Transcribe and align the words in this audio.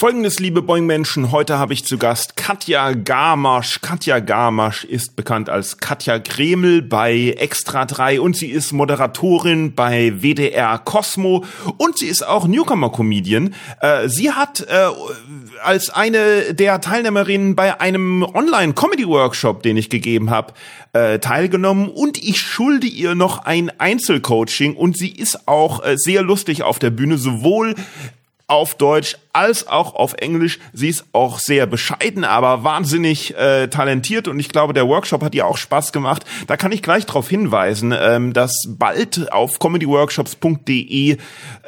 Folgendes, 0.00 0.38
liebe 0.38 0.62
Boing-Menschen, 0.62 1.30
heute 1.30 1.58
habe 1.58 1.74
ich 1.74 1.84
zu 1.84 1.98
Gast 1.98 2.34
Katja 2.34 2.92
Gamasch. 2.92 3.82
Katja 3.82 4.18
Gamasch 4.20 4.84
ist 4.84 5.14
bekannt 5.14 5.50
als 5.50 5.76
Katja 5.76 6.18
Himmel 6.26 6.80
bei 6.80 7.34
Extra 7.36 7.84
3 7.84 8.22
und 8.22 8.34
sie 8.34 8.46
ist 8.46 8.72
Moderatorin 8.72 9.74
bei 9.74 10.22
WDR 10.22 10.78
Cosmo 10.78 11.44
und 11.76 11.98
sie 11.98 12.06
ist 12.06 12.26
auch 12.26 12.46
Newcomer-Comedian. 12.46 13.54
Äh, 13.82 14.08
sie 14.08 14.30
hat 14.30 14.62
äh, 14.62 14.88
als 15.62 15.90
eine 15.90 16.54
der 16.54 16.80
Teilnehmerinnen 16.80 17.54
bei 17.54 17.78
einem 17.78 18.22
Online-Comedy-Workshop, 18.22 19.62
den 19.62 19.76
ich 19.76 19.90
gegeben 19.90 20.30
habe, 20.30 20.54
äh, 20.94 21.18
teilgenommen 21.18 21.90
und 21.90 22.16
ich 22.16 22.40
schulde 22.40 22.86
ihr 22.86 23.14
noch 23.14 23.44
ein 23.44 23.70
Einzelcoaching 23.78 24.76
und 24.76 24.96
sie 24.96 25.10
ist 25.10 25.46
auch 25.46 25.82
sehr 25.96 26.22
lustig 26.22 26.62
auf 26.62 26.78
der 26.78 26.88
Bühne, 26.88 27.18
sowohl 27.18 27.74
auf 28.50 28.74
Deutsch 28.74 29.16
als 29.32 29.66
auch 29.68 29.94
auf 29.94 30.14
Englisch. 30.14 30.58
Sie 30.72 30.88
ist 30.88 31.04
auch 31.12 31.38
sehr 31.38 31.66
bescheiden, 31.66 32.24
aber 32.24 32.64
wahnsinnig 32.64 33.36
äh, 33.36 33.68
talentiert 33.68 34.28
und 34.28 34.38
ich 34.38 34.48
glaube, 34.48 34.72
der 34.72 34.86
Workshop 34.88 35.22
hat 35.22 35.34
ihr 35.34 35.46
auch 35.46 35.56
Spaß 35.56 35.92
gemacht. 35.92 36.24
Da 36.46 36.56
kann 36.56 36.72
ich 36.72 36.82
gleich 36.82 37.06
darauf 37.06 37.28
hinweisen, 37.28 37.94
ähm, 37.96 38.32
dass 38.32 38.52
bald 38.68 39.32
auf 39.32 39.58
comedyworkshops.de 39.58 41.16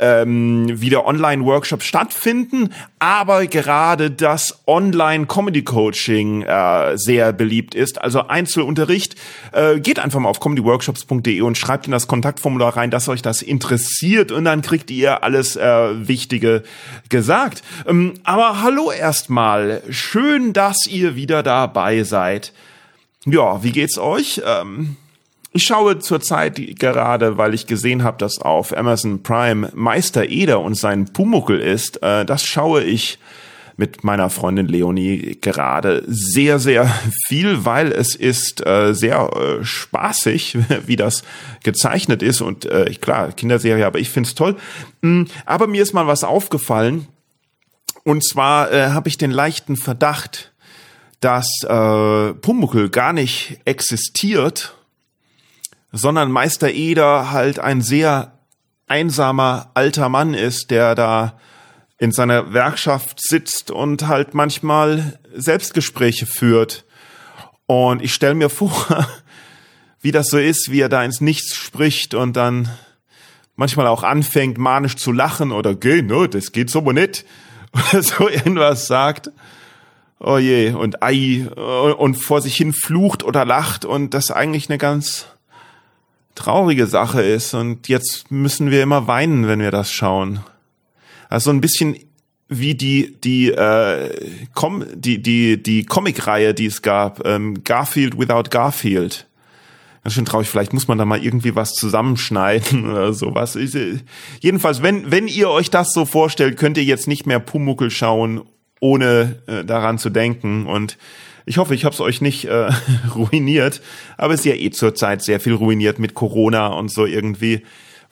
ähm, 0.00 0.80
wieder 0.80 1.06
Online-Workshops 1.06 1.84
stattfinden, 1.84 2.70
aber 2.98 3.46
gerade 3.46 4.10
das 4.10 4.62
Online-Comedy-Coaching 4.66 6.42
äh, 6.42 6.96
sehr 6.96 7.32
beliebt 7.32 7.74
ist, 7.74 8.00
also 8.00 8.26
Einzelunterricht. 8.26 9.16
Äh, 9.52 9.80
geht 9.80 9.98
einfach 9.98 10.20
mal 10.20 10.28
auf 10.28 10.40
comedyworkshops.de 10.40 11.40
und 11.42 11.58
schreibt 11.58 11.86
in 11.86 11.92
das 11.92 12.06
Kontaktformular 12.06 12.76
rein, 12.76 12.90
dass 12.90 13.08
euch 13.08 13.22
das 13.22 13.42
interessiert 13.42 14.32
und 14.32 14.44
dann 14.44 14.62
kriegt 14.62 14.90
ihr 14.90 15.22
alles 15.22 15.56
äh, 15.56 16.08
Wichtige 16.08 16.62
gesagt. 17.08 17.51
Ähm, 17.86 18.14
aber 18.24 18.62
hallo 18.62 18.90
erstmal. 18.90 19.82
Schön, 19.90 20.52
dass 20.52 20.86
ihr 20.86 21.16
wieder 21.16 21.42
dabei 21.42 22.02
seid. 22.04 22.52
Ja, 23.24 23.62
wie 23.62 23.72
geht's 23.72 23.98
euch? 23.98 24.42
Ähm, 24.44 24.96
ich 25.52 25.64
schaue 25.64 25.98
zurzeit 25.98 26.58
gerade, 26.78 27.36
weil 27.36 27.52
ich 27.52 27.66
gesehen 27.66 28.02
habe, 28.02 28.16
dass 28.16 28.38
auf 28.38 28.76
Amazon 28.76 29.22
Prime 29.22 29.70
Meister 29.74 30.28
Eder 30.28 30.60
und 30.60 30.76
sein 30.76 31.12
Pumuckel 31.12 31.60
ist. 31.60 32.02
Äh, 32.02 32.24
das 32.24 32.44
schaue 32.44 32.82
ich 32.82 33.18
mit 33.76 34.02
meiner 34.02 34.30
Freundin 34.30 34.66
Leonie 34.66 35.38
gerade 35.40 36.04
sehr, 36.06 36.58
sehr 36.58 36.86
viel, 37.26 37.64
weil 37.64 37.92
es 37.92 38.14
ist 38.14 38.66
äh, 38.66 38.94
sehr 38.94 39.30
äh, 39.34 39.64
spaßig, 39.64 40.58
wie 40.86 40.96
das 40.96 41.22
gezeichnet 41.62 42.22
ist 42.22 42.40
und 42.40 42.68
klar, 43.00 43.32
Kinderserie, 43.32 43.86
aber 43.86 43.98
ich 43.98 44.08
find's 44.08 44.34
toll. 44.34 44.56
Mm, 45.02 45.24
aber 45.46 45.66
mir 45.66 45.82
ist 45.82 45.92
mal 45.92 46.06
was 46.06 46.24
aufgefallen 46.24 47.06
und 48.04 48.24
zwar 48.26 48.72
äh, 48.72 48.90
habe 48.90 49.08
ich 49.08 49.18
den 49.18 49.30
leichten 49.30 49.76
Verdacht, 49.76 50.52
dass 51.20 51.46
äh, 51.62 52.34
Pumuckel 52.34 52.90
gar 52.90 53.12
nicht 53.12 53.60
existiert, 53.64 54.74
sondern 55.92 56.32
Meister 56.32 56.70
Eder 56.70 57.30
halt 57.30 57.58
ein 57.58 57.80
sehr 57.80 58.32
einsamer 58.88 59.70
alter 59.74 60.08
Mann 60.08 60.34
ist, 60.34 60.70
der 60.70 60.94
da 60.94 61.38
in 61.98 62.10
seiner 62.10 62.52
Werkschaft 62.52 63.20
sitzt 63.20 63.70
und 63.70 64.08
halt 64.08 64.34
manchmal 64.34 65.20
Selbstgespräche 65.34 66.26
führt. 66.26 66.84
Und 67.66 68.02
ich 68.02 68.12
stelle 68.12 68.34
mir 68.34 68.48
vor, 68.50 69.06
wie 70.00 70.10
das 70.10 70.26
so 70.26 70.38
ist, 70.38 70.72
wie 70.72 70.80
er 70.80 70.88
da 70.88 71.04
ins 71.04 71.20
Nichts 71.20 71.54
spricht 71.54 72.14
und 72.14 72.36
dann 72.36 72.68
manchmal 73.54 73.86
auch 73.86 74.02
anfängt, 74.02 74.58
manisch 74.58 74.96
zu 74.96 75.12
lachen 75.12 75.52
oder 75.52 75.76
geh, 75.76 76.02
no, 76.02 76.26
das 76.26 76.50
geht 76.50 76.70
so 76.70 76.80
nicht. 76.80 77.24
Oder 77.72 78.02
so 78.02 78.28
irgendwas 78.28 78.86
sagt. 78.86 79.30
Oh 80.18 80.38
je, 80.38 80.70
und 80.70 81.02
ei, 81.02 81.46
und 81.48 82.14
vor 82.14 82.40
sich 82.40 82.56
hin 82.56 82.72
flucht 82.72 83.24
oder 83.24 83.44
lacht 83.44 83.84
und 83.84 84.14
das 84.14 84.30
eigentlich 84.30 84.68
eine 84.68 84.78
ganz 84.78 85.26
traurige 86.36 86.86
Sache 86.86 87.22
ist. 87.22 87.54
Und 87.54 87.88
jetzt 87.88 88.30
müssen 88.30 88.70
wir 88.70 88.82
immer 88.82 89.08
weinen, 89.08 89.48
wenn 89.48 89.60
wir 89.60 89.72
das 89.72 89.92
schauen. 89.92 90.40
Also 91.28 91.50
ein 91.50 91.60
bisschen 91.60 91.96
wie 92.48 92.74
die 92.74 93.16
die 93.20 93.50
äh, 93.50 94.10
Com 94.54 94.84
die 94.94 95.22
die 95.22 95.62
die 95.62 95.84
Comicreihe, 95.84 96.54
die 96.54 96.66
es 96.66 96.82
gab, 96.82 97.26
ähm, 97.26 97.64
Garfield 97.64 98.18
without 98.18 98.50
Garfield. 98.50 99.26
Ganz 100.02 100.14
schön 100.14 100.24
traurig. 100.24 100.48
Vielleicht 100.48 100.72
muss 100.72 100.88
man 100.88 100.98
da 100.98 101.04
mal 101.04 101.22
irgendwie 101.22 101.54
was 101.54 101.72
zusammenschneiden 101.72 102.90
oder 102.90 103.12
sowas. 103.12 103.56
Ich, 103.56 103.74
äh, 103.74 103.98
jedenfalls, 104.40 104.82
wenn 104.82 105.10
wenn 105.10 105.28
ihr 105.28 105.48
euch 105.50 105.70
das 105.70 105.92
so 105.92 106.04
vorstellt, 106.04 106.56
könnt 106.56 106.76
ihr 106.76 106.84
jetzt 106.84 107.08
nicht 107.08 107.26
mehr 107.26 107.38
Pumuckel 107.38 107.90
schauen, 107.90 108.42
ohne 108.80 109.42
äh, 109.46 109.64
daran 109.64 109.98
zu 109.98 110.10
denken. 110.10 110.66
Und 110.66 110.98
ich 111.46 111.58
hoffe, 111.58 111.74
ich 111.74 111.84
habe 111.84 111.94
es 111.94 112.00
euch 112.00 112.20
nicht 112.20 112.46
äh, 112.46 112.70
ruiniert. 113.14 113.80
Aber 114.16 114.34
es 114.34 114.40
ist 114.40 114.46
ja 114.46 114.54
eh 114.54 114.70
zurzeit 114.70 115.22
sehr 115.22 115.40
viel 115.40 115.54
ruiniert 115.54 115.98
mit 115.98 116.14
Corona 116.14 116.68
und 116.68 116.92
so 116.92 117.06
irgendwie 117.06 117.62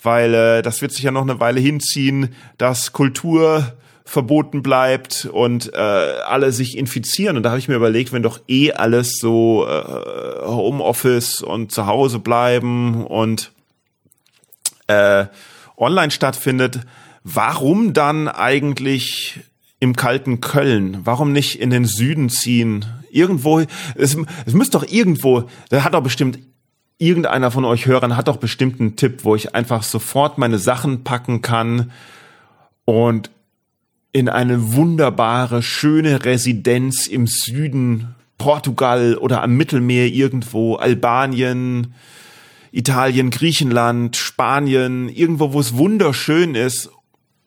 weil 0.03 0.34
äh, 0.34 0.62
das 0.62 0.81
wird 0.83 0.93
sich 0.93 1.03
ja 1.03 1.11
noch 1.11 1.22
eine 1.22 1.41
Weile 1.41 1.61
hinziehen, 1.61 2.34
dass 2.59 2.93
Kultur 2.93 3.75
verboten 4.10 4.60
bleibt 4.60 5.28
und 5.31 5.72
äh, 5.72 5.76
alle 5.76 6.50
sich 6.50 6.76
infizieren. 6.76 7.37
Und 7.37 7.44
da 7.44 7.50
habe 7.50 7.60
ich 7.60 7.69
mir 7.69 7.76
überlegt, 7.76 8.12
wenn 8.12 8.25
doch 8.25 8.41
eh 8.48 8.72
alles 8.72 9.19
so 9.21 9.65
äh, 9.69 10.44
Homeoffice 10.44 11.43
und 11.43 11.71
zu 11.71 11.87
Hause 11.87 12.19
bleiben 12.19 13.06
und 13.06 13.53
äh, 14.88 15.26
online 15.76 16.10
stattfindet, 16.10 16.81
warum 17.22 17.93
dann 17.93 18.26
eigentlich 18.26 19.38
im 19.78 19.94
kalten 19.94 20.41
Köln? 20.41 20.98
Warum 21.04 21.31
nicht 21.31 21.60
in 21.60 21.71
den 21.71 21.84
Süden 21.84 22.31
ziehen? 22.31 22.87
Irgendwo, 23.12 23.60
es, 23.94 24.16
es 24.44 24.54
müsste 24.54 24.78
doch 24.78 24.88
irgendwo, 24.88 25.44
da 25.69 25.84
hat 25.84 25.94
doch 25.94 26.03
bestimmt 26.03 26.41
irgendeiner 26.98 27.53
von 27.53 27.65
euch 27.65 27.87
Hörern 27.87 28.16
hat 28.16 28.27
doch 28.27 28.38
bestimmt 28.38 28.81
einen 28.81 28.97
Tipp, 28.97 29.21
wo 29.22 29.37
ich 29.37 29.54
einfach 29.54 29.84
sofort 29.84 30.37
meine 30.37 30.59
Sachen 30.59 31.04
packen 31.04 31.42
kann 31.42 31.92
und 32.84 33.31
in 34.12 34.28
eine 34.28 34.75
wunderbare, 34.75 35.62
schöne 35.62 36.25
Residenz 36.25 37.06
im 37.06 37.26
Süden 37.26 38.15
Portugal 38.38 39.16
oder 39.16 39.43
am 39.43 39.56
Mittelmeer 39.56 40.06
irgendwo, 40.06 40.76
Albanien, 40.76 41.94
Italien, 42.72 43.31
Griechenland, 43.31 44.16
Spanien, 44.16 45.09
irgendwo, 45.09 45.53
wo 45.53 45.60
es 45.60 45.76
wunderschön 45.76 46.54
ist 46.54 46.91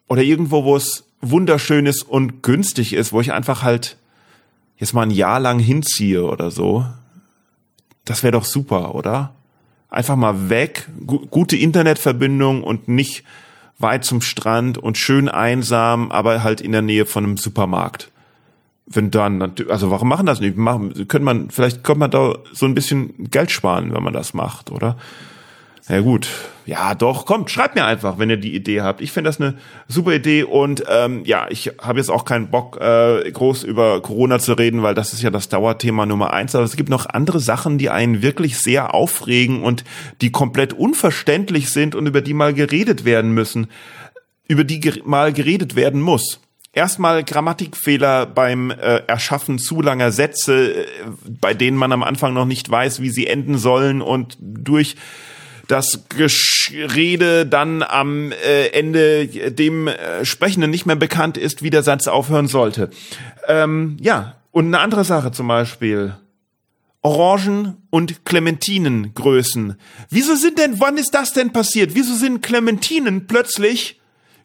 oder 0.08 0.22
irgendwo, 0.22 0.64
wo 0.64 0.76
es 0.76 1.04
wunderschön 1.20 1.86
ist 1.86 2.02
und 2.02 2.42
günstig 2.42 2.92
ist, 2.92 3.12
wo 3.12 3.20
ich 3.20 3.32
einfach 3.32 3.62
halt 3.62 3.96
jetzt 4.76 4.94
mal 4.94 5.02
ein 5.02 5.10
Jahr 5.10 5.40
lang 5.40 5.58
hinziehe 5.58 6.24
oder 6.24 6.50
so. 6.50 6.86
Das 8.04 8.22
wäre 8.22 8.32
doch 8.32 8.44
super, 8.44 8.94
oder? 8.94 9.34
einfach 9.94 10.16
mal 10.16 10.50
weg, 10.50 10.88
gute 11.06 11.56
Internetverbindung 11.56 12.64
und 12.64 12.88
nicht 12.88 13.22
weit 13.78 14.04
zum 14.04 14.20
Strand 14.20 14.78
und 14.78 14.98
schön 14.98 15.28
einsam, 15.28 16.10
aber 16.10 16.42
halt 16.42 16.60
in 16.60 16.72
der 16.72 16.82
Nähe 16.82 17.06
von 17.06 17.24
einem 17.24 17.36
Supermarkt. 17.36 18.10
Wenn 18.86 19.10
dann, 19.10 19.54
also 19.68 19.90
warum 19.90 20.08
machen 20.08 20.26
das 20.26 20.40
nicht? 20.40 20.56
Machen, 20.56 21.08
können 21.08 21.24
man, 21.24 21.50
vielleicht 21.50 21.84
könnte 21.84 22.00
man 22.00 22.10
da 22.10 22.34
so 22.52 22.66
ein 22.66 22.74
bisschen 22.74 23.30
Geld 23.30 23.50
sparen, 23.50 23.92
wenn 23.94 24.02
man 24.02 24.12
das 24.12 24.34
macht, 24.34 24.70
oder? 24.70 24.96
Ja 25.86 26.00
gut, 26.00 26.28
ja 26.64 26.94
doch, 26.94 27.26
kommt, 27.26 27.50
schreibt 27.50 27.74
mir 27.74 27.84
einfach, 27.84 28.18
wenn 28.18 28.30
ihr 28.30 28.38
die 28.38 28.54
Idee 28.54 28.80
habt. 28.80 29.02
Ich 29.02 29.12
finde 29.12 29.28
das 29.28 29.38
eine 29.38 29.58
super 29.86 30.14
Idee 30.14 30.42
und 30.42 30.82
ähm, 30.88 31.22
ja, 31.26 31.46
ich 31.50 31.72
habe 31.78 31.98
jetzt 31.98 32.10
auch 32.10 32.24
keinen 32.24 32.48
Bock, 32.48 32.80
äh, 32.80 33.30
groß 33.30 33.64
über 33.64 34.00
Corona 34.00 34.38
zu 34.38 34.54
reden, 34.54 34.82
weil 34.82 34.94
das 34.94 35.12
ist 35.12 35.20
ja 35.20 35.28
das 35.28 35.50
Dauerthema 35.50 36.06
Nummer 36.06 36.32
eins. 36.32 36.54
Aber 36.54 36.64
es 36.64 36.76
gibt 36.76 36.88
noch 36.88 37.04
andere 37.04 37.38
Sachen, 37.38 37.76
die 37.76 37.90
einen 37.90 38.22
wirklich 38.22 38.56
sehr 38.56 38.94
aufregen 38.94 39.62
und 39.62 39.84
die 40.22 40.32
komplett 40.32 40.72
unverständlich 40.72 41.68
sind 41.68 41.94
und 41.94 42.06
über 42.06 42.22
die 42.22 42.34
mal 42.34 42.54
geredet 42.54 43.04
werden 43.04 43.32
müssen, 43.32 43.66
über 44.48 44.64
die 44.64 44.80
ger 44.80 44.94
mal 45.04 45.34
geredet 45.34 45.76
werden 45.76 46.00
muss. 46.00 46.40
Erstmal 46.72 47.24
Grammatikfehler 47.24 48.24
beim 48.24 48.70
äh, 48.70 49.02
Erschaffen 49.06 49.58
zu 49.58 49.82
langer 49.82 50.12
Sätze, 50.12 50.72
äh, 50.72 50.86
bei 51.28 51.52
denen 51.52 51.76
man 51.76 51.92
am 51.92 52.02
Anfang 52.02 52.32
noch 52.32 52.46
nicht 52.46 52.70
weiß, 52.70 53.02
wie 53.02 53.10
sie 53.10 53.26
enden 53.26 53.58
sollen 53.58 54.00
und 54.00 54.38
durch 54.40 54.96
das 55.68 56.04
Gerede 56.08 57.46
dann 57.46 57.82
am 57.82 58.32
äh, 58.32 58.68
Ende 58.68 59.26
dem 59.50 59.88
äh, 59.88 60.24
Sprechenden 60.24 60.70
nicht 60.70 60.86
mehr 60.86 60.96
bekannt 60.96 61.36
ist, 61.36 61.62
wie 61.62 61.70
der 61.70 61.82
Satz 61.82 62.06
aufhören 62.06 62.48
sollte. 62.48 62.90
Ähm, 63.48 63.96
ja, 64.00 64.36
und 64.50 64.66
eine 64.66 64.80
andere 64.80 65.04
Sache 65.04 65.32
zum 65.32 65.48
Beispiel. 65.48 66.14
Orangen- 67.02 67.76
und 67.90 68.24
Clementinengrößen. 68.24 69.76
Wieso 70.08 70.36
sind 70.36 70.58
denn, 70.58 70.80
wann 70.80 70.96
ist 70.96 71.10
das 71.14 71.32
denn 71.32 71.52
passiert? 71.52 71.94
Wieso 71.94 72.14
sind 72.14 72.42
Clementinen 72.42 73.26
plötzlich 73.26 74.00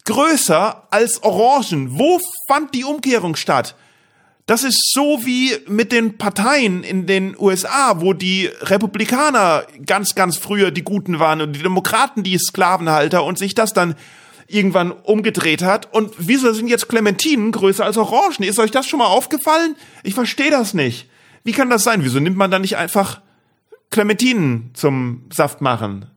größer 0.06 0.88
als 0.92 1.24
Orangen? 1.24 1.98
Wo 1.98 2.20
fand 2.48 2.76
die 2.76 2.84
Umkehrung 2.84 3.38
statt? 3.38 3.76
Das 4.50 4.64
ist 4.64 4.94
so 4.96 5.20
wie 5.26 5.56
mit 5.68 5.92
den 5.92 6.18
Parteien 6.18 6.82
in 6.84 7.06
den 7.06 7.36
USA, 7.38 8.02
wo 8.02 8.14
die 8.14 8.50
Republikaner 8.62 9.68
ganz, 9.86 10.16
ganz 10.16 10.38
früher 10.38 10.72
die 10.72 10.82
Guten 10.82 11.20
waren 11.20 11.42
und 11.42 11.54
die 11.54 11.62
Demokraten 11.62 12.24
die 12.24 12.36
Sklavenhalter 12.40 13.24
und 13.24 13.38
sich 13.38 13.54
das 13.54 13.74
dann 13.74 13.94
irgendwann 14.48 14.92
umgedreht 14.92 15.62
hat. 15.62 15.94
Und 15.94 16.16
wieso 16.18 16.52
sind 16.52 16.68
jetzt 16.68 16.90
Clementinen 16.90 17.52
größer 17.52 17.86
als 17.86 17.98
Orangen? 17.98 18.42
Ist 18.42 18.58
euch 18.58 18.72
das 18.72 18.88
schon 18.88 18.98
mal 18.98 19.06
aufgefallen? 19.06 19.76
Ich 20.02 20.16
verstehe 20.16 20.50
das 20.50 20.74
nicht. 20.74 21.08
Wie 21.44 21.52
kann 21.52 21.70
das 21.70 21.84
sein? 21.84 22.04
Wieso 22.04 22.20
nimmt 22.20 22.38
man 22.38 22.50
da 22.50 22.58
nicht 22.58 22.76
einfach 22.76 23.22
Clementinen 23.92 24.72
zum 24.74 25.28
Saft 25.32 25.62
machen? 25.62 26.08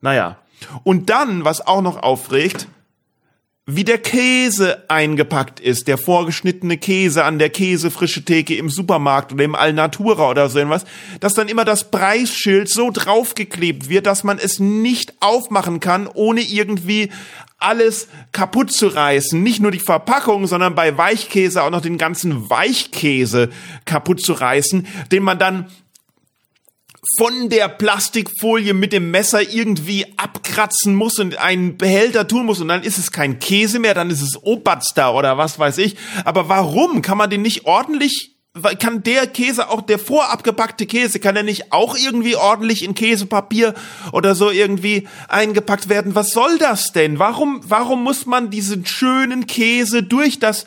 Naja. 0.00 0.38
Und 0.82 1.08
dann, 1.08 1.44
was 1.44 1.64
auch 1.64 1.82
noch 1.82 2.02
aufregt, 2.02 2.66
wie 3.68 3.82
der 3.82 3.98
Käse 3.98 4.84
eingepackt 4.88 5.58
ist, 5.58 5.88
der 5.88 5.98
vorgeschnittene 5.98 6.78
Käse 6.78 7.24
an 7.24 7.40
der 7.40 7.50
Käsefrische 7.50 8.24
Theke 8.24 8.54
im 8.54 8.70
Supermarkt 8.70 9.32
oder 9.32 9.42
im 9.42 9.56
Alnatura 9.56 10.30
oder 10.30 10.48
so 10.48 10.58
irgendwas, 10.58 10.84
dass 11.18 11.34
dann 11.34 11.48
immer 11.48 11.64
das 11.64 11.90
Preisschild 11.90 12.68
so 12.68 12.92
draufgeklebt 12.92 13.88
wird, 13.88 14.06
dass 14.06 14.22
man 14.22 14.38
es 14.38 14.60
nicht 14.60 15.14
aufmachen 15.18 15.80
kann, 15.80 16.06
ohne 16.06 16.42
irgendwie 16.42 17.10
alles 17.58 18.06
kaputt 18.30 18.70
zu 18.70 18.86
reißen. 18.86 19.42
Nicht 19.42 19.60
nur 19.60 19.72
die 19.72 19.80
Verpackung, 19.80 20.46
sondern 20.46 20.76
bei 20.76 20.96
Weichkäse 20.96 21.60
auch 21.64 21.70
noch 21.70 21.80
den 21.80 21.98
ganzen 21.98 22.48
Weichkäse 22.48 23.50
kaputt 23.84 24.20
zu 24.20 24.34
reißen, 24.34 24.86
den 25.10 25.24
man 25.24 25.40
dann 25.40 25.66
von 27.18 27.48
der 27.48 27.68
Plastikfolie 27.68 28.74
mit 28.74 28.92
dem 28.92 29.10
Messer 29.10 29.42
irgendwie 29.42 30.06
abkratzen 30.16 30.94
muss 30.94 31.18
und 31.18 31.38
einen 31.38 31.76
Behälter 31.76 32.26
tun 32.26 32.46
muss 32.46 32.60
und 32.60 32.68
dann 32.68 32.82
ist 32.82 32.98
es 32.98 33.12
kein 33.12 33.38
Käse 33.38 33.78
mehr, 33.78 33.94
dann 33.94 34.10
ist 34.10 34.22
es 34.22 34.42
Obatster 34.42 35.14
oder 35.14 35.38
was 35.38 35.58
weiß 35.58 35.78
ich. 35.78 35.96
Aber 36.24 36.48
warum 36.48 37.02
kann 37.02 37.18
man 37.18 37.30
den 37.30 37.42
nicht 37.42 37.64
ordentlich 37.66 38.32
kann 38.78 39.02
der 39.02 39.26
Käse 39.26 39.68
auch 39.68 39.82
der 39.82 39.98
vorabgepackte 39.98 40.86
Käse 40.86 41.20
kann 41.20 41.36
er 41.36 41.42
nicht 41.42 41.72
auch 41.72 41.94
irgendwie 41.94 42.36
ordentlich 42.36 42.82
in 42.82 42.94
Käsepapier 42.94 43.74
oder 44.12 44.34
so 44.34 44.50
irgendwie 44.50 45.06
eingepackt 45.28 45.90
werden? 45.90 46.14
Was 46.14 46.30
soll 46.30 46.56
das 46.58 46.92
denn? 46.92 47.18
Warum 47.18 47.60
warum 47.64 48.02
muss 48.02 48.24
man 48.24 48.50
diesen 48.50 48.86
schönen 48.86 49.46
Käse 49.46 50.02
durch 50.02 50.38
das 50.38 50.66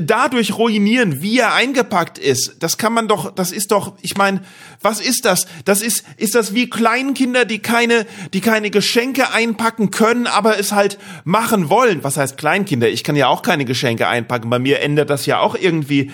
dadurch 0.00 0.56
ruinieren, 0.56 1.22
wie 1.22 1.38
er 1.38 1.54
eingepackt 1.54 2.18
ist. 2.18 2.56
Das 2.60 2.78
kann 2.78 2.92
man 2.92 3.08
doch, 3.08 3.34
das 3.34 3.52
ist 3.52 3.70
doch, 3.70 3.94
ich 4.00 4.16
meine, 4.16 4.40
was 4.80 5.00
ist 5.00 5.24
das? 5.24 5.46
Das 5.64 5.82
ist, 5.82 6.04
ist 6.16 6.34
das 6.34 6.54
wie 6.54 6.70
Kleinkinder, 6.70 7.44
die 7.44 7.58
keine, 7.58 8.06
die 8.32 8.40
keine 8.40 8.70
Geschenke 8.70 9.32
einpacken 9.32 9.90
können, 9.90 10.26
aber 10.26 10.58
es 10.58 10.72
halt 10.72 10.98
machen 11.24 11.68
wollen. 11.68 12.04
Was 12.04 12.16
heißt 12.16 12.38
Kleinkinder? 12.38 12.88
Ich 12.88 13.02
kann 13.02 13.16
ja 13.16 13.28
auch 13.28 13.42
keine 13.42 13.64
Geschenke 13.64 14.06
einpacken. 14.06 14.50
Bei 14.50 14.58
mir 14.58 14.80
ändert 14.80 15.10
das 15.10 15.26
ja 15.26 15.40
auch 15.40 15.56
irgendwie 15.56 16.12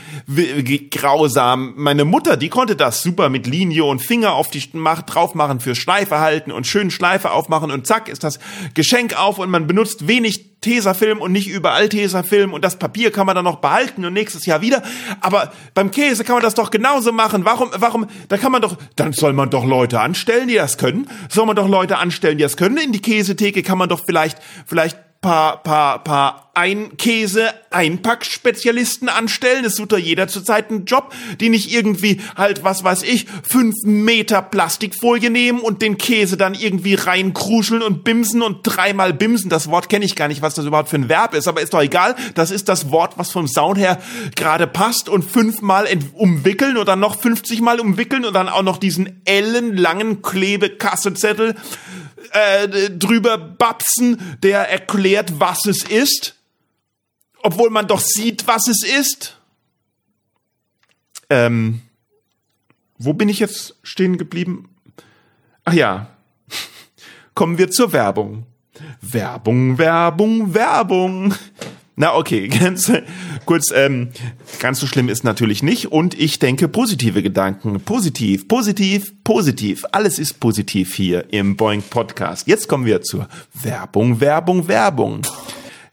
grausam. 0.90 1.75
Meine 1.76 2.05
Mutter, 2.05 2.37
die 2.37 2.49
konnte 2.49 2.76
das 2.76 3.02
super 3.02 3.28
mit 3.28 3.46
Linie 3.46 3.84
und 3.84 4.00
Finger 4.00 4.32
auf 4.32 4.50
die 4.50 4.64
Macht 4.72 5.14
drauf 5.14 5.34
machen 5.34 5.60
für 5.60 5.75
Schleife 5.75 6.20
halten 6.20 6.50
und 6.50 6.67
schön 6.67 6.90
Schleife 6.90 7.31
aufmachen 7.32 7.70
und 7.70 7.87
zack 7.87 8.08
ist 8.08 8.25
das 8.25 8.38
Geschenk 8.72 9.19
auf 9.19 9.38
und 9.38 9.50
man 9.50 9.67
benutzt 9.67 10.08
wenig 10.08 10.55
Tesafilm 10.64 11.20
und 11.20 11.31
nicht 11.31 11.49
überall 11.49 11.90
Tesafilm 11.90 12.55
und 12.55 12.64
das 12.64 12.78
Papier 12.78 13.12
kann 13.12 13.26
man 13.26 13.37
dann 13.37 13.44
noch 13.44 13.56
behalten 13.56 14.05
und 14.06 14.14
nächstes 14.14 14.46
Jahr 14.46 14.62
wieder. 14.62 14.82
Aber 15.20 15.52
beim 15.75 15.90
Käse 15.90 16.25
kann 16.25 16.37
man 16.37 16.43
das 16.43 16.55
doch 16.55 16.70
genauso 16.70 17.12
machen. 17.12 17.44
Warum, 17.44 17.69
warum, 17.76 18.06
da 18.28 18.38
kann 18.38 18.50
man 18.50 18.53
doch, 18.62 18.76
dann 18.96 19.12
soll 19.12 19.32
man 19.32 19.50
doch 19.50 19.64
Leute 19.64 20.00
anstellen, 20.00 20.48
die 20.48 20.54
das 20.54 20.78
können. 20.78 21.08
Soll 21.28 21.46
man 21.46 21.56
doch 21.56 21.68
Leute 21.68 21.98
anstellen, 21.98 22.38
die 22.38 22.42
das 22.42 22.56
können. 22.56 22.76
In 22.76 22.92
die 22.92 23.00
Käsetheke 23.00 23.62
kann 23.62 23.78
man 23.78 23.88
doch 23.88 24.04
vielleicht, 24.04 24.38
vielleicht 24.66 24.98
paar, 25.20 25.62
paar, 25.62 26.04
paar 26.04 26.44
Einkäse, 26.54 27.52
Einpackspezialisten 27.70 29.08
anstellen. 29.08 29.64
Es 29.64 29.76
tut 29.76 29.92
doch 29.92 29.98
jeder 29.98 30.28
zurzeit 30.28 30.70
einen 30.70 30.84
Job, 30.84 31.12
die 31.40 31.48
nicht 31.48 31.72
irgendwie 31.72 32.20
halt, 32.36 32.64
was 32.64 32.84
weiß 32.84 33.02
ich, 33.02 33.26
fünf 33.48 33.74
Meter 33.84 34.42
Plastikfolie 34.42 35.30
nehmen 35.30 35.60
und 35.60 35.82
den 35.82 35.98
Käse 35.98 36.36
dann 36.36 36.54
irgendwie 36.54 36.94
reinkruscheln 36.94 37.82
und 37.82 38.04
bimsen 38.04 38.42
und 38.42 38.62
dreimal 38.62 39.12
bimsen. 39.12 39.50
Das 39.50 39.68
Wort 39.68 39.88
kenne 39.88 40.04
ich 40.04 40.16
gar 40.16 40.28
nicht, 40.28 40.42
was 40.42 40.54
das 40.54 40.64
überhaupt 40.64 40.88
für 40.88 40.96
ein 40.96 41.08
Verb 41.08 41.34
ist, 41.34 41.48
aber 41.48 41.60
ist 41.60 41.74
doch 41.74 41.82
egal. 41.82 42.14
Das 42.34 42.50
ist 42.50 42.68
das 42.68 42.90
Wort, 42.90 43.18
was 43.18 43.30
vom 43.30 43.48
Sound 43.48 43.78
her 43.78 44.00
gerade 44.36 44.66
passt 44.66 45.08
und 45.08 45.24
fünfmal 45.24 45.88
umwickeln 46.14 46.76
oder 46.76 46.96
noch 46.96 47.20
50 47.20 47.60
Mal 47.60 47.80
umwickeln 47.80 48.24
und 48.24 48.34
dann 48.34 48.48
auch 48.48 48.62
noch 48.62 48.78
diesen 48.78 49.20
ellenlangen 49.24 50.22
Klebekassezettel 50.22 51.54
äh, 52.32 52.90
drüber 52.90 53.38
babsen, 53.38 54.36
der 54.42 54.70
erklärt, 54.70 55.40
was 55.40 55.66
es 55.66 55.84
ist, 55.84 56.34
obwohl 57.44 57.69
man 57.69 57.87
doch 57.87 58.00
sieht, 58.00 58.46
was 58.46 58.69
es 58.69 58.82
ist. 58.82 59.37
Ähm, 61.29 61.82
wo 62.99 63.12
bin 63.12 63.29
ich 63.29 63.38
jetzt 63.38 63.76
stehen 63.82 64.17
geblieben? 64.17 64.70
Ach 65.64 65.75
ja, 65.75 66.08
kommen 67.35 67.58
wir 67.58 67.70
zur 67.70 67.93
Werbung. 67.93 68.46
Werbung, 69.00 69.76
Werbung, 69.76 70.55
Werbung. 70.55 71.35
Na 71.96 72.14
okay, 72.17 72.49
ganz 72.61 72.91
kurz, 73.44 73.70
ähm, 73.73 74.08
ganz 74.58 74.81
so 74.81 74.87
schlimm 74.87 75.11
ist 75.11 75.23
natürlich 75.23 75.62
nicht. 75.62 75.93
Und 75.93 76.19
ich 76.19 76.38
denke 76.38 76.67
positive 76.67 77.23
Gedanken. 77.23 77.79
Positiv, 77.81 78.49
positiv, 78.49 79.12
positiv. 79.23 79.85
Alles 79.93 80.19
ist 80.19 80.41
positiv 80.41 80.94
hier 80.94 81.31
im 81.31 81.56
Boeing 81.56 81.82
Podcast. 81.82 82.49
Jetzt 82.49 82.69
kommen 82.69 82.87
wir 82.87 83.02
zur 83.02 83.29
Werbung, 83.52 84.20
Werbung, 84.20 84.67
Werbung. 84.67 85.20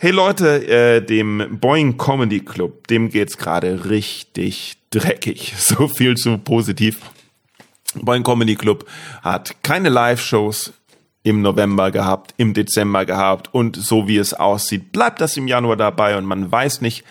Hey 0.03 0.09
Leute, 0.09 0.67
äh, 0.67 1.05
dem 1.05 1.59
Boeing 1.59 1.95
Comedy 1.95 2.39
Club, 2.39 2.87
dem 2.87 3.11
geht's 3.11 3.37
gerade 3.37 3.85
richtig 3.87 4.77
dreckig. 4.89 5.53
So 5.59 5.87
viel 5.87 6.15
zu 6.15 6.39
positiv. 6.39 7.01
Boeing 7.93 8.23
Comedy 8.23 8.55
Club 8.55 8.87
hat 9.21 9.61
keine 9.61 9.89
Live-Shows, 9.89 10.73
im 11.21 11.43
November 11.43 11.91
gehabt, 11.91 12.33
im 12.37 12.55
Dezember 12.55 13.05
gehabt 13.05 13.53
und 13.53 13.75
so 13.75 14.07
wie 14.07 14.17
es 14.17 14.33
aussieht, 14.33 14.91
bleibt 14.91 15.21
das 15.21 15.37
im 15.37 15.47
Januar 15.47 15.77
dabei 15.77 16.17
und 16.17 16.25
man 16.25 16.51
weiß 16.51 16.81
nicht, 16.81 17.03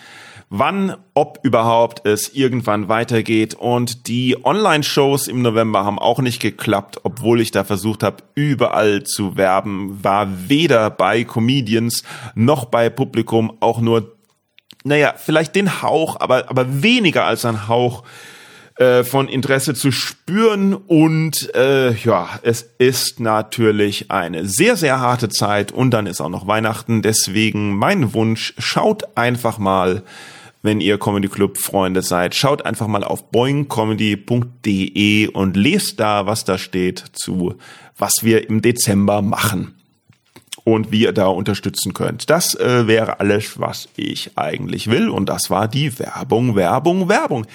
wann, 0.51 0.97
ob 1.13 1.39
überhaupt 1.43 2.05
es 2.05 2.35
irgendwann 2.35 2.89
weitergeht. 2.89 3.55
Und 3.55 4.07
die 4.07 4.37
Online-Shows 4.43 5.27
im 5.27 5.41
November 5.41 5.85
haben 5.85 5.97
auch 5.97 6.19
nicht 6.19 6.41
geklappt, 6.41 6.99
obwohl 7.03 7.39
ich 7.39 7.51
da 7.51 7.63
versucht 7.63 8.03
habe, 8.03 8.17
überall 8.35 9.03
zu 9.03 9.37
werben, 9.37 10.03
war 10.03 10.27
weder 10.49 10.89
bei 10.89 11.23
Comedians 11.23 12.03
noch 12.35 12.65
bei 12.65 12.89
Publikum 12.89 13.57
auch 13.61 13.79
nur, 13.79 14.17
naja, 14.83 15.13
vielleicht 15.15 15.55
den 15.55 15.81
Hauch, 15.81 16.19
aber, 16.19 16.49
aber 16.49 16.83
weniger 16.83 17.25
als 17.25 17.45
ein 17.45 17.69
Hauch 17.69 18.03
äh, 18.75 19.05
von 19.05 19.29
Interesse 19.29 19.73
zu 19.73 19.93
spüren 19.93 20.73
und 20.73 21.55
äh, 21.55 21.93
ja, 21.93 22.27
es 22.41 22.63
ist 22.77 23.21
natürlich 23.21 24.11
eine 24.11 24.45
sehr, 24.47 24.75
sehr 24.75 24.99
harte 24.99 25.29
Zeit 25.29 25.71
und 25.71 25.91
dann 25.91 26.07
ist 26.07 26.19
auch 26.19 26.29
noch 26.29 26.45
Weihnachten. 26.45 27.01
Deswegen 27.01 27.77
mein 27.77 28.13
Wunsch, 28.13 28.53
schaut 28.57 29.15
einfach 29.15 29.57
mal, 29.59 30.03
wenn 30.61 30.81
ihr 30.81 30.99
Comedy 30.99 31.27
Club 31.27 31.57
Freunde 31.57 32.01
seid, 32.01 32.35
schaut 32.35 32.65
einfach 32.65 32.87
mal 32.87 33.03
auf 33.03 33.31
boingcomedy.de 33.31 35.27
und 35.27 35.57
lest 35.57 35.99
da, 35.99 36.25
was 36.25 36.45
da 36.45 36.57
steht 36.57 37.03
zu, 37.13 37.55
was 37.97 38.19
wir 38.21 38.49
im 38.49 38.61
Dezember 38.61 39.21
machen 39.21 39.75
und 40.63 40.91
wie 40.91 41.03
ihr 41.03 41.13
da 41.13 41.27
unterstützen 41.27 41.93
könnt. 41.93 42.29
Das 42.29 42.55
äh, 42.55 42.87
wäre 42.87 43.19
alles, 43.19 43.59
was 43.59 43.89
ich 43.95 44.37
eigentlich 44.37 44.89
will. 44.89 45.09
Und 45.09 45.27
das 45.29 45.49
war 45.49 45.67
die 45.67 45.97
Werbung, 45.97 46.55
Werbung, 46.55 47.09
Werbung. 47.09 47.47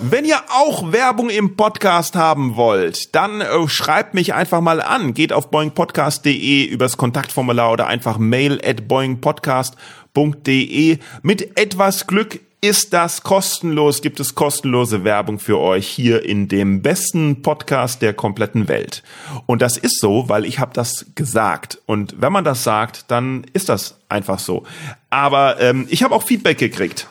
Wenn 0.00 0.24
ihr 0.24 0.38
auch 0.48 0.92
Werbung 0.92 1.28
im 1.30 1.56
Podcast 1.56 2.14
haben 2.14 2.54
wollt, 2.56 3.12
dann 3.14 3.40
äh, 3.40 3.68
schreibt 3.68 4.14
mich 4.14 4.34
einfach 4.34 4.60
mal 4.60 4.80
an. 4.80 5.14
Geht 5.14 5.32
auf 5.32 5.50
boingpodcast.de 5.50 6.64
übers 6.64 6.96
Kontaktformular 6.96 7.72
oder 7.72 7.88
einfach 7.88 8.18
mail 8.18 8.60
at 8.64 8.86
boingpodcast.de. 8.86 10.98
Mit 11.22 11.58
etwas 11.58 12.06
Glück 12.06 12.38
ist 12.64 12.92
das 12.92 13.24
kostenlos, 13.24 14.02
gibt 14.02 14.20
es 14.20 14.36
kostenlose 14.36 15.02
Werbung 15.02 15.40
für 15.40 15.58
euch 15.58 15.88
hier 15.88 16.24
in 16.24 16.46
dem 16.46 16.80
besten 16.80 17.42
Podcast 17.42 18.02
der 18.02 18.14
kompletten 18.14 18.68
Welt. 18.68 19.02
Und 19.46 19.60
das 19.62 19.76
ist 19.76 19.98
so, 19.98 20.28
weil 20.28 20.44
ich 20.44 20.60
habe 20.60 20.72
das 20.72 21.06
gesagt. 21.16 21.82
Und 21.86 22.14
wenn 22.20 22.32
man 22.32 22.44
das 22.44 22.62
sagt, 22.62 23.10
dann 23.10 23.44
ist 23.52 23.68
das 23.68 23.98
einfach 24.08 24.38
so. 24.38 24.64
Aber 25.10 25.60
ähm, 25.60 25.88
ich 25.90 26.04
habe 26.04 26.14
auch 26.14 26.22
Feedback 26.22 26.58
gekriegt. 26.58 27.08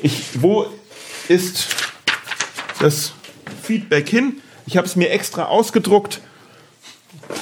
Ich, 0.00 0.40
wo 0.40 0.66
ist 1.28 1.68
das 2.80 3.12
Feedback 3.62 4.08
hin? 4.08 4.40
Ich 4.64 4.78
habe 4.78 4.86
es 4.86 4.96
mir 4.96 5.10
extra 5.10 5.44
ausgedruckt. 5.44 6.22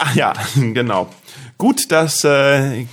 Ach 0.01 0.17
ja, 0.17 0.33
genau. 0.57 1.11
Gut, 1.59 1.93
dass 1.93 2.25
äh, 2.25 2.87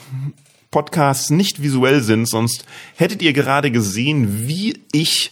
Podcasts 0.74 1.30
nicht 1.30 1.62
visuell 1.62 2.01
sind, 2.01 2.27
sonst 2.27 2.65
hättet 2.96 3.22
ihr 3.22 3.32
gerade 3.32 3.72
gesehen, 3.72 4.48
wie 4.48 4.82
ich 4.92 5.32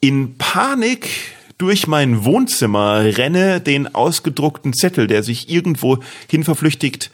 in 0.00 0.36
Panik 0.36 1.08
durch 1.56 1.86
mein 1.86 2.24
Wohnzimmer 2.24 3.04
renne, 3.16 3.60
den 3.60 3.94
ausgedruckten 3.94 4.74
Zettel, 4.74 5.06
der 5.06 5.22
sich 5.22 5.48
irgendwo 5.48 5.98
hin 6.28 6.44
verflüchtigt 6.44 7.10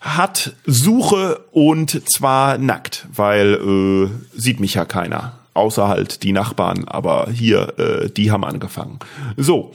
hat, 0.00 0.54
suche 0.66 1.44
und 1.52 2.02
zwar 2.10 2.58
nackt, 2.58 3.06
weil 3.14 3.54
äh, 3.54 4.38
sieht 4.38 4.58
mich 4.58 4.74
ja 4.74 4.84
keiner. 4.84 5.38
Außer 5.54 5.86
halt 5.86 6.22
die 6.22 6.32
Nachbarn, 6.32 6.84
aber 6.86 7.28
hier, 7.30 7.78
äh, 7.78 8.10
die 8.10 8.30
haben 8.30 8.44
angefangen. 8.44 8.98
So. 9.36 9.72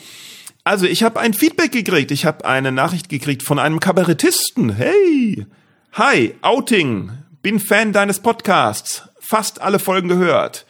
Also 0.64 0.86
ich 0.86 1.04
habe 1.04 1.20
ein 1.20 1.34
Feedback 1.34 1.72
gekriegt. 1.72 2.12
Ich 2.12 2.26
habe 2.26 2.44
eine 2.44 2.74
Nachricht 2.74 3.08
gekriegt 3.08 3.44
von 3.44 3.58
einem 3.58 3.80
Kabarettisten. 3.80 4.76
Hey, 4.76 5.46
hi, 5.94 6.34
Outing. 6.42 7.12
Bin 7.44 7.60
Fan 7.60 7.94
deines 7.94 8.20
Podcasts. 8.20 9.04
Fast 9.20 9.62
alle 9.62 9.80
Folgen 9.80 10.08
gehört. 10.08 10.66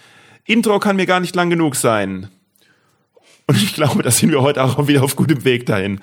Intro 0.46 0.80
kann 0.80 0.98
mir 0.98 1.06
gar 1.06 1.20
nicht 1.20 1.36
lang 1.36 1.50
genug 1.50 1.76
sein. 1.76 2.30
Und 3.48 3.56
ich 3.56 3.74
glaube, 3.74 4.04
da 4.04 4.12
sind 4.12 4.32
wir 4.32 4.42
heute 4.42 4.62
auch 4.62 4.88
wieder 4.90 5.04
auf 5.04 5.16
gutem 5.16 5.46
Weg 5.46 5.66
dahin. 5.66 6.02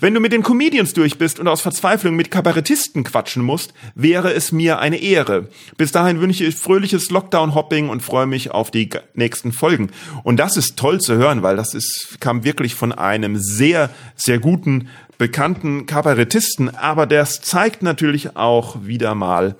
Wenn 0.00 0.12
du 0.12 0.18
mit 0.18 0.32
den 0.32 0.42
Comedians 0.42 0.92
durch 0.94 1.18
bist 1.18 1.38
und 1.38 1.46
aus 1.46 1.60
Verzweiflung 1.60 2.16
mit 2.16 2.32
Kabarettisten 2.32 3.04
quatschen 3.04 3.44
musst, 3.44 3.72
wäre 3.94 4.32
es 4.32 4.50
mir 4.50 4.80
eine 4.80 4.96
Ehre. 4.96 5.48
Bis 5.76 5.92
dahin 5.92 6.20
wünsche 6.20 6.44
ich 6.44 6.56
fröhliches 6.56 7.10
Lockdown-Hopping 7.10 7.88
und 7.88 8.02
freue 8.02 8.26
mich 8.26 8.50
auf 8.50 8.72
die 8.72 8.90
nächsten 9.14 9.52
Folgen. 9.52 9.90
Und 10.24 10.38
das 10.38 10.56
ist 10.56 10.76
toll 10.76 11.00
zu 11.00 11.14
hören, 11.14 11.42
weil 11.42 11.54
das 11.54 11.74
ist, 11.74 12.16
kam 12.18 12.42
wirklich 12.42 12.74
von 12.74 12.90
einem 12.90 13.36
sehr, 13.36 13.90
sehr 14.16 14.40
guten, 14.40 14.88
bekannten 15.18 15.86
Kabarettisten. 15.86 16.74
Aber 16.74 17.06
das 17.06 17.40
zeigt 17.42 17.82
natürlich 17.82 18.36
auch 18.36 18.84
wieder 18.84 19.14
mal, 19.14 19.54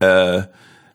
äh, 0.00 0.42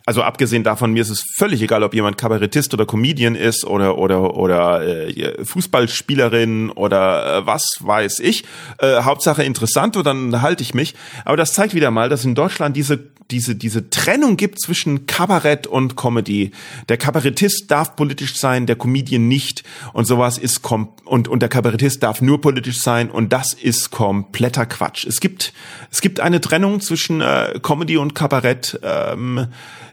also 0.06 0.24
abgesehen 0.24 0.64
davon, 0.64 0.94
mir 0.94 1.02
ist 1.04 1.10
es 1.10 1.24
völlig 1.38 1.62
egal, 1.62 1.84
ob 1.84 1.94
jemand 1.94 2.18
Kabarettist 2.18 2.74
oder 2.74 2.86
Comedian 2.86 3.36
ist 3.36 3.66
oder 3.66 3.98
oder 3.98 4.36
oder 4.36 4.82
äh, 4.82 5.46
Fußballspielerin 5.46 6.72
oder 6.72 7.38
äh, 7.38 7.46
was 7.46 7.64
weiß 7.80 8.20
ich. 8.20 8.44
Äh, 8.80 9.04
Hauptsache 9.04 9.44
interessant 9.44 9.98
und 9.98 10.06
dann 10.06 10.42
halte 10.42 10.64
ich 10.64 10.74
mich. 10.74 10.96
Aber 11.24 11.38
das 11.38 11.54
zeigt 11.54 11.76
wieder 11.76 11.92
mal, 11.92 12.10
dass 12.10 12.26
in 12.26 12.34
Deutschland 12.34 12.76
diese 12.76 13.11
diese 13.30 13.56
diese 13.56 13.90
Trennung 13.90 14.38
gibt 14.38 14.62
zwischen 14.62 15.06
Kabarett 15.06 15.68
und 15.68 15.96
Comedy. 15.96 16.52
Der 16.90 16.98
Kabarettist 16.98 17.66
darf 17.70 17.96
politisch 17.96 18.36
sein, 18.36 18.66
der 18.66 18.76
Comedian 18.76 19.28
nicht 19.28 19.64
und 19.94 20.06
sowas 20.06 20.38
ist 20.38 20.62
kom 20.62 20.90
und 21.06 21.28
und 21.28 21.42
der 21.42 21.50
Kabarettist 21.50 22.04
darf 22.04 22.22
nur 22.22 22.42
politisch 22.42 22.80
sein 22.80 23.10
und 23.10 23.32
das 23.32 23.54
ist 23.54 23.92
kompletter 23.92 24.66
Quatsch. 24.66 25.06
Es 25.06 25.20
gibt 25.20 25.54
es 25.92 26.02
gibt 26.02 26.20
eine 26.20 26.42
Trennung 26.42 26.82
zwischen 26.82 27.22
äh, 27.22 27.60
Comedy 27.62 27.98
und 27.98 28.16
Kabarett. 28.16 28.80
Ähm, 28.84 29.48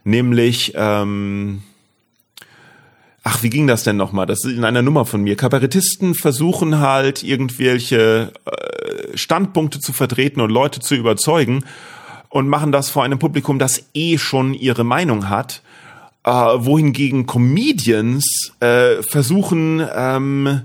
nämlich 0.05 0.73
ähm, 0.75 1.63
Ach, 3.31 3.43
wie 3.43 3.51
ging 3.51 3.67
das 3.67 3.83
denn 3.83 3.99
nochmal? 3.99 4.25
Das 4.25 4.43
ist 4.43 4.57
in 4.57 4.65
einer 4.65 4.81
Nummer 4.81 5.05
von 5.05 5.23
mir. 5.23 5.37
Kabarettisten 5.37 6.15
versuchen 6.15 6.81
halt 6.81 7.23
irgendwelche 7.23 8.33
äh, 8.47 9.19
Standpunkte 9.19 9.81
zu 9.81 9.93
vertreten 9.93 10.41
und 10.41 10.49
Leute 10.49 10.81
zu 10.81 10.95
überzeugen 10.95 11.63
und 12.29 12.49
machen 12.49 12.73
das 12.73 12.91
vor 12.91 13.05
einem 13.05 13.19
Publikum, 13.19 13.59
das 13.59 13.89
eh 13.95 14.19
schon 14.19 14.55
ihre 14.55 14.85
Meinung 14.85 15.29
hat. 15.29 15.63
Äh, 16.25 16.31
wohingegen 16.31 17.27
Comedians 17.27 18.53
äh, 18.61 19.03
versuchen, 19.03 19.87
ähm, 19.95 20.63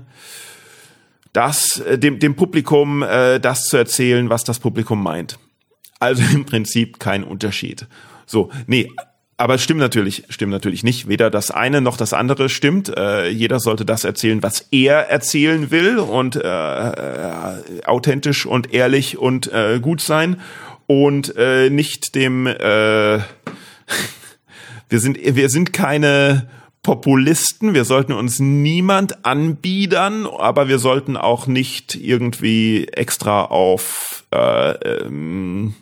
das, 1.32 1.80
äh, 1.80 1.98
dem, 1.98 2.18
dem 2.18 2.36
Publikum 2.36 3.02
äh, 3.02 3.38
das 3.40 3.64
zu 3.64 3.76
erzählen, 3.76 4.30
was 4.30 4.44
das 4.44 4.58
Publikum 4.58 5.02
meint. 5.02 5.38
Also 6.00 6.22
im 6.34 6.44
Prinzip 6.44 6.98
kein 6.98 7.24
Unterschied. 7.24 7.86
So, 8.26 8.50
nee, 8.66 8.90
aber 9.36 9.58
stimmt 9.58 9.80
natürlich, 9.80 10.24
stimmt 10.28 10.52
natürlich 10.52 10.84
nicht. 10.84 11.08
Weder 11.08 11.28
das 11.28 11.50
eine 11.50 11.80
noch 11.80 11.96
das 11.96 12.12
andere 12.12 12.48
stimmt. 12.48 12.96
Äh, 12.96 13.28
jeder 13.30 13.58
sollte 13.58 13.84
das 13.84 14.04
erzählen, 14.04 14.42
was 14.42 14.68
er 14.70 15.10
erzählen 15.10 15.70
will 15.70 15.98
und 15.98 16.36
äh, 16.36 16.40
äh, 16.40 17.84
authentisch 17.84 18.46
und 18.46 18.72
ehrlich 18.72 19.18
und 19.18 19.52
äh, 19.52 19.80
gut 19.80 20.00
sein 20.00 20.40
und 20.86 21.34
äh, 21.36 21.70
nicht 21.70 22.14
dem. 22.14 22.46
Äh, 22.46 23.18
wir 24.88 25.00
sind 25.00 25.18
wir 25.22 25.48
sind 25.48 25.72
keine 25.72 26.48
Populisten. 26.84 27.74
Wir 27.74 27.84
sollten 27.84 28.12
uns 28.12 28.38
niemand 28.38 29.24
anbiedern, 29.24 30.26
aber 30.26 30.68
wir 30.68 30.78
sollten 30.78 31.16
auch 31.16 31.48
nicht 31.48 31.96
irgendwie 31.96 32.86
extra 32.86 33.46
auf 33.46 34.24
äh, 34.30 34.70
ähm, 34.70 35.74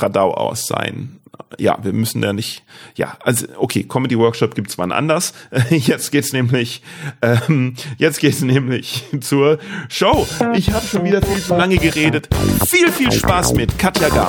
Radau 0.00 0.34
aus 0.34 0.66
sein 0.66 1.18
ja, 1.56 1.78
wir 1.82 1.92
müssen 1.92 2.20
da 2.20 2.32
nicht, 2.32 2.62
ja, 2.94 3.16
also 3.22 3.46
okay, 3.56 3.84
Comedy 3.84 4.18
Workshop 4.18 4.54
gibt's 4.54 4.76
wann 4.76 4.92
anders. 4.92 5.32
Jetzt 5.70 6.12
geht's 6.12 6.32
nämlich, 6.32 6.82
ähm, 7.22 7.74
jetzt 7.96 8.20
geht's 8.20 8.42
nämlich 8.42 9.04
zur 9.20 9.58
Show. 9.88 10.26
Ich 10.54 10.70
habe 10.70 10.86
schon 10.86 11.04
wieder 11.04 11.22
viel 11.22 11.42
zu 11.42 11.56
lange 11.56 11.76
geredet. 11.76 12.28
Viel, 12.66 12.92
viel 12.92 13.12
Spaß 13.12 13.54
mit 13.54 13.78
Katja 13.78 14.08
Gamasch. 14.08 14.28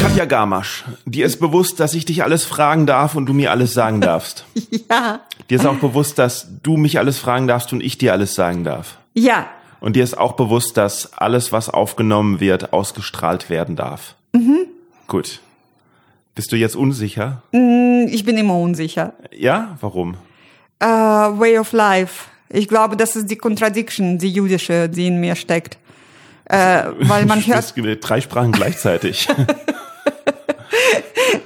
Katja 0.00 0.24
Gamasch, 0.24 0.84
dir 1.04 1.26
ist 1.26 1.40
bewusst, 1.40 1.80
dass 1.80 1.94
ich 1.94 2.04
dich 2.04 2.22
alles 2.22 2.44
fragen 2.44 2.86
darf 2.86 3.14
und 3.14 3.26
du 3.26 3.32
mir 3.32 3.50
alles 3.50 3.74
sagen 3.74 4.00
darfst. 4.02 4.44
Ja. 4.88 5.20
Dir 5.50 5.56
ist 5.58 5.66
auch 5.66 5.76
bewusst, 5.76 6.18
dass 6.18 6.48
du 6.62 6.76
mich 6.76 6.98
alles 6.98 7.18
fragen 7.18 7.46
darfst 7.46 7.72
und 7.72 7.82
ich 7.82 7.98
dir 7.98 8.12
alles 8.12 8.34
sagen 8.34 8.64
darf. 8.64 8.98
Ja. 9.14 9.46
Und 9.80 9.96
dir 9.96 10.04
ist 10.04 10.16
auch 10.16 10.32
bewusst, 10.32 10.76
dass 10.76 11.12
alles, 11.14 11.52
was 11.52 11.68
aufgenommen 11.68 12.40
wird, 12.40 12.72
ausgestrahlt 12.72 13.50
werden 13.50 13.76
darf. 13.76 14.14
Mhm. 14.32 14.66
Gut. 15.08 15.40
Bist 16.34 16.52
du 16.52 16.56
jetzt 16.56 16.76
unsicher? 16.76 17.42
Mm, 17.52 18.06
ich 18.08 18.24
bin 18.24 18.38
immer 18.38 18.56
unsicher. 18.58 19.12
Ja? 19.36 19.76
Warum? 19.80 20.16
Uh, 20.82 20.86
way 21.38 21.58
of 21.58 21.72
life. 21.72 22.26
Ich 22.48 22.68
glaube, 22.68 22.96
das 22.96 23.16
ist 23.16 23.30
die 23.30 23.36
Contradiction, 23.36 24.18
die 24.18 24.30
jüdische, 24.30 24.88
die 24.88 25.06
in 25.08 25.20
mir 25.20 25.36
steckt. 25.36 25.78
Äh, 26.44 26.84
weil 27.00 27.26
man 27.26 27.44
hört 27.46 27.74
drei 28.00 28.20
Sprachen 28.20 28.52
gleichzeitig. 28.52 29.28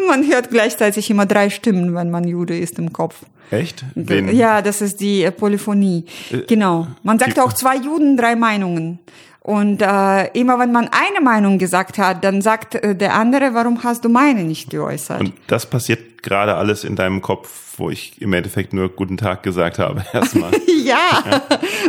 man 0.09 0.27
hört 0.27 0.51
gleichzeitig 0.51 1.11
immer 1.11 1.27
drei 1.27 1.51
Stimmen, 1.51 1.95
wenn 1.95 2.11
man 2.11 2.25
Jude 2.25 2.59
ist 2.59 2.79
im 2.79 2.93
Kopf. 2.93 3.17
Echt? 3.51 3.85
Wen? 3.95 4.35
Ja, 4.35 4.63
das 4.63 4.83
ist 4.83 5.01
die 5.01 5.23
äh, 5.23 5.31
Polyphonie. 5.31 6.05
Äh, 6.31 6.39
genau. 6.49 6.89
Man 7.03 7.19
sagt 7.19 7.39
auch 7.39 7.53
zwei 7.53 7.77
Juden, 7.77 8.17
drei 8.17 8.35
Meinungen. 8.35 8.99
Und 9.41 9.81
äh, 9.81 10.27
immer 10.33 10.59
wenn 10.59 10.73
man 10.73 10.89
eine 10.91 11.21
Meinung 11.23 11.59
gesagt 11.59 11.99
hat, 11.99 12.25
dann 12.25 12.43
sagt 12.43 12.75
äh, 12.75 12.97
der 12.97 13.15
andere, 13.15 13.55
warum 13.55 13.85
hast 13.85 14.05
du 14.05 14.09
meine 14.09 14.43
nicht 14.43 14.71
geäußert? 14.71 15.21
Und 15.21 15.33
das 15.47 15.67
passiert 15.67 16.25
gerade 16.25 16.57
alles 16.57 16.83
in 16.83 16.97
deinem 16.97 17.23
Kopf, 17.23 17.75
wo 17.77 17.89
ich 17.89 18.21
im 18.21 18.33
Endeffekt 18.33 18.73
nur 18.73 18.89
guten 18.89 19.17
Tag 19.17 19.45
gesagt 19.45 19.79
habe 19.79 20.05
erstmal. 20.13 20.51
ja, 20.85 21.23
ja, 21.31 21.43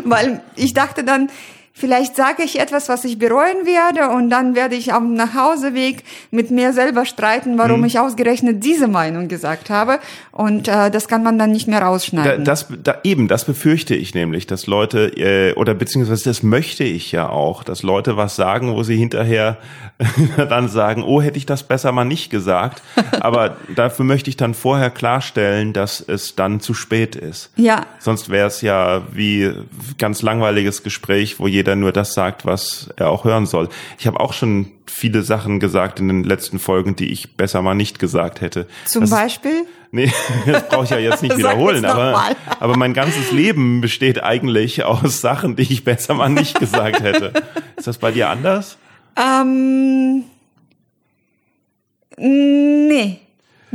weil 0.06 0.42
ich 0.56 0.76
dachte 0.76 1.04
dann, 1.04 1.32
Vielleicht 1.80 2.16
sage 2.16 2.42
ich 2.42 2.60
etwas, 2.60 2.90
was 2.90 3.06
ich 3.06 3.20
bereuen 3.20 3.66
werde 3.66 4.10
und 4.10 4.32
dann 4.32 4.56
werde 4.56 4.76
ich 4.76 4.94
am 4.94 5.14
Nachhauseweg 5.14 6.04
mit 6.32 6.50
mir 6.50 6.74
selber 6.74 7.06
streiten, 7.06 7.60
warum 7.60 7.82
mhm. 7.82 7.86
ich 7.86 8.00
ausgerechnet 8.00 8.64
diese 8.64 8.88
Meinung 8.88 9.28
gesagt 9.28 9.70
habe 9.70 10.00
und 10.32 10.68
äh, 10.68 10.90
das 10.90 11.08
kann 11.08 11.22
man 11.22 11.38
dann 11.38 11.52
nicht 11.52 11.68
mehr 11.68 11.84
rausschneiden. 11.84 12.44
Da, 12.44 12.52
das 12.52 12.68
da, 12.84 12.96
eben, 13.04 13.28
das 13.28 13.46
befürchte 13.46 13.94
ich 13.94 14.16
nämlich, 14.16 14.48
dass 14.48 14.66
Leute 14.66 15.08
äh, 15.18 15.54
oder 15.54 15.76
beziehungsweise 15.76 16.24
das 16.24 16.42
möchte 16.42 16.84
ich 16.84 17.12
ja 17.12 17.30
auch, 17.30 17.64
dass 17.64 17.84
Leute 17.84 18.18
was 18.18 18.36
sagen, 18.36 18.74
wo 18.74 18.82
sie 18.82 18.96
hinterher 18.96 19.58
dann 20.38 20.70
sagen, 20.70 21.04
oh, 21.04 21.22
hätte 21.22 21.38
ich 21.38 21.46
das 21.46 21.62
besser 21.64 21.92
mal 21.92 22.06
nicht 22.06 22.30
gesagt. 22.30 22.82
Aber 23.20 23.58
dafür 23.76 24.06
möchte 24.06 24.30
ich 24.30 24.38
dann 24.38 24.54
vorher 24.54 24.90
klarstellen, 24.90 25.74
dass 25.74 26.02
es 26.02 26.36
dann 26.36 26.60
zu 26.60 26.74
spät 26.74 27.16
ist. 27.16 27.52
Ja. 27.56 27.86
Sonst 28.00 28.30
wäre 28.30 28.48
es 28.48 28.62
ja 28.62 29.04
wie 29.12 29.52
ganz 29.98 30.22
langweiliges 30.22 30.82
Gespräch, 30.82 31.40
wo 31.40 31.48
jeder 31.48 31.67
jeder 31.68 31.76
nur 31.76 31.92
das 31.92 32.14
sagt, 32.14 32.46
was 32.46 32.90
er 32.96 33.10
auch 33.10 33.26
hören 33.26 33.46
soll. 33.46 33.68
Ich 34.00 34.08
habe 34.08 34.22
auch 34.22 34.32
schon 34.32 34.72
viele 34.86 35.22
Sachen 35.22 35.60
gesagt 35.60 36.00
in 36.00 36.08
den 36.08 36.24
letzten 36.24 36.60
Folgen, 36.60 36.96
die 36.96 37.12
ich 37.12 37.36
besser 37.36 37.62
mal 37.62 37.76
nicht 37.76 38.00
gesagt 38.00 38.40
hätte. 38.40 38.68
Zum 38.86 39.02
das 39.02 39.10
Beispiel? 39.10 39.52
Ist, 39.52 39.68
nee, 39.92 40.12
das 40.46 40.70
brauche 40.70 40.86
ich 40.86 40.90
ja 40.92 40.98
jetzt 40.98 41.22
nicht 41.22 41.38
wiederholen, 41.38 41.84
aber, 41.84 42.36
aber 42.62 42.78
mein 42.78 42.94
ganzes 42.94 43.32
Leben 43.34 43.82
besteht 43.82 44.24
eigentlich 44.24 44.86
aus 44.86 45.20
Sachen, 45.20 45.58
die 45.58 45.64
ich 45.64 45.84
besser 45.84 46.14
mal 46.14 46.30
nicht 46.30 46.58
gesagt 46.58 47.02
hätte. 47.02 47.34
Ist 47.76 47.88
das 47.88 47.98
bei 47.98 48.12
dir 48.12 48.30
anders? 48.30 48.78
Ähm, 49.18 50.24
nee. 52.18 53.20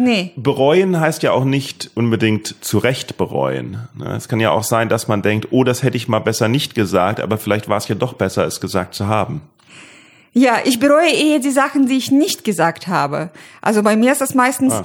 Nee. 0.03 0.33
Bereuen 0.35 0.99
heißt 0.99 1.23
ja 1.23 1.31
auch 1.31 1.45
nicht 1.45 1.93
unbedingt 1.95 2.57
zurecht 2.61 3.17
bereuen. 3.17 3.89
Ne? 3.95 4.17
Es 4.17 4.29
kann 4.29 4.41
ja 4.41 4.51
auch 4.51 4.65
sein, 4.65 4.89
dass 4.89 5.07
man 5.07 5.23
denkt, 5.23 5.49
oh, 5.53 5.63
das 5.63 5.85
hätte 5.85 5.97
ich 5.97 6.09
mal 6.09 6.19
besser 6.19 6.49
nicht 6.49 6.75
gesagt, 6.75 7.21
aber 7.21 7.39
vielleicht 7.39 7.69
war 7.69 7.77
es 7.77 7.87
ja 7.87 7.95
doch 7.95 8.15
besser, 8.15 8.45
es 8.45 8.61
gesagt 8.61 8.95
zu 8.95 9.07
haben. 9.07 9.43
Ja, 10.33 10.57
ich 10.65 10.81
bereue 10.81 11.13
eher 11.13 11.39
die 11.39 11.53
Sachen, 11.53 11.87
die 11.87 11.97
ich 11.97 12.11
nicht 12.11 12.43
gesagt 12.43 12.89
habe. 12.89 13.31
Also 13.61 13.85
bei 13.85 13.95
mir 13.95 14.11
ist 14.11 14.21
das 14.21 14.35
meistens, 14.35 14.73
ah. 14.73 14.83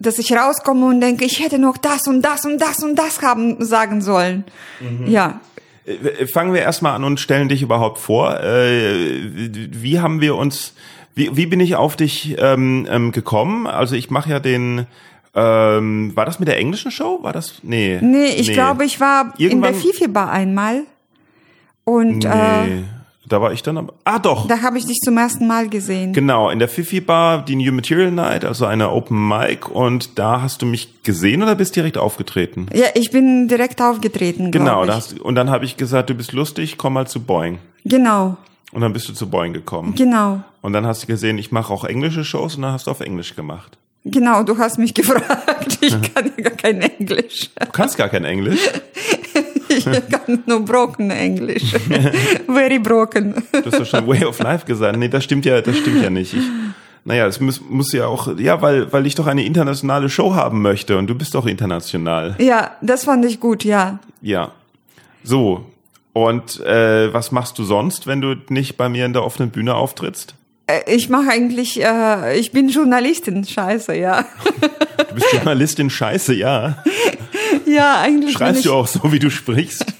dass 0.00 0.18
ich 0.18 0.32
rauskomme 0.32 0.86
und 0.86 1.00
denke, 1.00 1.24
ich 1.24 1.38
hätte 1.38 1.60
noch 1.60 1.76
das 1.76 2.08
und 2.08 2.22
das 2.22 2.44
und 2.44 2.58
das 2.58 2.82
und 2.82 2.96
das 2.96 3.22
haben 3.22 3.64
sagen 3.64 4.00
sollen. 4.00 4.42
Mhm. 4.80 5.06
Ja. 5.06 5.40
Äh, 5.84 6.26
fangen 6.26 6.52
wir 6.52 6.62
erstmal 6.62 6.96
an 6.96 7.04
und 7.04 7.20
stellen 7.20 7.48
dich 7.48 7.62
überhaupt 7.62 8.00
vor. 8.00 8.40
Äh, 8.40 9.30
wie 9.70 10.00
haben 10.00 10.20
wir 10.20 10.34
uns 10.34 10.74
wie, 11.14 11.36
wie 11.36 11.46
bin 11.46 11.60
ich 11.60 11.76
auf 11.76 11.96
dich 11.96 12.36
ähm, 12.38 12.86
ähm, 12.90 13.12
gekommen? 13.12 13.66
Also 13.66 13.94
ich 13.96 14.10
mache 14.10 14.30
ja 14.30 14.40
den 14.40 14.86
Ähm, 15.34 16.12
war 16.14 16.26
das 16.26 16.38
mit 16.40 16.48
der 16.48 16.58
englischen 16.58 16.90
Show? 16.90 17.20
War 17.22 17.32
das? 17.32 17.54
Nee. 17.62 17.98
Nee, 18.02 18.26
ich 18.36 18.52
glaube, 18.52 18.84
ich 18.84 19.00
war 19.00 19.32
Irgendwann- 19.38 19.72
in 19.72 19.80
der 19.80 19.82
Fifi 19.92 20.06
Bar 20.08 20.30
einmal. 20.30 20.82
Und 21.84 22.24
äh, 22.24 22.66
Nee. 22.66 22.84
Da 23.28 23.40
war 23.40 23.50
ich 23.52 23.62
dann 23.62 23.78
aber. 23.78 23.94
Ah, 24.04 24.18
doch. 24.18 24.46
da 24.46 24.60
habe 24.60 24.76
ich 24.76 24.84
dich 24.84 24.98
zum 24.98 25.16
ersten 25.16 25.46
Mal 25.46 25.68
gesehen. 25.70 26.12
Genau, 26.12 26.50
in 26.50 26.58
der 26.58 26.68
Fifi 26.68 27.00
Bar, 27.00 27.42
die 27.44 27.56
New 27.56 27.72
Material 27.72 28.10
Night, 28.10 28.44
also 28.44 28.66
eine 28.66 28.90
Open 28.90 29.26
Mic, 29.26 29.68
und 29.70 30.18
da 30.18 30.42
hast 30.42 30.60
du 30.60 30.66
mich 30.66 31.02
gesehen 31.02 31.42
oder 31.42 31.54
bist 31.54 31.74
direkt 31.76 31.96
aufgetreten? 31.96 32.66
Ja, 32.74 32.88
ich 32.94 33.10
bin 33.10 33.48
direkt 33.48 33.80
aufgetreten. 33.80 34.50
Genau, 34.50 34.84
da 34.84 34.96
hast, 34.96 35.18
und 35.18 35.34
dann 35.36 35.48
habe 35.48 35.64
ich 35.64 35.78
gesagt, 35.78 36.10
du 36.10 36.14
bist 36.14 36.32
lustig, 36.32 36.76
komm 36.76 36.92
mal 36.94 37.06
zu 37.06 37.22
Boing. 37.22 37.58
Genau, 37.86 38.36
Und 38.72 38.82
dann 38.82 38.92
bist 38.92 39.08
du 39.08 39.14
zu 39.14 39.30
Boing 39.30 39.54
gekommen. 39.54 39.94
genau. 39.94 40.42
Und 40.62 40.72
dann 40.72 40.86
hast 40.86 41.02
du 41.02 41.06
gesehen, 41.08 41.36
ich 41.38 41.52
mache 41.52 41.72
auch 41.72 41.84
englische 41.84 42.24
Shows 42.24 42.56
und 42.56 42.62
dann 42.62 42.72
hast 42.72 42.86
du 42.86 42.90
auf 42.92 43.00
Englisch 43.00 43.36
gemacht. 43.36 43.76
Genau, 44.04 44.42
du 44.42 44.56
hast 44.58 44.78
mich 44.78 44.94
gefragt. 44.94 45.78
Ich 45.80 45.90
kann 46.14 46.32
ja 46.36 46.44
gar 46.44 46.56
kein 46.56 46.80
Englisch. 46.80 47.50
Du 47.60 47.70
kannst 47.72 47.98
gar 47.98 48.08
kein 48.08 48.24
Englisch. 48.24 48.60
Ich 49.74 49.86
kann 49.86 50.42
nur 50.44 50.60
broken 50.66 51.10
Englisch. 51.10 51.72
Very 52.46 52.78
broken. 52.78 53.42
Du 53.52 53.64
hast 53.64 53.80
doch 53.80 53.86
schon 53.86 54.06
Way 54.06 54.26
of 54.26 54.38
Life 54.38 54.66
gesagt. 54.66 54.98
Nee, 54.98 55.08
das 55.08 55.24
stimmt 55.24 55.46
ja, 55.46 55.62
das 55.62 55.78
stimmt 55.78 56.02
ja 56.02 56.10
nicht. 56.10 56.34
Ich, 56.34 56.44
naja, 57.06 57.24
das 57.24 57.40
muss, 57.40 57.58
muss 57.62 57.90
ja 57.92 58.06
auch, 58.06 58.38
ja, 58.38 58.60
weil, 58.60 58.92
weil 58.92 59.06
ich 59.06 59.14
doch 59.14 59.26
eine 59.26 59.44
internationale 59.44 60.10
Show 60.10 60.34
haben 60.34 60.60
möchte 60.60 60.98
und 60.98 61.06
du 61.06 61.14
bist 61.14 61.34
doch 61.34 61.46
international. 61.46 62.36
Ja, 62.38 62.72
das 62.82 63.04
fand 63.04 63.24
ich 63.24 63.40
gut, 63.40 63.64
ja. 63.64 63.98
Ja. 64.20 64.52
So. 65.24 65.64
Und 66.12 66.60
äh, 66.60 67.10
was 67.14 67.32
machst 67.32 67.58
du 67.58 67.64
sonst, 67.64 68.06
wenn 68.06 68.20
du 68.20 68.34
nicht 68.50 68.76
bei 68.76 68.90
mir 68.90 69.06
in 69.06 69.14
der 69.14 69.24
offenen 69.24 69.48
Bühne 69.48 69.74
auftrittst? 69.74 70.34
Äh, 70.86 70.94
Ich 70.94 71.08
mache 71.08 71.30
eigentlich, 71.30 71.82
äh, 71.82 72.38
ich 72.38 72.52
bin 72.52 72.68
Journalistin, 72.68 73.44
scheiße, 73.44 73.94
ja. 73.94 74.24
Du 75.08 75.14
bist 75.16 75.32
Journalistin, 75.32 75.90
scheiße, 75.90 76.34
ja. 76.34 76.82
Ja, 77.66 78.00
eigentlich. 78.00 78.32
Schreibst 78.32 78.64
du 78.64 78.72
auch 78.72 78.86
so, 78.86 79.00
wie 79.12 79.18
du 79.18 79.30
sprichst? 79.30 79.84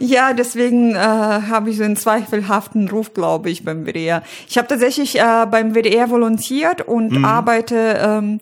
Ja, 0.00 0.32
deswegen 0.32 0.94
äh, 0.94 0.98
habe 0.98 1.70
ich 1.70 1.76
so 1.76 1.82
einen 1.82 1.96
zweifelhaften 1.96 2.88
Ruf, 2.88 3.12
glaube 3.14 3.50
ich, 3.50 3.64
beim 3.64 3.84
WDR. 3.86 4.22
Ich 4.48 4.56
habe 4.56 4.68
tatsächlich 4.68 5.18
äh, 5.18 5.46
beim 5.50 5.74
WDR 5.74 6.10
volontiert 6.10 6.82
und 6.82 7.12
Mhm. 7.12 7.24
arbeite 7.24 7.98
ähm, 8.00 8.40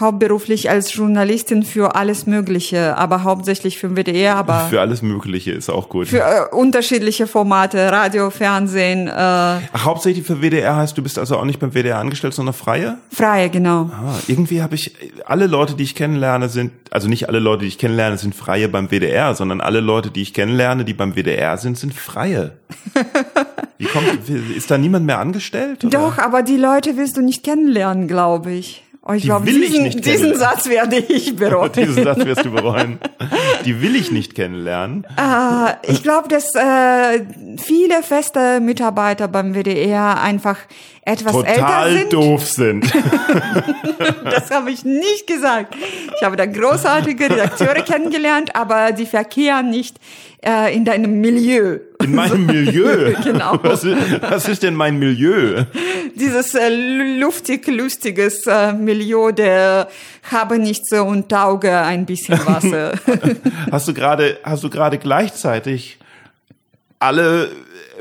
hauptberuflich 0.00 0.70
als 0.70 0.94
Journalistin 0.94 1.62
für 1.64 1.94
alles 1.94 2.26
Mögliche, 2.26 2.96
aber 2.96 3.24
hauptsächlich 3.24 3.78
für 3.78 3.94
WDR, 3.94 4.36
aber 4.36 4.60
Für 4.70 4.80
alles 4.80 5.02
Mögliche 5.02 5.52
ist 5.52 5.68
auch 5.68 5.88
gut. 5.90 6.08
für 6.08 6.20
äh, 6.20 6.54
unterschiedliche 6.54 7.26
Formate, 7.26 7.92
Radio, 7.92 8.30
Fernsehen, 8.30 9.06
äh, 9.08 9.10
Ach, 9.12 9.60
hauptsächlich 9.84 10.26
für 10.26 10.40
WDR 10.40 10.76
heißt, 10.76 10.96
du 10.96 11.02
bist 11.02 11.18
also 11.18 11.36
auch 11.36 11.44
nicht 11.44 11.60
beim 11.60 11.72
WDR 11.74 11.98
angestellt, 11.98 12.32
sondern 12.32 12.54
freie? 12.54 12.96
freie, 13.12 13.50
genau. 13.50 13.90
Ah, 13.92 14.14
irgendwie 14.28 14.62
habe 14.62 14.74
ich, 14.76 14.94
alle 15.26 15.46
Leute, 15.46 15.74
die 15.74 15.84
ich 15.84 15.94
kennenlerne, 15.94 16.48
sind, 16.48 16.72
also 16.90 17.08
nicht 17.08 17.28
alle 17.28 17.38
Leute, 17.38 17.62
die 17.62 17.68
ich 17.68 17.78
kennenlerne, 17.78 18.16
sind 18.16 18.34
Freie 18.34 18.68
beim 18.68 18.88
WDR, 18.90 19.34
sondern 19.34 19.60
alle 19.60 19.80
Leute, 19.80 20.10
die 20.10 20.22
ich 20.22 20.32
kennenlerne, 20.32 20.84
die 20.86 20.94
beim 20.94 21.14
WDR 21.16 21.58
sind, 21.58 21.76
sind 21.76 21.92
Freie. 21.94 22.52
Wie 23.78 23.84
kommt, 23.86 24.06
ist 24.56 24.70
da 24.70 24.78
niemand 24.78 25.04
mehr 25.06 25.18
angestellt? 25.18 25.84
Oder? 25.84 25.98
Doch, 25.98 26.18
aber 26.18 26.42
die 26.42 26.56
Leute 26.56 26.96
willst 26.96 27.16
du 27.16 27.20
nicht 27.22 27.44
kennenlernen, 27.44 28.08
glaube 28.08 28.52
ich. 28.52 28.84
Oh, 29.04 29.14
ich 29.14 29.22
Die 29.22 29.28
glaube, 29.28 29.46
will 29.46 29.60
ich 29.62 29.70
diesen, 29.70 29.82
nicht 29.82 30.04
diesen. 30.06 30.36
Satz 30.36 30.68
werde 30.68 30.96
ich 30.96 31.34
bereuen. 31.36 31.72
Diesen 31.72 32.04
Satz 32.04 32.24
wirst 32.24 32.44
du 32.44 32.52
bereuen. 32.52 33.00
Die 33.64 33.82
will 33.82 33.96
ich 33.96 34.12
nicht 34.12 34.36
kennenlernen. 34.36 35.04
Äh, 35.16 35.90
ich 35.90 36.04
glaube, 36.04 36.28
dass 36.28 36.54
äh, 36.54 37.24
viele 37.56 38.04
feste 38.04 38.60
Mitarbeiter 38.60 39.26
beim 39.26 39.54
WDR 39.54 40.20
einfach 40.20 40.56
etwas 41.04 41.34
älter 41.36 41.54
Total 41.54 41.92
sind. 41.92 42.12
doof 42.12 42.48
sind. 42.48 42.92
Das 44.24 44.50
habe 44.50 44.70
ich 44.70 44.84
nicht 44.84 45.26
gesagt. 45.26 45.76
Ich 46.16 46.22
habe 46.22 46.36
da 46.36 46.46
großartige 46.46 47.30
Redakteure 47.30 47.82
kennengelernt, 47.82 48.54
aber 48.56 48.92
die 48.92 49.06
verkehren 49.06 49.70
nicht 49.70 49.96
äh, 50.44 50.74
in 50.74 50.84
deinem 50.84 51.20
Milieu. 51.20 51.78
In 52.02 52.14
meinem 52.14 52.46
Milieu. 52.46 53.14
Genau. 53.22 53.58
Was 53.62 53.84
ist, 53.84 54.22
was 54.22 54.48
ist 54.48 54.62
denn 54.62 54.74
mein 54.74 54.98
Milieu? 54.98 55.64
Dieses 56.14 56.54
äh, 56.54 56.68
luftig, 57.18 57.66
lustiges 57.68 58.46
äh, 58.46 58.72
Milieu, 58.72 59.32
der 59.32 59.88
habe 60.30 60.58
nichts 60.58 60.92
und 60.92 61.28
tauge 61.28 61.76
ein 61.76 62.06
bisschen 62.06 62.38
Wasser. 62.46 62.92
Hast 63.70 63.88
du 63.88 63.94
gerade, 63.94 64.38
hast 64.42 64.64
du 64.64 64.70
gerade 64.70 64.98
gleichzeitig 64.98 65.98
alle 66.98 67.50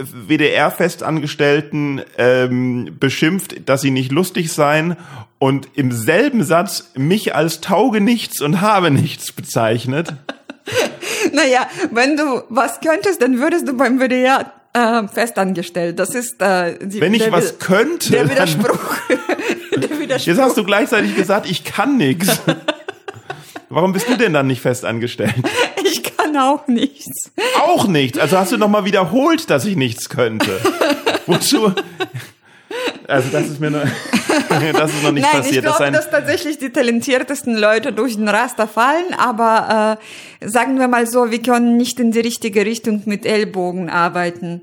WDR-Festangestellten 0.06 2.02
ähm, 2.18 2.96
beschimpft, 3.00 3.70
dass 3.70 3.82
sie 3.82 3.92
nicht 3.92 4.12
lustig 4.12 4.52
seien 4.52 4.98
und 5.40 5.70
im 5.76 5.92
selben 5.92 6.44
Satz 6.44 6.92
mich 6.96 7.36
als 7.36 7.62
Taugenichts 7.62 8.42
und 8.42 8.62
Habenichts 8.62 9.32
bezeichnet? 9.32 10.14
naja, 11.34 11.68
wenn 11.92 12.18
du 12.18 12.44
was 12.50 12.80
könntest, 12.80 13.22
dann 13.22 13.40
würdest 13.40 13.68
du 13.68 13.74
beim 13.74 14.00
WDR 14.00 14.52
äh, 14.74 15.08
festangestellt. 15.08 16.00
Das 16.00 16.16
ist 16.16 16.42
äh, 16.42 16.78
die, 16.82 17.02
Wenn 17.02 17.14
ich 17.14 17.24
der, 17.24 17.32
was 17.32 17.60
könnte, 17.60 18.12
der 18.12 18.30
Widerspruch. 18.30 18.96
der 19.76 20.00
Widerspruch. 20.00 20.28
jetzt 20.28 20.42
hast 20.42 20.58
du 20.58 20.64
gleichzeitig 20.64 21.16
gesagt, 21.16 21.50
ich 21.50 21.64
kann 21.64 21.98
nix. 21.98 22.40
Warum 23.70 23.94
bist 23.94 24.10
du 24.10 24.18
denn 24.18 24.34
dann 24.34 24.48
nicht 24.48 24.62
festangestellt? 24.62 25.34
Kann 26.32 26.42
auch 26.42 26.68
nichts. 26.68 27.32
Auch 27.60 27.88
nichts. 27.88 28.18
Also 28.18 28.38
hast 28.38 28.52
du 28.52 28.58
noch 28.58 28.68
mal 28.70 28.86
wiederholt, 28.86 29.50
dass 29.50 29.66
ich 29.66 29.76
nichts 29.76 30.10
könnte. 30.10 30.60
Wozu? 31.28 31.74
Also 33.08 33.30
das 33.32 33.48
ist 33.48 33.60
mir 33.60 33.70
noch, 33.72 33.82
das 34.74 34.94
ist 34.94 35.04
noch 35.04 35.12
nicht 35.12 35.24
Nein, 35.24 35.42
passiert. 35.42 35.56
ich 35.58 35.62
glaube, 35.62 35.84
ein, 35.84 35.94
dass 35.94 36.10
tatsächlich 36.10 36.58
die 36.58 36.70
talentiertesten 36.70 37.58
Leute 37.58 37.92
durch 37.92 38.16
den 38.16 38.30
Raster 38.30 38.68
fallen, 38.68 39.14
aber 39.18 39.98
äh, 40.42 40.48
sagen 40.48 40.80
wir 40.80 40.88
mal 40.88 41.06
so, 41.06 41.32
wir 41.32 41.42
können 41.42 41.76
nicht 41.76 42.00
in 42.00 42.12
die 42.12 42.22
richtige 42.22 42.66
Richtung 42.66 43.02
mit 43.06 43.26
Ellbogen 43.26 43.90
arbeiten. 43.90 44.62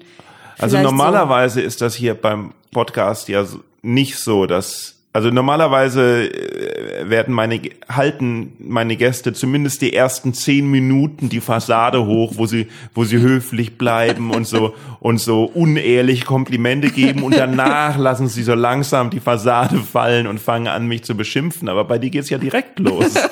also 0.58 0.76
Vielleicht 0.76 0.84
normalerweise 0.90 1.60
ist 1.60 1.82
das 1.82 1.94
hier 1.94 2.14
beim 2.14 2.52
Podcast 2.72 3.28
ja 3.28 3.44
so- 3.44 3.60
nicht 3.82 4.16
so, 4.18 4.46
dass 4.46 4.94
also 5.18 5.30
normalerweise 5.30 6.30
äh, 6.32 7.10
werden 7.10 7.34
meine 7.34 7.60
halten 7.88 8.52
meine 8.60 8.94
Gäste 8.94 9.32
zumindest 9.32 9.82
die 9.82 9.92
ersten 9.92 10.32
zehn 10.32 10.70
Minuten 10.70 11.28
die 11.28 11.40
Fassade 11.40 12.06
hoch, 12.06 12.34
wo 12.36 12.46
sie 12.46 12.68
wo 12.94 13.02
sie 13.02 13.18
höflich 13.18 13.76
bleiben 13.76 14.30
und 14.30 14.46
so 14.46 14.76
und 15.00 15.18
so 15.18 15.42
unehrlich 15.42 16.24
Komplimente 16.24 16.90
geben 16.90 17.24
und 17.24 17.36
danach 17.36 17.98
lassen 18.08 18.28
sie 18.28 18.44
so 18.44 18.54
langsam 18.54 19.10
die 19.10 19.18
Fassade 19.18 19.78
fallen 19.78 20.28
und 20.28 20.38
fangen 20.38 20.68
an 20.68 20.86
mich 20.86 21.02
zu 21.02 21.16
beschimpfen. 21.16 21.68
Aber 21.68 21.82
bei 21.82 21.98
dir 21.98 22.10
geht's 22.10 22.30
ja 22.30 22.38
direkt 22.38 22.78
los. 22.78 23.14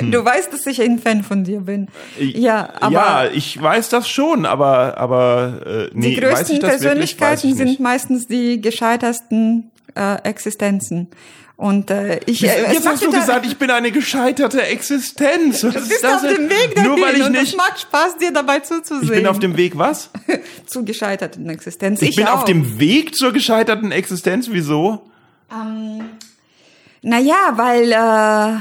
Du 0.00 0.24
weißt, 0.24 0.52
dass 0.52 0.64
ich 0.66 0.80
ein 0.80 1.00
Fan 1.00 1.24
von 1.24 1.42
dir 1.42 1.62
bin. 1.62 1.88
Ja, 2.20 2.68
aber 2.80 2.92
ja, 2.92 3.24
ich 3.32 3.60
weiß 3.60 3.88
das 3.88 4.08
schon, 4.08 4.46
aber 4.46 4.96
aber 4.96 5.60
äh, 5.66 5.90
nee, 5.92 6.10
die 6.10 6.20
größten 6.20 6.60
Persönlichkeiten 6.60 7.52
sind 7.56 7.80
meistens 7.80 8.28
die 8.28 8.60
gescheitersten 8.60 9.72
äh, 9.98 10.28
Existenzen. 10.28 11.08
Und 11.56 11.90
äh, 11.90 12.20
ich 12.26 12.44
äh, 12.44 12.72
Jetzt 12.72 12.86
hast 12.86 13.02
du 13.04 13.10
gesagt, 13.10 13.44
ich 13.44 13.56
bin 13.56 13.68
eine 13.72 13.90
gescheiterte 13.90 14.62
Existenz. 14.62 15.64
Was 15.64 15.72
Du 15.74 15.80
ist 15.80 15.88
bist 15.88 16.04
das 16.04 16.22
auf 16.24 16.32
dem 16.32 16.48
Weg 16.48 16.74
dahin 16.76 16.88
Nur 16.88 17.00
weil 17.00 17.16
ich 17.16 17.24
und 17.24 17.34
es 17.34 17.40
nicht. 17.42 17.56
macht 17.56 17.80
Spaß, 17.80 18.16
dir 18.18 18.30
dabei 18.30 18.60
zuzusehen. 18.60 19.02
Ich 19.02 19.10
bin 19.10 19.26
auf 19.26 19.40
dem 19.40 19.56
Weg, 19.56 19.76
was? 19.76 20.10
zu 20.66 20.84
gescheiterten 20.84 21.50
Existenz. 21.50 22.00
Ich, 22.00 22.14
bin 22.14 22.28
auch. 22.28 22.38
auf 22.38 22.44
dem 22.44 22.78
Weg 22.78 23.16
zur 23.16 23.32
gescheiterten 23.32 23.90
Existenz. 23.90 24.48
Wieso? 24.52 25.10
Naja, 27.02 27.52
weil, 27.56 27.90
äh, 27.92 28.60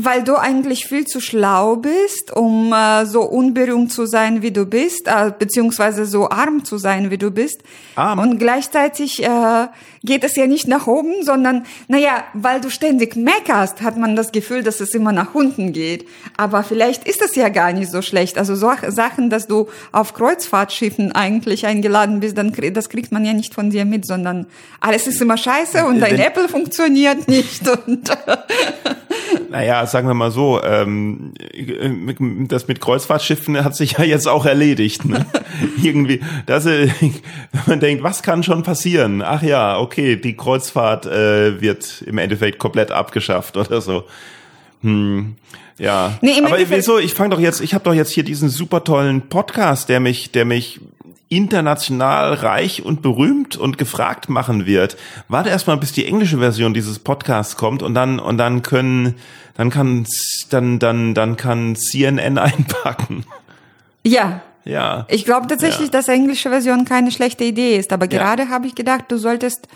weil 0.00 0.22
du 0.22 0.36
eigentlich 0.36 0.86
viel 0.86 1.06
zu 1.08 1.20
schlau 1.20 1.74
bist, 1.74 2.30
um 2.34 2.72
äh, 2.72 3.04
so 3.04 3.22
unberühmt 3.22 3.90
zu 3.92 4.06
sein, 4.06 4.42
wie 4.42 4.52
du 4.52 4.64
bist, 4.64 5.08
äh, 5.08 5.32
beziehungsweise 5.36 6.06
so 6.06 6.30
arm 6.30 6.64
zu 6.64 6.78
sein, 6.78 7.10
wie 7.10 7.18
du 7.18 7.32
bist. 7.32 7.62
Arm? 7.96 8.20
Und 8.20 8.38
gleichzeitig 8.38 9.20
äh, 9.24 9.66
geht 10.04 10.22
es 10.22 10.36
ja 10.36 10.46
nicht 10.46 10.68
nach 10.68 10.86
oben, 10.86 11.24
sondern, 11.24 11.66
naja, 11.88 12.22
weil 12.32 12.60
du 12.60 12.70
ständig 12.70 13.16
meckerst, 13.16 13.82
hat 13.82 13.96
man 13.96 14.14
das 14.14 14.30
Gefühl, 14.30 14.62
dass 14.62 14.78
es 14.78 14.94
immer 14.94 15.10
nach 15.10 15.34
unten 15.34 15.72
geht. 15.72 16.06
Aber 16.36 16.62
vielleicht 16.62 17.08
ist 17.08 17.20
es 17.20 17.34
ja 17.34 17.48
gar 17.48 17.72
nicht 17.72 17.90
so 17.90 18.00
schlecht. 18.00 18.38
Also 18.38 18.54
so 18.54 18.70
Sachen, 18.90 19.30
dass 19.30 19.48
du 19.48 19.66
auf 19.90 20.14
Kreuzfahrtschiffen 20.14 21.10
eigentlich 21.10 21.66
eingeladen 21.66 22.20
bist, 22.20 22.38
dann 22.38 22.52
krie- 22.52 22.70
das 22.70 22.88
kriegt 22.88 23.10
man 23.10 23.24
ja 23.24 23.32
nicht 23.32 23.52
von 23.52 23.70
dir 23.70 23.84
mit, 23.84 24.06
sondern 24.06 24.46
alles 24.80 25.08
ist 25.08 25.20
immer 25.20 25.36
scheiße 25.36 25.84
und 25.86 25.98
dein 25.98 26.20
Apple 26.20 26.48
funktioniert 26.48 27.26
nicht 27.26 27.68
und 27.68 28.10
Naja, 29.50 29.86
sagen 29.86 30.08
wir 30.08 30.14
mal 30.14 30.30
so, 30.30 30.62
ähm, 30.62 31.32
das 32.48 32.68
mit 32.68 32.80
Kreuzfahrtschiffen 32.80 33.62
hat 33.64 33.74
sich 33.74 33.92
ja 33.92 34.04
jetzt 34.04 34.28
auch 34.28 34.46
erledigt. 34.46 35.04
Ne? 35.04 35.26
Irgendwie, 35.82 36.20
dass 36.46 36.66
äh, 36.66 36.88
man 37.66 37.80
denkt, 37.80 38.02
was 38.02 38.22
kann 38.22 38.42
schon 38.42 38.62
passieren? 38.62 39.22
Ach 39.22 39.42
ja, 39.42 39.78
okay, 39.78 40.16
die 40.16 40.36
Kreuzfahrt 40.36 41.06
äh, 41.06 41.60
wird 41.60 42.02
im 42.06 42.18
Endeffekt 42.18 42.58
komplett 42.58 42.90
abgeschafft 42.90 43.56
oder 43.56 43.80
so. 43.80 44.04
Hm, 44.82 45.36
ja. 45.78 46.18
Nee, 46.20 46.42
Aber 46.44 46.58
wieso? 46.68 46.98
Ich 46.98 47.14
fange 47.14 47.30
doch 47.30 47.40
jetzt, 47.40 47.60
ich 47.60 47.74
habe 47.74 47.84
doch 47.84 47.94
jetzt 47.94 48.10
hier 48.10 48.24
diesen 48.24 48.48
super 48.48 48.84
tollen 48.84 49.28
Podcast, 49.28 49.88
der 49.88 50.00
mich, 50.00 50.32
der 50.32 50.44
mich 50.44 50.80
international 51.28 52.34
reich 52.34 52.84
und 52.84 53.02
berühmt 53.02 53.56
und 53.56 53.78
gefragt 53.78 54.28
machen 54.28 54.66
wird. 54.66 54.96
Warte 55.28 55.50
erstmal, 55.50 55.76
bis 55.76 55.92
die 55.92 56.06
englische 56.06 56.38
Version 56.38 56.74
dieses 56.74 56.98
Podcasts 56.98 57.56
kommt 57.56 57.82
und 57.82 57.94
dann 57.94 58.18
und 58.18 58.38
dann 58.38 58.62
können 58.62 59.14
dann 59.56 59.70
kann 59.70 60.06
dann 60.50 60.78
dann 60.78 61.14
dann 61.14 61.36
kann 61.36 61.76
CNN 61.76 62.38
einpacken. 62.38 63.24
Ja. 64.04 64.40
Ja. 64.64 65.06
Ich 65.08 65.24
glaube 65.24 65.46
tatsächlich, 65.46 65.86
Ja. 65.86 65.92
dass 65.92 66.08
englische 66.08 66.50
Version 66.50 66.84
keine 66.84 67.10
schlechte 67.10 67.44
Idee 67.44 67.76
ist. 67.78 67.92
Aber 67.92 68.04
Ja. 68.10 68.18
gerade 68.18 68.48
habe 68.50 68.66
ich 68.66 68.74
gedacht, 68.74 69.04
du 69.08 69.16
solltest 69.16 69.66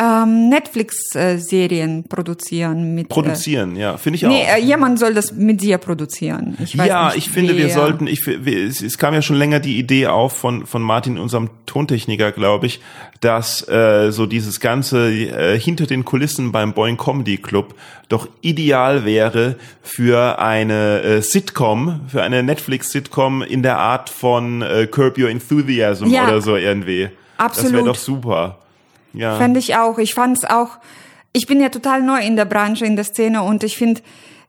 ähm, 0.00 0.48
Netflix-Serien 0.48 2.04
produzieren 2.08 2.94
mit. 2.94 3.08
Produzieren, 3.08 3.76
ja, 3.76 3.96
finde 3.98 4.16
ich 4.16 4.22
Äh, 4.22 4.28
nee, 4.28 4.42
auch. 4.44 4.56
äh, 4.56 4.60
jemand 4.60 4.98
soll 4.98 5.12
das 5.14 5.32
mit 5.32 5.60
dir 5.60 5.78
produzieren. 5.78 6.56
Ich 6.62 6.76
weiß 6.78 6.86
ja, 6.88 7.06
nicht, 7.06 7.18
ich 7.18 7.30
finde, 7.30 7.56
wir 7.56 7.68
sollten, 7.70 8.06
ich, 8.06 8.26
wir, 8.26 8.66
es, 8.66 8.80
es 8.82 8.96
kam 8.98 9.12
ja 9.14 9.20
schon 9.22 9.36
länger 9.36 9.60
die 9.60 9.78
Idee 9.78 10.06
auf 10.06 10.32
von, 10.36 10.66
von 10.66 10.80
Martin, 10.82 11.18
unserem 11.18 11.50
Tontechniker, 11.66 12.32
glaube 12.32 12.66
ich, 12.66 12.80
dass 13.20 13.66
äh, 13.68 14.10
so 14.10 14.26
dieses 14.26 14.60
ganze 14.60 15.10
äh, 15.10 15.58
hinter 15.58 15.86
den 15.86 16.04
Kulissen 16.04 16.52
beim 16.52 16.72
Boing 16.72 16.96
Comedy 16.96 17.36
Club 17.36 17.74
doch 18.08 18.26
ideal 18.40 19.04
wäre 19.04 19.56
für 19.82 20.38
eine 20.38 21.02
äh, 21.02 21.22
Sitcom, 21.22 22.00
für 22.08 22.22
eine 22.22 22.42
Netflix-Sitcom 22.42 23.42
in 23.42 23.62
der 23.62 23.78
Art 23.78 24.08
von 24.08 24.62
äh, 24.62 24.86
Curb 24.90 25.18
Your 25.18 25.28
Enthusiasm 25.28 26.06
Ja. 26.06 26.24
oder 26.28 26.40
so 26.40 26.56
irgendwie. 26.56 27.10
Das 27.36 27.56
wäre 27.62 27.68
Absolut. 27.76 27.86
doch 27.88 27.94
super. 27.96 28.58
Ja. 29.12 29.36
Fände 29.36 29.58
ich 29.58 29.76
auch. 29.76 29.98
Ich 29.98 30.14
fand 30.14 30.38
es 30.38 30.44
auch. 30.44 30.78
Ich 31.32 31.46
bin 31.46 31.60
ja 31.60 31.68
total 31.68 32.02
neu 32.02 32.20
in 32.20 32.36
der 32.36 32.44
Branche, 32.44 32.84
in 32.84 32.96
der 32.96 33.04
Szene 33.04 33.42
und 33.42 33.62
ich 33.62 33.76
finde 33.76 34.00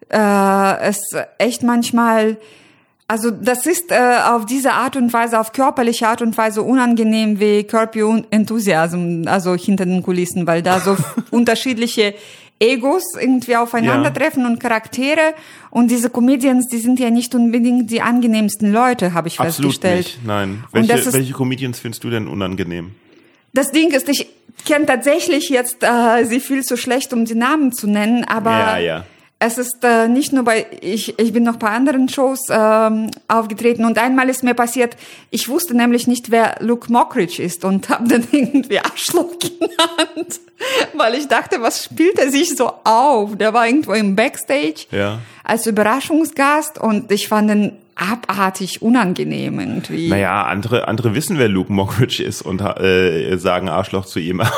äh, 0.09 0.79
es 0.81 1.15
echt 1.37 1.63
manchmal. 1.63 2.37
Also 3.07 3.29
das 3.29 3.65
ist 3.65 3.91
äh, 3.91 4.19
auf 4.25 4.45
diese 4.45 4.71
Art 4.71 4.95
und 4.95 5.11
Weise, 5.11 5.39
auf 5.39 5.51
körperliche 5.51 6.07
Art 6.07 6.21
und 6.21 6.37
Weise 6.37 6.63
unangenehm 6.63 7.39
wie 7.41 7.65
Curb 7.65 7.95
Your 7.95 8.23
Enthusiasm, 8.31 9.23
also 9.25 9.53
hinter 9.55 9.85
den 9.85 10.01
Kulissen, 10.01 10.47
weil 10.47 10.61
da 10.61 10.79
so 10.79 10.95
unterschiedliche 11.31 12.15
Egos 12.61 13.15
irgendwie 13.19 13.57
aufeinandertreffen 13.57 14.45
und 14.45 14.59
Charaktere 14.59 15.33
und 15.71 15.89
diese 15.89 16.09
Comedians, 16.09 16.67
die 16.67 16.77
sind 16.77 16.99
ja 16.99 17.09
nicht 17.09 17.33
unbedingt 17.33 17.89
die 17.89 18.01
angenehmsten 18.01 18.71
Leute, 18.71 19.13
habe 19.13 19.27
ich 19.27 19.39
Absolut 19.39 19.71
festgestellt. 19.71 20.05
nicht. 20.05 20.25
Nein. 20.25 20.63
Und 20.71 20.87
Welche, 20.87 21.11
welche 21.11 21.33
Comedians 21.33 21.79
findest 21.79 22.03
du 22.03 22.11
denn 22.11 22.27
unangenehm? 22.27 22.91
Das 23.53 23.71
Ding 23.71 23.91
ist, 23.91 24.07
ich 24.09 24.27
kenne 24.65 24.85
tatsächlich 24.85 25.49
jetzt 25.49 25.83
äh, 25.83 26.23
sie 26.25 26.39
viel 26.39 26.63
zu 26.63 26.77
schlecht, 26.77 27.13
um 27.13 27.25
die 27.25 27.35
Namen 27.35 27.71
zu 27.73 27.87
nennen, 27.87 28.23
aber 28.25 28.51
Ja, 28.51 28.77
ja. 28.77 29.05
es 29.39 29.57
ist 29.57 29.83
äh, 29.83 30.07
nicht 30.07 30.33
nur 30.33 30.43
bei, 30.43 30.67
ich, 30.81 31.17
ich 31.19 31.33
bin 31.33 31.43
noch 31.43 31.55
bei 31.57 31.67
anderen 31.69 32.07
Shows 32.09 32.47
ähm, 32.49 33.09
aufgetreten 33.27 33.83
und 33.85 33.97
einmal 33.97 34.29
ist 34.29 34.43
mir 34.43 34.53
passiert, 34.53 34.95
ich 35.31 35.49
wusste 35.49 35.73
nämlich 35.75 36.05
nicht, 36.07 36.29
wer 36.31 36.57
Luke 36.59 36.91
Mockridge 36.91 37.41
ist 37.41 37.65
und 37.65 37.89
habe 37.89 38.07
dann 38.07 38.27
irgendwie 38.31 38.79
Arschloch 38.79 39.31
genannt, 39.39 40.39
weil 40.93 41.15
ich 41.15 41.27
dachte, 41.27 41.59
was 41.61 41.85
spielt 41.85 42.19
er 42.19 42.29
sich 42.29 42.55
so 42.55 42.71
auf? 42.83 43.35
Der 43.35 43.53
war 43.53 43.65
irgendwo 43.65 43.93
im 43.93 44.15
Backstage 44.15 44.85
Ja. 44.91 45.19
als 45.43 45.65
Überraschungsgast 45.65 46.77
und 46.77 47.11
ich 47.11 47.27
fand 47.27 47.49
ihn 47.49 47.77
abartig 47.95 48.81
unangenehm 48.81 49.59
irgendwie. 49.59 50.09
Naja, 50.09 50.43
andere, 50.43 50.87
andere 50.87 51.13
wissen, 51.13 51.37
wer 51.37 51.49
Luke 51.49 51.71
Mockridge 51.71 52.23
ist 52.23 52.41
und 52.41 52.61
äh, 52.61 53.37
sagen 53.37 53.69
Arschloch 53.69 54.05
zu 54.05 54.19
ihm. 54.19 54.41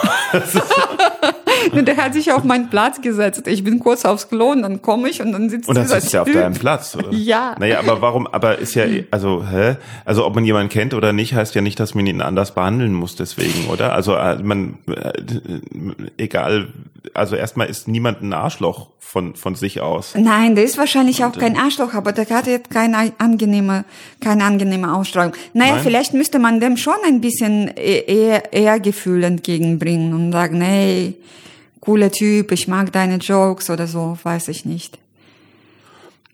Der 1.74 1.98
hat 1.98 2.14
sich 2.14 2.32
auf 2.32 2.44
meinen 2.44 2.70
Platz 2.70 3.02
gesetzt. 3.02 3.48
Ich 3.48 3.64
bin 3.64 3.80
kurz 3.80 4.06
aufs 4.06 4.30
Klo 4.30 4.52
und 4.52 4.62
dann 4.62 4.82
komme 4.82 5.10
ich 5.10 5.22
und 5.22 5.32
dann 5.32 5.50
sitzt 5.50 5.70
Und 5.70 5.76
dann 5.76 5.88
sitzt 5.88 6.14
er 6.14 6.24
auf 6.24 6.32
deinem 6.32 6.54
Platz, 6.54 6.96
oder? 6.96 7.12
Ja. 7.12 7.56
Naja, 7.58 7.80
aber 7.80 8.02
warum, 8.02 8.28
aber 8.28 8.60
ist 8.60 8.76
ja, 8.76 8.86
also, 9.12 9.46
hä? 9.50 9.78
Also, 10.06 10.26
ob 10.26 10.36
man 10.36 10.44
jemanden 10.46 10.70
kennt 10.70 10.94
oder 10.94 11.14
nicht, 11.14 11.34
heißt 11.34 11.56
ja 11.56 11.62
nicht, 11.62 11.80
dass 11.80 11.96
man 11.96 12.06
ihn 12.06 12.22
anders 12.22 12.54
behandeln 12.54 12.94
muss 12.94 13.16
deswegen, 13.16 13.68
oder? 13.70 13.94
Also, 13.94 14.16
äh, 14.16 14.38
man, 14.44 14.78
äh, 14.88 15.14
egal, 16.18 16.68
also 17.14 17.36
erstmal 17.36 17.68
ist 17.68 17.88
niemand 17.88 18.22
ein 18.22 18.34
Arschloch 18.34 18.90
von, 19.00 19.36
von 19.36 19.56
sich 19.56 19.80
aus. 19.82 20.14
Nein, 20.16 20.56
der 20.56 20.64
ist 20.64 20.78
wahrscheinlich 20.78 21.24
auch 21.24 21.36
äh, 21.36 21.40
kein 21.40 21.58
Arschloch, 21.58 21.94
aber 21.94 22.12
der 22.12 22.28
hat 22.30 22.48
jetzt 22.48 22.70
keine 22.70 23.14
angenehme, 23.20 23.86
keine 24.22 24.44
angenehme 24.44 24.94
Ausstrahlung. 24.94 25.34
Naja, 25.54 25.74
Nein? 25.76 25.84
vielleicht 25.84 26.14
müsste 26.14 26.40
man 26.40 26.60
dem 26.60 26.78
schon 26.78 26.96
ein 27.06 27.22
bisschen 27.22 27.68
e- 27.78 28.04
eher, 28.08 28.52
eher 28.54 28.80
Gefühl 28.80 29.24
entgegenbringen 29.24 30.14
und 30.14 30.32
sagen, 30.32 30.62
hey, 30.62 31.16
cooler 31.82 32.12
Typ, 32.12 32.52
ich 32.52 32.68
mag 32.68 32.92
deine 32.92 33.18
Jokes 33.18 33.70
oder 33.70 33.86
so, 33.88 34.18
weiß 34.24 34.48
ich 34.48 34.66
nicht. 34.66 34.98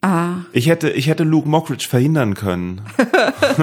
Ah, 0.01 0.45
Ich 0.53 0.67
hätte, 0.69 0.89
ich 0.91 1.07
hätte 1.07 1.23
Luke 1.25 1.49
Mockridge 1.49 1.85
verhindern 1.89 2.33
können. 2.35 2.81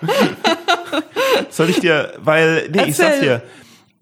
Soll 1.50 1.70
ich 1.70 1.80
dir, 1.80 2.12
weil, 2.18 2.68
nee, 2.72 2.84
ich 2.88 2.96
sag's 2.96 3.14
Erzähl. 3.16 3.20
dir. 3.28 3.42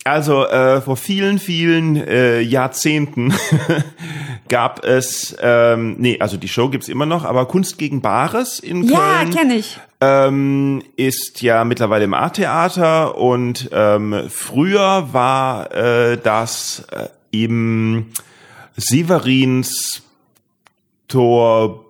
Also 0.09 0.47
äh, 0.47 0.81
vor 0.81 0.97
vielen, 0.97 1.38
vielen 1.38 1.97
äh, 1.97 2.40
Jahrzehnten 2.40 3.35
gab 4.49 4.85
es, 4.85 5.37
ähm, 5.40 5.97
nee, 5.99 6.18
also 6.18 6.37
die 6.37 6.49
Show 6.49 6.68
gibt's 6.71 6.88
immer 6.88 7.07
noch, 7.07 7.25
aber 7.25 7.47
Kunst 7.47 7.79
gegen 7.79 8.01
Bares 8.01 8.59
in 8.59 8.85
ja, 8.85 9.18
Köln 9.18 9.31
kenne 9.31 9.55
ich. 9.57 9.79
ähm, 10.01 10.83
ist 10.97 11.42
ja 11.42 11.64
mittlerweile 11.64 12.05
im 12.05 12.14
A-Theater 12.14 13.18
und 13.18 13.68
ähm, 13.73 14.25
früher 14.29 15.12
war 15.12 15.73
äh, 15.75 16.16
das 16.16 16.87
äh, 16.90 17.09
im 17.31 18.07
Severins 18.77 20.03
Tor 21.09 21.88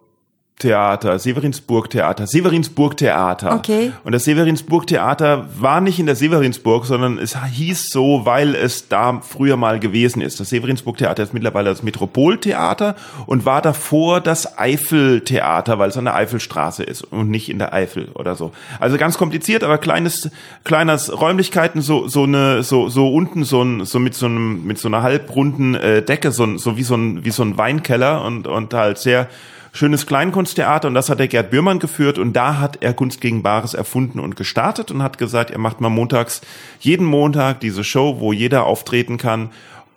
Theater, 0.58 1.18
Severinsburg 1.20 1.88
Theater, 1.90 2.26
Severinsburg 2.26 2.96
Theater. 2.96 3.54
Okay. 3.54 3.92
Und 4.02 4.12
das 4.12 4.24
Severinsburg 4.24 4.88
Theater 4.88 5.46
war 5.56 5.80
nicht 5.80 6.00
in 6.00 6.06
der 6.06 6.16
Severinsburg, 6.16 6.84
sondern 6.84 7.18
es 7.18 7.36
hieß 7.40 7.90
so, 7.90 8.22
weil 8.24 8.56
es 8.56 8.88
da 8.88 9.20
früher 9.20 9.56
mal 9.56 9.78
gewesen 9.78 10.20
ist. 10.20 10.40
Das 10.40 10.48
Severinsburg 10.48 10.96
Theater 10.96 11.22
ist 11.22 11.32
mittlerweile 11.32 11.70
das 11.70 11.84
Metropoltheater 11.84 12.96
und 13.26 13.44
war 13.44 13.62
davor 13.62 14.20
das 14.20 14.58
Eifeltheater, 14.58 15.78
weil 15.78 15.90
es 15.90 15.96
an 15.96 16.06
der 16.06 16.16
Eifelstraße 16.16 16.82
ist 16.82 17.02
und 17.02 17.30
nicht 17.30 17.48
in 17.48 17.58
der 17.58 17.72
Eifel 17.72 18.08
oder 18.14 18.34
so. 18.34 18.50
Also 18.80 18.96
ganz 18.96 19.16
kompliziert, 19.16 19.62
aber 19.62 19.78
kleines, 19.78 20.28
kleines 20.64 21.20
Räumlichkeiten, 21.20 21.82
so, 21.82 22.08
so 22.08 22.24
eine, 22.24 22.64
so, 22.64 22.88
so 22.88 23.12
unten 23.12 23.44
so 23.44 23.62
ein, 23.62 23.84
so 23.84 24.00
mit 24.00 24.14
so 24.14 24.26
einem, 24.26 24.64
mit 24.64 24.78
so 24.78 24.88
einer 24.88 25.02
halbrunden 25.02 25.76
äh, 25.76 26.02
Decke, 26.02 26.32
so, 26.32 26.56
so 26.56 26.76
wie 26.76 26.82
so 26.82 26.96
ein, 26.96 27.24
wie 27.24 27.30
so 27.30 27.44
ein 27.44 27.56
Weinkeller 27.56 28.24
und, 28.24 28.48
und 28.48 28.74
halt 28.74 28.98
sehr, 28.98 29.28
schönes 29.72 30.06
Kleinkunsttheater 30.06 30.88
und 30.88 30.94
das 30.94 31.10
hat 31.10 31.18
der 31.18 31.28
Gerd 31.28 31.50
Bührmann 31.50 31.78
geführt 31.78 32.18
und 32.18 32.32
da 32.34 32.58
hat 32.58 32.78
er 32.82 32.94
Kunst 32.94 33.20
gegen 33.20 33.42
Bares 33.42 33.74
erfunden 33.74 34.20
und 34.20 34.36
gestartet 34.36 34.90
und 34.90 35.02
hat 35.02 35.18
gesagt, 35.18 35.50
er 35.50 35.58
macht 35.58 35.80
mal 35.80 35.88
montags, 35.88 36.40
jeden 36.80 37.06
Montag 37.06 37.60
diese 37.60 37.84
Show, 37.84 38.16
wo 38.20 38.32
jeder 38.32 38.64
auftreten 38.64 39.18
kann 39.18 39.50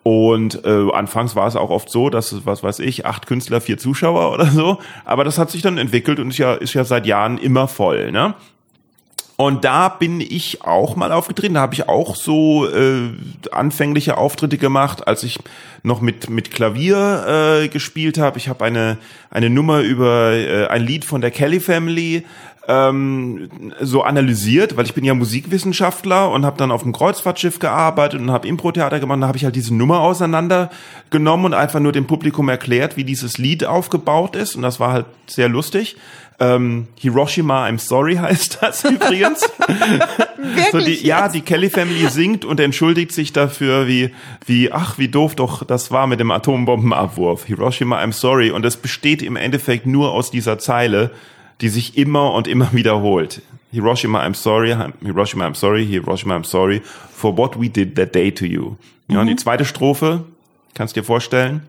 und 0.04 0.66
äh, 0.66 0.92
anfangs 0.92 1.36
war 1.36 1.48
es 1.48 1.56
auch 1.56 1.70
oft 1.70 1.90
so, 1.90 2.10
dass 2.10 2.46
was 2.46 2.64
weiß 2.64 2.80
ich, 2.80 3.06
acht 3.06 3.28
Künstler, 3.28 3.62
vier 3.62 3.78
Zuschauer 3.78 4.34
oder 4.34 4.48
so, 4.48 4.80
aber 5.06 5.24
das 5.24 5.38
hat 5.38 5.52
sich 5.52 5.62
dann 5.62 5.78
entwickelt 5.78 6.20
und 6.20 6.30
ist 6.30 6.38
ja, 6.38 6.54
ist 6.54 6.74
ja 6.74 6.84
seit 6.84 7.06
Jahren 7.06 7.38
immer 7.38 7.68
voll, 7.68 8.12
ne? 8.12 8.34
Und 9.42 9.66
da 9.66 9.90
bin 9.90 10.22
ich 10.22 10.62
auch 10.62 10.96
mal 10.96 11.12
aufgetreten. 11.12 11.56
Da 11.56 11.62
habe 11.62 11.74
ich 11.74 11.90
auch 11.90 12.16
so 12.16 12.68
äh, 12.68 13.10
anfängliche 13.52 14.16
Auftritte 14.16 14.60
gemacht, 14.60 15.08
als 15.08 15.24
ich 15.24 15.40
noch 15.82 16.00
mit 16.00 16.30
mit 16.30 16.52
Klavier 16.52 17.64
äh, 17.64 17.68
gespielt 17.68 18.20
habe. 18.20 18.38
Ich 18.38 18.50
habe 18.50 18.64
eine 18.64 19.00
eine 19.32 19.50
Nummer 19.50 19.80
über 19.80 20.34
äh, 20.34 20.68
ein 20.68 20.84
Lied 20.84 21.06
von 21.06 21.22
der 21.22 21.32
Kelly 21.32 21.60
Family 21.60 22.24
ähm, 22.68 23.50
so 23.80 24.04
analysiert, 24.04 24.78
weil 24.78 24.86
ich 24.86 24.94
bin 24.94 25.04
ja 25.04 25.16
Musikwissenschaftler 25.16 26.30
und 26.30 26.46
habe 26.46 26.58
dann 26.58 26.70
auf 26.70 26.84
dem 26.84 26.94
Kreuzfahrtschiff 26.94 27.58
gearbeitet 27.58 28.22
und 28.22 28.30
habe 28.30 28.48
Impro-Theater 28.48 29.00
gemacht. 29.00 29.24
Da 29.24 29.28
habe 29.28 29.38
ich 29.38 29.46
halt 29.46 29.56
diese 29.56 29.74
Nummer 29.74 30.02
auseinandergenommen 30.02 31.48
und 31.48 31.54
einfach 31.56 31.80
nur 31.80 31.94
dem 31.94 32.06
Publikum 32.06 32.48
erklärt, 32.48 32.96
wie 32.96 33.04
dieses 33.04 33.40
Lied 33.40 33.66
aufgebaut 33.66 34.36
ist. 34.36 34.56
Und 34.56 34.62
das 34.62 34.80
war 34.80 34.94
halt 34.94 35.08
sehr 35.26 35.50
lustig. 35.50 35.98
Ähm, 36.42 36.88
Hiroshima, 36.96 37.68
I'm 37.68 37.78
sorry 37.78 38.16
heißt 38.20 38.58
das 38.62 38.84
übrigens. 38.84 39.48
so 40.72 40.80
die, 40.80 41.06
ja, 41.06 41.30
die 41.30 41.42
Kelly 41.42 41.70
Family 41.70 42.08
singt 42.08 42.46
und 42.46 42.60
entschuldigt 42.60 43.12
sich 43.12 43.32
dafür, 43.32 43.88
wie, 43.88 44.10
wie, 44.48 44.72
ach, 44.72 44.98
wie 44.98 45.08
doof 45.08 45.36
doch 45.36 45.64
das 45.64 45.92
war 45.92 46.08
mit 46.08 46.20
dem 46.20 46.32
Atombombenabwurf. 46.32 47.46
Hiroshima, 47.46 48.02
I'm 48.02 48.12
sorry. 48.12 48.50
Und 48.50 48.66
es 48.66 48.76
besteht 48.76 49.22
im 49.22 49.36
Endeffekt 49.36 49.86
nur 49.86 50.12
aus 50.12 50.32
dieser 50.32 50.58
Zeile, 50.58 51.12
die 51.62 51.70
sich 51.70 51.96
immer 51.96 52.34
und 52.34 52.48
immer 52.48 52.74
wiederholt. 52.74 53.44
Hiroshima, 53.72 54.26
I'm 54.26 54.34
sorry, 54.34 54.76
Hiroshima, 55.04 55.46
I'm 55.46 55.56
sorry, 55.56 55.86
Hiroshima, 55.86 56.36
I'm 56.36 56.44
sorry 56.44 56.82
for 57.16 57.38
what 57.38 57.62
we 57.62 57.70
did 57.70 57.96
that 57.98 58.16
day 58.16 58.32
to 58.32 58.46
you. 58.46 58.78
Ja, 59.08 59.22
und 59.22 59.28
die 59.28 59.36
zweite 59.36 59.64
Strophe, 59.64 60.26
kannst 60.74 60.96
dir 60.96 61.04
vorstellen? 61.04 61.68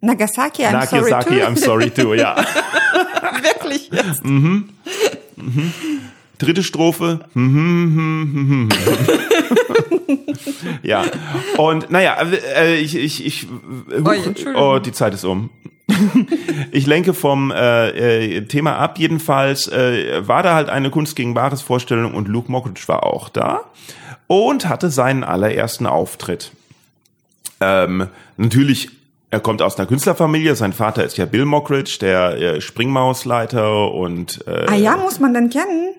Nagasaki, 0.00 0.64
I'm 0.64 0.72
Nagasaki, 0.72 1.08
sorry 1.08 1.24
too. 1.24 1.46
I'm 1.46 1.56
sorry 1.56 1.90
too, 1.90 2.14
ja. 2.14 2.36
Wirklich 3.42 3.90
jetzt. 3.90 4.22
Dritte 6.38 6.62
Strophe. 6.62 7.20
ja. 10.82 11.04
Und 11.56 11.90
naja, 11.90 12.16
äh, 12.56 12.76
ich, 12.76 12.96
ich, 12.96 13.24
ich, 13.24 13.46
Oi, 14.04 14.16
Entschuldigung. 14.16 14.56
oh, 14.56 14.78
die 14.78 14.92
Zeit 14.92 15.14
ist 15.14 15.24
um. 15.24 15.50
ich 16.72 16.86
lenke 16.86 17.14
vom 17.14 17.50
äh, 17.50 18.36
äh, 18.36 18.46
Thema 18.46 18.76
ab. 18.78 18.98
Jedenfalls 18.98 19.68
äh, 19.68 20.26
war 20.26 20.42
da 20.42 20.54
halt 20.54 20.68
eine 20.68 20.90
Kunst 20.90 21.16
gegen 21.16 21.34
Bares 21.34 21.62
Vorstellung 21.62 22.14
und 22.14 22.28
Luke 22.28 22.50
Mockridge 22.50 22.82
war 22.86 23.04
auch 23.04 23.28
da 23.28 23.62
und 24.26 24.68
hatte 24.68 24.90
seinen 24.90 25.24
allerersten 25.24 25.86
Auftritt. 25.86 26.52
Ähm, 27.60 28.08
natürlich, 28.36 28.90
er 29.34 29.40
kommt 29.40 29.62
aus 29.62 29.76
einer 29.76 29.86
Künstlerfamilie. 29.86 30.54
Sein 30.54 30.72
Vater 30.72 31.04
ist 31.04 31.16
ja 31.18 31.26
Bill 31.26 31.44
Mockridge, 31.44 31.98
der 32.00 32.36
äh, 32.40 32.60
Springmausleiter 32.60 33.92
und. 33.92 34.44
Äh, 34.46 34.66
ah 34.68 34.76
ja, 34.76 34.96
muss 34.96 35.18
man 35.18 35.34
dann 35.34 35.50
kennen. 35.50 35.94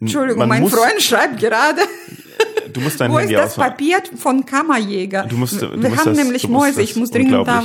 Entschuldigung, 0.00 0.46
mein 0.48 0.62
muss- 0.62 0.72
Freund 0.72 1.00
schreibt 1.02 1.40
gerade. 1.40 1.80
Du 2.72 2.80
musst 2.80 3.00
dein 3.00 3.10
Wo 3.12 3.18
Handy 3.18 3.34
ist 3.34 3.40
das 3.40 3.50
ausmachen. 3.52 3.70
Papier 3.70 3.98
von 4.16 4.46
Kammerjäger? 4.46 5.24
Du 5.28 5.36
musst, 5.36 5.60
du 5.60 5.70
Wir 5.70 5.76
musst 5.90 6.00
haben 6.06 6.14
das, 6.14 6.24
nämlich 6.24 6.48
Mäuse. 6.48 6.80
Ich 6.80 6.96
muss 6.96 7.10
dringend 7.10 7.46
da 7.46 7.62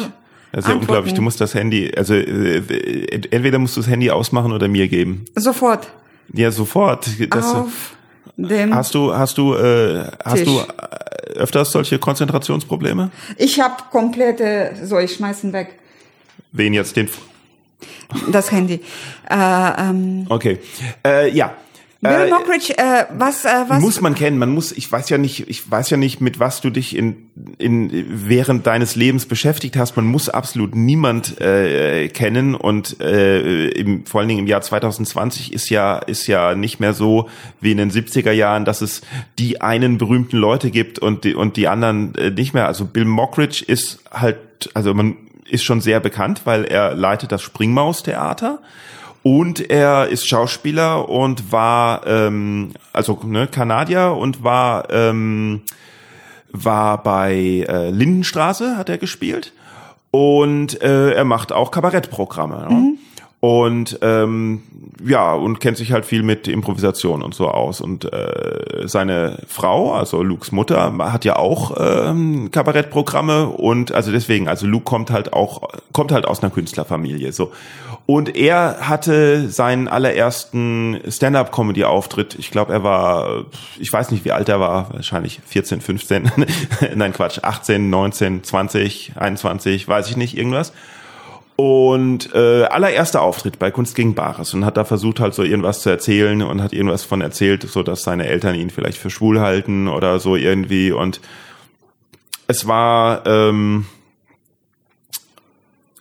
ist 0.54 0.67
ja 0.67 0.74
unglaublich. 0.74 1.13
Du 1.13 1.22
musst 1.22 1.39
das 1.39 1.54
Handy, 1.54 1.91
also 1.96 2.13
äh, 2.15 2.58
entweder 3.32 3.60
musst 3.60 3.78
du 3.78 3.82
das 3.82 3.89
Handy 3.89 4.10
ausmachen 4.10 4.52
oder 4.54 4.67
mir 4.67 4.88
geben. 4.88 5.26
sofort 5.36 5.88
Ja, 6.34 6.50
sofort. 6.52 7.08
Das, 7.30 7.46
auf 7.54 7.96
dem. 8.36 8.74
hast 8.74 8.94
du, 8.94 9.13
hast 9.13 9.38
du, 9.38 9.54
äh, 9.56 10.04
hast 10.24 10.44
Tisch. 10.44 10.46
du 10.46 10.60
äh, 10.60 11.40
öfters 11.40 11.72
solche 11.72 12.00
Konzentrationsprobleme? 12.00 13.12
Ich 13.38 13.60
habe 13.60 13.76
komplette. 13.92 14.76
So, 14.84 15.00
ich 15.00 15.13
schmeißen 15.13 15.54
weg. 15.54 15.80
Wen 16.52 16.74
jetzt 16.74 16.96
den? 16.96 17.10
Das 18.32 18.52
Handy. 18.52 18.82
Äh, 19.30 19.36
ähm, 19.36 20.26
Okay, 20.30 20.60
äh, 21.06 21.30
ja. 21.30 21.54
Bill 22.01 22.12
Äh, 22.12 22.29
Mockridge, 22.29 22.77
äh, 22.77 23.05
was, 23.17 23.43
äh, 23.45 23.49
was? 23.67 23.81
muss 23.81 24.01
man 24.01 24.13
kennen. 24.13 24.38
Man 24.38 24.49
muss, 24.49 24.71
ich 24.71 24.91
weiß 24.91 25.10
ja 25.10 25.17
nicht, 25.17 25.49
ich 25.49 25.69
weiß 25.69 25.89
ja 25.89 25.97
nicht, 25.97 26.21
mit 26.21 26.39
was 26.39 26.62
du 26.62 26.69
dich 26.69 26.95
in, 26.95 27.29
in 27.57 28.05
während 28.10 28.67
deines 28.67 28.95
Lebens 28.95 29.25
beschäftigt 29.25 29.75
hast. 29.77 29.95
Man 29.95 30.05
muss 30.05 30.29
absolut 30.29 30.75
niemand 30.75 31.41
äh, 31.41 32.07
kennen 32.10 32.53
und 32.53 33.01
äh, 33.01 33.69
im, 33.69 34.05
vor 34.05 34.21
allen 34.21 34.27
Dingen 34.27 34.41
im 34.41 34.47
Jahr 34.47 34.62
2020 34.62 35.53
ist 35.53 35.69
ja 35.69 35.97
ist 35.97 36.27
ja 36.27 36.53
nicht 36.53 36.79
mehr 36.79 36.93
so 36.93 37.29
wie 37.62 37.71
in 37.71 37.77
den 37.77 37.91
70er 37.91 38.31
Jahren, 38.31 38.63
dass 38.63 38.81
es 38.81 39.01
die 39.39 39.62
einen 39.62 39.97
berühmten 39.97 40.38
Leute 40.38 40.69
gibt 40.69 40.99
und 40.99 41.23
die 41.23 41.33
und 41.33 41.57
die 41.57 41.67
anderen 41.67 42.13
äh, 42.15 42.29
nicht 42.29 42.53
mehr. 42.53 42.67
Also 42.67 42.86
Bill 42.86 43.05
Mockridge 43.05 43.63
ist 43.65 43.99
halt, 44.12 44.38
also 44.75 44.93
man 44.93 45.17
ist 45.49 45.63
schon 45.63 45.81
sehr 45.81 45.99
bekannt, 45.99 46.41
weil 46.43 46.65
er 46.65 46.93
leitet 46.93 47.31
das 47.31 47.41
Springmaus-Theater. 47.41 48.60
Und 49.28 49.70
er 49.70 50.08
ist 50.08 50.26
Schauspieler 50.26 51.10
und 51.10 51.52
war 51.52 52.08
ähm, 52.08 52.72
also 52.94 53.20
ne, 53.26 53.48
Kanadier 53.48 54.13
und 54.13 54.42
war 54.42 54.90
ähm, 54.90 55.63
war 56.54 57.04
bei 57.04 57.66
äh, 57.68 57.90
Lindenstraße 57.90 58.78
hat 58.78 58.88
er 58.88 58.98
gespielt 58.98 59.52
und 60.12 60.82
äh, 60.82 61.12
er 61.12 61.26
macht 61.26 61.52
auch 61.52 61.72
Kabarettprogramme. 61.72 62.68
Ne? 62.70 62.98
Und 63.42 64.00
ähm, 64.02 64.63
ja, 65.06 65.34
und 65.34 65.60
kennt 65.60 65.78
sich 65.78 65.92
halt 65.92 66.06
viel 66.06 66.24
mit 66.24 66.48
Improvisation 66.48 67.22
und 67.22 67.36
so 67.36 67.50
aus. 67.50 67.82
Und 67.82 68.12
äh, 68.12 68.88
seine 68.88 69.44
Frau, 69.48 69.94
also 69.94 70.24
Lukes 70.24 70.52
Mutter, 70.52 70.98
hat 71.12 71.24
ja 71.24 71.36
auch 71.36 71.76
ähm, 71.80 72.50
Kabarettprogramme 72.50 73.48
und 73.48 73.92
also 73.92 74.12
deswegen, 74.12 74.48
also 74.48 74.66
Luke 74.66 74.86
kommt 74.86 75.12
halt 75.12 75.34
auch, 75.34 75.70
kommt 75.94 76.12
halt 76.12 76.26
aus 76.26 76.42
einer 76.42 76.52
Künstlerfamilie. 76.52 77.32
so. 77.32 77.52
Und 78.08 78.38
er 78.38 78.88
hatte 78.88 79.50
seinen 79.50 79.89
allerersten 79.89 80.98
Stand-up-Comedy-Auftritt. 81.10 82.36
Ich 82.39 82.52
glaube, 82.52 82.72
er 82.72 82.82
war, 82.82 83.43
ich 83.80 83.91
weiß 83.91 84.12
nicht, 84.12 84.24
wie 84.24 84.32
alt 84.32 84.48
er 84.48 84.62
war, 84.62 84.93
wahrscheinlich 84.93 85.41
14, 85.46 85.82
15, 85.82 86.32
nein 86.96 87.12
Quatsch, 87.12 87.39
18, 87.41 87.89
19, 87.89 88.46
20, 88.46 89.12
21, 89.17 89.89
weiß 89.89 90.10
ich 90.10 90.15
nicht, 90.15 90.38
irgendwas. 90.38 90.72
Und 91.58 92.34
äh, 92.34 92.63
allererster 92.63 93.22
Auftritt 93.22 93.60
bei 93.60 93.72
Kunst 93.72 93.93
gegen 93.93 94.15
Bares 94.15 94.54
und 94.54 94.63
hat 94.63 94.78
da 94.78 94.86
versucht 94.86 95.20
halt 95.20 95.34
so 95.34 95.43
irgendwas 95.43 95.82
zu 95.82 95.89
erzählen 95.89 96.41
und 96.43 96.63
hat 96.63 96.72
irgendwas 96.72 97.04
von 97.04 97.20
erzählt, 97.20 97.63
so 97.63 97.84
dass 97.84 98.04
seine 98.04 98.26
Eltern 98.26 98.56
ihn 98.56 98.70
vielleicht 98.70 99.00
für 99.00 99.10
schwul 99.10 99.41
halten 99.41 99.89
oder 99.89 100.20
so 100.20 100.38
irgendwie 100.38 100.93
und 100.93 101.20
es 102.48 102.67
war 102.67 103.26
ähm, 103.26 103.86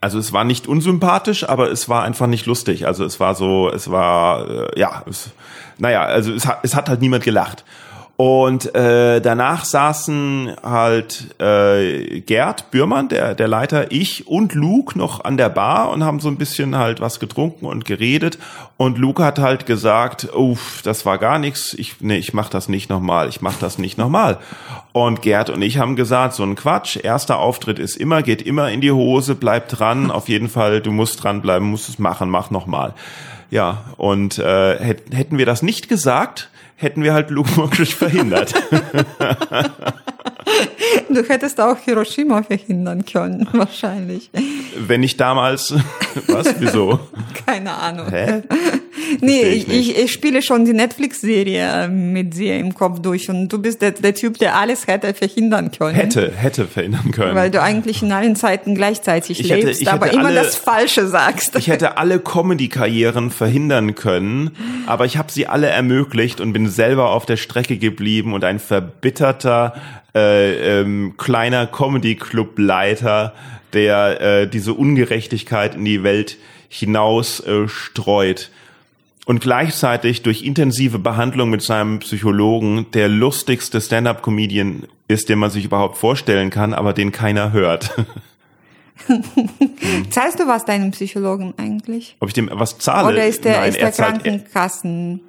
also 0.07 0.21
es 0.21 0.33
war 0.33 0.45
nicht 0.45 0.69
unsympathisch, 0.69 1.49
aber 1.49 1.69
es 1.69 1.89
war 1.89 2.05
einfach 2.05 2.29
nicht 2.29 2.47
lustig. 2.47 2.87
Also 2.87 3.05
es 3.05 3.19
war 3.19 3.35
so, 3.35 3.69
es 3.69 3.91
war 3.91 4.49
äh, 4.49 4.79
ja, 4.79 5.03
es, 5.11 5.31
naja, 5.79 6.05
also 6.05 6.33
es 6.33 6.47
hat, 6.47 6.61
es 6.63 6.77
hat 6.77 6.89
halt 6.89 7.01
niemand 7.01 7.25
gelacht. 7.25 7.65
Und 8.19 8.75
äh, 8.75 9.21
danach 9.21 9.67
saßen 9.67 10.53
halt 10.63 11.39
äh, 11.39 12.21
Gerd 12.21 12.71
Bührmann, 12.71 13.09
der, 13.11 13.35
der 13.35 13.47
Leiter, 13.47 13.93
ich 13.93 14.27
und 14.27 14.55
Luke 14.55 14.99
noch 14.99 15.23
an 15.23 15.37
der 15.37 15.51
Bar 15.51 15.91
und 15.91 16.03
haben 16.03 16.21
so 16.21 16.29
ein 16.29 16.39
bisschen 16.39 16.79
halt 16.79 17.03
was 17.03 17.21
getrunken 17.21 17.67
und 17.67 17.85
geredet. 17.85 18.39
Und 18.79 18.97
Luke 18.97 19.23
hat 19.23 19.39
halt 19.39 19.67
gesagt, 19.67 20.29
uff, 20.35 20.81
das 20.83 21.05
war 21.05 21.19
gar 21.19 21.39
nichts, 21.39 21.75
ich, 21.75 21.97
nee, 22.01 22.17
ich 22.17 22.33
mach 22.33 22.49
das 22.49 22.71
nicht 22.71 22.89
nochmal, 22.89 23.29
ich 23.29 23.43
mach 23.43 23.59
das 23.59 23.77
nicht 23.77 23.99
nochmal. 23.99 24.39
Und 24.93 25.21
Gerd 25.21 25.51
und 25.51 25.61
ich 25.61 25.77
haben 25.77 25.95
gesagt, 25.95 26.33
so 26.33 26.43
ein 26.43 26.55
Quatsch, 26.55 26.97
erster 26.97 27.39
Auftritt 27.39 27.79
ist 27.79 27.97
immer, 27.97 28.23
geht 28.23 28.41
immer 28.41 28.71
in 28.71 28.81
die 28.81 28.93
Hose, 28.93 29.35
bleib 29.35 29.69
dran, 29.69 30.11
auf 30.11 30.31
jeden 30.31 30.49
Fall, 30.49 30.81
du 30.81 30.91
musst 30.91 31.23
dranbleiben, 31.23 31.69
musst 31.69 31.91
es 31.91 31.99
machen, 31.99 32.31
mach 32.31 32.51
nochmal. 32.51 32.95
Ja, 33.51 33.85
und 33.99 34.39
äh, 34.39 34.79
hätt- 34.79 35.15
hätten 35.15 35.37
wir 35.37 35.45
das 35.47 35.61
nicht 35.61 35.91
gesagt, 35.91 36.49
hätten 36.77 37.03
wir 37.03 37.13
halt 37.13 37.31
Mockridge 37.31 37.97
verhindert. 37.97 38.55
Du 41.09 41.23
hättest 41.23 41.61
auch 41.61 41.79
Hiroshima 41.79 42.43
verhindern 42.43 43.05
können, 43.05 43.49
wahrscheinlich. 43.53 44.31
Wenn 44.77 45.03
ich 45.03 45.17
damals, 45.17 45.75
was, 46.29 46.61
wieso? 46.61 47.01
Keine 47.47 47.73
Ahnung. 47.73 48.09
Hä? 48.11 48.43
Nee, 49.21 49.43
ich 49.43 49.69
ich, 49.69 49.99
ich, 49.99 50.13
spiele 50.13 50.43
schon 50.43 50.65
die 50.65 50.73
Netflix-Serie 50.73 51.85
äh, 51.85 51.89
mit 51.89 52.37
dir 52.37 52.59
im 52.59 52.75
Kopf 52.75 53.01
durch 53.01 53.29
und 53.29 53.49
du 53.49 53.61
bist 53.61 53.83
der, 53.83 53.93
der 53.93 54.15
Typ, 54.15 54.39
der 54.39 54.57
alles 54.57 54.87
hätte 54.87 55.13
verhindern 55.15 55.71
können. 55.71 55.95
Hätte, 55.95 56.33
hätte 56.35 56.67
verhindern 56.67 57.11
können. 57.11 57.35
Weil 57.35 57.51
du 57.51 57.61
eigentlich 57.63 58.03
in 58.03 58.13
allen 58.13 58.37
Zeiten 58.37 58.75
gleichzeitig 58.75 59.41
Ich 59.41 59.51
hätte- 59.51 59.67
lebst, 59.67 59.83
ich 59.83 59.91
aber 59.91 60.07
hätte 60.07 60.17
immer 60.17 60.27
alle- 60.29 60.41
das 60.43 60.57
Falsche 60.57 61.07
sagst. 61.07 61.57
Ich 61.57 61.69
hätte 61.69 61.99
alle 61.99 62.19
Comedy-Karrieren 62.19 63.31
verhindern 63.31 63.95
können, 63.95 64.51
aber 64.87 65.05
ich 65.05 65.17
habe 65.17 65.31
sie 65.31 65.47
alle 65.47 65.67
ermöglicht 65.69 66.41
und 66.41 66.53
bin 66.53 66.69
selber 66.69 67.11
auf 67.11 67.27
der 67.27 67.37
Strecke 67.37 67.77
geblieben 67.79 68.33
und 68.35 68.45
ein 68.45 68.59
verbitterter 68.59 69.75
äh, 70.15 70.81
ähm, 70.81 71.15
kleiner 71.19 71.67
Comedy-Club-Leiter, 71.67 73.35
der 73.73 74.21
äh, 74.21 74.49
diese 74.49 74.73
Ungerechtigkeit 74.75 75.75
in 75.75 75.85
die 75.85 76.03
Welt 76.03 76.37
hinaus 76.69 77.41
äh, 77.41 77.69
streut 77.69 78.51
und 79.27 79.41
gleichzeitig 79.41 80.23
durch 80.23 80.43
intensive 80.43 80.99
Behandlung 80.99 81.51
mit 81.51 81.61
seinem 81.61 81.99
Psychologen 81.99 82.87
der 82.93 83.09
lustigste 83.09 83.81
Stand-up-Comedian 83.81 84.85
ist, 85.09 85.29
den 85.29 85.39
man 85.41 85.51
sich 85.51 85.65
überhaupt 85.65 85.99
vorstellen 85.99 86.49
kann, 86.51 86.73
aber 86.73 86.93
den 86.95 87.13
keiner 87.13 87.53
hört. 87.53 87.91
Zahlst 90.11 90.41
du 90.41 90.47
was 90.47 90.65
deinem 90.65 90.93
Psychologen 90.93 91.55
eigentlich? 91.59 92.17
Ob 92.21 92.29
ich 92.29 92.35
dem 92.35 92.49
was 92.53 92.79
zahle? 92.79 93.09
Oder 93.09 93.27
ist 93.27 93.45
der, 93.45 93.59
Nein, 93.61 93.69
ist 93.71 93.77
der 93.77 93.85
er 93.89 93.93
zahlt- 93.93 94.23
Krankenkassen? 94.23 95.21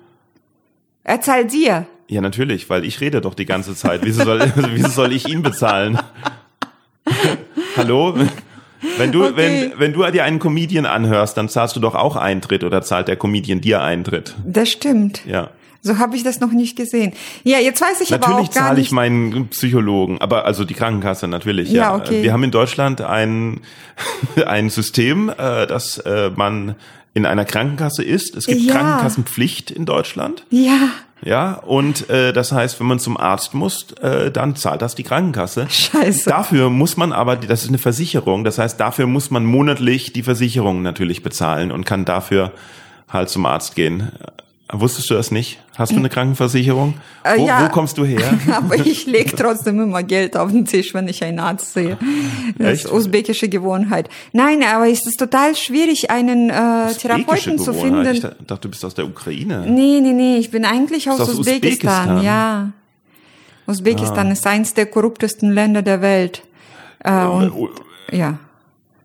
Er 1.03 1.21
zahlt 1.21 1.51
dir. 1.51 1.85
Ja, 2.07 2.21
natürlich, 2.21 2.69
weil 2.69 2.85
ich 2.85 3.01
rede 3.01 3.19
doch 3.19 3.33
die 3.33 3.45
ganze 3.45 3.75
Zeit. 3.75 4.01
Wieso 4.03 4.23
soll, 4.23 4.39
wieso 4.73 4.89
soll 4.89 5.11
ich 5.11 5.27
ihn 5.27 5.41
bezahlen? 5.41 5.99
Hallo? 7.75 8.15
Wenn 8.97 9.11
du, 9.11 9.23
Okay. 9.25 9.33
wenn, 9.35 9.79
wenn 9.79 9.93
du 9.93 10.03
dir 10.11 10.23
einen 10.23 10.39
Comedian 10.39 10.85
anhörst, 10.85 11.37
dann 11.37 11.49
zahlst 11.49 11.75
du 11.75 11.79
doch 11.79 11.95
auch 11.95 12.15
Eintritt 12.15 12.63
oder 12.63 12.81
zahlt 12.81 13.07
der 13.07 13.15
Comedian 13.15 13.61
dir 13.61 13.81
Eintritt? 13.81 14.35
Das 14.45 14.69
stimmt. 14.69 15.21
Ja. 15.25 15.49
So 15.81 15.99
habe 15.99 16.15
ich 16.15 16.23
das 16.23 16.39
noch 16.41 16.51
nicht 16.51 16.75
gesehen. 16.75 17.13
Ja, 17.43 17.59
jetzt 17.59 17.79
weiß 17.81 18.01
ich 18.01 18.13
aber 18.13 18.27
Natürlich 18.27 18.49
auch 18.49 18.53
gar 18.53 18.63
zahle 18.63 18.77
nicht. 18.79 18.87
ich 18.87 18.91
meinen 18.91 19.47
Psychologen, 19.49 20.19
aber 20.19 20.45
also 20.45 20.65
die 20.65 20.73
Krankenkasse 20.73 21.27
natürlich. 21.27 21.69
Ja, 21.69 21.83
Ja, 21.83 21.95
okay. 21.95 22.23
Wir 22.23 22.33
haben 22.33 22.43
in 22.43 22.51
Deutschland 22.51 22.99
ein, 23.01 23.61
ein 24.45 24.69
System, 24.69 25.29
äh, 25.29 25.65
dass 25.67 25.99
äh, 25.99 26.31
man 26.35 26.75
in 27.13 27.25
einer 27.25 27.45
Krankenkasse 27.45 28.03
ist. 28.03 28.35
Es 28.35 28.47
gibt 28.47 28.61
Ja. 28.61 28.73
Krankenkassenpflicht 28.73 29.71
in 29.71 29.85
Deutschland. 29.85 30.43
ja, 30.49 30.89
Ja, 31.23 31.53
und 31.53 32.09
äh, 32.09 32.31
das 32.31 32.51
heißt, 32.51 32.79
wenn 32.79 32.87
man 32.87 32.99
zum 32.99 33.17
Arzt 33.17 33.53
muss, 33.53 33.91
äh, 34.01 34.31
dann 34.31 34.55
zahlt 34.55 34.81
das 34.81 34.95
die 34.95 35.03
Krankenkasse. 35.03 35.67
Scheiße. 35.69 36.29
Dafür 36.29 36.69
muss 36.69 36.95
man 36.95 37.11
aber, 37.11 37.35
das 37.35 37.63
ist 37.63 37.69
eine 37.69 37.79
Versicherung, 37.79 38.43
das 38.43 38.59
heißt, 38.59 38.79
dafür 38.79 39.07
muss 39.07 39.31
man 39.31 39.45
monatlich 39.45 40.13
die 40.13 40.23
Versicherung 40.23 40.83
natürlich 40.83 41.23
bezahlen 41.23 41.71
und 41.71 41.85
kann 41.85 42.05
dafür 42.05 42.51
halt 43.09 43.29
zum 43.29 43.45
Arzt 43.45 43.75
gehen. 43.75 44.11
Wusstest 44.73 45.09
du 45.09 45.13
das 45.13 45.31
nicht? 45.31 45.59
Hast 45.77 45.93
du 45.93 45.95
eine 45.95 46.09
Krankenversicherung? 46.09 46.95
Äh, 47.23 47.37
wo, 47.37 47.47
ja. 47.47 47.63
wo 47.63 47.69
kommst 47.69 47.97
du 47.97 48.03
her? 48.03 48.37
aber 48.53 48.75
ich 48.75 49.05
lege 49.05 49.33
trotzdem 49.33 49.79
immer 49.79 50.03
Geld 50.03 50.35
auf 50.35 50.51
den 50.51 50.65
Tisch, 50.65 50.93
wenn 50.93 51.07
ich 51.07 51.23
einen 51.23 51.39
Arzt 51.39 51.73
sehe. 51.73 51.97
Das 52.57 52.73
ist 52.73 52.85
Echt? 52.85 52.93
usbekische 52.93 53.47
Gewohnheit. 53.47 54.09
Nein, 54.33 54.63
aber 54.63 54.89
es 54.89 55.07
ist 55.07 55.17
total 55.17 55.55
schwierig, 55.55 56.11
einen 56.11 56.49
äh, 56.49 56.93
Therapeuten 56.93 57.57
zu 57.59 57.71
Gewohnheit. 57.71 58.15
Ich 58.15 58.21
finden. 58.21 58.45
dachte, 58.45 58.61
du 58.61 58.69
bist 58.69 58.83
aus 58.83 58.93
der 58.93 59.05
Ukraine. 59.05 59.65
Nee, 59.65 60.01
nee, 60.01 60.11
nee, 60.11 60.37
ich 60.37 60.51
bin 60.51 60.65
eigentlich 60.65 61.09
aus, 61.09 61.21
aus 61.21 61.35
Usbekistan. 61.35 62.17
Usbekistan? 62.17 62.23
Ja. 62.23 62.71
Usbekistan 63.67 64.31
ist 64.31 64.45
eins 64.45 64.73
der 64.73 64.87
korruptesten 64.87 65.51
Länder 65.51 65.81
der 65.81 66.01
Welt. 66.01 66.43
Äh, 66.99 67.23
und, 67.23 67.51
Oh, 67.51 67.69
ja. 68.11 68.37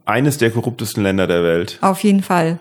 Eines 0.07 0.38
der 0.38 0.51
korruptesten 0.51 1.05
Länder 1.05 1.29
der 1.29 1.44
Welt. 1.44 1.79
Auf 1.83 2.03
jeden 2.03 2.25
Fall. 2.25 2.59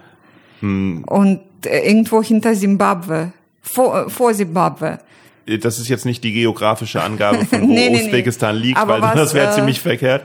Hm. 0.60 1.04
Und 1.08 1.42
irgendwo 1.66 2.22
hinter 2.24 2.54
Zimbabwe. 2.54 3.32
Vor, 3.62 4.08
äh, 4.08 4.10
vor 4.10 4.34
Zimbabwe. 4.34 5.00
Das 5.62 5.80
ist 5.80 5.88
jetzt 5.90 6.06
nicht 6.06 6.24
die 6.24 6.34
geografische 6.34 7.02
Angabe 7.02 7.46
von 7.46 7.62
wo 7.64 7.66
Nee, 7.66 7.90
nee, 7.90 7.98
nee. 7.98 8.06
Usbekistan 8.06 8.56
liegt, 8.56 8.78
Aber 8.78 8.94
weil 8.94 9.02
was, 9.02 9.16
das 9.16 9.34
wäre 9.34 9.52
äh, 9.52 9.56
ziemlich 9.56 9.80
verkehrt. 9.82 10.24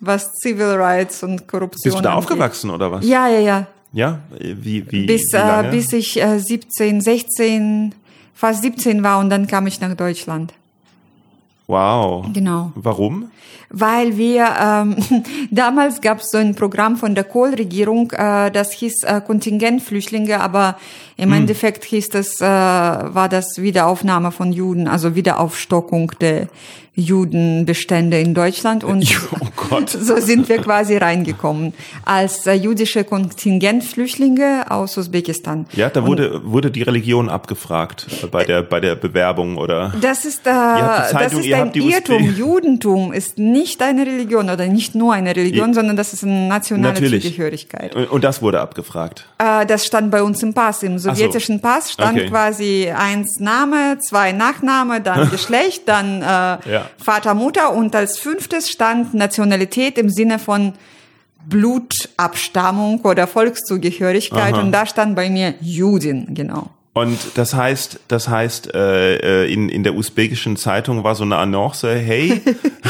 Was 0.00 0.30
Civil 0.42 0.74
Rights 0.76 1.22
und 1.22 1.46
Korruption 1.48 1.82
Bist 1.82 1.98
du 1.98 2.02
da 2.02 2.10
angeht. 2.10 2.24
aufgewachsen 2.24 2.70
oder 2.70 2.90
was? 2.92 3.06
Ja, 3.06 3.28
ja, 3.28 3.40
ja. 3.40 3.66
Ja? 3.92 4.20
Wie, 4.38 4.84
wie, 4.90 5.06
Bis, 5.06 5.32
wie 5.32 5.36
äh, 5.36 5.40
lange? 5.40 5.70
bis 5.70 5.92
ich 5.92 6.20
äh, 6.20 6.38
17, 6.38 7.00
16, 7.00 7.94
fast 8.34 8.62
17 8.62 9.02
war 9.02 9.18
und 9.20 9.30
dann 9.30 9.46
kam 9.46 9.66
ich 9.66 9.80
nach 9.80 9.94
Deutschland. 9.94 10.52
Wow. 11.66 12.26
Genau. 12.32 12.72
Warum? 12.74 13.30
Weil 13.68 14.16
wir, 14.16 14.48
ähm, 14.60 14.96
damals 15.50 16.00
gab 16.00 16.20
es 16.20 16.30
so 16.30 16.38
ein 16.38 16.54
Programm 16.54 16.96
von 16.96 17.14
der 17.14 17.24
Kohl-Regierung, 17.24 18.12
äh, 18.12 18.50
das 18.50 18.72
hieß 18.72 19.02
äh, 19.02 19.20
Kontingentflüchtlinge, 19.26 20.40
aber 20.40 20.76
im 21.16 21.32
Endeffekt 21.32 21.84
hieß 21.84 22.10
das, 22.10 22.40
äh, 22.40 22.44
war 22.44 23.28
das 23.28 23.60
Wiederaufnahme 23.60 24.30
von 24.30 24.52
Juden, 24.52 24.86
also 24.86 25.14
Wiederaufstockung 25.14 26.12
der 26.20 26.48
Judenbestände 26.96 28.18
in 28.18 28.34
Deutschland 28.34 28.82
und 28.82 29.04
Oh 29.40 29.46
Gott. 29.68 29.90
so 30.00 30.16
sind 30.18 30.48
wir 30.48 30.58
quasi 30.58 30.96
reingekommen 30.96 31.74
als 32.04 32.46
äh, 32.46 32.54
jüdische 32.54 33.04
Kontingentflüchtlinge 33.04 34.64
aus 34.70 34.96
Usbekistan. 34.96 35.66
Ja, 35.74 35.90
da 35.90 36.06
wurde, 36.06 36.40
wurde 36.44 36.70
die 36.70 36.82
Religion 36.82 37.28
abgefragt 37.28 38.06
äh, 38.22 38.26
bei 38.26 38.44
der, 38.44 38.62
bei 38.62 38.80
der 38.80 38.96
Bewerbung 38.96 39.56
oder? 39.58 39.92
Das 40.00 40.24
ist, 40.24 40.46
äh, 40.46 40.50
das 40.50 41.32
ist 41.32 41.52
ein 41.52 41.72
Irrtum. 41.74 42.22
Judentum 42.34 43.12
ist 43.12 43.38
nicht 43.38 43.82
eine 43.82 44.02
Religion 44.06 44.48
oder 44.50 44.66
nicht 44.66 44.94
nur 44.94 45.12
eine 45.12 45.36
Religion, 45.36 45.68
Ja. 45.68 45.74
sondern 45.74 45.96
das 45.96 46.12
ist 46.12 46.24
eine 46.24 46.48
nationale 46.48 46.94
Natürlich. 46.94 47.24
Zugehörigkeit. 47.24 47.94
Und 47.94 48.10
und 48.16 48.24
das 48.24 48.40
wurde 48.40 48.60
abgefragt. 48.60 49.26
Äh, 49.38 49.66
das 49.66 49.84
stand 49.84 50.10
bei 50.10 50.22
uns 50.22 50.42
im 50.42 50.54
Pass. 50.54 50.82
Im 50.82 50.98
sowjetischen 50.98 51.60
Pass 51.60 51.92
stand 51.92 52.16
Okay. 52.16 52.28
quasi 52.30 52.90
eins 52.96 53.38
Name, 53.40 53.98
zwei 54.00 54.32
Nachname, 54.32 55.02
dann 55.02 55.30
Geschlecht, 55.36 55.82
dann 55.86 56.22
äh, 56.22 56.24
Ja. 56.24 56.85
Vater, 57.02 57.34
Mutter 57.34 57.72
und 57.72 57.94
als 57.94 58.18
fünftes 58.18 58.70
stand 58.70 59.14
Nationalität 59.14 59.98
im 59.98 60.10
Sinne 60.10 60.38
von 60.38 60.74
Blutabstammung 61.48 63.00
oder 63.02 63.26
Volkszugehörigkeit 63.26 64.54
Aha. 64.54 64.62
und 64.62 64.72
da 64.72 64.86
stand 64.86 65.14
bei 65.14 65.30
mir 65.30 65.54
Judin, 65.60 66.34
genau. 66.34 66.70
Und 66.92 67.18
das 67.34 67.52
heißt, 67.52 68.00
das 68.08 68.28
heißt, 68.28 68.74
äh, 68.74 69.44
äh, 69.44 69.52
in, 69.52 69.68
in 69.68 69.82
der 69.84 69.94
usbekischen 69.94 70.56
Zeitung 70.56 71.04
war 71.04 71.14
so 71.14 71.24
eine 71.24 71.36
Annonce, 71.36 71.82
hey, 71.84 72.40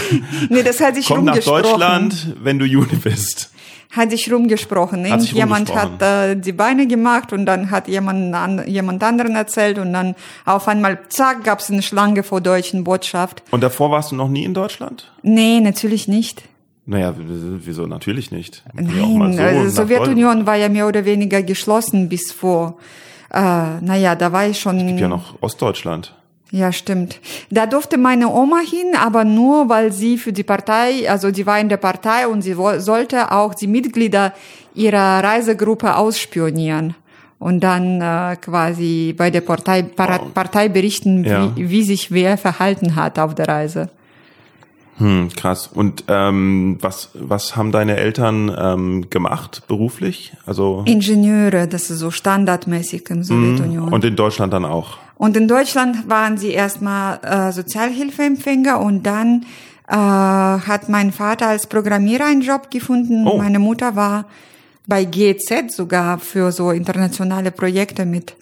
Nee, 0.49 0.63
das 0.63 0.81
hat 0.81 0.95
sich 0.95 1.07
komm 1.07 1.25
nach. 1.25 1.39
Deutschland, 1.39 2.37
wenn 2.41 2.59
du 2.59 2.65
Jude 2.65 2.97
bist. 2.97 3.51
Hat 3.91 4.11
sich 4.11 4.33
rumgesprochen. 4.33 5.11
Hat 5.11 5.21
sich 5.21 5.31
Irgendjemand 5.31 5.71
rumgesprochen. 5.71 6.01
hat 6.01 6.31
äh, 6.31 6.37
die 6.37 6.53
Beine 6.53 6.87
gemacht 6.87 7.33
und 7.33 7.47
dann 7.47 7.71
hat 7.71 7.89
jemand, 7.89 8.35
an, 8.35 8.67
jemand 8.67 9.03
anderen 9.03 9.37
erzählt 9.37 9.79
und 9.79 9.93
dann 9.93 10.15
auf 10.45 10.69
einmal, 10.69 11.01
zack, 11.09 11.45
gab 11.45 11.61
es 11.61 11.71
eine 11.71 11.83
Schlange 11.83 12.23
vor 12.23 12.41
deutschen 12.41 12.85
Botschaft. 12.85 13.43
Und 13.51 13.63
davor 13.63 13.91
warst 13.91 14.13
du 14.13 14.17
noch 14.17 14.29
nie 14.29 14.45
in 14.45 14.55
Deutschland? 14.55 15.13
Nee, 15.23 15.61
natürlich 15.61 16.09
nicht. 16.09 16.43
Naja, 16.89 17.15
wieso 17.17 17.87
natürlich 17.87 18.31
nicht? 18.31 18.63
Nein, 18.73 19.33
so 19.35 19.43
also 19.43 19.83
Sowjetunion 19.83 20.47
war 20.47 20.55
ja 20.55 20.69
mehr 20.69 20.87
oder 20.87 21.05
weniger 21.05 21.43
geschlossen 21.43 22.09
bis 22.09 22.31
vor, 22.31 22.77
äh, 23.33 23.41
naja, 23.41 24.15
da 24.15 24.31
war 24.31 24.47
ich 24.47 24.61
schon. 24.61 24.77
Deutschland. 24.77 24.89
Gibt 24.91 25.01
ja 25.01 25.09
noch 25.09 25.35
Ostdeutschland. 25.41 26.15
Ja, 26.53 26.71
stimmt. 26.73 27.21
Da 27.51 27.67
durfte 27.67 27.99
meine 27.99 28.29
Oma 28.29 28.59
hin, 28.61 28.95
aber 28.97 29.25
nur, 29.25 29.69
weil 29.69 29.93
sie 29.93 30.17
für 30.17 30.33
die 30.33 30.45
Partei, 30.45 31.11
also 31.11 31.31
die 31.33 31.45
war 31.45 31.59
in 31.59 31.69
der 31.69 31.77
Partei 31.77 32.29
und 32.29 32.43
sie 32.43 32.55
sollte 32.79 33.33
auch 33.33 33.53
die 33.55 33.67
Mitglieder 33.67 34.33
ihrer 34.75 35.25
Reisegruppe 35.25 35.97
ausspionieren 35.97 36.95
und 37.39 37.61
dann 37.61 38.01
äh, 38.01 38.37
quasi 38.37 39.13
bei 39.17 39.31
der 39.31 39.41
Partei, 39.41 39.83
Partei 39.83 40.69
berichten, 40.69 41.25
Ja. 41.25 41.53
wie, 41.57 41.69
wie 41.71 41.83
sich 41.83 42.11
wer 42.13 42.39
verhalten 42.39 42.95
hat 42.95 43.19
auf 43.19 43.35
der 43.35 43.49
Reise. 43.49 43.91
Hm, 44.99 45.29
krass. 45.37 45.69
Und 45.73 46.05
ähm, 46.09 46.79
was, 46.81 47.11
was 47.15 47.55
haben 47.55 47.71
deine 47.71 47.97
Eltern 47.97 48.55
ähm, 48.59 49.11
gemacht 49.11 49.63
beruflich? 49.69 50.33
Also 50.47 50.85
Ingenieure, 50.87 51.69
das 51.69 51.91
ist 51.91 51.99
so 51.99 52.11
standardmäßig 52.11 53.11
im 53.11 53.23
Sowjetunion. 53.23 53.93
und 53.93 54.05
in 54.05 54.17
Deutschland 54.17 54.53
dann 54.53 54.65
auch. 54.65 54.99
Und 55.17 55.37
in 55.37 55.49
Deutschland 55.49 56.09
waren 56.09 56.39
sie 56.39 56.51
erstmal 56.51 57.21
äh, 57.23 57.53
Sozialhilfeempfänger 57.53 58.81
und 58.81 59.05
dann 59.05 59.45
äh, 59.89 59.95
hat 59.95 60.89
mein 60.89 61.13
Vater 61.13 61.49
als 61.49 61.67
Programmierer 61.67 62.27
einen 62.27 62.43
Job 62.43 62.71
gefunden. 62.71 63.27
Oh. 63.27 63.39
Meine 63.39 63.59
Mutter 63.59 63.97
war 63.97 64.27
bei 64.87 65.05
GEZ 65.05 65.75
sogar 65.75 66.19
für 66.19 66.53
so 66.53 66.71
internationale 66.71 67.51
Projekte 67.51 68.07
mit 68.07 68.37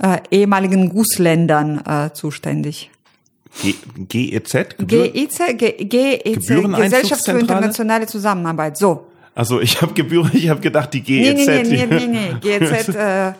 äh, 0.00 0.18
ehemaligen 0.30 0.88
Gussländern 0.88 1.82
äh, 1.86 2.12
zuständig. 2.12 2.90
G 3.60 3.74
GEZ? 4.08 4.76
Gebühr 4.78 5.08
GEZ, 5.08 5.38
G- 5.58 5.84
GEZ 5.84 6.46
Gesellschaft 6.46 7.24
für 7.24 7.32
internationale 7.38 8.06
Zusammenarbeit. 8.06 8.76
So. 8.78 9.06
Also 9.34 9.60
ich 9.60 9.80
habe 9.82 9.92
Gebühren, 9.94 10.30
ich 10.32 10.48
habe 10.48 10.60
gedacht, 10.60 10.92
die 10.94 11.00
Nee, 11.06 11.34
GEZ. 11.34 11.46
nee, 11.46 11.62
nee, 11.62 11.86
nee, 11.86 12.06
nee, 12.06 12.06
nee. 12.42 12.58
GEZ, 12.58 12.88
äh, 12.96 13.32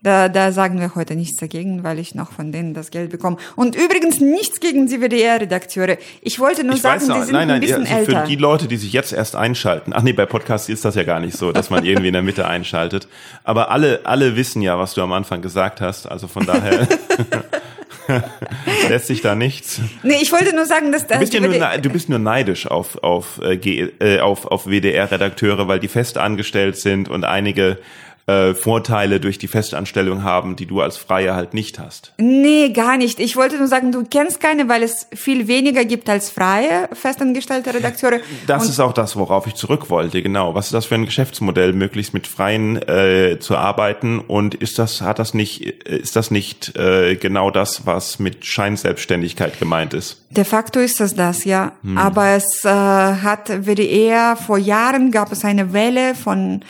da, 0.00 0.28
da 0.28 0.52
sagen 0.52 0.78
wir 0.78 0.94
heute 0.94 1.16
nichts 1.16 1.38
dagegen, 1.40 1.82
weil 1.82 1.98
ich 1.98 2.14
noch 2.14 2.30
von 2.30 2.52
denen 2.52 2.72
das 2.72 2.90
Geld 2.92 3.10
bekomme. 3.10 3.36
Und 3.56 3.74
übrigens 3.74 4.20
nichts 4.20 4.60
gegen 4.60 4.86
die 4.86 5.00
WDR-Redakteure. 5.00 5.96
Ich 6.22 6.38
wollte 6.38 6.62
nur 6.62 6.76
Ich 6.76 6.82
sagen, 6.82 7.00
weiß 7.08 7.16
die 7.18 7.22
sind 7.24 7.32
nein, 7.32 7.48
nein, 7.48 7.56
ein 7.56 7.60
bisschen 7.62 7.82
also 7.82 7.94
älter. 7.94 8.20
für 8.22 8.26
die 8.28 8.36
Leute, 8.36 8.68
die 8.68 8.76
sich 8.76 8.92
jetzt 8.92 9.12
erst 9.12 9.34
einschalten. 9.34 9.92
Ach 9.92 10.02
nee, 10.02 10.12
bei 10.12 10.24
Podcasts 10.24 10.68
ist 10.68 10.84
das 10.84 10.94
ja 10.94 11.02
gar 11.02 11.18
nicht 11.18 11.36
so, 11.36 11.50
dass 11.50 11.68
man 11.68 11.84
irgendwie 11.84 12.06
in 12.08 12.12
der 12.12 12.22
Mitte 12.22 12.46
einschaltet. 12.46 13.08
Aber 13.42 13.72
alle, 13.72 14.00
alle 14.04 14.36
wissen 14.36 14.62
ja, 14.62 14.78
was 14.78 14.94
du 14.94 15.02
am 15.02 15.12
Anfang 15.12 15.42
gesagt 15.42 15.80
hast. 15.80 16.06
Also 16.06 16.28
von 16.28 16.46
daher 16.46 16.86
lässt 18.88 19.06
sich 19.06 19.20
da 19.20 19.34
nichts. 19.34 19.80
nee, 20.02 20.16
ich 20.20 20.32
wollte 20.32 20.54
nur 20.54 20.66
sagen, 20.66 20.92
dass 20.92 21.06
Du 21.06 21.18
bist, 21.18 21.34
ja 21.34 21.40
die 21.40 21.48
nur, 21.48 21.56
ne- 21.58 21.80
du 21.80 21.90
bist 21.90 22.08
nur 22.08 22.18
neidisch 22.18 22.66
auf, 22.66 23.02
auf, 23.02 23.40
äh, 23.42 23.54
äh, 24.00 24.20
auf, 24.20 24.46
auf 24.46 24.66
WDR-Redakteure, 24.66 25.68
weil 25.68 25.80
die 25.80 25.88
fest 25.88 26.18
angestellt 26.18 26.76
sind 26.76 27.08
und 27.08 27.24
einige 27.24 27.78
äh, 28.28 28.54
Vorteile 28.54 29.20
durch 29.20 29.38
die 29.38 29.48
Festanstellung 29.48 30.22
haben, 30.22 30.54
die 30.54 30.66
du 30.66 30.80
als 30.80 30.96
Freier 30.96 31.34
halt 31.34 31.54
nicht 31.54 31.78
hast. 31.78 32.12
Nee, 32.18 32.70
gar 32.70 32.96
nicht. 32.98 33.20
Ich 33.20 33.36
wollte 33.36 33.56
nur 33.56 33.68
sagen, 33.68 33.90
du 33.90 34.04
kennst 34.04 34.40
keine, 34.40 34.68
weil 34.68 34.82
es 34.82 35.06
viel 35.14 35.48
weniger 35.48 35.84
gibt 35.84 36.08
als 36.10 36.30
freie 36.30 36.88
festangestellte 36.92 37.72
Redakteure. 37.72 38.20
Das 38.46 38.64
Und 38.64 38.70
ist 38.70 38.80
auch 38.80 38.92
das, 38.92 39.16
worauf 39.16 39.46
ich 39.46 39.54
zurück 39.54 39.88
wollte, 39.88 40.22
genau. 40.22 40.54
Was 40.54 40.66
ist 40.66 40.74
das 40.74 40.86
für 40.86 40.94
ein 40.94 41.06
Geschäftsmodell, 41.06 41.72
möglichst 41.72 42.12
mit 42.12 42.26
Freien 42.26 42.76
äh, 42.86 43.38
zu 43.40 43.56
arbeiten? 43.56 44.20
Und 44.20 44.54
ist 44.54 44.78
das, 44.78 45.00
hat 45.00 45.18
das 45.18 45.32
nicht, 45.32 45.62
ist 45.62 46.14
das 46.14 46.30
nicht 46.30 46.76
äh, 46.76 47.16
genau 47.16 47.50
das, 47.50 47.86
was 47.86 48.18
mit 48.18 48.44
Scheinselbstständigkeit 48.44 49.58
gemeint 49.58 49.94
ist? 49.94 50.26
De 50.30 50.44
facto 50.44 50.78
ist 50.80 51.00
es 51.00 51.14
das, 51.14 51.44
ja. 51.44 51.72
Hm. 51.82 51.96
Aber 51.96 52.28
es 52.28 52.64
äh, 52.64 52.68
hat 52.68 53.48
WDR, 53.66 54.36
vor 54.36 54.58
Jahren 54.58 55.10
gab 55.10 55.32
es 55.32 55.44
eine 55.44 55.72
Welle 55.72 56.14
von 56.14 56.60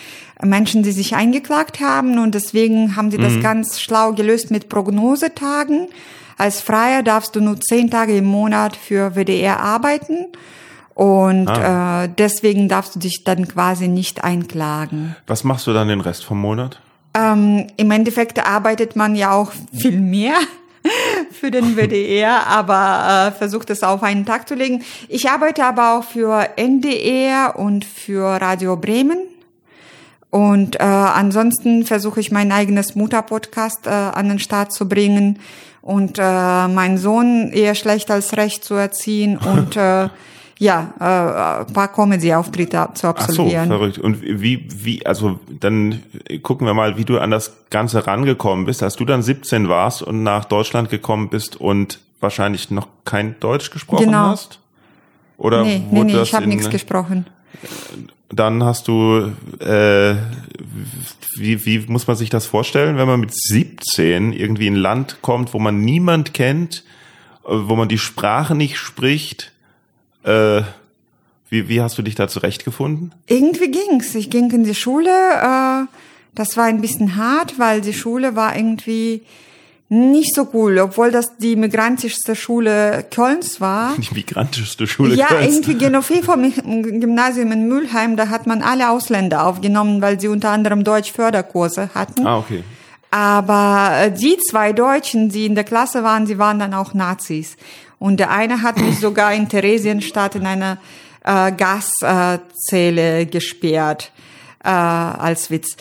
Menschen, 0.43 0.85
die 0.85 0.93
sich 0.93 1.17
eingeklagt 1.17 1.81
haben 1.81 2.19
und 2.21 2.35
deswegen 2.37 2.95
haben 2.95 3.11
die 3.11 3.19
Mhm. 3.19 3.23
das 3.23 3.41
ganz 3.43 3.81
schlau 3.81 4.13
gelöst 4.13 4.51
mit 4.53 4.69
Prognosetagen. 4.69 5.89
Als 6.37 6.61
Freier 6.61 7.03
darfst 7.03 7.35
du 7.35 7.41
nur 7.41 7.61
zehn 7.61 7.91
Tage 7.91 8.17
im 8.17 8.27
Monat 8.27 8.77
für 8.77 9.17
WDR 9.17 9.59
arbeiten 9.61 10.27
und 10.95 11.49
Ah. 11.49 12.05
äh, 12.05 12.09
deswegen 12.17 12.69
darfst 12.69 12.95
du 12.95 13.01
dich 13.01 13.25
dann 13.25 13.49
quasi 13.49 13.89
nicht 13.89 14.23
einklagen. 14.23 15.17
Was 15.27 15.43
machst 15.43 15.67
du 15.67 15.73
dann 15.73 15.89
den 15.89 16.01
Rest 16.01 16.25
vom 16.25 16.41
Monat? 16.41 16.81
Ähm, 17.15 17.67
Im 17.77 17.91
Endeffekt 17.91 18.47
arbeitet 18.47 18.95
man 18.95 19.17
ja 19.17 19.33
auch 19.33 19.51
viel 19.77 19.99
mehr 19.99 20.35
für 21.31 21.51
den 21.51 21.77
WDR, 21.77 22.47
aber 22.47 23.33
äh, 23.35 23.39
versucht 23.39 23.71
es 23.71 23.83
auf 23.83 24.03
einen 24.03 24.27
Tag 24.27 24.49
zu 24.49 24.55
legen. 24.55 24.85
Ich 25.09 25.29
arbeite 25.29 25.65
aber 25.65 25.99
auch 25.99 26.05
für 26.05 26.49
NDR 26.57 27.55
und 27.59 27.85
für 27.85 28.41
Radio 28.41 28.77
Bremen. 28.77 29.19
Und 30.31 30.77
äh, 30.77 30.83
ansonsten 30.83 31.85
versuche 31.85 32.21
ich 32.21 32.31
mein 32.31 32.53
eigenes 32.53 32.95
Mutterpodcast 32.95 33.87
äh, 33.87 33.91
an 33.91 34.29
den 34.29 34.39
Start 34.39 34.73
zu 34.73 34.89
bringen 34.89 35.39
und 35.81 36.19
äh, 36.19 36.69
meinen 36.69 36.99
Sohn 36.99 37.51
eher 37.51 37.75
schlecht 37.75 38.11
als 38.11 38.37
recht 38.37 38.63
zu 38.63 38.75
erziehen 38.75 39.39
und 39.39 39.77
äh, 39.77 40.09
ja, 40.59 40.93
äh, 40.99 41.67
ein 41.67 41.73
paar 41.73 41.89
Comedy-Auftritte 41.89 42.89
zu 42.95 43.07
Ach 43.09 43.15
so, 43.17 43.23
absolvieren. 43.23 43.69
verrückt. 43.69 43.99
Und 43.99 44.23
wie, 44.23 44.67
wie, 44.75 45.07
also 45.07 45.39
dann 45.61 46.03
gucken 46.43 46.67
wir 46.67 46.75
mal, 46.75 46.97
wie 46.99 47.05
du 47.05 47.19
an 47.19 47.31
das 47.31 47.57
Ganze 47.71 48.07
rangekommen 48.07 48.67
bist, 48.67 48.83
als 48.83 48.97
du 48.97 49.05
dann 49.05 49.23
17 49.23 49.69
warst 49.69 50.03
und 50.03 50.23
nach 50.23 50.45
Deutschland 50.45 50.91
gekommen 50.91 51.29
bist 51.29 51.57
und 51.57 52.01
wahrscheinlich 52.21 52.71
noch 52.71 52.89
kein 53.05 53.39
Deutsch 53.41 53.71
gesprochen 53.71 54.07
Genau. 54.07 54.31
hast? 54.31 54.59
Oder 55.37 55.63
nee, 55.63 55.81
nee, 55.91 56.03
nee, 56.05 56.13
das 56.13 56.29
ich 56.29 56.35
habe 56.35 56.49
nichts 56.49 56.69
gesprochen. 56.69 57.27
Dann 58.31 58.63
hast 58.65 58.89
du, 58.89 59.33
äh, 59.61 60.15
wie, 61.37 61.65
wie 61.65 61.79
muss 61.87 62.07
man 62.09 62.17
sich 62.17 62.29
das 62.31 62.45
vorstellen, 62.47 62.97
wenn 62.99 63.07
man 63.07 63.21
mit 63.21 63.33
17 63.33 64.33
irgendwie 64.33 64.67
in 64.67 64.75
ein 64.75 64.81
Land 64.81 65.19
kommt, 65.23 65.55
wo 65.55 65.59
man 65.61 65.81
niemand 65.81 66.35
kennt, 66.35 66.83
äh, 67.47 67.51
wo 67.53 67.77
man 67.77 67.89
die 67.89 67.99
Sprache 67.99 68.55
nicht 68.57 68.77
spricht? 68.79 69.53
Äh, 70.29 70.63
Wie, 71.51 71.69
wie 71.69 71.81
hast 71.81 71.97
du 71.97 72.03
dich 72.03 72.15
da 72.15 72.29
zurechtgefunden? 72.29 73.15
Irgendwie 73.27 73.71
ging's. 73.71 74.15
Ich 74.15 74.29
ging 74.29 74.51
in 74.51 74.65
die 74.65 74.75
Schule. 74.75 75.11
Äh, 75.11 75.87
das 76.35 76.57
war 76.57 76.65
ein 76.65 76.81
bisschen 76.83 77.17
hart, 77.17 77.59
weil 77.59 77.81
die 77.81 77.95
Schule 77.95 78.37
war 78.37 78.55
irgendwie 78.55 79.23
nicht 79.89 80.35
so 80.35 80.47
cool, 80.53 80.79
obwohl 80.79 81.11
das 81.11 81.39
die 81.39 81.57
migrantischste 81.57 82.37
Schule 82.37 83.07
Kölns 83.11 83.59
war. 83.59 83.95
Die 83.99 84.15
migrantischste 84.15 84.87
Schule 84.87 85.15
ja, 85.15 85.29
Kölns. 85.29 85.55
irgendwie 85.55 85.79
Genovevo 85.79 86.35
Gymnasium 86.35 87.53
in 87.53 87.69
Mülheim, 87.69 88.19
da 88.19 88.29
hat 88.29 88.47
man 88.47 88.61
alle 88.61 88.91
Ausländer 88.91 89.47
aufgenommen, 89.47 90.03
weil 90.03 90.21
sie 90.21 90.29
unter 90.29 90.51
anderem 90.51 90.85
Deutsch-Förderkurse 90.85 91.89
hatten. 91.95 92.27
Ah, 92.27 92.37
okay. 92.37 92.63
Aber 93.11 93.93
äh, 93.95 94.13
die 94.13 94.37
zwei 94.37 94.75
Deutschen, 94.75 95.31
die 95.31 95.47
in 95.47 95.55
der 95.55 95.65
Klasse 95.65 96.05
waren, 96.05 96.27
sie 96.27 96.37
waren 96.37 96.59
dann 96.59 96.75
auch 96.75 96.93
Nazis. 96.93 97.57
Und 97.99 98.19
der 98.19 98.31
eine 98.31 98.63
hat 98.63 98.79
mich 98.79 98.99
sogar 99.01 99.33
in 99.35 99.49
Theresienstadt 99.49 100.35
in 100.35 100.47
einer 100.47 100.79
äh, 101.25 101.53
Gaszelle 101.53 103.27
gesperrt, 103.27 104.13
äh, 104.65 104.69
als 104.69 105.51
Witz. 105.51 105.77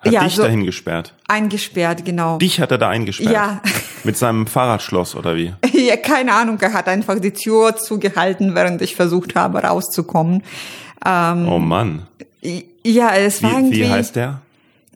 Hat 0.00 0.12
ja, 0.12 0.24
dich 0.24 0.34
so 0.34 0.42
dahin 0.42 0.64
gesperrt? 0.64 1.14
eingesperrt, 1.28 2.04
genau. 2.04 2.38
Dich 2.38 2.60
hat 2.60 2.72
er 2.72 2.78
da 2.78 2.88
eingesperrt? 2.88 3.32
Ja. 3.32 3.60
Mit 4.04 4.16
seinem 4.18 4.46
Fahrradschloss 4.46 5.14
oder 5.14 5.36
wie? 5.36 5.54
Ja, 5.72 5.96
keine 5.96 6.32
Ahnung, 6.34 6.58
er 6.60 6.72
hat 6.74 6.86
einfach 6.88 7.18
die 7.18 7.32
Tür 7.32 7.74
zugehalten, 7.76 8.54
während 8.54 8.82
ich 8.82 8.94
versucht 8.94 9.34
habe, 9.34 9.62
rauszukommen. 9.62 10.42
Ähm, 11.04 11.48
Oh 11.48 11.58
Mann. 11.58 12.06
ja, 12.84 13.14
es 13.16 13.42
war 13.42 13.50
Wie, 13.50 13.54
irgendwie... 13.56 13.80
wie 13.80 13.90
heißt 13.90 14.14
der? 14.16 14.40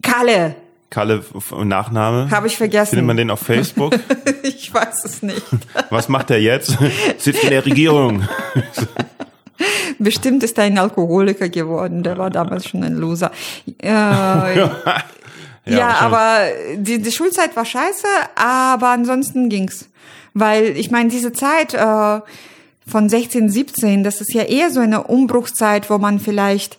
Kalle, 0.01 0.55
Kalle 0.89 1.23
Nachname? 1.63 2.31
habe 2.31 2.47
ich 2.47 2.57
vergessen. 2.57 2.91
Findet 2.91 3.07
man 3.07 3.17
den 3.17 3.29
auf 3.29 3.41
Facebook? 3.41 3.93
ich 4.43 4.73
weiß 4.73 5.03
es 5.03 5.21
nicht. 5.21 5.45
Was 5.89 6.07
macht 6.07 6.29
er 6.29 6.39
jetzt? 6.39 6.77
Sitzt 7.17 7.43
in 7.43 7.49
der 7.49 7.65
Regierung. 7.65 8.27
Bestimmt 9.99 10.43
ist 10.43 10.57
er 10.57 10.65
ein 10.65 10.77
Alkoholiker 10.77 11.49
geworden, 11.49 12.03
der 12.03 12.17
war 12.17 12.29
damals 12.29 12.69
schon 12.69 12.83
ein 12.83 12.95
Loser. 12.95 13.31
Äh, 13.81 13.87
ja, 13.89 14.71
wahrscheinlich. 15.65 15.81
aber 15.83 16.39
die, 16.75 17.01
die 17.01 17.11
Schulzeit 17.11 17.55
war 17.55 17.65
scheiße, 17.65 18.07
aber 18.35 18.89
ansonsten 18.89 19.49
ging's. 19.49 19.89
Weil 20.33 20.77
ich 20.77 20.91
meine, 20.91 21.09
diese 21.09 21.33
Zeit 21.33 21.73
äh, 21.73 22.21
von 22.87 23.09
16, 23.09 23.49
17, 23.49 24.03
das 24.03 24.21
ist 24.21 24.33
ja 24.33 24.43
eher 24.43 24.69
so 24.69 24.79
eine 24.79 25.03
Umbruchszeit, 25.03 25.89
wo 25.89 25.97
man 25.97 26.19
vielleicht 26.19 26.77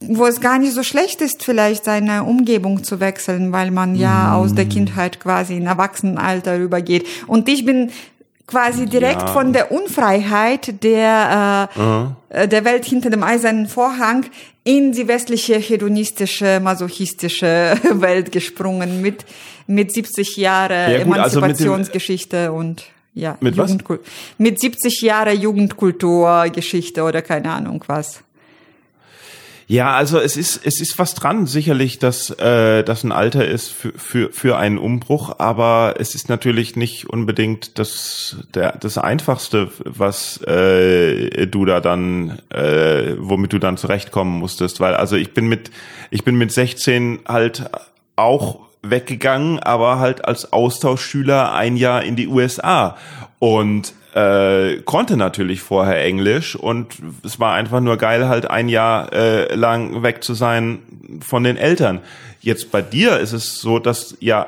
wo 0.00 0.26
es 0.26 0.40
gar 0.40 0.58
nicht 0.58 0.72
so 0.74 0.82
schlecht 0.82 1.20
ist, 1.20 1.44
vielleicht 1.44 1.84
seine 1.84 2.24
Umgebung 2.24 2.84
zu 2.84 3.00
wechseln, 3.00 3.52
weil 3.52 3.70
man 3.70 3.96
ja 3.96 4.34
aus 4.34 4.54
der 4.54 4.66
Kindheit 4.66 5.18
quasi 5.20 5.56
in 5.56 5.66
Erwachsenenalter 5.66 6.56
übergeht. 6.56 7.06
Und 7.26 7.48
ich 7.48 7.64
bin 7.64 7.90
quasi 8.46 8.86
direkt 8.86 9.22
Ja. 9.22 9.26
von 9.28 9.52
der 9.52 9.72
Unfreiheit 9.72 10.82
der, 10.84 11.68
äh, 12.30 12.42
äh, 12.44 12.48
der 12.48 12.64
Welt 12.64 12.84
hinter 12.84 13.10
dem 13.10 13.22
eisernen 13.22 13.66
Vorhang 13.66 14.24
in 14.64 14.92
die 14.92 15.06
westliche 15.08 15.56
hedonistische, 15.56 16.60
masochistische 16.62 17.74
Welt 17.92 18.32
gesprungen 18.32 19.02
mit, 19.02 19.24
mit 19.66 19.92
70 19.92 20.36
Jahre 20.36 20.92
Ja, 20.92 21.04
gut, 21.04 21.18
also 21.18 21.38
Emanzipationsgeschichte 21.40 22.52
und 22.52 22.84
ja, 23.14 23.36
Mit 23.40 23.56
was? 23.56 23.76
Mit 24.38 24.60
70 24.60 25.00
Jahre 25.02 25.32
Jugendkulturgeschichte 25.32 27.02
oder 27.02 27.20
keine 27.22 27.50
Ahnung 27.50 27.82
was. 27.88 28.22
Ja, 29.70 29.92
also 29.92 30.18
es 30.18 30.38
ist 30.38 30.64
es 30.64 30.80
ist 30.80 30.98
was 30.98 31.12
dran, 31.12 31.46
sicherlich, 31.46 31.98
dass 31.98 32.30
äh, 32.30 32.82
das 32.82 33.04
ein 33.04 33.12
Alter 33.12 33.46
ist 33.46 33.68
für, 33.68 33.92
für 33.98 34.32
für 34.32 34.56
einen 34.56 34.78
Umbruch, 34.78 35.38
aber 35.38 35.96
es 35.98 36.14
ist 36.14 36.30
natürlich 36.30 36.74
nicht 36.74 37.10
unbedingt 37.10 37.78
das 37.78 38.38
der 38.54 38.78
das 38.78 38.96
einfachste, 38.96 39.70
was 39.84 40.40
äh, 40.40 41.46
du 41.46 41.66
da 41.66 41.80
dann 41.80 42.38
äh, 42.48 43.14
womit 43.18 43.52
du 43.52 43.58
dann 43.58 43.76
zurechtkommen 43.76 44.38
musstest, 44.38 44.80
weil 44.80 44.94
also 44.94 45.16
ich 45.16 45.34
bin 45.34 45.48
mit 45.48 45.70
ich 46.10 46.24
bin 46.24 46.36
mit 46.36 46.50
16 46.50 47.20
halt 47.28 47.68
auch 48.16 48.67
weggegangen, 48.82 49.58
aber 49.58 49.98
halt 49.98 50.24
als 50.24 50.52
Austauschschüler 50.52 51.52
ein 51.52 51.76
Jahr 51.76 52.02
in 52.02 52.16
die 52.16 52.28
USA 52.28 52.96
und 53.38 53.92
äh, 54.14 54.80
konnte 54.84 55.16
natürlich 55.16 55.60
vorher 55.60 56.02
Englisch 56.04 56.56
und 56.56 56.94
es 57.24 57.38
war 57.38 57.54
einfach 57.54 57.80
nur 57.80 57.96
geil, 57.96 58.28
halt 58.28 58.50
ein 58.50 58.68
Jahr 58.68 59.12
äh, 59.12 59.54
lang 59.54 60.02
weg 60.02 60.24
zu 60.24 60.34
sein 60.34 60.80
von 61.20 61.44
den 61.44 61.56
Eltern. 61.56 62.00
Jetzt 62.40 62.70
bei 62.70 62.82
dir 62.82 63.18
ist 63.18 63.32
es 63.32 63.60
so, 63.60 63.78
dass 63.78 64.16
ja, 64.20 64.46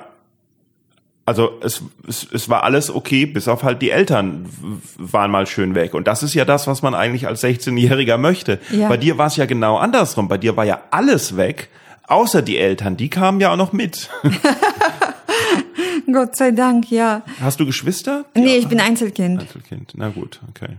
also 1.26 1.52
es, 1.62 1.82
es, 2.08 2.26
es 2.32 2.48
war 2.48 2.64
alles 2.64 2.92
okay, 2.92 3.26
bis 3.26 3.48
auf 3.48 3.62
halt 3.62 3.82
die 3.82 3.90
Eltern 3.90 4.48
waren 4.96 5.30
mal 5.30 5.46
schön 5.46 5.74
weg. 5.74 5.94
Und 5.94 6.08
das 6.08 6.22
ist 6.22 6.34
ja 6.34 6.44
das, 6.44 6.66
was 6.66 6.82
man 6.82 6.94
eigentlich 6.94 7.26
als 7.26 7.44
16-Jähriger 7.44 8.16
möchte. 8.16 8.58
Ja. 8.70 8.88
Bei 8.88 8.96
dir 8.96 9.18
war 9.18 9.26
es 9.26 9.36
ja 9.36 9.46
genau 9.46 9.76
andersrum. 9.76 10.28
Bei 10.28 10.38
dir 10.38 10.56
war 10.56 10.64
ja 10.64 10.80
alles 10.90 11.36
weg, 11.36 11.68
außer 12.10 12.42
die 12.42 12.58
Eltern. 12.58 12.96
Die 12.96 13.08
kamen 13.08 13.40
ja 13.40 13.52
auch 13.52 13.56
noch 13.56 13.72
mit. 13.72 14.10
Gott 16.12 16.36
sei 16.36 16.50
Dank, 16.50 16.90
ja. 16.90 17.22
Hast 17.40 17.60
du 17.60 17.66
Geschwister? 17.66 18.24
Nee, 18.34 18.56
ich 18.56 18.68
bin 18.68 18.80
Einzelkind. 18.80 19.40
Einzelkind. 19.42 19.92
Na 19.96 20.08
gut, 20.08 20.40
okay. 20.48 20.76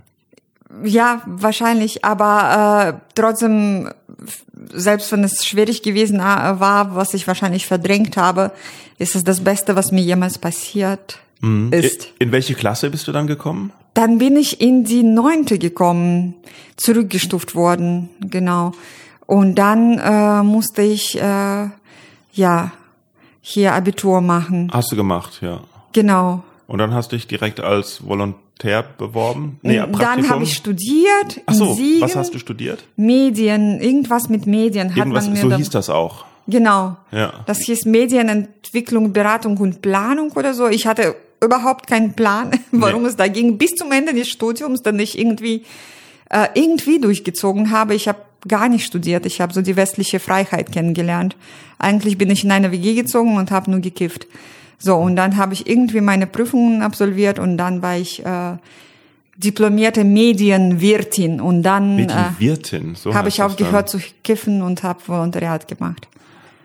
Ja, 0.83 1.21
wahrscheinlich, 1.25 2.05
aber 2.05 2.95
äh, 2.95 3.11
trotzdem, 3.15 3.89
selbst 4.73 5.11
wenn 5.11 5.23
es 5.23 5.45
schwierig 5.45 5.83
gewesen 5.83 6.19
äh, 6.19 6.23
war, 6.23 6.95
was 6.95 7.13
ich 7.13 7.27
wahrscheinlich 7.27 7.65
verdrängt 7.65 8.17
habe, 8.17 8.51
ist 8.97 9.15
es 9.15 9.23
das 9.23 9.41
Beste, 9.41 9.75
was 9.75 9.91
mir 9.91 10.01
jemals 10.01 10.37
passiert 10.37 11.19
ist. 11.71 12.11
In, 12.19 12.27
in 12.27 12.31
welche 12.31 12.53
Klasse 12.53 12.89
bist 12.89 13.07
du 13.07 13.11
dann 13.11 13.27
gekommen? 13.27 13.73
Dann 13.93 14.19
bin 14.19 14.35
ich 14.37 14.61
in 14.61 14.83
die 14.83 15.03
neunte 15.03 15.57
gekommen, 15.57 16.35
zurückgestuft 16.77 17.55
worden, 17.55 18.09
genau. 18.21 18.71
Und 19.31 19.55
dann 19.55 19.97
äh, 19.97 20.43
musste 20.43 20.81
ich 20.81 21.15
äh, 21.17 21.69
ja 22.33 22.71
hier 23.39 23.73
Abitur 23.73 24.19
machen, 24.19 24.69
Hast 24.73 24.91
du 24.91 24.97
gemacht, 24.97 25.39
ja. 25.41 25.61
genau. 25.93 26.43
Und 26.67 26.79
dann 26.79 26.93
hast 26.93 27.13
du 27.13 27.15
dich 27.15 27.27
direkt 27.27 27.61
als 27.61 28.05
Volontär 28.05 28.83
beworben? 28.83 29.57
Nee, 29.61 29.77
dann 29.77 29.89
Praktikum? 29.93 30.29
habe 30.31 30.43
ich 30.43 30.53
studiert 30.57 31.39
Ach 31.45 31.53
so, 31.53 31.67
in 31.69 31.75
Siegen, 31.75 32.01
was 32.01 32.17
hast 32.17 32.33
du 32.33 32.39
studiert? 32.39 32.83
Medien, 32.97 33.79
irgendwas 33.79 34.27
mit 34.27 34.47
Medien 34.47 34.89
hat 34.89 34.97
Irgendwas, 34.97 35.23
man 35.27 35.33
mir 35.33 35.39
so 35.39 35.47
dann, 35.47 35.59
hieß 35.59 35.69
das 35.69 35.89
auch. 35.89 36.25
Genau. 36.47 36.97
Ja. 37.13 37.31
Das 37.45 37.59
hieß 37.59 37.85
Medienentwicklung, 37.85 39.13
Beratung 39.13 39.55
und 39.59 39.81
Planung 39.81 40.33
oder 40.33 40.53
so. 40.53 40.67
Ich 40.67 40.85
hatte 40.87 41.15
überhaupt 41.41 41.87
keinen 41.87 42.15
Plan, 42.15 42.51
warum 42.73 43.03
Nee. 43.03 43.07
es 43.07 43.15
da 43.15 43.29
ging, 43.29 43.57
bis 43.57 43.75
zum 43.75 43.93
Ende 43.93 44.13
des 44.13 44.27
Studiums, 44.27 44.81
dann 44.81 44.99
ich 44.99 45.17
irgendwie 45.17 45.63
äh, 46.29 46.47
irgendwie 46.53 46.99
durchgezogen 46.99 47.71
habe. 47.71 47.95
Ich 47.95 48.09
habe 48.09 48.19
gar 48.47 48.69
nicht 48.69 48.85
studiert. 48.85 49.25
Ich 49.25 49.41
habe 49.41 49.53
so 49.53 49.61
die 49.61 49.75
westliche 49.75 50.19
Freiheit 50.19 50.71
kennengelernt. 50.71 51.35
Eigentlich 51.77 52.17
bin 52.17 52.29
ich 52.29 52.43
in 52.43 52.51
eine 52.51 52.71
WG 52.71 52.93
gezogen 52.93 53.37
und 53.37 53.51
habe 53.51 53.71
nur 53.71 53.79
gekifft. 53.79 54.27
So, 54.77 54.95
und 54.95 55.15
dann 55.15 55.37
habe 55.37 55.53
ich 55.53 55.67
irgendwie 55.67 56.01
meine 56.01 56.25
Prüfungen 56.25 56.81
absolviert 56.81 57.37
und 57.37 57.57
dann 57.57 57.81
war 57.81 57.97
ich 57.97 58.25
äh, 58.25 58.57
diplomierte 59.37 60.03
Medienwirtin 60.03 61.39
und 61.39 61.63
dann 61.63 61.99
äh, 61.99 62.07
die 62.07 62.45
Wirtin. 62.45 62.95
So 62.95 63.13
habe 63.13 63.27
heißt 63.27 63.37
ich 63.37 63.43
aufgehört 63.43 63.89
zu 63.89 63.99
kiffen 64.23 64.61
und 64.61 64.83
habe 64.83 64.99
Volontariat 65.05 65.67
gemacht. 65.67 66.07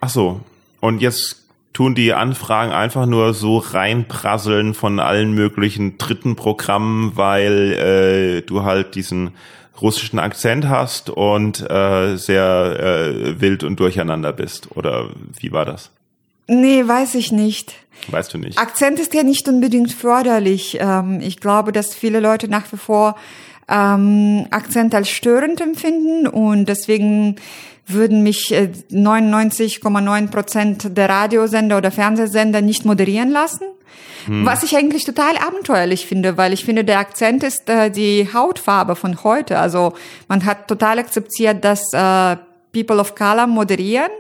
Ach 0.01 0.09
so. 0.09 0.41
Und 0.81 1.01
jetzt 1.01 1.46
tun 1.77 1.95
die 1.95 2.15
Anfragen 2.15 2.73
einfach 2.73 3.05
nur 3.05 3.35
so 3.35 3.59
reinprasseln 3.59 4.73
von 4.73 4.99
allen 4.99 5.33
möglichen 5.33 5.99
dritten 5.99 6.35
Programmen, 6.35 7.13
weil 7.17 7.73
äh, 7.75 8.41
du 8.41 8.63
halt 8.63 8.95
diesen 8.95 9.33
russischen 9.83 10.19
Akzent 10.19 10.71
hast 10.71 11.11
und 11.11 11.61
äh, 11.71 12.17
sehr 12.17 12.79
äh, 12.81 13.43
wild 13.43 13.63
und 13.63 13.79
durcheinander 13.79 14.33
bist. 14.33 14.75
Oder 14.75 15.11
wie 15.39 15.53
war 15.53 15.67
das? 15.67 15.91
Nee, 16.47 16.83
weiß 16.87 17.15
ich 17.15 17.31
nicht. 17.31 17.75
Weißt 18.09 18.33
du 18.33 18.39
nicht. 18.39 18.59
Akzent 18.59 18.99
ist 18.99 19.13
ja 19.13 19.23
nicht 19.23 19.47
unbedingt 19.47 19.93
förderlich. 19.93 20.79
Ähm, 20.81 21.21
ich 21.21 21.41
glaube, 21.41 21.73
dass 21.73 21.95
viele 21.95 22.21
Leute 22.21 22.49
nach 22.49 22.73
wie 22.73 22.79
vor 22.79 23.17
ähm, 23.69 24.47
Akzent 24.51 24.95
als 24.95 25.09
störend 25.09 25.61
empfinden 25.61 26.27
und 26.27 26.67
deswegen 26.67 27.37
würden 27.87 28.23
mich 28.23 28.53
äh, 28.53 28.71
99,9 28.91 30.31
Prozent 30.31 30.97
der 30.97 31.09
Radiosender 31.09 31.79
oder 31.79 31.91
Fernsehsender 31.91 32.61
nicht 32.61 32.85
moderieren 32.85 33.31
lassen. 33.31 33.65
Was 34.29 34.65
ich 34.65 34.77
eigentlich 34.77 35.05
total 35.05 35.37
abenteuerlich 35.39 36.07
finde, 36.07 36.37
weil 36.37 36.53
ich 36.53 36.65
finde, 36.65 36.85
der 36.85 36.99
Akzent 36.99 37.45
ist 37.45 37.69
äh, 37.69 37.91
die 37.91 38.29
Hautfarbe 38.33 38.97
von 38.97 39.23
heute. 39.23 39.59
Also 39.59 39.93
man 40.27 40.45
hat 40.45 40.67
total 40.67 40.99
akzeptiert, 40.99 41.65
dass 41.65 41.93
äh, 41.93 42.37
People 42.73 42.99
of 42.99 43.15
Color 43.15 43.47
moderieren, 43.47 44.11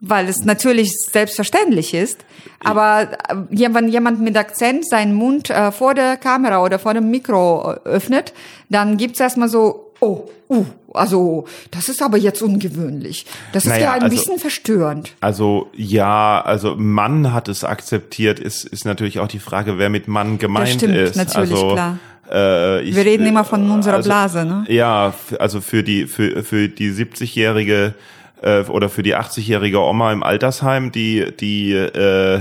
weil 0.00 0.28
es 0.28 0.44
natürlich 0.44 0.92
selbstverständlich 1.12 1.94
ist. 1.94 2.24
Aber 2.60 3.08
äh, 3.28 3.68
wenn 3.74 3.88
jemand 3.88 4.20
mit 4.20 4.36
Akzent 4.36 4.88
seinen 4.88 5.14
Mund 5.14 5.50
äh, 5.50 5.72
vor 5.72 5.94
der 5.94 6.16
Kamera 6.16 6.62
oder 6.64 6.78
vor 6.78 6.94
dem 6.94 7.10
Mikro 7.10 7.72
äh, 7.72 7.88
öffnet, 7.88 8.32
dann 8.70 8.96
gibt's 8.96 9.20
erstmal 9.20 9.48
so, 9.48 9.92
oh, 10.00 10.28
uh, 10.48 10.64
also 10.94 11.46
das 11.70 11.88
ist 11.88 12.02
aber 12.02 12.16
jetzt 12.16 12.42
ungewöhnlich. 12.42 13.26
Das 13.52 13.64
ist 13.64 13.70
Naja, 13.70 13.82
ja 13.82 13.92
ein 13.92 14.02
also- 14.04 14.16
bisschen 14.16 14.38
verstörend. 14.38 15.12
Also 15.20 15.68
ja, 15.74 16.40
also 16.40 16.74
Mann 16.76 17.32
hat 17.32 17.48
es 17.48 17.62
akzeptiert, 17.64 18.40
ist, 18.40 18.64
ist 18.64 18.84
natürlich 18.84 19.20
auch 19.20 19.28
die 19.28 19.38
Frage, 19.38 19.78
wer 19.78 19.90
mit 19.90 20.08
Mann 20.08 20.38
gemeint 20.38 20.70
stimmt, 20.70 20.96
ist. 20.96 21.16
natürlich, 21.16 21.52
also, 21.52 21.72
klar. 21.74 21.98
Äh, 22.30 22.82
ich, 22.82 22.96
Wir 22.96 23.04
reden 23.04 23.26
immer 23.26 23.44
von 23.44 23.70
unserer 23.70 23.96
also, 23.96 24.08
Blase, 24.08 24.44
ne? 24.44 24.64
Ja, 24.68 25.14
also 25.38 25.60
für 25.60 25.82
die 25.82 26.06
für 26.06 26.42
für 26.44 26.68
die 26.68 26.92
70-jährige 26.92 27.94
äh, 28.42 28.62
oder 28.62 28.88
für 28.88 29.02
die 29.02 29.16
80-jährige 29.16 29.80
Oma 29.80 30.12
im 30.12 30.22
Altersheim, 30.22 30.92
die 30.92 31.26
die 31.38 31.72
äh, 31.72 32.40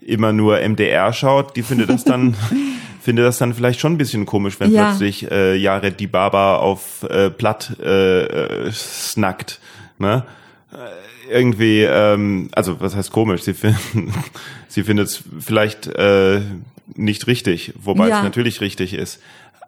immer 0.00 0.32
nur 0.32 0.58
MDR 0.60 1.12
schaut, 1.12 1.56
die 1.56 1.62
findet 1.62 1.90
das 1.90 2.04
dann 2.04 2.34
finde 3.02 3.22
das 3.22 3.38
dann 3.38 3.54
vielleicht 3.54 3.78
schon 3.80 3.92
ein 3.94 3.98
bisschen 3.98 4.26
komisch, 4.26 4.58
wenn 4.58 4.72
Ja. 4.72 4.86
plötzlich 4.88 5.30
äh, 5.30 5.54
Jared 5.56 6.00
die 6.00 6.06
Baba 6.08 6.56
auf 6.56 7.04
äh, 7.04 7.30
platt 7.30 7.76
äh, 7.80 8.22
äh, 8.66 8.72
snackt, 8.72 9.60
ne? 9.98 10.24
Äh, 10.72 11.32
Irgendwie, 11.32 11.82
ähm, 11.82 12.48
also 12.52 12.80
was 12.80 12.94
heißt 12.96 13.10
komisch? 13.12 13.42
Sie 13.42 13.54
finden, 13.54 14.12
sie 14.68 14.82
findet 14.84 15.08
es 15.08 15.22
vielleicht 15.40 15.86
äh, 15.88 16.40
nicht 16.94 17.26
richtig, 17.28 17.72
wobei 17.80 18.08
Ja. 18.08 18.18
es 18.18 18.22
natürlich 18.24 18.60
richtig 18.60 18.92
ist. 18.94 19.20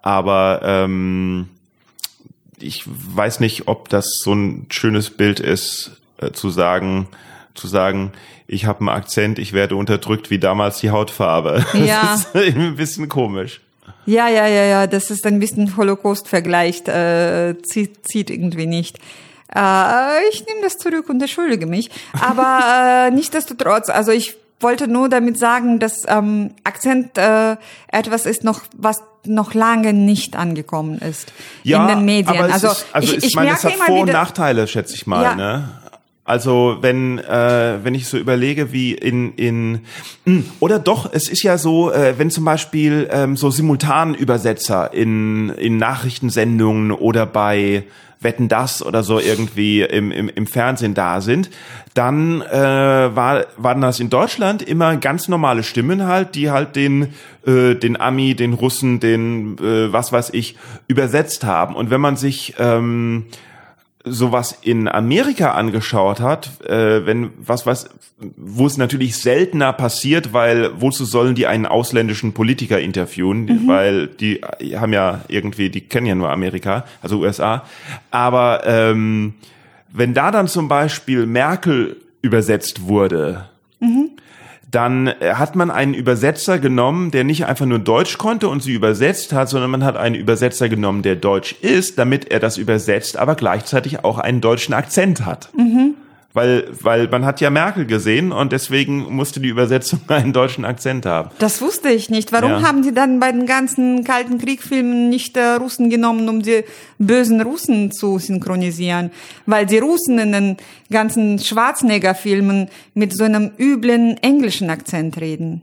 Aber 0.03 0.61
ähm, 0.65 1.49
ich 2.63 2.85
weiß 2.87 3.41
nicht, 3.41 3.69
ob 3.69 3.89
das 3.89 4.21
so 4.23 4.33
ein 4.33 4.67
schönes 4.71 5.11
Bild 5.11 5.41
ist, 5.41 5.93
äh, 6.19 6.33
zu 6.33 6.51
sagen, 6.51 7.09
zu 7.55 7.67
sagen, 7.67 8.13
ich 8.47 8.65
habe 8.67 8.81
einen 8.81 8.89
Akzent, 8.89 9.39
ich 9.39 9.53
werde 9.53 9.77
unterdrückt 9.77 10.31
wie 10.31 10.39
damals 10.39 10.81
die 10.81 10.91
Hautfarbe. 10.91 11.65
Ja. 11.75 12.19
Das 12.33 12.43
ist 12.43 12.57
ein 12.57 12.77
bisschen 12.77 13.09
komisch. 13.09 13.61
Ja, 14.07 14.29
ja, 14.29 14.47
ja, 14.47 14.65
ja, 14.65 14.87
das 14.87 15.11
ist 15.11 15.27
ein 15.27 15.39
bisschen 15.39 15.77
Holocaust-Vergleich, 15.77 16.87
äh, 16.89 17.55
zieht, 17.63 18.09
zieht 18.09 18.31
irgendwie 18.31 18.67
nicht. 18.67 18.99
Äh, 19.55 20.29
ich 20.31 20.47
nehme 20.47 20.63
das 20.63 20.79
zurück 20.79 21.09
und 21.09 21.21
entschuldige 21.21 21.67
mich. 21.67 21.91
Aber 22.19 23.09
äh, 23.09 23.11
nichtsdestotrotz, 23.11 23.91
also 23.91 24.13
ich 24.13 24.37
wollte 24.61 24.89
nur 24.89 25.09
damit 25.09 25.39
sagen, 25.39 25.79
dass 25.79 26.05
ähm, 26.09 26.51
Akzent 26.65 27.17
äh, 27.17 27.57
etwas 27.89 28.27
ist 28.27 28.45
noch, 28.45 28.63
was 28.77 29.03
noch 29.25 29.55
lange 29.55 29.93
nicht 29.93 30.37
angekommen 30.37 30.99
ist 30.99 31.33
in 31.65 31.87
den 31.87 32.05
Medien. 32.05 32.29
Aber 32.29 32.53
also, 32.53 32.69
ist, 32.69 32.87
also 32.93 33.13
ich, 33.13 33.19
ich, 33.19 33.25
ich 33.25 33.37
meine, 33.37 33.51
es 33.51 33.65
hat 33.65 33.75
immer 33.75 33.87
Vor- 33.87 34.01
und 34.01 34.13
Nachteile, 34.13 34.67
schätze 34.67 34.95
ich 34.95 35.07
mal. 35.07 35.23
Ja. 35.23 35.35
Ne? 35.35 35.69
Also 36.25 36.77
wenn 36.83 37.19
äh, 37.19 37.79
wenn 37.83 37.95
ich 37.95 38.07
so 38.07 38.19
überlege, 38.19 38.71
wie 38.71 38.93
in 38.93 39.33
in 39.35 39.81
mh, 40.27 40.43
oder 40.61 40.79
doch, 40.79 41.11
es 41.11 41.29
ist 41.29 41.43
ja 41.43 41.57
so, 41.57 41.91
äh, 41.91 42.19
wenn 42.19 42.31
zum 42.31 42.45
Beispiel 42.45 43.09
ähm, 43.11 43.37
so 43.37 43.51
Simultanübersetzer 43.51 44.93
in 44.93 45.49
in 45.51 45.79
Nachrichtensendungen 45.79 46.93
oder 46.93 47.25
bei 47.25 47.85
Wetten 48.21 48.49
das 48.49 48.85
oder 48.85 49.03
so 49.03 49.21
irgendwie 49.21 49.83
im, 49.83 50.11
im, 50.11 50.29
im 50.29 50.47
Fernsehen 50.47 50.95
da 50.95 51.21
sind, 51.21 51.51
dann 51.95 52.43
äh, 52.43 52.57
war, 53.15 53.47
waren 53.57 53.81
das 53.81 54.01
in 54.01 54.11
Deutschland 54.11 54.63
immer 54.63 54.97
ganz 54.97 55.29
normale 55.29 55.63
Stimmen 55.63 56.07
halt, 56.07 56.35
die 56.35 56.51
halt 56.51 56.75
den, 56.77 57.15
äh, 57.47 57.75
den 57.75 58.01
Ami, 58.01 58.35
den 58.35 58.55
Russen, 58.55 59.01
den 59.01 59.57
äh, 59.59 59.93
was 59.93 60.13
weiß 60.13 60.31
ich, 60.33 60.57
übersetzt 60.89 61.45
haben. 61.45 61.77
Und 61.77 61.91
wenn 61.91 62.01
man 62.01 62.17
sich 62.17 62.55
ähm, 62.59 63.27
sowas 64.13 64.59
in 64.63 64.89
Amerika 64.89 65.53
angeschaut 65.53 66.21
hat, 66.21 66.65
äh, 66.65 67.07
wenn 67.07 67.31
was 67.39 67.67
was, 67.67 67.91
wo 68.37 68.67
es 68.67 68.77
natürlich 68.77 69.17
seltener 69.17 69.73
passiert, 69.73 70.33
weil 70.33 70.71
wozu 70.81 71.05
sollen 71.05 71.35
die 71.35 71.47
einen 71.47 71.67
ausländischen 71.67 72.33
Politiker 72.35 72.81
interviewen, 72.81 73.67
weil 73.67 74.09
die 74.09 74.41
haben 74.77 74.93
ja 74.93 75.21
irgendwie, 75.29 75.71
die 75.71 75.83
kennen 75.83 76.07
ja 76.07 76.15
nur 76.15 76.31
Amerika, 76.31 76.85
also 77.03 77.21
USA. 77.21 77.65
Aber 78.11 78.63
ähm, 78.65 79.35
wenn 79.93 80.15
da 80.15 80.31
dann 80.31 80.49
zum 80.49 80.69
Beispiel 80.69 81.27
Merkel 81.27 81.97
übersetzt 82.23 82.89
wurde, 82.89 83.49
dann 84.71 85.07
äh, 85.07 85.35
hat 85.35 85.57
man 85.57 85.71
einen 85.71 85.95
Übersetzer 85.95 86.59
genommen, 86.59 87.11
der 87.11 87.25
nicht 87.25 87.47
einfach 87.47 87.67
nur 87.67 87.79
Deutsch 87.79 88.19
konnte 88.19 88.49
und 88.49 88.63
sie 88.63 88.73
übersetzt 88.73 89.33
hat, 89.33 89.49
sondern 89.49 89.71
man 89.71 89.85
hat 89.85 89.97
einen 89.97 90.15
Übersetzer 90.15 90.69
genommen, 90.69 91.03
der 91.03 91.17
Deutsch 91.17 91.55
ist, 91.61 91.99
damit 91.99 92.31
er 92.31 92.41
das 92.41 92.59
übersetzt, 92.59 93.17
aber 93.17 93.35
gleichzeitig 93.35 94.05
auch 94.05 94.19
einen 94.19 94.41
deutschen 94.41 94.75
Akzent 94.75 95.25
hat. 95.25 95.51
Weil, 96.35 96.69
weil 96.83 97.09
man 97.09 97.25
hat 97.25 97.41
ja 97.41 97.49
Merkel 97.49 97.87
gesehen 97.87 98.33
und 98.33 98.53
deswegen 98.53 99.15
musste 99.15 99.41
die 99.41 99.49
Übersetzung 99.49 100.01
einen 100.09 100.33
deutschen 100.35 100.65
Akzent 100.67 101.07
haben. 101.07 101.31
Das 101.39 101.63
wusste 101.63 101.89
ich 101.89 102.11
nicht. 102.11 102.33
Warum 102.33 102.51
Ja. 102.51 102.63
haben 102.63 102.83
die 102.83 102.93
dann 102.93 103.19
bei 103.19 103.33
den 103.33 103.47
ganzen 103.47 104.05
Kalten 104.05 104.39
Kriegfilmen 104.39 105.09
nicht 105.09 105.37
äh, 105.39 105.55
Russen 105.55 105.89
genommen, 105.89 106.29
um 106.29 106.43
die 106.43 106.65
bösen 106.99 107.41
Russen 107.41 107.91
zu 107.93 108.19
synchronisieren? 108.19 109.11
Weil 109.47 109.65
die 109.65 109.79
Russen 109.79 110.19
in 110.19 110.33
den 110.33 110.57
ganzen 110.93 111.39
Schwarzenegger-Filmen 111.39 112.69
mit 112.95 113.15
so 113.17 113.25
einem 113.25 113.51
üblen 113.59 114.19
englischen 114.19 114.69
Akzent 114.69 115.19
reden. 115.21 115.63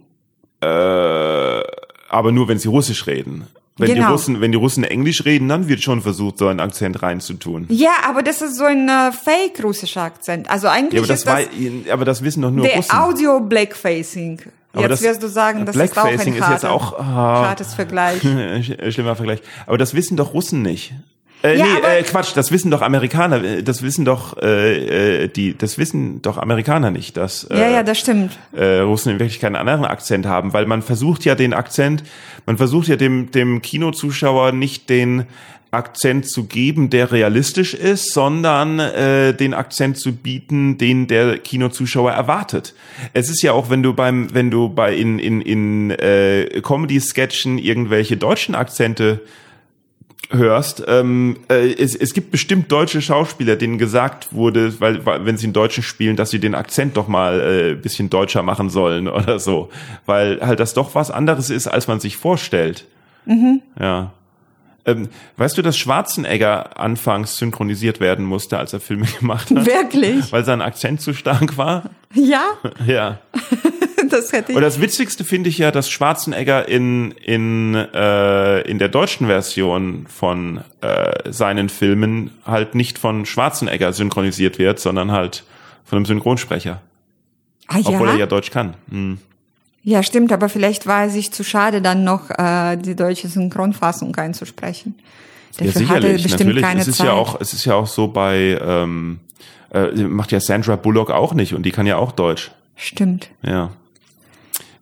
Äh, 0.62 0.66
aber 2.10 2.32
nur 2.32 2.48
wenn 2.48 2.58
sie 2.58 2.70
Russisch 2.70 3.06
reden. 3.08 3.46
Wenn 3.78 3.90
die 3.90 3.96
Genau. 3.96 4.12
Russen, 4.14 4.40
wenn 4.40 4.52
die 4.54 4.58
Russen 4.58 4.86
Englisch 4.86 5.26
reden, 5.26 5.50
dann 5.50 5.68
wird 5.68 5.84
schon 5.84 6.02
versucht, 6.02 6.38
so 6.38 6.48
einen 6.48 6.62
Akzent 6.62 7.02
reinzutun. 7.02 7.66
Ja, 7.70 7.92
aber 8.08 8.24
das 8.24 8.42
ist 8.42 8.56
so 8.58 8.64
ein 8.64 8.88
äh, 8.88 9.12
fake-russischer 9.12 10.02
Akzent. 10.04 10.50
Also 10.50 10.68
eigentlich 10.70 10.94
Ja, 10.94 11.00
aber 11.02 11.08
das, 11.08 11.20
ist 11.20 11.28
das 11.28 11.34
war, 11.88 11.94
aber 11.94 12.06
das 12.06 12.24
wissen 12.24 12.42
doch 12.42 12.52
nur 12.52 12.66
der 12.66 12.78
Russen. 12.78 12.92
Audio-Blackfacing. 12.98 14.42
Aber 14.74 14.82
Jetzt 14.84 14.92
das- 14.92 15.02
wirst 15.04 15.24
du 15.24 15.28
sagen, 15.28 15.66
das 15.66 15.76
ist 15.76 15.82
auch 15.98 16.04
ein 16.04 16.08
Blackfacing 16.10 16.34
ist 16.36 16.42
harter, 16.42 16.54
jetzt 16.54 16.66
auch, 16.66 17.00
ah. 17.00 17.04
hartes 17.50 17.74
Vergleich. 17.74 18.22
Sch- 18.24 18.92
Schlimmer 18.92 19.16
Vergleich. 19.16 19.42
Aber 19.68 19.78
das 19.78 19.94
wissen 19.94 20.18
doch 20.18 20.34
Russen 20.34 20.62
nicht. 20.62 20.94
Äh, 21.44 21.58
Ja, 21.58 21.66
nee, 21.66 22.00
äh, 22.00 22.04
Quatsch, 22.04 22.32
das 22.36 22.52
wissen 22.52 22.72
doch 22.72 22.82
Amerikaner, 22.82 23.44
äh, 23.44 23.64
das 23.64 23.82
wissen 23.84 24.06
doch 24.06 24.38
äh, 24.42 25.24
äh, 25.24 25.28
die, 25.28 25.58
das 25.58 25.78
wissen 25.78 26.22
doch 26.22 26.38
Amerikaner 26.38 26.92
nicht, 26.92 27.18
dass 27.18 27.44
äh, 27.46 27.60
Ja, 27.60 27.70
ja, 27.70 27.84
das 27.84 28.00
stimmt. 28.00 28.38
äh, 28.54 28.80
Russen 28.80 29.12
in 29.14 29.20
Wirklichkeit 29.20 29.48
einen 29.50 29.56
anderen 29.56 29.86
Akzent 29.86 30.26
haben, 30.26 30.54
weil 30.54 30.66
man 30.66 30.82
versucht 30.82 31.26
ja 31.26 31.36
den 31.36 31.54
Akzent, 31.54 32.04
man 32.46 32.58
versucht 32.58 32.88
ja 32.88 32.96
dem 32.96 33.32
dem 33.32 33.62
Kinozuschauer 33.62 34.52
nicht 34.52 34.90
den 34.90 35.26
Akzent 35.72 36.26
zu 36.26 36.46
geben, 36.46 36.90
der 36.90 37.12
realistisch 37.12 37.74
ist, 37.74 38.14
sondern 38.14 38.80
äh, 38.80 39.34
den 39.34 39.54
Akzent 39.54 39.98
zu 39.98 40.16
bieten, 40.16 40.78
den 40.78 41.08
der 41.08 41.38
Kinozuschauer 41.38 42.12
erwartet. 42.14 42.74
Es 43.12 43.30
ist 43.30 43.42
ja 43.42 43.52
auch, 43.52 43.70
wenn 43.70 43.84
du 43.84 43.94
beim, 43.94 44.34
wenn 44.34 44.50
du 44.52 44.70
bei 44.70 44.96
in 44.96 45.20
in 45.20 45.42
in 45.42 45.92
äh, 45.92 46.62
Comedy-Sketchen 46.64 47.58
irgendwelche 47.58 48.16
deutschen 48.16 48.56
Akzente 48.56 49.20
hörst, 50.30 50.84
ähm, 50.88 51.38
äh, 51.50 51.72
es, 51.74 51.96
es 51.96 52.14
gibt 52.14 52.32
bestimmt 52.32 52.72
deutsche 52.72 53.02
Schauspieler, 53.02 53.56
denen 53.56 53.78
gesagt 53.78 54.34
wurde, 54.34 54.80
weil, 54.80 55.06
weil 55.06 55.26
wenn 55.26 55.38
sie 55.38 55.46
einen 55.46 55.54
Deutschen 55.54 55.84
spielen, 55.84 56.16
dass 56.16 56.32
sie 56.32 56.40
den 56.40 56.56
Akzent 56.56 56.98
doch 56.98 57.08
mal 57.08 57.40
äh, 57.40 57.72
ein 57.72 57.82
bisschen 57.82 58.10
deutscher 58.10 58.44
machen 58.44 58.70
sollen 58.70 59.08
oder 59.10 59.40
so, 59.40 59.70
weil 60.06 60.40
halt 60.42 60.60
das 60.60 60.74
doch 60.74 60.96
was 60.96 61.12
anderes 61.12 61.50
ist, 61.50 61.68
als 61.68 61.88
man 61.88 62.00
sich 62.00 62.18
vorstellt. 62.18 62.86
Ja. 63.80 64.12
Ähm, 64.88 65.10
weißt 65.38 65.58
du, 65.58 65.64
dass 65.64 65.78
Schwarzenegger 65.78 66.80
anfangs 66.80 67.38
synchronisiert 67.38 68.00
werden 68.00 68.24
musste, 68.24 68.60
als 68.60 68.72
er 68.72 68.80
Filme 68.80 69.08
gemacht 69.20 69.50
hat? 69.50 69.66
Wirklich? 69.66 70.32
Weil 70.32 70.46
sein 70.46 70.62
Akzent 70.62 71.02
zu 71.02 71.14
stark 71.14 71.58
war? 71.58 71.90
Ja, 72.14 72.44
Ja. 72.86 73.20
das 74.12 74.32
hätte 74.32 74.52
ich. 74.52 74.56
Und 74.56 74.62
das 74.64 74.80
Witzigste 74.82 75.24
finde 75.24 75.50
ich 75.50 75.58
ja, 75.58 75.72
dass 75.72 75.90
Schwarzenegger 75.90 76.68
in, 76.68 77.12
in, 77.12 77.76
äh, 77.76 78.62
in 78.62 78.80
der 78.80 78.90
deutschen 78.90 79.28
Version 79.28 80.06
von 80.08 80.62
äh, 80.82 81.32
seinen 81.32 81.70
Filmen 81.70 82.32
halt 82.46 82.76
nicht 82.76 82.98
von 82.98 83.26
Schwarzenegger 83.26 83.94
synchronisiert 83.94 84.60
wird, 84.60 84.80
sondern 84.80 85.12
halt 85.12 85.44
von 85.84 85.98
einem 85.98 86.06
Synchronsprecher. 86.06 86.82
ah, 87.68 87.80
Obwohl 87.84 88.08
er 88.10 88.14
ja? 88.14 88.20
ja 88.22 88.26
Deutsch 88.26 88.52
kann. 88.52 88.76
Hm. 88.90 89.20
ja, 89.84 90.02
stimmt, 90.04 90.32
aber 90.32 90.50
vielleicht 90.50 90.88
war 90.88 91.06
es 91.06 91.14
sich 91.14 91.32
zu 91.32 91.44
schade, 91.44 91.82
dann 91.82 92.04
noch 92.04 92.30
äh, 92.32 92.76
die 92.78 92.96
deutsche 92.96 93.28
Synchronfassung 93.28 94.16
einzusprechen. 94.16 94.96
Ja, 95.60 95.68
Dafür 95.68 95.88
hatte 95.90 95.96
er 95.96 96.02
sicherlich, 96.02 96.24
bestimmt 96.24 96.40
natürlich. 96.48 96.64
keine 96.64 96.82
Es 96.82 96.88
ist 96.88 96.98
Zeit. 96.98 97.08
ja 97.08 97.14
auch, 97.14 97.40
es 97.40 97.54
ist 97.54 97.66
ja 97.66 97.76
auch 97.76 97.88
so 97.88 98.08
bei, 98.10 98.60
ähm, 98.62 99.20
äh, 99.72 99.92
macht 100.04 100.32
ja 100.32 100.40
Sandra 100.40 100.76
Bullock 100.76 101.12
auch 101.12 101.34
nicht 101.34 101.54
und 101.54 101.64
die 101.64 101.72
kann 101.72 101.86
ja 101.86 101.98
auch 101.98 102.12
Deutsch. 102.12 102.52
Stimmt. 102.76 103.30
Ja. 103.42 103.72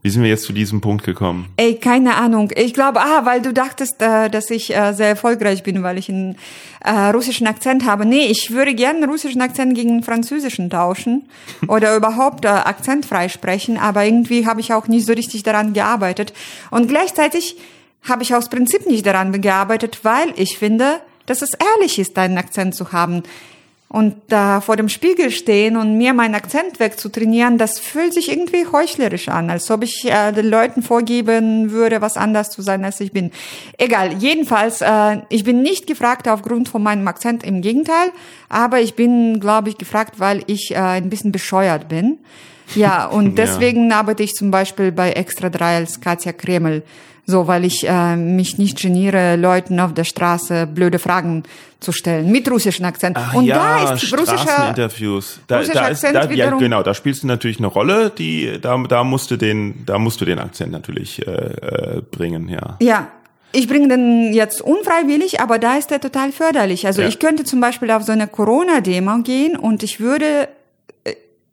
Wie 0.04 0.10
sind 0.10 0.22
wir 0.22 0.30
jetzt 0.30 0.43
zu 0.43 0.51
diesem 0.51 0.82
Punkt 0.82 1.06
gekommen? 1.06 1.47
Ey, 1.56 1.76
keine 1.76 2.16
Ahnung. 2.16 2.51
Ich 2.58 2.74
glaube, 2.74 2.99
ah, 2.99 3.24
weil 3.24 3.41
du 3.41 3.54
dachtest, 3.54 4.01
äh, 4.01 4.30
dass 4.30 4.49
ich 4.49 4.76
äh, 4.76 4.91
sehr 4.91 5.08
erfolgreich 5.08 5.64
bin, 5.64 5.82
weil 5.82 5.97
ich 5.97 6.10
einen 6.10 6.36
äh, 6.84 6.91
russischen 6.91 7.47
Akzent 7.47 7.86
habe. 7.86 8.06
Nee, 8.06 8.26
ich 8.26 8.51
würde 8.51 8.76
gerne 8.76 8.99
einen 8.99 9.10
russischen 9.10 9.41
Akzent 9.41 9.76
gegen 9.76 9.91
einen 9.91 10.04
französischen 10.04 10.70
tauschen 10.70 11.24
oder 11.70 11.95
überhaupt 11.95 12.43
äh, 12.43 12.49
akzentfrei 12.49 13.30
sprechen, 13.30 13.78
aber 13.78 14.04
irgendwie 14.04 14.45
habe 14.45 14.60
ich 14.60 14.74
auch 14.74 14.89
nicht 14.89 15.06
so 15.06 15.14
richtig 15.14 15.43
daran 15.43 15.72
gearbeitet. 15.72 16.34
Und 16.70 16.89
gleichzeitig 16.89 17.56
habe 18.04 18.24
ich 18.24 18.36
aus 18.36 18.49
Prinzip 18.49 18.86
nicht 18.86 19.06
daran 19.06 19.41
gearbeitet, 19.41 19.99
weil 20.04 20.34
ich 20.36 20.58
finde, 20.58 20.99
dass 21.28 21.41
es 21.41 21.51
ehrlich 21.54 21.97
ist, 21.97 22.18
einen 22.18 22.38
Akzent 22.38 22.76
zu 22.76 22.91
haben. 22.91 23.24
Und 23.94 24.16
da 24.28 24.60
vor 24.60 24.76
dem 24.76 24.89
Spiegel 24.89 25.30
stehen 25.30 25.78
und 25.78 26.00
mir 26.00 26.16
meinen 26.16 26.34
Akzent 26.34 26.80
wegzutrainieren, 26.80 27.60
das 27.60 27.78
fühlt 27.78 28.12
sich 28.12 28.32
irgendwie 28.32 28.66
heuchlerisch 28.66 29.30
an, 29.30 29.52
als 29.52 29.70
ob 29.70 29.84
ich 29.84 30.06
äh, 30.06 30.32
den 30.32 30.50
Leuten 30.50 30.82
vorgeben 30.82 31.70
würde, 31.70 32.02
was 32.02 32.18
anders 32.18 32.50
zu 32.50 32.64
sein, 32.64 32.84
als 32.84 33.00
ich 33.02 33.12
bin. 33.12 33.30
Egal, 33.78 34.14
jedenfalls, 34.14 34.82
äh, 34.82 35.18
ich 35.30 35.44
bin 35.44 35.62
nicht 35.62 35.86
gefragt 35.86 36.28
aufgrund 36.28 36.70
von 36.70 36.82
meinem 36.82 37.08
Akzent, 37.08 37.44
im 37.44 37.62
Gegenteil, 37.62 38.10
aber 38.50 38.82
ich 38.82 38.96
bin, 38.96 39.39
glaube 39.39 39.70
ich, 39.70 39.78
gefragt, 39.78 40.20
weil 40.20 40.41
ich 40.48 40.72
äh, 40.72 40.80
ein 40.80 41.12
bisschen 41.12 41.32
bescheuert 41.32 41.88
bin. 41.88 42.18
Ja, 42.74 43.06
und 43.06 43.36
deswegen 43.38 43.91
ja. 43.91 44.00
arbeite 44.00 44.24
ich 44.24 44.34
zum 44.34 44.50
Beispiel 44.50 44.91
bei 44.91 45.12
Extra 45.12 45.52
3 45.52 45.76
als 45.76 46.02
Katja 46.02 46.34
Kreml. 46.34 46.82
So, 47.26 47.47
weil 47.47 47.63
ich 47.63 47.88
äh, 47.88 48.17
mich 48.17 48.57
nicht 48.57 48.78
geniere, 48.82 49.38
Leuten 49.38 49.80
auf 49.80 49.93
der 49.93 50.03
Straße 50.03 50.67
blöde 50.67 50.99
Fragen 50.99 51.43
zu 51.80 51.91
stellen 51.91 52.32
mit 52.32 52.49
russischen 52.51 52.86
Akzent. 52.86 53.17
Ach 53.17 53.34
und 53.34 53.45
ja, 53.45 53.86
da 53.86 53.93
ist 53.93 54.11
russischer 54.17 54.69
Interviews. 54.69 55.39
Da, 55.47 55.59
russischer 55.59 55.80
da 55.80 55.88
ist, 55.88 56.03
da, 56.03 56.30
ja, 56.32 56.49
genau, 56.57 56.84
da 56.84 56.93
spielst 56.93 57.24
du 57.24 57.28
natürlich 57.28 57.59
eine 57.59 57.67
Rolle, 57.67 58.09
die 58.09 58.59
da 58.61 58.78
da 58.89 59.03
musst 59.03 59.32
du 59.32 59.38
den 59.38 59.86
da 59.86 59.99
musst 59.99 60.19
du 60.19 60.26
den 60.26 60.39
Akzent 60.39 60.71
natürlich 60.71 61.26
äh, 61.26 61.32
äh, 61.32 62.01
bringen, 62.11 62.49
ja. 62.49 62.78
Ja, 62.82 63.07
ich 63.53 63.67
bringe 63.67 63.88
den 63.88 64.34
jetzt 64.34 64.61
unfreiwillig, 64.61 65.39
aber 65.39 65.59
da 65.59 65.76
ist 65.78 65.91
er 65.91 66.01
total 66.01 66.32
förderlich. 66.32 66.88
Also 66.88 67.03
Ja. 67.03 67.07
ich 67.07 67.19
könnte 67.19 67.43
zum 67.43 67.61
Beispiel 67.61 67.91
auf 67.91 68.03
so 68.03 68.11
eine 68.11 68.28
Corona-Demo 68.28 69.19
gehen 69.24 69.55
und 69.55 69.84
ich 69.84 69.99
würde, 69.99 70.49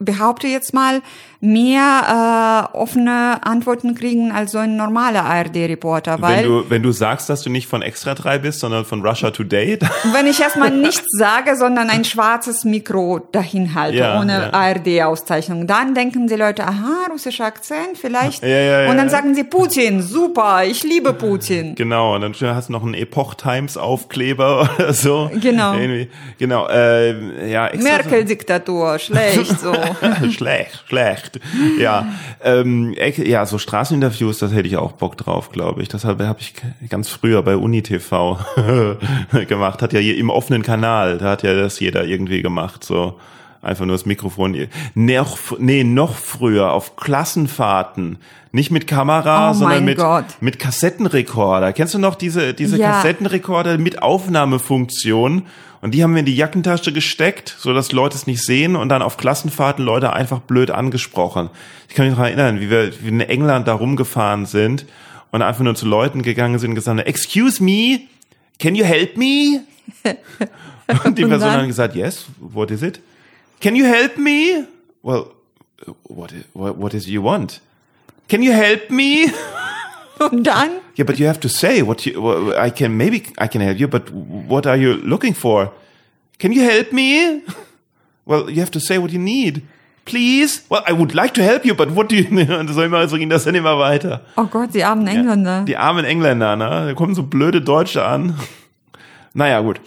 behaupte 0.00 0.48
jetzt 0.48 0.74
mal, 0.74 1.02
mehr 1.42 2.68
äh, 2.74 2.76
offene 2.76 3.38
Antworten 3.42 3.94
kriegen 3.94 4.30
als 4.30 4.52
so 4.52 4.58
ein 4.58 4.76
normaler 4.76 5.24
ARD-Reporter. 5.24 6.16
Wenn 6.16 6.22
Weil 6.22 6.44
du 6.44 6.64
wenn 6.68 6.82
du 6.82 6.92
sagst, 6.92 7.30
dass 7.30 7.42
du 7.42 7.48
nicht 7.48 7.66
von 7.66 7.80
Extra 7.80 8.14
3 8.14 8.38
bist, 8.38 8.60
sondern 8.60 8.84
von 8.84 9.04
Russia 9.04 9.30
Today, 9.30 9.78
wenn 10.12 10.26
ich 10.26 10.40
erstmal 10.40 10.70
nichts 10.70 11.06
sage, 11.16 11.56
sondern 11.56 11.88
ein 11.88 12.04
schwarzes 12.04 12.64
Mikro 12.64 13.20
dahin 13.32 13.74
halte, 13.74 13.96
Ja, 13.98 14.20
ohne 14.20 14.32
ja. 14.32 14.52
ARD-Auszeichnung, 14.52 15.66
dann 15.66 15.94
denken 15.94 16.26
die 16.26 16.34
Leute, 16.34 16.64
aha, 16.64 17.06
russischer 17.10 17.46
Akzent, 17.46 17.96
vielleicht. 17.98 18.42
Ja, 18.42 18.48
ja, 18.48 18.82
ja, 18.82 18.90
und 18.90 18.98
dann 18.98 19.08
sagen 19.08 19.34
sie, 19.34 19.44
Putin, 19.44 20.02
super, 20.02 20.64
ich 20.64 20.82
liebe 20.82 21.12
Putin. 21.12 21.74
Genau, 21.80 22.14
und 22.14 22.20
dann 22.20 22.34
hast 22.54 22.68
du 22.68 22.72
noch 22.72 22.82
einen 22.82 22.94
Epoch 22.94 23.34
Times 23.34 23.78
Aufkleber 23.78 24.68
oder 24.78 24.92
so. 24.92 25.30
Genau. 25.40 25.72
Irgendwie, 25.72 26.10
genau, 26.38 26.68
äh, 26.68 27.50
ja, 27.50 27.70
Merkel-Diktatur, 27.74 28.98
schlecht, 28.98 29.58
so. 29.60 29.72
schlecht, 30.30 30.84
schlecht. 30.86 31.40
Ja, 31.78 32.06
ähm, 32.42 32.94
ja, 33.16 33.46
so 33.46 33.58
Straßeninterviews, 33.58 34.38
das 34.38 34.52
hätte 34.52 34.68
ich 34.68 34.76
auch 34.76 34.92
Bock 34.92 35.16
drauf, 35.16 35.50
glaube 35.50 35.82
ich. 35.82 35.88
Das 35.88 36.04
habe 36.04 36.26
hab 36.28 36.40
ich 36.40 36.54
ganz 36.88 37.08
früher 37.08 37.42
bei 37.42 37.56
UniTV 37.56 38.38
gemacht. 39.48 39.82
Hat 39.82 39.92
ja 39.92 40.00
im 40.00 40.30
offenen 40.30 40.62
Kanal, 40.62 41.18
da 41.18 41.30
hat 41.30 41.42
ja 41.42 41.54
das 41.54 41.80
jeder 41.80 42.04
irgendwie 42.04 42.42
gemacht, 42.42 42.84
so 42.84 43.18
einfach 43.62 43.84
nur 43.84 43.94
das 43.94 44.06
Mikrofon. 44.06 44.56
Noch, 44.94 45.38
nee, 45.58 45.84
noch 45.84 46.16
früher 46.16 46.72
auf 46.72 46.96
Klassenfahrten. 46.96 48.18
Nicht 48.52 48.72
mit 48.72 48.88
Kamera, 48.88 49.50
Oh 49.50 49.54
sondern 49.54 49.84
mit, 49.84 49.98
Gott. 49.98 50.24
mit 50.40 50.58
Kassettenrekorder. 50.58 51.72
Kennst 51.72 51.94
du 51.94 51.98
noch 51.98 52.16
diese, 52.16 52.52
diese 52.52 52.78
Ja. 52.78 52.92
Kassettenrekorder 52.92 53.78
mit 53.78 54.02
Aufnahmefunktion? 54.02 55.46
Und 55.82 55.94
die 55.94 56.02
haben 56.02 56.12
wir 56.12 56.20
in 56.20 56.26
die 56.26 56.36
Jackentasche 56.36 56.92
gesteckt, 56.92 57.56
so 57.58 57.72
dass 57.72 57.92
Leute 57.92 58.16
es 58.16 58.26
nicht 58.26 58.44
sehen 58.44 58.76
und 58.76 58.90
dann 58.90 59.00
auf 59.00 59.16
Klassenfahrten 59.16 59.84
Leute 59.84 60.12
einfach 60.12 60.40
blöd 60.40 60.70
angesprochen. 60.70 61.48
Ich 61.88 61.94
kann 61.94 62.06
mich 62.06 62.16
noch 62.16 62.22
erinnern, 62.22 62.60
wie 62.60 62.68
wir, 62.68 62.92
wie 63.00 63.04
wir 63.04 63.10
in 63.10 63.20
England 63.20 63.66
da 63.66 63.74
rumgefahren 63.74 64.44
sind 64.44 64.84
und 65.30 65.42
einfach 65.42 65.64
nur 65.64 65.74
zu 65.74 65.86
Leuten 65.86 66.22
gegangen 66.22 66.58
sind 66.58 66.70
und 66.70 66.74
gesagt 66.74 66.98
haben, 66.98 67.06
excuse 67.06 67.62
me, 67.62 68.00
can 68.58 68.74
you 68.74 68.84
help 68.84 69.16
me? 69.16 69.62
Und 71.04 71.16
die 71.18 71.24
Person 71.24 71.50
hat 71.50 71.66
gesagt, 71.66 71.94
yes, 71.94 72.26
what 72.40 72.70
is 72.70 72.82
it? 72.82 73.00
Can 73.60 73.76
you 73.76 73.84
help 73.84 74.18
me? 74.18 74.66
Well, 75.02 75.26
what, 76.04 76.32
what, 76.52 76.76
what 76.76 76.94
is 76.94 77.06
you 77.06 77.22
want? 77.22 77.60
Can 78.28 78.42
you 78.42 78.52
help 78.52 78.90
me? 78.90 79.32
Dann? 80.42 80.70
Yeah, 80.96 81.04
but 81.06 81.18
you 81.18 81.26
have 81.26 81.40
to 81.40 81.48
say 81.48 81.82
what 81.82 82.04
you. 82.04 82.54
I 82.54 82.70
can 82.70 82.96
maybe 82.96 83.22
I 83.38 83.48
can 83.48 83.60
help 83.60 83.78
you, 83.78 83.88
but 83.88 84.10
what 84.12 84.66
are 84.66 84.76
you 84.76 84.94
looking 85.02 85.34
for? 85.34 85.72
Can 86.38 86.52
you 86.52 86.62
help 86.62 86.92
me? 86.92 87.42
Well, 88.26 88.48
you 88.48 88.60
have 88.60 88.70
to 88.72 88.80
say 88.80 88.96
what 88.98 89.10
you 89.10 89.18
need, 89.18 89.62
please. 90.04 90.62
Well, 90.68 90.84
I 90.86 90.92
would 90.92 91.14
like 91.14 91.34
to 91.34 91.42
help 91.42 91.64
you, 91.64 91.74
but 91.74 91.90
what 91.96 92.08
do 92.08 92.14
you? 92.14 92.28
Und 92.58 92.68
so 92.68 92.82
immer 92.82 93.08
so 93.08 93.16
ging 93.16 93.28
das 93.28 93.42
dann 93.42 93.56
immer 93.56 93.76
weiter. 93.78 94.20
Oh 94.36 94.44
Gott, 94.44 94.72
die 94.72 94.84
armen 94.84 95.08
Engländer. 95.08 95.64
Die 95.64 95.76
armen 95.76 96.04
Engländer, 96.04 96.54
ne? 96.54 96.68
Da 96.86 96.94
kommen 96.94 97.16
so 97.16 97.24
blöde 97.24 97.60
Deutsche 97.60 98.04
an. 98.04 98.38
Naja, 99.34 99.60
gut. 99.62 99.80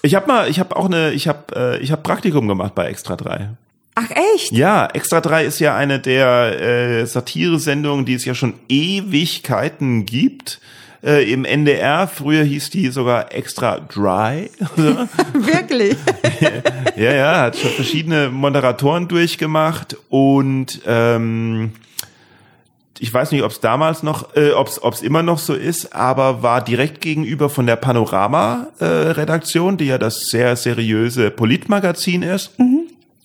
Ich 0.00 0.14
habe 0.14 0.26
mal, 0.26 0.48
ich 0.48 0.58
habe 0.58 0.74
auch 0.74 0.86
eine, 0.86 1.10
ich 1.10 1.28
habe, 1.28 1.54
äh, 1.54 1.78
ich 1.82 1.92
habe 1.92 2.00
Praktikum 2.02 2.48
gemacht 2.48 2.74
bei 2.74 2.86
Extra 2.86 3.14
3. 3.14 3.50
Ach 3.94 4.08
echt? 4.34 4.52
Ja, 4.52 4.86
Extra 4.86 5.20
3 5.20 5.44
ist 5.44 5.58
ja 5.58 5.76
eine 5.76 5.98
der 5.98 6.60
äh, 6.60 7.06
Satire-Sendungen, 7.06 8.06
die 8.06 8.14
es 8.14 8.24
ja 8.24 8.34
schon 8.34 8.54
Ewigkeiten 8.68 10.06
gibt. 10.06 10.60
Äh, 11.04 11.30
Im 11.30 11.44
NDR, 11.44 12.06
früher 12.06 12.44
hieß 12.44 12.70
die 12.70 12.88
sogar 12.88 13.34
Extra 13.34 13.80
Dry. 13.80 14.50
Wirklich? 14.76 15.96
ja, 16.96 17.12
ja, 17.12 17.40
hat 17.40 17.58
schon 17.58 17.72
verschiedene 17.72 18.30
Moderatoren 18.30 19.08
durchgemacht 19.08 19.96
und 20.08 20.80
ähm, 20.86 21.72
ich 22.98 23.12
weiß 23.12 23.32
nicht, 23.32 23.42
ob 23.42 23.50
es 23.50 23.58
damals 23.58 24.04
noch, 24.04 24.36
äh, 24.36 24.52
ob 24.52 24.68
es 24.68 25.02
immer 25.02 25.24
noch 25.24 25.40
so 25.40 25.54
ist, 25.54 25.92
aber 25.92 26.44
war 26.44 26.62
direkt 26.62 27.00
gegenüber 27.00 27.50
von 27.50 27.66
der 27.66 27.74
Panorama-Redaktion, 27.74 29.76
die 29.76 29.86
ja 29.86 29.98
das 29.98 30.30
sehr 30.30 30.54
seriöse 30.54 31.32
Politmagazin 31.32 32.22
ist. 32.22 32.52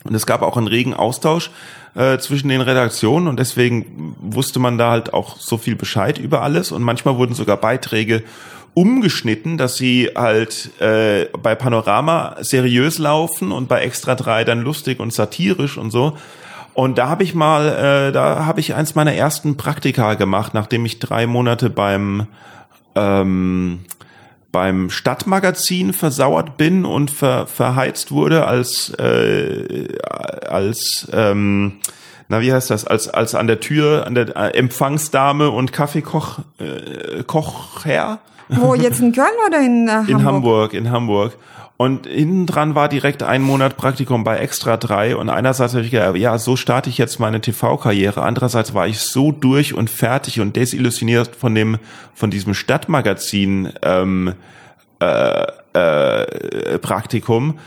Und 0.08 0.16
es 0.16 0.26
gab 0.26 0.42
auch 0.42 0.58
einen 0.58 0.68
regen 0.68 0.94
Austausch 0.94 1.52
äh, 1.96 2.18
zwischen 2.18 2.50
den 2.50 2.62
Redaktionen 2.62 3.28
und 3.28 3.40
deswegen 3.40 4.16
wusste 4.20 4.60
man 4.60 4.78
da 4.78 4.92
halt 4.92 5.14
auch 5.14 5.38
so 5.38 5.58
viel 5.58 5.76
Bescheid 5.76 6.18
über 6.18 6.42
alles 6.42 6.72
und 6.72 6.84
manchmal 6.84 7.18
wurden 7.18 7.34
sogar 7.34 7.58
Beiträge 7.58 8.24
umgeschnitten, 8.74 9.58
dass 9.58 9.76
sie 9.76 10.12
halt 10.16 10.80
äh, 10.80 11.26
bei 11.42 11.56
Panorama 11.56 12.36
seriös 12.42 13.00
laufen 13.00 13.52
und 13.52 13.68
bei 13.68 13.82
Extra 13.82 14.14
3 14.14 14.44
dann 14.44 14.62
lustig 14.62 15.00
und 15.00 15.12
satirisch 15.12 15.80
und 15.80 15.90
so. 15.90 16.16
Und 16.76 17.00
da 17.00 17.10
habe 17.10 17.24
ich 17.24 17.34
mal, 17.34 18.10
äh, 18.10 18.12
da 18.12 18.46
habe 18.46 18.60
ich 18.60 18.76
eins 18.76 18.94
meiner 18.94 19.14
ersten 19.14 19.58
Praktika 19.58 20.14
gemacht, 20.14 20.54
nachdem 20.54 20.86
ich 20.86 21.00
drei 21.00 21.26
Monate 21.26 21.72
beim 21.72 22.28
ähm, 22.94 23.80
beim 24.52 24.90
Stadtmagazin 24.90 25.94
versauert 25.94 26.58
bin 26.58 26.86
und 26.86 27.12
ver, 27.12 27.48
verheizt 27.48 28.12
wurde 28.12 28.46
als 28.46 28.90
äh, 28.98 29.88
als 30.48 31.08
ähm, 31.14 31.80
na 32.30 32.42
wie 32.42 32.52
heißt 32.52 32.70
das? 32.70 32.86
Als 32.86 33.08
als 33.08 33.36
an 33.36 33.48
der 33.48 33.60
Tür 33.60 34.06
an 34.06 34.16
der 34.16 34.36
äh, 34.36 34.58
Empfangsdame 34.58 35.50
und 35.50 35.72
Kaffeekoch 35.74 36.40
äh, 36.60 37.24
Kochherr? 37.24 38.20
Wo, 38.50 38.76
jetzt 38.76 39.02
in 39.02 39.12
Köln 39.12 39.28
oder 39.46 39.60
in 39.60 39.88
äh, 39.88 39.92
Hamburg? 39.92 40.10
in 40.10 40.24
Hamburg 40.26 40.74
in 40.74 40.92
Hamburg 40.92 41.38
und 41.78 42.08
hinten 42.08 42.48
dran 42.48 42.74
war 42.74 42.90
direkt 42.90 43.22
ein 43.22 43.44
Monat 43.44 43.78
Praktikum 43.78 44.24
bei 44.24 44.38
Extra 44.38 44.78
3 44.78 45.16
und 45.16 45.30
einerseits 45.30 45.76
habe 45.76 45.86
ich 45.86 45.92
gedacht, 45.92 46.18
ja, 46.18 46.40
so 46.40 46.56
starte 46.56 46.90
ich 46.90 46.98
jetzt 46.98 47.20
meine 47.20 47.40
TV-Karriere. 47.40 48.24
Andererseits 48.24 48.74
war 48.74 48.88
ich 48.88 49.00
so 49.00 49.32
durch 49.32 49.76
und 49.76 49.92
fertig 49.92 50.40
und 50.40 50.56
desillusioniert 50.56 51.36
von 51.36 51.54
dem, 51.54 51.78
von 52.16 52.32
diesem 52.32 52.56
Stadtmagazin 52.56 53.74
ähm, 53.84 54.34
äh, 55.00 55.44
äh, 55.74 56.80
Praktikum, 56.80 57.60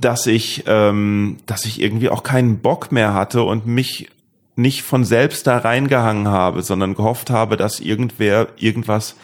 dass 0.00 0.26
ich, 0.26 0.64
ähm, 0.66 1.36
dass 1.46 1.66
ich 1.66 1.80
irgendwie 1.80 2.08
auch 2.08 2.24
keinen 2.24 2.58
Bock 2.58 2.90
mehr 2.90 3.14
hatte 3.14 3.44
und 3.44 3.64
mich 3.64 4.10
nicht 4.56 4.82
von 4.82 5.04
selbst 5.04 5.46
da 5.46 5.58
reingehangen 5.58 6.26
habe, 6.26 6.62
sondern 6.62 6.94
gehofft 6.94 7.30
habe, 7.30 7.56
dass 7.56 7.78
irgendwer 7.78 8.48
irgendwas 8.56 9.14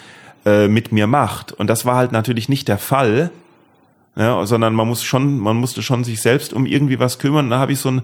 äh, 0.46 0.68
mit 0.68 0.92
mir 0.92 1.08
macht. 1.08 1.50
Und 1.50 1.66
das 1.66 1.84
war 1.84 1.96
halt 1.96 2.12
natürlich 2.12 2.48
nicht 2.48 2.68
der 2.68 2.78
Fall 2.78 3.32
ja, 4.16 4.44
sondern 4.46 4.74
man 4.74 4.88
muss 4.88 5.02
schon, 5.02 5.38
man 5.38 5.56
musste 5.56 5.82
schon 5.82 6.04
sich 6.04 6.20
selbst 6.20 6.52
um 6.52 6.66
irgendwie 6.66 6.98
was 6.98 7.18
kümmern. 7.18 7.50
Da 7.50 7.58
habe 7.58 7.72
ich 7.72 7.78
so 7.78 7.90
ein 7.90 8.02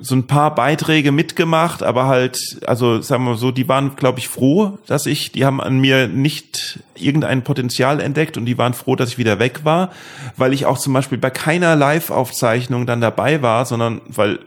so 0.00 0.14
ein 0.14 0.28
paar 0.28 0.54
Beiträge 0.54 1.10
mitgemacht, 1.10 1.82
aber 1.82 2.06
halt, 2.06 2.60
also 2.66 3.00
sagen 3.00 3.24
wir 3.24 3.34
so, 3.34 3.50
die 3.50 3.68
waren, 3.68 3.96
glaube 3.96 4.20
ich, 4.20 4.28
froh, 4.28 4.78
dass 4.86 5.06
ich, 5.06 5.32
die 5.32 5.44
haben 5.44 5.60
an 5.60 5.80
mir 5.80 6.06
nicht 6.06 6.78
irgendein 6.94 7.42
Potenzial 7.42 8.00
entdeckt 8.00 8.36
und 8.36 8.46
die 8.46 8.56
waren 8.56 8.74
froh, 8.74 8.94
dass 8.94 9.10
ich 9.10 9.18
wieder 9.18 9.40
weg 9.40 9.64
war, 9.64 9.90
weil 10.36 10.52
ich 10.52 10.66
auch 10.66 10.78
zum 10.78 10.92
Beispiel 10.92 11.18
bei 11.18 11.30
keiner 11.30 11.74
Live-Aufzeichnung 11.74 12.86
dann 12.86 13.00
dabei 13.00 13.42
war, 13.42 13.66
sondern 13.66 14.00
weil 14.06 14.38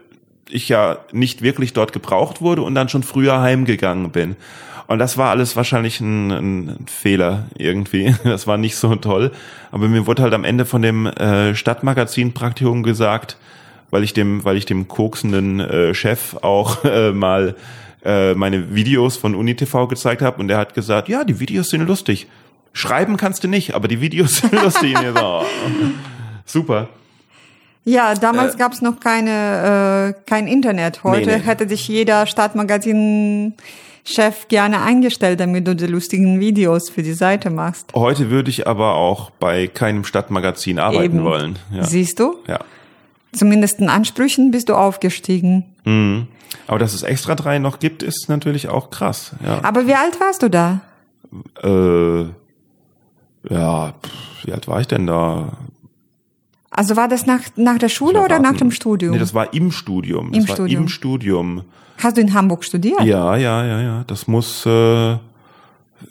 ich 0.50 0.70
ja 0.70 1.00
nicht 1.12 1.42
wirklich 1.42 1.74
dort 1.74 1.92
gebraucht 1.92 2.42
wurde 2.42 2.62
und 2.62 2.74
dann 2.74 2.88
schon 2.88 3.04
früher 3.04 3.42
heimgegangen 3.42 4.12
bin. 4.12 4.38
Und 4.92 5.00
das 5.00 5.18
war 5.18 5.30
alles 5.30 5.56
wahrscheinlich 5.56 6.02
ein, 6.02 6.32
ein 6.32 6.86
Fehler 6.88 7.46
irgendwie. 7.58 8.14
Das 8.24 8.46
war 8.46 8.58
nicht 8.58 8.76
so 8.76 8.96
toll. 8.96 9.32
Aber 9.72 9.88
mir 9.88 10.06
wurde 10.06 10.22
halt 10.24 10.34
am 10.34 10.44
Ende 10.44 10.66
von 10.66 10.82
dem 10.82 11.06
äh, 11.06 11.56
Stadtmagazin-Praktikum 11.56 12.84
gesagt, 12.84 13.38
weil 13.90 14.04
ich 14.04 14.14
dem, 14.14 14.44
weil 14.44 14.58
ich 14.58 14.66
dem 14.66 14.90
koksenden 14.90 15.62
äh, 15.62 15.94
Chef 15.94 16.36
auch 16.42 16.84
äh, 16.84 17.14
mal 17.14 17.56
äh, 18.04 18.34
meine 18.34 18.76
Videos 18.76 19.16
von 19.16 19.34
UniTV 19.34 19.88
gezeigt 19.88 20.22
habe 20.22 20.40
und 20.42 20.50
der 20.50 20.58
hat 20.58 20.74
gesagt, 20.74 21.08
ja, 21.08 21.24
die 21.24 21.40
Videos 21.40 21.70
sind 21.70 21.88
lustig. 21.88 22.28
Schreiben 22.74 23.16
kannst 23.16 23.44
du 23.46 23.48
nicht, 23.48 23.74
aber 23.74 23.88
die 23.88 24.02
Videos 24.02 24.38
sind 24.42 24.52
lustig. 24.52 24.98
So, 24.98 25.22
oh, 25.22 25.46
super. 26.46 26.90
Ja, 27.86 28.14
damals 28.14 28.58
gab's 28.58 28.82
noch 28.82 29.00
keine, 29.00 30.16
äh, 30.18 30.30
kein 30.30 30.48
Internet. 30.48 31.04
Heute 31.04 31.30
Nee, 31.30 31.38
nee. 31.38 31.44
hätte 31.44 31.66
dich 31.66 31.88
jeder 31.88 32.28
Stadtmagazin-Chef 34.04 34.48
gerne 34.48 34.82
eingestellt, 34.82 35.40
damit 35.40 35.68
du 35.68 35.76
die 35.76 35.88
lustigen 35.88 36.40
Videos 36.40 36.90
für 36.90 37.04
die 37.04 37.14
Seite 37.14 37.50
machst. 37.50 37.94
Heute 37.94 38.30
würde 38.30 38.50
ich 38.50 38.68
aber 38.68 38.96
auch 38.96 39.30
bei 39.30 39.68
keinem 39.68 40.04
Stadtmagazin 40.04 40.80
arbeiten 40.80 41.18
Eben. 41.18 41.24
wollen. 41.24 41.60
Ja. 41.74 41.84
Siehst 41.84 42.20
du? 42.20 42.36
ja. 42.48 42.60
Zumindest 43.34 43.80
in 43.80 43.88
Ansprüchen 43.88 44.52
bist 44.52 44.68
du 44.68 44.76
aufgestiegen. 44.76 45.64
Mhm. 45.86 46.28
Aber 46.68 46.80
dass 46.80 46.94
es 46.94 47.02
extra 47.02 47.34
drei 47.36 47.60
noch 47.60 47.80
gibt, 47.80 48.04
ist 48.04 48.28
natürlich 48.28 48.68
auch 48.68 48.90
krass. 48.90 49.32
Ja. 49.42 49.64
Aber 49.64 49.88
wie 49.88 49.94
alt 49.94 50.20
warst 50.20 50.44
du 50.44 50.50
da? 50.50 50.82
Äh, 51.64 52.24
ja, 53.50 53.94
pff, 53.94 54.46
wie 54.46 54.52
alt 54.52 54.68
war 54.68 54.82
ich 54.82 54.88
denn 54.88 55.08
da? 55.08 55.54
Also 56.72 56.98
war 56.98 57.08
das 57.08 57.26
nach, 57.26 57.40
nach 57.56 57.78
der 57.78 57.88
Schule 57.88 58.22
oder 58.22 58.40
nach 58.40 58.58
dem 58.58 58.70
Studium? 58.72 59.14
Nee, 59.14 59.20
das 59.20 59.34
war 59.34 59.54
im 59.54 59.72
Studium. 59.72 60.34
Im 60.34 60.42
das 60.42 60.50
war 60.50 60.56
Studium. 60.58 60.84
im 60.84 60.90
Studium. 60.90 61.64
Hast 62.02 62.18
du 62.18 62.22
in 62.22 62.34
Hamburg 62.34 62.64
studiert? 62.64 63.02
Ja, 63.04 63.36
ja, 63.36 63.66
ja, 63.66 63.82
ja. 63.82 64.04
Das 64.08 64.28
muss 64.28 64.66
äh, 64.66 65.18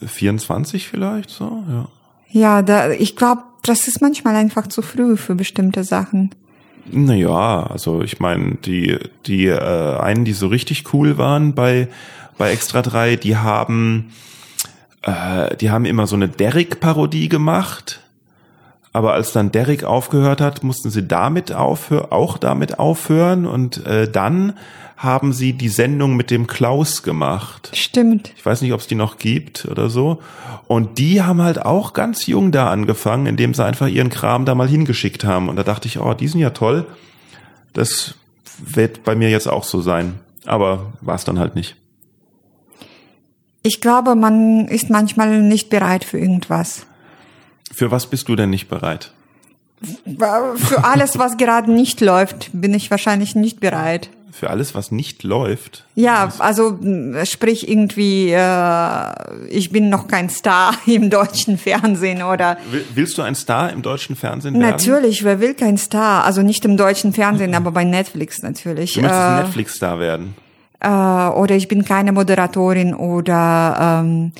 24 0.06 0.88
vielleicht 0.88 1.30
so, 1.30 1.64
ja. 1.68 1.88
Ja, 2.32 2.62
da, 2.62 2.90
ich 2.90 3.16
glaube, 3.16 3.42
das 3.62 3.88
ist 3.88 4.00
manchmal 4.00 4.36
einfach 4.36 4.68
zu 4.68 4.82
früh 4.82 5.16
für 5.16 5.34
bestimmte 5.34 5.82
Sachen. 5.84 6.30
Naja, 6.90 7.64
also 7.64 8.02
ich 8.02 8.20
meine, 8.20 8.56
die, 8.56 8.98
die 9.26 9.46
äh, 9.46 9.98
einen, 9.98 10.24
die 10.24 10.32
so 10.32 10.46
richtig 10.46 10.94
cool 10.94 11.18
waren 11.18 11.54
bei, 11.54 11.88
bei 12.38 12.52
Extra 12.52 12.82
3, 12.82 13.16
die 13.16 13.36
haben, 13.36 14.12
äh, 15.02 15.56
die 15.56 15.70
haben 15.70 15.84
immer 15.84 16.06
so 16.06 16.16
eine 16.16 16.28
Derrick-Parodie 16.28 17.28
gemacht. 17.28 18.00
Aber 18.92 19.12
als 19.12 19.32
dann 19.32 19.52
Derrick 19.52 19.84
aufgehört 19.84 20.40
hat, 20.40 20.64
mussten 20.64 20.90
sie 20.90 21.06
damit 21.06 21.52
aufhören, 21.52 22.10
auch 22.10 22.38
damit 22.38 22.80
aufhören. 22.80 23.46
Und 23.46 23.86
äh, 23.86 24.10
dann 24.10 24.54
haben 25.00 25.32
sie 25.32 25.54
die 25.54 25.70
Sendung 25.70 26.14
mit 26.14 26.30
dem 26.30 26.46
Klaus 26.46 27.02
gemacht. 27.02 27.70
Stimmt. 27.72 28.34
Ich 28.36 28.44
weiß 28.44 28.60
nicht, 28.60 28.74
ob 28.74 28.80
es 28.80 28.86
die 28.86 28.94
noch 28.94 29.16
gibt 29.16 29.64
oder 29.64 29.88
so. 29.88 30.20
Und 30.66 30.98
die 30.98 31.22
haben 31.22 31.40
halt 31.40 31.64
auch 31.64 31.94
ganz 31.94 32.26
jung 32.26 32.52
da 32.52 32.68
angefangen, 32.70 33.24
indem 33.24 33.54
sie 33.54 33.64
einfach 33.64 33.86
ihren 33.86 34.10
Kram 34.10 34.44
da 34.44 34.54
mal 34.54 34.68
hingeschickt 34.68 35.24
haben. 35.24 35.48
Und 35.48 35.56
da 35.56 35.62
dachte 35.62 35.88
ich, 35.88 35.98
oh, 35.98 36.12
die 36.12 36.28
sind 36.28 36.40
ja 36.40 36.50
toll. 36.50 36.86
Das 37.72 38.14
wird 38.58 39.02
bei 39.02 39.14
mir 39.14 39.30
jetzt 39.30 39.48
auch 39.48 39.64
so 39.64 39.80
sein. 39.80 40.20
Aber 40.44 40.92
war 41.00 41.14
es 41.14 41.24
dann 41.24 41.38
halt 41.38 41.54
nicht. 41.54 41.76
Ich 43.62 43.80
glaube, 43.80 44.14
man 44.14 44.68
ist 44.68 44.90
manchmal 44.90 45.40
nicht 45.40 45.70
bereit 45.70 46.04
für 46.04 46.18
irgendwas. 46.18 46.84
Für 47.72 47.90
was 47.90 48.06
bist 48.06 48.28
du 48.28 48.36
denn 48.36 48.50
nicht 48.50 48.68
bereit? 48.68 49.14
Für 50.18 50.84
alles, 50.84 51.18
was 51.18 51.38
gerade 51.38 51.72
nicht 51.72 52.02
läuft, 52.02 52.50
bin 52.52 52.74
ich 52.74 52.90
wahrscheinlich 52.90 53.34
nicht 53.34 53.60
bereit. 53.60 54.10
Für 54.32 54.50
alles, 54.50 54.74
was 54.74 54.90
nicht 54.92 55.22
läuft? 55.22 55.84
Ja, 55.94 56.32
also 56.38 56.76
mh, 56.80 57.24
sprich 57.26 57.68
irgendwie, 57.68 58.30
äh, 58.30 59.46
ich 59.48 59.70
bin 59.70 59.88
noch 59.88 60.08
kein 60.08 60.28
Star 60.30 60.74
im 60.86 61.10
deutschen 61.10 61.58
Fernsehen 61.58 62.22
oder 62.22 62.56
Will- 62.70 62.84
Willst 62.94 63.18
du 63.18 63.22
ein 63.22 63.34
Star 63.34 63.70
im 63.72 63.82
deutschen 63.82 64.16
Fernsehen 64.16 64.54
werden? 64.54 64.70
natürlich, 64.70 65.24
wer 65.24 65.40
will 65.40 65.54
kein 65.54 65.76
Star? 65.78 66.24
Also 66.24 66.42
nicht 66.42 66.64
im 66.64 66.76
deutschen 66.76 67.12
Fernsehen, 67.12 67.54
aber 67.54 67.70
bei 67.72 67.84
Netflix 67.84 68.42
natürlich. 68.42 68.94
Du 68.94 69.00
möchtest 69.00 69.20
ein 69.20 69.38
Äh, 69.38 69.42
Netflix-Star 69.42 69.98
werden. 69.98 70.34
äh, 70.80 70.88
oder 70.88 71.54
ich 71.56 71.68
bin 71.68 71.84
keine 71.84 72.12
Moderatorin 72.12 72.94
oder 72.94 74.00
ähm, 74.02 74.32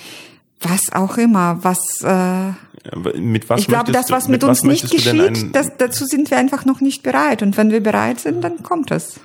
was 0.61 0.93
auch 0.93 1.17
immer, 1.17 1.59
was 1.63 2.03
äh, 2.03 3.19
Mit 3.19 3.49
was 3.49 3.61
ich 3.61 3.67
glaube, 3.67 3.93
das, 3.93 4.11
was 4.11 4.25
du, 4.27 4.31
mit 4.31 4.45
uns 4.45 4.63
nicht 4.63 4.85
du 4.85 4.89
denn 4.99 5.19
geschieht, 5.19 5.45
ein- 5.47 5.53
das, 5.53 5.73
dazu 5.79 6.05
sind 6.05 6.31
wir 6.31 6.39
einfach 6.39 6.65
noch 6.65 6.81
nicht 6.81 7.03
bereit. 7.03 7.43
Und 7.43 7.57
wenn 7.57 7.71
wir 7.71 7.83
bereit 7.83 8.21
sind, 8.21 8.43
dann 8.45 8.63
kommt 8.63 8.91
es. 8.91 9.21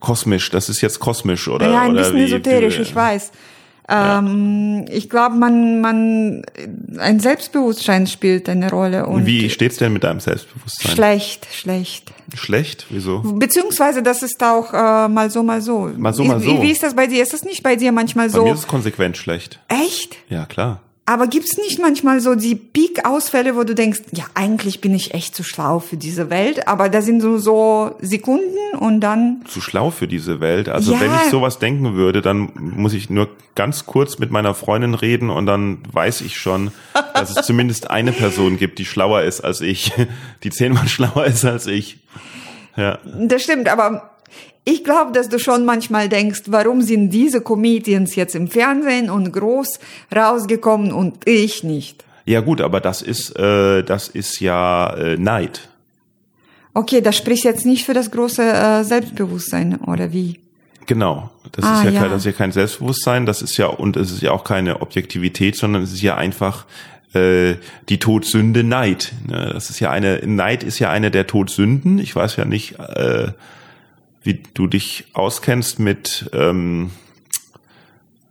Kosmisch, 0.00 0.50
das 0.50 0.68
ist 0.68 0.80
jetzt 0.80 1.00
kosmisch, 1.00 1.48
oder? 1.48 1.70
ja, 1.70 1.80
ein 1.82 1.92
oder 1.92 2.00
bisschen 2.02 2.16
wie 2.16 2.24
esoterisch, 2.24 2.78
ich 2.78 2.94
weiß. 2.94 3.32
Ähm, 3.88 4.84
Ich 4.90 5.08
glaube, 5.08 5.36
man, 5.36 5.80
man, 5.80 6.42
ein 6.98 7.20
Selbstbewusstsein 7.20 8.06
spielt 8.08 8.48
eine 8.48 8.68
Rolle 8.70 9.06
und 9.06 9.26
Wie 9.26 9.48
steht's 9.48 9.76
denn 9.76 9.92
mit 9.92 10.02
deinem 10.02 10.18
Selbstbewusstsein? 10.20 10.92
schlecht, 10.92 11.46
schlecht. 11.52 12.12
Schlecht? 12.34 12.86
Wieso? 12.90 13.20
Beziehungsweise 13.20 14.02
das 14.02 14.22
ist 14.24 14.42
auch 14.42 14.72
äh, 14.74 15.08
mal 15.08 15.30
so, 15.30 15.44
mal 15.44 15.60
so. 15.62 15.90
Mal 15.96 16.12
so, 16.12 16.24
mal 16.24 16.42
wie, 16.42 16.46
so. 16.56 16.62
Wie 16.62 16.70
ist 16.72 16.82
das 16.82 16.94
bei 16.94 17.06
dir? 17.06 17.22
Ist 17.22 17.32
das 17.32 17.44
nicht 17.44 17.62
bei 17.62 17.76
dir 17.76 17.92
manchmal 17.92 18.28
Bei 18.28 18.38
mir 18.40 18.48
so? 18.48 18.52
ist 18.54 18.60
es 18.60 18.66
konsequent 18.66 19.16
schlecht. 19.16 19.60
Echt? 19.68 20.16
Ja, 20.28 20.46
klar. 20.46 20.80
Aber 21.08 21.28
gibt's 21.28 21.56
nicht 21.56 21.80
manchmal 21.80 22.20
so 22.20 22.34
die 22.34 22.56
Peak-Ausfälle, 22.56 23.54
wo 23.54 23.62
du 23.62 23.76
denkst, 23.76 24.00
ja, 24.12 24.24
eigentlich 24.34 24.80
bin 24.80 24.92
ich 24.92 25.14
echt 25.14 25.36
zu 25.36 25.44
schlau 25.44 25.78
für 25.78 25.96
diese 25.96 26.30
Welt, 26.30 26.66
aber 26.66 26.88
da 26.88 27.00
sind 27.00 27.20
so, 27.20 27.38
so 27.38 27.94
Sekunden 28.00 28.76
und 28.76 29.00
dann, 29.00 29.42
Zu 29.46 29.60
schlau 29.60 29.90
für 29.92 30.08
diese 30.08 30.40
Welt. 30.40 30.68
Also 30.68 30.94
Ja. 30.94 31.00
wenn 31.00 31.14
ich 31.14 31.30
sowas 31.30 31.60
denken 31.60 31.94
würde, 31.94 32.22
dann 32.22 32.50
muss 32.56 32.92
ich 32.92 33.08
nur 33.08 33.28
ganz 33.54 33.86
kurz 33.86 34.18
mit 34.18 34.32
meiner 34.32 34.52
Freundin 34.52 34.94
reden 34.94 35.30
und 35.30 35.46
dann 35.46 35.78
weiß 35.92 36.22
ich 36.22 36.36
schon, 36.38 36.72
dass 37.14 37.36
es 37.36 37.46
zumindest 37.46 37.88
eine 37.88 38.10
Person 38.10 38.56
gibt, 38.58 38.80
die 38.80 38.84
schlauer 38.84 39.22
ist 39.22 39.42
als 39.42 39.60
ich, 39.60 39.92
die 40.42 40.50
zehnmal 40.50 40.88
schlauer 40.88 41.24
ist 41.24 41.44
als 41.44 41.68
ich. 41.68 41.98
Ja. 42.76 42.98
das 43.04 43.42
stimmt, 43.44 43.68
aber 43.68 44.10
ich 44.68 44.82
glaube, 44.82 45.12
dass 45.12 45.28
du 45.28 45.38
schon 45.38 45.64
manchmal 45.64 46.08
denkst, 46.08 46.42
warum 46.46 46.82
sind 46.82 47.10
diese 47.10 47.40
Comedians 47.40 48.16
jetzt 48.16 48.34
im 48.34 48.48
Fernsehen 48.48 49.08
und 49.08 49.32
groß 49.32 49.78
rausgekommen 50.14 50.92
und 50.92 51.26
ich 51.28 51.62
nicht? 51.62 52.04
Ja 52.24 52.40
gut, 52.40 52.60
aber 52.60 52.80
das 52.80 53.00
ist, 53.00 53.38
äh, 53.38 53.84
das 53.84 54.08
ist 54.08 54.40
ja 54.40 54.92
äh, 54.94 55.16
Neid. 55.16 55.68
Okay, 56.74 57.00
das 57.00 57.16
spricht 57.16 57.44
jetzt 57.44 57.64
nicht 57.64 57.86
für 57.86 57.94
das 57.94 58.10
große 58.10 58.42
äh, 58.42 58.82
Selbstbewusstsein, 58.82 59.76
oder 59.86 60.12
wie? 60.12 60.40
Genau. 60.86 61.30
Das 61.52 61.64
Ah, 61.64 61.78
ist 61.78 61.84
ja, 61.84 61.90
ja. 61.90 62.00
Kein, 62.00 62.10
das 62.10 62.18
ist 62.22 62.26
ja 62.26 62.32
kein 62.32 62.50
Selbstbewusstsein, 62.52 63.24
das 63.24 63.42
ist 63.42 63.56
ja, 63.58 63.66
und 63.66 63.96
es 63.96 64.10
ist 64.10 64.20
ja 64.22 64.32
auch 64.32 64.42
keine 64.42 64.82
Objektivität, 64.82 65.54
sondern 65.54 65.84
es 65.84 65.92
ist 65.92 66.02
ja 66.02 66.16
einfach 66.16 66.66
äh, 67.14 67.54
die 67.88 67.98
Todsünde 68.00 68.64
Neid. 68.64 69.12
Ne? 69.28 69.50
Das 69.54 69.70
ist 69.70 69.78
ja 69.78 69.92
eine, 69.92 70.20
Neid 70.26 70.64
ist 70.64 70.80
ja 70.80 70.90
eine 70.90 71.12
der 71.12 71.28
Todsünden. 71.28 72.00
Ich 72.00 72.16
weiß 72.16 72.34
ja 72.34 72.44
nicht, 72.44 72.80
äh, 72.80 73.28
wie 74.26 74.42
du 74.54 74.66
dich 74.66 75.04
auskennst 75.12 75.78
mit, 75.78 76.28
ähm, 76.32 76.90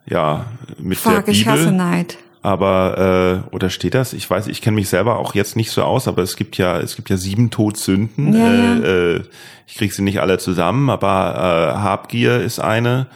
ja, 0.05 0.45
mit 0.77 1.03
der 1.03 1.11
Fuck, 1.13 1.27
ich 1.27 1.47
hasse 1.47 1.63
Bibel. 1.63 1.77
Neid. 1.77 2.17
Aber 2.41 3.43
äh, 3.49 3.55
oder 3.55 3.71
steht 3.71 3.95
das? 3.95 4.13
Ich 4.13 4.29
weiß, 4.29 4.47
ich 4.47 4.61
kenne 4.61 4.75
mich 4.75 4.87
selber 4.87 5.17
auch 5.17 5.33
jetzt 5.33 5.55
nicht 5.55 5.71
so 5.71 5.81
aus, 5.81 6.07
aber 6.07 6.21
es 6.21 6.35
gibt 6.35 6.59
ja 6.59 6.77
es 6.79 6.95
gibt 6.95 7.09
ja 7.09 7.17
sieben 7.17 7.49
Todsünden. 7.49 8.33
Ja, 8.33 8.53
ja. 8.53 8.75
Äh, 8.75 9.15
äh, 9.15 9.23
ich 9.65 9.75
krieg 9.75 9.91
sie 9.93 10.03
nicht 10.03 10.19
alle 10.19 10.37
zusammen, 10.37 10.91
aber 10.91 11.73
äh, 11.73 11.79
Habgier 11.79 12.41
ist 12.41 12.59
eine 12.59 13.07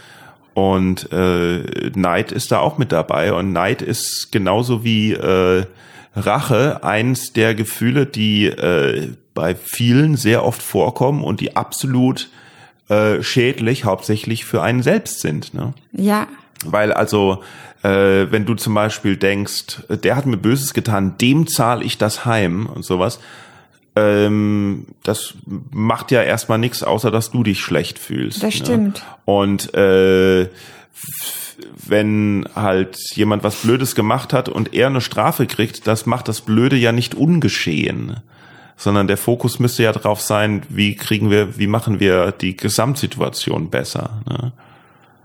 und 0.56 1.12
äh, 1.12 1.92
Neid 1.94 2.32
ist 2.32 2.52
da 2.52 2.58
auch 2.58 2.80
mit 2.80 2.92
dabei 2.92 3.34
und 3.34 3.54
Neid 3.54 3.84
ist 3.84 4.32
genauso 4.32 4.84
wie 4.84 5.12
äh, 5.12 5.66
Rache 6.16 6.84
eins 6.84 7.32
der 7.32 7.54
Gefühle, 7.54 8.08
die 8.08 8.48
äh, 8.48 9.10
bei 9.36 9.54
vielen 9.54 10.18
sehr 10.18 10.44
oft 10.44 10.62
vorkommen 10.62 11.24
und 11.24 11.40
die 11.40 11.56
absolut 11.56 12.30
äh, 12.90 13.24
schädlich 13.24 13.86
hauptsächlich 13.86 14.46
für 14.46 14.62
einen 14.62 14.84
selbst 14.84 15.22
sind. 15.22 15.54
Ne? 15.54 15.74
Ja. 15.92 16.28
Weil 16.66 16.92
also, 16.92 17.44
äh, 17.84 18.28
wenn 18.32 18.46
du 18.46 18.56
zum 18.56 18.74
Beispiel 18.74 19.16
denkst, 19.16 19.84
der 19.90 20.16
hat 20.16 20.26
mir 20.26 20.38
Böses 20.38 20.74
getan, 20.74 21.16
dem 21.20 21.48
zahle 21.48 21.84
ich 21.84 21.98
das 21.98 22.26
heim 22.26 22.66
und 22.66 22.84
sowas, 22.84 23.20
ähm, 23.96 24.88
das 25.04 25.34
macht 25.72 26.12
ja 26.12 26.22
erstmal 26.24 26.58
nichts, 26.58 26.84
außer 26.84 27.12
dass 27.12 27.32
du 27.32 27.44
dich 27.44 27.62
schlecht 27.62 28.00
fühlst. 28.00 28.44
Das 28.44 28.54
stimmt. 28.54 28.98
Ne? 28.98 29.04
Und 29.26 29.74
äh, 29.74 30.50
wenn 31.88 32.48
halt 32.56 32.98
jemand 33.16 33.44
was 33.44 33.56
Blödes 33.58 33.96
gemacht 33.96 34.34
hat 34.34 34.50
und 34.50 34.74
er 34.74 34.88
eine 34.88 35.02
Strafe 35.02 35.46
kriegt, 35.48 35.88
das 35.88 36.06
macht 36.06 36.28
das 36.28 36.42
Blöde 36.42 36.76
ja 36.76 36.92
nicht 36.92 37.16
ungeschehen. 37.16 38.18
Sondern 38.80 39.08
der 39.08 39.18
Fokus 39.18 39.60
müsste 39.60 39.84
ja 39.84 39.92
drauf 39.92 40.22
sein, 40.22 40.64
wie 40.70 40.96
kriegen 40.96 41.30
wir, 41.30 41.60
wie 41.60 41.68
machen 41.68 42.00
wir 42.00 42.32
die 42.32 42.56
Gesamtsituation 42.56 43.70
besser. 43.70 44.22
Ne? 44.26 44.54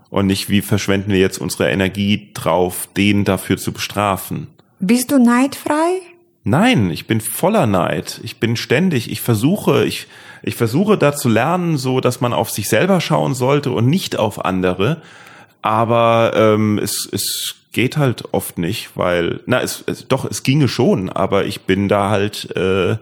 Und 0.09 0.27
nicht, 0.27 0.49
wie 0.49 0.61
verschwenden 0.61 1.11
wir 1.11 1.19
jetzt 1.19 1.37
unsere 1.37 1.69
Energie 1.69 2.31
drauf, 2.33 2.89
den 2.97 3.23
dafür 3.23 3.55
zu 3.55 3.71
bestrafen. 3.71 4.47
Bist 4.79 5.11
du 5.11 5.19
neidfrei? 5.19 6.01
Nein, 6.43 6.91
ich 6.91 7.07
bin 7.07 7.21
voller 7.21 7.65
Neid. 7.65 8.19
Ich 8.23 8.39
bin 8.41 8.57
ständig, 8.57 9.09
ich 9.09 9.21
versuche, 9.21 9.85
ich, 9.85 10.07
ich 10.43 10.55
versuche 10.55 10.97
da 10.97 11.15
zu 11.15 11.29
lernen, 11.29 11.77
so 11.77 12.01
dass 12.01 12.21
man 12.21 12.33
auf 12.33 12.51
sich 12.51 12.67
selber 12.67 12.99
schauen 12.99 13.33
sollte 13.33 13.71
und 13.71 13.87
nicht 13.87 14.19
auf 14.19 14.43
andere. 14.43 15.01
Aber 15.61 16.33
ähm, 16.35 16.77
es, 16.77 17.09
es 17.11 17.55
geht 17.71 17.97
halt 17.97 18.31
oft 18.31 18.57
nicht, 18.57 18.91
weil, 18.95 19.41
na, 19.47 19.59
es, 19.61 19.83
es 19.87 20.07
doch, 20.07 20.23
es 20.23 20.43
ginge 20.43 20.67
schon, 20.67 21.09
aber 21.09 21.45
ich 21.45 21.61
bin 21.61 21.89
da 21.89 22.09
halt 22.09 22.55
äh, 22.55 22.97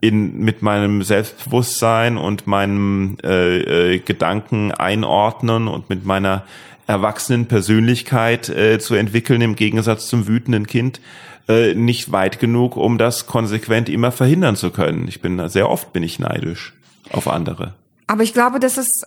in 0.00 0.38
mit 0.38 0.62
meinem 0.62 1.02
Selbstbewusstsein 1.02 2.16
und 2.16 2.46
meinem 2.46 3.16
äh, 3.22 3.94
äh, 3.94 3.98
Gedanken 3.98 4.72
einordnen 4.72 5.68
und 5.68 5.90
mit 5.90 6.04
meiner 6.04 6.44
erwachsenen 6.86 7.46
Persönlichkeit 7.46 8.48
äh, 8.48 8.78
zu 8.78 8.94
entwickeln 8.94 9.40
im 9.40 9.56
Gegensatz 9.56 10.08
zum 10.08 10.26
wütenden 10.26 10.66
Kind 10.66 11.00
äh, 11.48 11.74
nicht 11.74 12.12
weit 12.12 12.38
genug, 12.38 12.76
um 12.76 12.98
das 12.98 13.26
konsequent 13.26 13.88
immer 13.88 14.12
verhindern 14.12 14.56
zu 14.56 14.70
können. 14.70 15.08
Ich 15.08 15.20
bin 15.20 15.48
sehr 15.48 15.68
oft 15.68 15.92
bin 15.92 16.02
ich 16.02 16.18
neidisch 16.18 16.74
auf 17.10 17.28
andere. 17.28 17.74
Aber 18.06 18.22
ich 18.22 18.32
glaube, 18.32 18.60
das 18.60 18.78
ist 18.78 19.06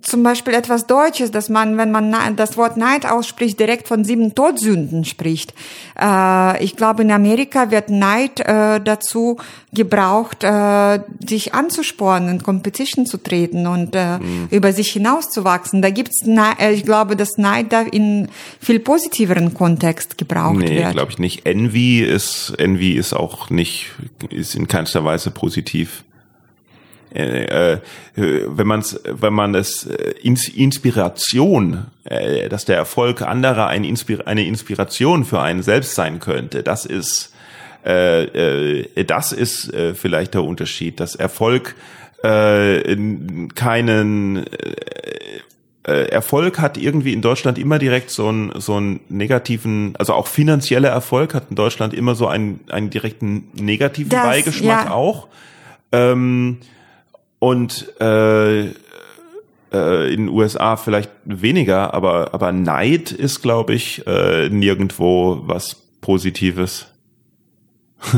zum 0.00 0.22
Beispiel 0.22 0.54
etwas 0.54 0.86
Deutsches, 0.86 1.30
dass 1.30 1.48
man, 1.48 1.76
wenn 1.76 1.90
man 1.90 2.14
das 2.36 2.56
Wort 2.56 2.76
Neid 2.76 3.04
ausspricht, 3.04 3.58
direkt 3.58 3.88
von 3.88 4.04
sieben 4.04 4.34
Todsünden 4.34 5.04
spricht. 5.04 5.54
Äh, 6.00 6.62
ich 6.62 6.76
glaube, 6.76 7.02
in 7.02 7.10
Amerika 7.10 7.70
wird 7.70 7.90
Neid 7.90 8.40
äh, 8.40 8.80
dazu 8.80 9.38
gebraucht, 9.72 10.44
äh, 10.44 11.00
sich 11.26 11.52
anzuspornen, 11.52 12.28
in 12.28 12.42
Competition 12.42 13.06
zu 13.06 13.18
treten 13.18 13.66
und 13.66 13.94
äh, 13.94 14.18
mhm. 14.18 14.48
über 14.50 14.72
sich 14.72 14.92
hinauszuwachsen. 14.92 15.82
Da 15.82 15.90
gibt's, 15.90 16.22
äh, 16.26 16.72
ich 16.72 16.84
glaube, 16.84 17.16
dass 17.16 17.36
Neid 17.36 17.72
da 17.72 17.82
in 17.82 18.28
viel 18.60 18.78
positiveren 18.78 19.52
Kontext 19.52 20.16
gebraucht 20.16 20.56
nee, 20.56 20.76
wird. 20.76 20.86
Nee, 20.86 20.92
glaube 20.92 21.10
ich 21.10 21.18
nicht. 21.18 21.44
Envy 21.44 22.02
ist, 22.02 22.54
Envy 22.58 22.92
ist 22.92 23.12
auch 23.12 23.50
nicht, 23.50 23.90
ist 24.30 24.54
in 24.54 24.68
keinster 24.68 25.04
Weise 25.04 25.30
positiv. 25.30 26.04
Äh, 27.16 27.72
äh, 27.72 27.78
wenn 28.14 28.66
man 28.66 28.80
es, 28.80 29.00
wenn 29.04 29.32
man 29.32 29.54
es 29.54 29.86
äh, 29.86 30.14
Inspiration, 30.22 31.86
äh, 32.04 32.50
dass 32.50 32.66
der 32.66 32.76
Erfolg 32.76 33.22
anderer 33.22 33.68
ein 33.68 33.84
Inspir 33.84 34.26
eine 34.26 34.44
Inspiration 34.44 35.24
für 35.24 35.40
einen 35.40 35.62
selbst 35.62 35.94
sein 35.94 36.20
könnte, 36.20 36.62
das 36.62 36.84
ist 36.84 37.32
äh, 37.86 38.82
äh, 38.82 39.04
das 39.04 39.32
ist 39.32 39.72
äh, 39.72 39.94
vielleicht 39.94 40.34
der 40.34 40.44
Unterschied, 40.44 41.00
dass 41.00 41.14
Erfolg 41.14 41.74
äh, 42.22 42.96
keinen 43.54 44.46
äh, 45.84 46.08
Erfolg 46.08 46.58
hat 46.58 46.76
irgendwie 46.76 47.14
in 47.14 47.22
Deutschland 47.22 47.56
immer 47.56 47.78
direkt 47.78 48.10
so 48.10 48.28
einen 48.28 48.60
so 48.60 48.74
einen 48.74 49.00
negativen, 49.08 49.94
also 49.96 50.12
auch 50.12 50.26
finanzieller 50.26 50.90
Erfolg 50.90 51.32
hat 51.32 51.44
in 51.48 51.56
Deutschland 51.56 51.94
immer 51.94 52.14
so 52.14 52.26
einen 52.26 52.60
einen 52.68 52.90
direkten 52.90 53.48
negativen 53.54 54.10
das, 54.10 54.22
Beigeschmack 54.22 54.86
ja. 54.86 54.90
auch. 54.90 55.28
Ähm, 55.92 56.58
und 57.38 58.00
äh, 58.00 58.66
äh, 59.72 60.12
in 60.12 60.26
den 60.26 60.28
USA 60.28 60.76
vielleicht 60.76 61.10
weniger, 61.24 61.94
aber, 61.94 62.34
aber 62.34 62.52
Neid 62.52 63.12
ist, 63.12 63.42
glaube 63.42 63.74
ich, 63.74 64.06
äh, 64.06 64.48
nirgendwo 64.48 65.42
was 65.42 65.76
Positives. 66.00 66.86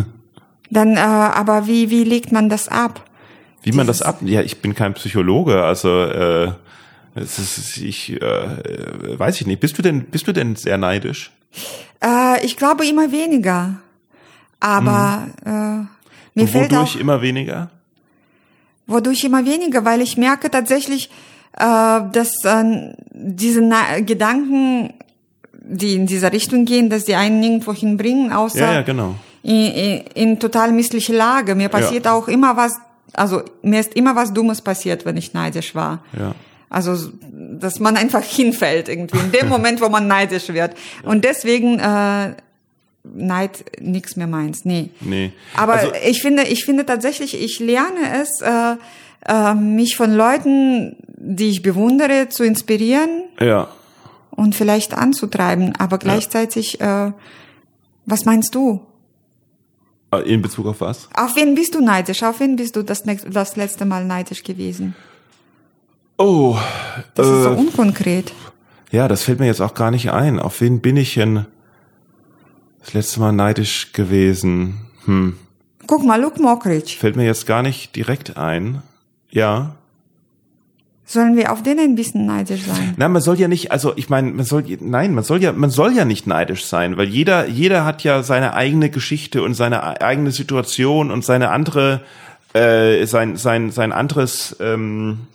Dann, 0.71 0.97
äh, 0.97 1.01
aber 1.01 1.67
wie, 1.67 1.91
wie 1.91 2.05
legt 2.05 2.33
man 2.33 2.49
das 2.49 2.69
ab? 2.69 3.05
Wie 3.63 3.73
man 3.73 3.87
das 3.87 4.03
ab? 4.03 4.19
Ja, 4.23 4.43
ich 4.43 4.61
bin 4.61 4.75
kein 4.75 4.95
Psychologe, 4.95 5.65
also 5.65 6.03
äh, 6.03 6.53
es 7.15 7.39
ist, 7.39 7.79
ich 7.79 8.21
äh, 8.21 9.19
weiß 9.19 9.41
ich 9.41 9.47
nicht. 9.47 9.61
Bist 9.61 9.79
du 9.79 9.83
denn, 9.83 10.05
bist 10.05 10.29
du 10.29 10.33
denn 10.33 10.55
sehr 10.55 10.79
neidisch? 10.79 11.33
Äh, 12.05 12.45
ich 12.45 12.57
glaube 12.57 12.87
immer 12.87 13.11
weniger. 13.11 13.81
Aber 14.61 15.27
mhm. 15.45 15.51
äh, 15.51 15.79
mir 16.35 16.43
Und 16.43 16.49
fällt 16.49 16.75
auch 16.75 16.95
immer 16.97 17.23
weniger 17.23 17.71
wodurch 18.89 19.23
immer 19.23 19.45
weniger, 19.45 19.85
weil 19.85 20.01
ich 20.01 20.17
merke 20.17 20.51
tatsächlich, 20.51 21.11
äh, 21.57 22.01
dass 22.13 22.45
äh, 22.45 22.95
diese 23.13 23.61
Na 23.61 24.01
Gedanken, 24.01 24.95
die 25.53 25.95
in 25.95 26.07
dieser 26.07 26.33
Richtung 26.33 26.65
gehen, 26.65 26.91
dass 26.91 27.05
die 27.05 27.15
einen 27.15 27.41
nirgendwo 27.41 27.73
hinbringen, 27.73 28.33
außer 28.33 28.61
ja, 28.61 28.73
ja, 28.73 28.83
genau. 28.83 29.15
in, 29.43 29.67
in, 29.67 30.01
in 30.15 30.39
total 30.41 30.73
missliche 30.73 31.15
Lage. 31.15 31.55
Mir 31.55 31.69
passiert 31.69 32.07
ja. 32.07 32.15
auch 32.15 32.27
immer 32.27 32.57
was, 32.57 32.79
also 33.13 33.43
mir 33.63 33.81
ist 33.81 33.95
immer 33.95 34.17
was 34.17 34.33
Dummes 34.33 34.63
passiert, 34.63 35.05
wenn 35.05 35.17
ich 35.17 35.35
neidisch 35.35 35.75
war. 35.75 36.03
Ja. 36.19 36.35
Also, 36.71 37.11
dass 37.31 37.81
man 37.81 37.97
einfach 37.97 38.23
hinfällt 38.25 38.89
irgendwie 38.89 39.19
in 39.19 39.33
dem 39.33 39.49
Moment, 39.55 39.81
wo 39.81 39.89
man 39.89 40.07
neidisch 40.07 40.49
wird. 40.49 40.75
Und 41.03 41.25
deswegen 41.25 41.79
äh, 41.79 42.35
Neid 43.15 43.65
nix 43.81 44.17
mehr 44.17 44.27
meins. 44.27 44.65
Nee. 44.65 44.91
Nee. 45.01 45.33
Aber 45.57 45.75
also, 45.75 45.93
ich 46.07 46.23
finde, 46.23 46.45
ich 46.45 46.65
finde 46.65 46.87
tatsächlich, 46.87 47.41
ich 47.41 47.61
lerne 47.61 48.21
es, 48.21 48.41
äh, 48.41 48.77
äh, 49.27 49.55
mich 49.55 49.97
von 49.97 50.13
Leuten, 50.15 50.97
die 51.07 51.51
ich 51.51 51.63
bewundere, 51.63 52.29
zu 52.29 52.45
inspirieren. 52.45 53.25
Ja. 53.41 53.69
Und 54.31 54.55
vielleicht 54.55 54.95
anzutreiben. 54.95 55.75
Aber 55.77 55.99
gleichzeitig, 55.99 56.79
ja. 56.81 57.09
äh, 57.09 57.13
was 58.07 58.25
meinst 58.25 58.55
du? 58.55 58.81
Äh, 60.13 60.33
in 60.33 60.43
Bezug 60.43 60.67
auf 60.67 60.81
was? 60.81 61.09
Auf 61.15 61.37
wen 61.37 61.55
bist 61.55 61.75
du 61.75 61.81
neidisch? 61.81 62.23
Auf 62.23 62.41
wen 62.41 62.57
bist 62.57 62.77
du 62.77 62.83
das, 62.83 63.03
das 63.03 63.57
letzte 63.57 63.85
Mal 63.85 64.05
neidisch 64.05 64.43
gewesen? 64.43 64.95
Oh. 66.17 66.57
Das 67.15 67.27
ist 67.27 67.43
so 67.43 67.51
äh, 67.51 67.57
unkonkret. 67.57 68.33
Ja, 68.91 69.07
das 69.09 69.23
fällt 69.23 69.39
mir 69.39 69.47
jetzt 69.47 69.61
auch 69.61 69.75
gar 69.75 69.91
nicht 69.91 70.11
ein. 70.11 70.39
Auf 70.39 70.61
wen 70.61 70.81
bin 70.81 70.97
ich 70.97 71.15
denn? 71.15 71.47
Das 72.89 72.95
letzte 72.95 73.21
Mal 73.21 73.33
neidisch 73.33 73.93
gewesen? 73.93 74.81
Hm. 75.05 75.37
Guck 75.87 76.05
mal, 76.05 76.21
Luke 76.21 76.41
Mockridge. 76.41 76.97
Fällt 76.99 77.17
mir 77.17 77.27
jetzt 77.27 77.47
gar 77.47 77.63
nicht 77.63 77.95
direkt 77.95 78.39
ein. 78.39 78.83
Ja. 79.31 79.75
Sollen 81.05 81.37
wir 81.37 81.53
auf 81.53 81.63
den 81.63 81.79
ein 81.79 81.97
bisschen 81.97 82.25
neidisch 82.25 82.63
sein? 82.63 82.95
Na, 82.97 83.09
man 83.09 83.21
soll 83.21 83.39
ja 83.39 83.47
nicht, 83.47 83.73
also 83.73 83.93
ich 83.97 84.09
meine, 84.09 84.31
man 84.33 84.45
soll 84.47 84.65
nein, 84.81 85.15
man 85.15 85.23
soll 85.25 85.43
ja, 85.43 85.53
man 85.53 85.69
soll 85.69 85.93
ja 85.93 86.07
nicht 86.07 86.27
neidisch 86.27 86.65
sein, 86.65 86.97
weil 86.97 87.09
jeder, 87.09 87.47
jeder 87.47 87.85
hat 87.85 88.05
ja 88.05 88.23
seine 88.23 88.55
eigene 88.55 88.89
Geschichte 88.89 89.43
und 89.43 89.53
seine 89.53 90.01
eigene 90.01 90.31
Situation 90.31 91.11
und 91.11 91.25
seine 91.27 91.51
andere, 91.51 92.03
äh, 92.55 93.05
sein, 93.05 93.37
sein, 93.37 93.71
sein 93.71 93.93
anderes 93.93 94.57
ähm, 94.61 95.27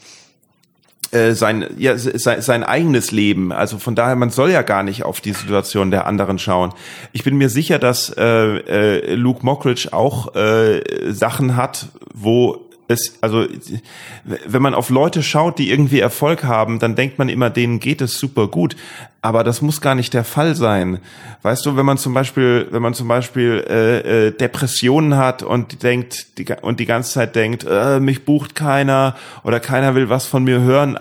äh, 1.13 1.33
sein, 1.33 1.65
ja, 1.77 1.97
sein, 1.97 2.41
sein 2.41 2.63
eigenes 2.63 3.11
Leben. 3.11 3.51
Also 3.51 3.77
von 3.77 3.95
daher, 3.95 4.15
man 4.15 4.29
soll 4.29 4.51
ja 4.51 4.61
gar 4.61 4.83
nicht 4.83 5.03
auf 5.03 5.21
die 5.21 5.33
Situation 5.33 5.91
der 5.91 6.07
anderen 6.07 6.39
schauen. 6.39 6.73
Ich 7.11 7.23
bin 7.23 7.37
mir 7.37 7.49
sicher, 7.49 7.79
dass 7.79 8.09
äh, 8.17 8.23
äh, 8.23 9.15
Luke 9.15 9.45
Mockridge 9.45 9.89
auch 9.91 10.35
äh, 10.35 10.81
Sachen 11.11 11.55
hat, 11.55 11.87
wo 12.13 12.62
es, 12.87 13.17
also 13.21 13.45
wenn 14.45 14.61
man 14.61 14.73
auf 14.73 14.89
Leute 14.89 15.23
schaut, 15.23 15.57
die 15.59 15.69
irgendwie 15.69 15.99
Erfolg 15.99 16.43
haben, 16.43 16.79
dann 16.79 16.95
denkt 16.95 17.17
man 17.17 17.29
immer, 17.29 17.49
denen 17.49 17.79
geht 17.79 18.01
es 18.01 18.17
super 18.17 18.47
gut. 18.47 18.75
Aber 19.21 19.43
das 19.43 19.61
muss 19.61 19.79
gar 19.79 19.95
nicht 19.95 20.13
der 20.13 20.25
Fall 20.25 20.55
sein. 20.55 20.99
Weißt 21.43 21.65
du, 21.65 21.77
wenn 21.77 21.85
man 21.85 21.97
zum 21.97 22.13
Beispiel, 22.13 22.67
wenn 22.71 22.81
man 22.81 22.93
zum 22.93 23.07
Beispiel 23.07 23.63
äh, 23.69 24.27
äh, 24.27 24.31
Depressionen 24.31 25.15
hat 25.15 25.43
und 25.43 25.83
denkt 25.83 26.37
die, 26.37 26.45
und 26.61 26.79
die 26.79 26.85
ganze 26.85 27.13
Zeit 27.13 27.35
denkt, 27.35 27.65
äh, 27.69 27.99
mich 27.99 28.25
bucht 28.25 28.53
keiner 28.53 29.15
oder 29.43 29.59
keiner 29.59 29.95
will 29.95 30.09
was 30.09 30.25
von 30.25 30.43
mir 30.43 30.61
hören, 30.61 30.97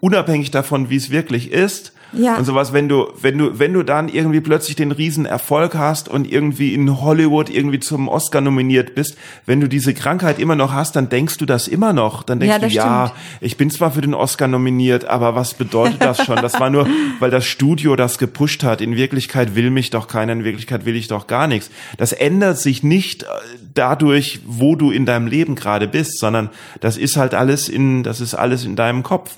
unabhängig 0.00 0.52
davon, 0.52 0.88
wie 0.88 0.96
es 0.96 1.10
wirklich 1.10 1.50
ist, 1.50 1.92
ja. 2.12 2.36
Und 2.36 2.44
sowas, 2.44 2.72
wenn 2.72 2.88
du, 2.88 3.08
wenn 3.20 3.36
du, 3.36 3.58
wenn 3.58 3.72
du 3.72 3.82
dann 3.82 4.08
irgendwie 4.08 4.40
plötzlich 4.40 4.76
den 4.76 4.92
riesen 4.92 5.26
Erfolg 5.26 5.74
hast 5.74 6.08
und 6.08 6.30
irgendwie 6.30 6.72
in 6.72 7.00
Hollywood 7.00 7.50
irgendwie 7.50 7.80
zum 7.80 8.08
Oscar 8.08 8.40
nominiert 8.40 8.94
bist, 8.94 9.18
wenn 9.44 9.60
du 9.60 9.68
diese 9.68 9.92
Krankheit 9.92 10.38
immer 10.38 10.56
noch 10.56 10.72
hast, 10.72 10.96
dann 10.96 11.08
denkst 11.08 11.36
du 11.36 11.44
das 11.46 11.68
immer 11.68 11.92
noch. 11.92 12.22
Dann 12.22 12.40
denkst 12.40 12.56
ja, 12.60 12.68
du, 12.68 12.74
ja, 12.74 13.12
ich 13.40 13.56
bin 13.56 13.70
zwar 13.70 13.90
für 13.90 14.00
den 14.00 14.14
Oscar 14.14 14.48
nominiert, 14.48 15.04
aber 15.04 15.34
was 15.34 15.54
bedeutet 15.54 16.02
das 16.02 16.24
schon? 16.24 16.36
Das 16.36 16.58
war 16.58 16.70
nur, 16.70 16.88
weil 17.18 17.30
das 17.30 17.44
Studio 17.44 17.94
das 17.94 18.18
gepusht 18.18 18.64
hat. 18.64 18.80
In 18.80 18.96
Wirklichkeit 18.96 19.54
will 19.54 19.70
mich 19.70 19.90
doch 19.90 20.08
keiner, 20.08 20.32
in 20.32 20.44
Wirklichkeit 20.44 20.86
will 20.86 20.96
ich 20.96 21.08
doch 21.08 21.26
gar 21.26 21.46
nichts. 21.46 21.70
Das 21.98 22.12
ändert 22.12 22.58
sich 22.58 22.82
nicht 22.82 23.24
äh, 23.24 23.26
dadurch, 23.74 24.40
wo 24.46 24.76
du 24.76 24.90
in 24.90 25.04
deinem 25.04 25.26
Leben 25.26 25.54
gerade 25.54 25.88
bist, 25.88 26.18
sondern 26.18 26.48
das 26.80 26.96
ist 26.96 27.16
halt 27.16 27.34
alles 27.34 27.68
in, 27.68 28.02
das 28.02 28.20
ist 28.20 28.34
alles 28.34 28.64
in 28.64 28.76
deinem 28.76 29.02
Kopf. 29.02 29.36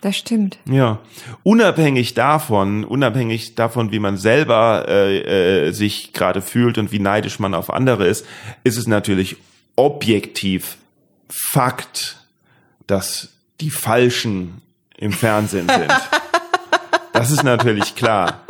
Das 0.00 0.16
stimmt. 0.16 0.58
Ja. 0.70 1.00
Unabhängig 1.42 2.14
davon, 2.14 2.84
unabhängig 2.84 3.56
davon, 3.56 3.90
wie 3.90 3.98
man 3.98 4.16
selber 4.16 4.86
äh, 4.86 5.66
äh, 5.66 5.72
sich 5.72 6.12
gerade 6.12 6.40
fühlt 6.40 6.78
und 6.78 6.92
wie 6.92 7.00
neidisch 7.00 7.40
man 7.40 7.52
auf 7.52 7.72
andere 7.72 8.06
ist, 8.06 8.24
ist 8.62 8.76
es 8.76 8.86
natürlich 8.86 9.36
objektiv 9.74 10.76
Fakt, 11.28 12.16
dass 12.86 13.30
die 13.60 13.70
Falschen 13.70 14.62
im 14.96 15.12
Fernsehen 15.12 15.68
sind. 15.68 15.92
das 17.12 17.30
ist 17.30 17.42
natürlich 17.42 17.94
klar. 17.94 18.40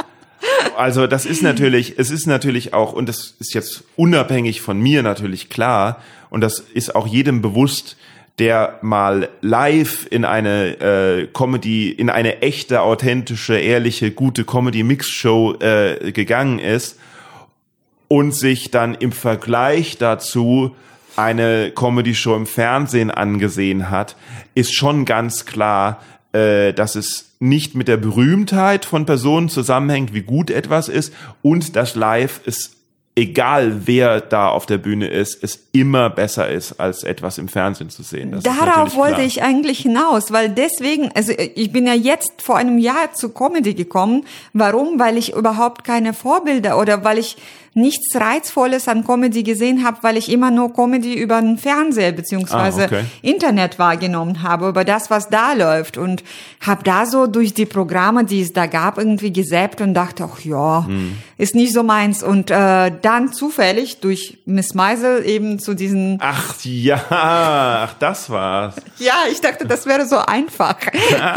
Also 0.76 1.07
das 1.07 1.26
ist 1.26 1.42
natürlich, 1.42 1.99
es 1.99 2.11
ist 2.11 2.26
natürlich 2.26 2.72
auch, 2.72 2.92
und 2.92 3.09
das 3.09 3.34
ist 3.40 3.53
jetzt 3.55 3.84
unabhängig 3.96 4.61
von 4.61 4.78
mir 4.78 5.03
natürlich 5.03 5.49
klar, 5.49 6.01
und 6.30 6.40
das 6.40 6.61
ist 6.61 6.94
auch 6.94 7.07
jedem 7.07 7.42
bewusst, 7.42 7.96
der 8.39 8.78
mal 8.82 9.28
live 9.41 10.07
in 10.11 10.24
eine 10.24 10.80
äh, 10.80 11.26
Comedy, 11.26 11.91
in 11.91 12.09
eine 12.09 12.43
echte, 12.43 12.82
authentische, 12.82 13.59
ehrliche, 13.59 14.12
gute 14.12 14.45
Comedy-Mix-Show 14.45 15.57
äh, 15.61 16.12
gegangen 16.12 16.59
ist 16.59 16.99
und 18.07 18.32
sich 18.32 18.70
dann 18.70 18.95
im 18.95 19.12
Vergleich 19.12 19.99
dazu 19.99 20.74
eine 21.16 21.72
Comedy-Show 21.72 22.36
im 22.36 22.47
Fernsehen 22.47 23.11
angesehen 23.11 23.91
hat, 23.91 24.14
ist 24.55 24.74
schon 24.74 25.05
ganz 25.05 25.47
klar, 25.47 26.01
äh, 26.32 26.72
dass 26.72 26.95
es 26.95 27.32
nicht 27.41 27.74
mit 27.74 27.89
der 27.89 27.97
Berühmtheit 27.97 28.84
von 28.84 29.05
Personen 29.05 29.49
zusammenhängt, 29.49 30.14
wie 30.14 30.22
gut 30.22 30.51
etwas 30.51 30.89
ist, 30.89 31.12
und 31.43 31.74
dass 31.74 31.97
live 31.97 32.41
es 32.47 32.78
egal 33.19 33.87
wer 33.87 34.21
da 34.21 34.49
auf 34.49 34.64
der 34.64 34.79
Bühne 34.79 35.09
ist, 35.09 35.43
es 35.43 35.59
immer 35.73 36.09
besser 36.09 36.49
ist, 36.49 36.79
als 36.79 37.03
etwas 37.03 37.37
im 37.39 37.49
Fernsehen 37.49 37.91
zu 37.91 38.05
sehen. 38.05 38.31
Das 38.31 38.45
Darauf 38.45 38.95
wollte 38.95 39.23
ich 39.23 39.43
eigentlich 39.43 39.81
hinaus, 39.81 40.33
weil 40.33 40.49
deswegen, 40.51 41.11
also 41.14 41.33
ich 41.37 41.73
bin 41.73 41.87
ja 41.87 41.95
jetzt 41.95 42.41
vor 42.43 42.57
einem 42.57 42.79
Jahr 42.79 43.12
zu 43.12 43.31
Comedy 43.31 43.75
gekommen. 43.75 44.25
Warum? 44.53 45.01
Weil 45.01 45.16
ich 45.16 45.35
überhaupt 45.35 45.83
keine 45.83 46.14
Vorbilder 46.14 46.79
oder 46.79 47.03
weil 47.03 47.19
ich 47.19 47.37
nichts 47.79 48.14
Reizvolles 48.14 48.89
an 48.89 49.05
Comedy 49.05 49.43
gesehen 49.43 49.85
habe, 49.85 49.99
weil 50.03 50.16
ich 50.16 50.31
immer 50.31 50.51
nur 50.51 50.72
Comedy 50.72 51.14
über 51.14 51.41
den 51.41 51.59
Fernseher 51.59 52.12
beziehungsweise 52.12 52.83
ah, 52.83 52.87
okay. 52.87 53.05
Internet 53.22 53.79
wahrgenommen 53.79 54.43
habe, 54.43 54.68
über 54.68 54.85
das, 54.85 55.11
was 55.11 55.29
da 55.29 55.53
läuft 55.55 55.97
und 55.97 56.22
habe 56.61 56.83
da 56.85 57.07
so 57.07 57.26
durch 57.26 57.55
die 57.55 57.66
Programme, 57.66 58.24
die 58.24 58.43
es 58.43 58.53
da 58.53 58.66
gab, 58.66 58.99
irgendwie 58.99 59.33
gesäppt 59.33 59.81
und 59.81 59.95
dachte, 59.95 60.29
ach 60.31 60.41
ja, 60.41 60.85
hm. 60.87 61.16
ist 61.39 61.55
nicht 61.55 61.72
so 61.72 61.83
meins. 61.83 62.22
Und 62.22 62.51
äh, 62.51 62.93
dann 63.01 63.33
zufällig 63.33 64.01
durch 64.01 64.39
Miss 64.45 64.74
Meisel 64.74 65.24
eben 65.24 65.59
zu 65.59 65.74
diesen... 65.74 66.18
Ach 66.20 66.55
ja, 66.62 67.03
ach 67.11 67.95
das 67.99 68.29
war's. 68.31 68.74
ja, 68.99 69.14
ich 69.31 69.41
dachte, 69.41 69.66
das 69.66 69.87
wäre 69.87 70.07
so 70.07 70.18
einfach. 70.18 70.79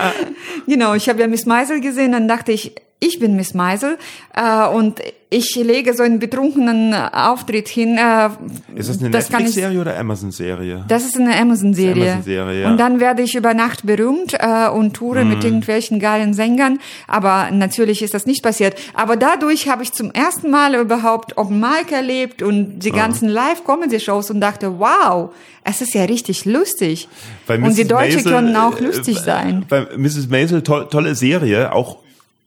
genau, 0.67 0.95
ich 0.95 1.07
habe 1.07 1.21
ja 1.21 1.27
Miss 1.27 1.45
Meisel 1.45 1.81
gesehen, 1.81 2.11
dann 2.11 2.27
dachte 2.27 2.51
ich, 2.51 2.73
ich 3.03 3.19
bin 3.19 3.35
Miss 3.35 3.55
Meisel 3.55 3.97
äh, 4.35 4.67
und 4.67 5.01
ich 5.31 5.55
lege 5.55 5.95
so 5.95 6.03
einen 6.03 6.19
betrunkenen 6.19 6.93
Auftritt 6.93 7.67
hin. 7.67 7.97
Äh, 7.97 8.29
ist 8.75 8.89
das 8.89 8.99
eine 8.99 9.09
Netflix-Serie 9.09 9.81
oder 9.81 9.97
Amazon-Serie? 9.97 10.85
Das 10.87 11.03
ist 11.03 11.17
eine 11.17 11.35
Amazon-Serie. 11.35 12.13
Amazon 12.13 12.61
ja. 12.61 12.69
Und 12.69 12.77
dann 12.77 12.99
werde 12.99 13.23
ich 13.23 13.33
über 13.33 13.55
Nacht 13.55 13.87
berühmt 13.87 14.35
äh, 14.37 14.69
und 14.69 14.93
toure 14.93 15.25
mm. 15.25 15.29
mit 15.29 15.43
irgendwelchen 15.43 15.99
geilen 15.99 16.35
Sängern. 16.35 16.79
Aber 17.07 17.49
natürlich 17.49 18.03
ist 18.03 18.13
das 18.13 18.27
nicht 18.27 18.43
passiert. 18.43 18.75
Aber 18.93 19.15
dadurch 19.15 19.67
habe 19.67 19.81
ich 19.81 19.93
zum 19.93 20.11
ersten 20.11 20.51
Mal 20.51 20.75
überhaupt 20.75 21.37
Open 21.37 21.59
Mic 21.59 21.91
erlebt 21.91 22.43
und 22.43 22.79
die 22.79 22.91
ganzen 22.91 23.29
Live-Comedy-Shows 23.29 24.29
und 24.29 24.41
dachte, 24.41 24.77
wow, 24.77 25.33
es 25.63 25.81
ist 25.81 25.95
ja 25.95 26.03
richtig 26.03 26.45
lustig. 26.45 27.07
und 27.47 27.77
die 27.77 27.87
Deutschen 27.87 28.17
Maisel, 28.17 28.31
können 28.31 28.55
auch 28.55 28.79
äh, 28.79 28.83
lustig 28.83 29.17
äh, 29.17 29.23
sein. 29.23 29.65
Bei 29.67 29.87
Mrs. 29.97 30.27
Maisel, 30.29 30.61
to 30.61 30.83
tolle 30.83 31.15
Serie, 31.15 31.73
auch 31.73 31.97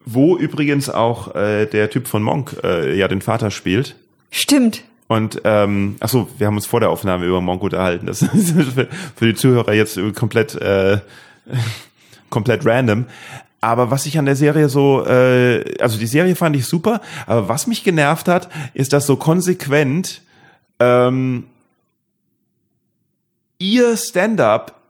wo 0.04 0.36
übrigens 0.36 0.90
auch 0.90 1.34
äh, 1.34 1.66
der 1.66 1.90
Typ 1.90 2.08
von 2.08 2.22
Monk 2.22 2.56
äh, 2.62 2.96
ja 2.96 3.08
den 3.08 3.22
Vater 3.22 3.50
spielt. 3.50 3.96
Stimmt. 4.30 4.84
Und 5.06 5.42
ähm, 5.44 5.96
ach 6.00 6.08
so, 6.08 6.28
wir 6.38 6.46
haben 6.46 6.56
uns 6.56 6.66
vor 6.66 6.80
der 6.80 6.90
Aufnahme 6.90 7.26
über 7.26 7.40
Monk 7.40 7.62
unterhalten. 7.62 8.06
Das 8.06 8.22
ist 8.34 8.52
für, 8.52 8.88
für 9.16 9.26
die 9.26 9.34
Zuhörer 9.34 9.72
jetzt 9.72 9.98
komplett 10.14 10.54
äh, 10.56 10.98
komplett 12.30 12.66
random. 12.66 13.06
Aber 13.60 13.90
was 13.90 14.04
ich 14.04 14.18
an 14.18 14.26
der 14.26 14.36
Serie 14.36 14.68
so, 14.68 15.06
äh, 15.06 15.76
also 15.80 15.98
die 15.98 16.06
Serie 16.06 16.36
fand 16.36 16.54
ich 16.56 16.66
super, 16.66 17.00
aber 17.26 17.48
was 17.48 17.66
mich 17.66 17.82
genervt 17.82 18.28
hat, 18.28 18.50
ist, 18.74 18.92
dass 18.92 19.06
so 19.06 19.16
konsequent 19.16 20.20
ähm, 20.80 21.44
ihr 23.58 23.96
Stand-up 23.96 24.80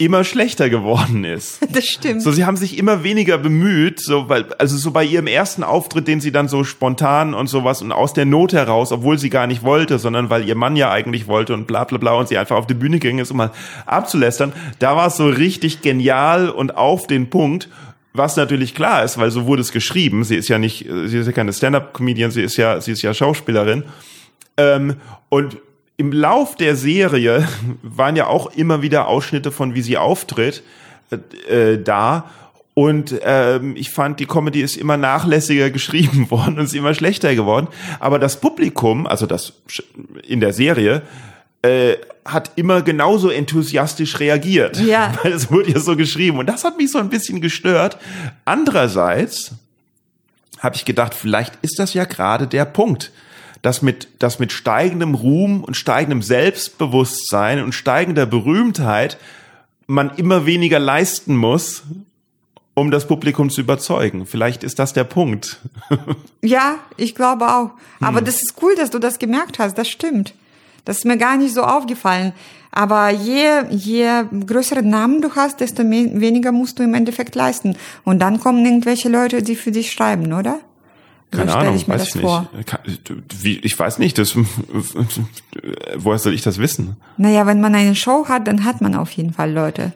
immer 0.00 0.22
schlechter 0.22 0.70
geworden 0.70 1.24
ist. 1.24 1.58
Das 1.70 1.86
stimmt. 1.86 2.22
So, 2.22 2.32
sie 2.32 2.44
haben 2.44 2.56
sich 2.56 2.78
immer 2.78 3.04
weniger 3.04 3.36
bemüht, 3.36 4.00
so, 4.00 4.28
weil, 4.28 4.52
also 4.54 4.76
so 4.76 4.90
bei 4.90 5.04
ihrem 5.04 5.26
ersten 5.26 5.62
Auftritt, 5.62 6.08
den 6.08 6.20
sie 6.20 6.32
dann 6.32 6.48
so 6.48 6.64
spontan 6.64 7.34
und 7.34 7.48
sowas 7.48 7.82
und 7.82 7.92
aus 7.92 8.14
der 8.14 8.24
Not 8.24 8.52
heraus, 8.52 8.90
obwohl 8.90 9.18
sie 9.18 9.28
gar 9.28 9.46
nicht 9.46 9.62
wollte, 9.62 9.98
sondern 9.98 10.30
weil 10.30 10.48
ihr 10.48 10.54
Mann 10.54 10.76
ja 10.76 10.90
eigentlich 10.90 11.26
wollte 11.26 11.52
und 11.54 11.66
bla 11.66 11.84
bla 11.84 11.98
bla 11.98 12.14
und 12.14 12.28
sie 12.28 12.38
einfach 12.38 12.56
auf 12.56 12.66
die 12.66 12.74
Bühne 12.74 12.98
ging 12.98 13.18
ist, 13.18 13.30
um 13.30 13.36
mal 13.36 13.52
abzulästern, 13.86 14.52
da 14.78 14.96
war 14.96 15.08
es 15.08 15.16
so 15.16 15.28
richtig 15.28 15.82
genial 15.82 16.48
und 16.48 16.76
auf 16.76 17.06
den 17.06 17.28
Punkt. 17.28 17.68
Was 18.14 18.36
natürlich 18.36 18.74
klar 18.74 19.04
ist, 19.04 19.18
weil 19.18 19.30
so 19.30 19.46
wurde 19.46 19.62
es 19.62 19.70
geschrieben. 19.70 20.24
Sie 20.24 20.36
ist 20.36 20.48
ja 20.48 20.58
nicht, 20.58 20.86
sie 21.06 21.18
ist 21.18 21.26
ja 21.26 21.32
keine 21.32 21.52
Stand-up-Comedian, 21.52 22.30
sie 22.30 22.42
ist 22.42 22.56
ja, 22.56 22.80
sie 22.80 22.92
ist 22.92 23.02
ja 23.02 23.14
Schauspielerin. 23.14 23.84
Ähm, 24.56 24.96
und 25.28 25.58
im 25.98 26.12
Lauf 26.12 26.56
der 26.56 26.76
Serie 26.76 27.46
waren 27.82 28.16
ja 28.16 28.26
auch 28.28 28.46
immer 28.52 28.80
wieder 28.80 29.08
Ausschnitte 29.08 29.52
von, 29.52 29.74
wie 29.74 29.82
sie 29.82 29.98
auftritt, 29.98 30.62
äh, 31.50 31.76
da. 31.76 32.30
Und 32.72 33.14
ähm, 33.22 33.74
ich 33.76 33.90
fand, 33.90 34.20
die 34.20 34.26
Comedy 34.26 34.62
ist 34.62 34.76
immer 34.76 34.96
nachlässiger 34.96 35.68
geschrieben 35.78 36.30
worden 36.30 36.58
und 36.58 36.64
ist 36.64 36.74
immer 36.74 36.94
schlechter 36.94 37.34
geworden. 37.34 37.66
Aber 37.98 38.18
das 38.18 38.40
Publikum, 38.40 39.06
also 39.06 39.26
das 39.26 39.52
in 40.26 40.40
der 40.40 40.52
Serie, 40.52 41.02
äh, 41.62 41.96
hat 42.24 42.52
immer 42.54 42.82
genauso 42.82 43.30
enthusiastisch 43.30 44.20
reagiert. 44.20 44.78
Ja. 44.78 45.12
Weil 45.22 45.32
es 45.32 45.50
wurde 45.50 45.72
ja 45.72 45.80
so 45.80 45.96
geschrieben. 45.96 46.38
Und 46.38 46.46
das 46.46 46.62
hat 46.62 46.78
mich 46.78 46.92
so 46.92 46.98
ein 46.98 47.08
bisschen 47.08 47.40
gestört. 47.40 47.98
Andererseits 48.44 49.52
habe 50.60 50.76
ich 50.76 50.84
gedacht, 50.84 51.14
vielleicht 51.14 51.54
ist 51.62 51.80
das 51.80 51.94
ja 51.94 52.04
gerade 52.04 52.46
der 52.46 52.64
Punkt 52.66 53.10
dass 53.62 53.82
mit, 53.82 54.08
dass 54.18 54.38
mit 54.38 54.52
steigendem 54.52 55.14
Ruhm 55.14 55.64
und 55.64 55.76
steigendem 55.76 56.22
Selbstbewusstsein 56.22 57.62
und 57.62 57.72
steigender 57.72 58.26
Berühmtheit 58.26 59.18
man 59.86 60.10
immer 60.16 60.46
weniger 60.46 60.78
leisten 60.78 61.36
muss, 61.36 61.82
um 62.74 62.90
das 62.90 63.08
Publikum 63.08 63.50
zu 63.50 63.60
überzeugen. 63.60 64.26
Vielleicht 64.26 64.62
ist 64.62 64.78
das 64.78 64.92
der 64.92 65.04
Punkt. 65.04 65.60
ja, 66.42 66.76
ich 66.96 67.14
glaube 67.14 67.48
auch. 67.48 67.70
Aber 68.00 68.18
hm. 68.18 68.24
das 68.24 68.42
ist 68.42 68.54
cool, 68.62 68.74
dass 68.76 68.90
du 68.90 68.98
das 68.98 69.18
gemerkt 69.18 69.58
hast. 69.58 69.76
Das 69.76 69.88
stimmt. 69.88 70.34
Das 70.84 70.98
ist 70.98 71.04
mir 71.04 71.18
gar 71.18 71.36
nicht 71.36 71.52
so 71.52 71.62
aufgefallen. 71.62 72.32
Aber 72.70 73.10
je, 73.10 73.64
je 73.70 74.24
größere 74.46 74.82
Namen 74.82 75.20
du 75.20 75.34
hast, 75.34 75.60
desto 75.60 75.82
weniger 75.82 76.52
musst 76.52 76.78
du 76.78 76.82
im 76.82 76.94
Endeffekt 76.94 77.34
leisten. 77.34 77.76
Und 78.04 78.20
dann 78.20 78.38
kommen 78.38 78.64
irgendwelche 78.64 79.08
Leute, 79.08 79.42
die 79.42 79.56
für 79.56 79.72
dich 79.72 79.90
schreiben, 79.90 80.32
oder? 80.32 80.60
Keine 81.30 81.54
Ahnung, 81.54 81.76
ich 81.76 81.86
weiß 81.86 82.14
ich 82.14 82.20
vor. 82.22 82.48
nicht. 82.54 83.12
Wie, 83.42 83.58
ich 83.58 83.78
weiß 83.78 83.98
nicht, 83.98 84.16
das, 84.16 84.34
woher 85.96 86.18
soll 86.18 86.32
ich 86.32 86.42
das 86.42 86.58
wissen? 86.58 86.96
Naja, 87.18 87.46
wenn 87.46 87.60
man 87.60 87.74
eine 87.74 87.94
Show 87.94 88.26
hat, 88.28 88.46
dann 88.48 88.64
hat 88.64 88.80
man 88.80 88.94
auf 88.94 89.10
jeden 89.10 89.34
Fall 89.34 89.52
Leute, 89.52 89.92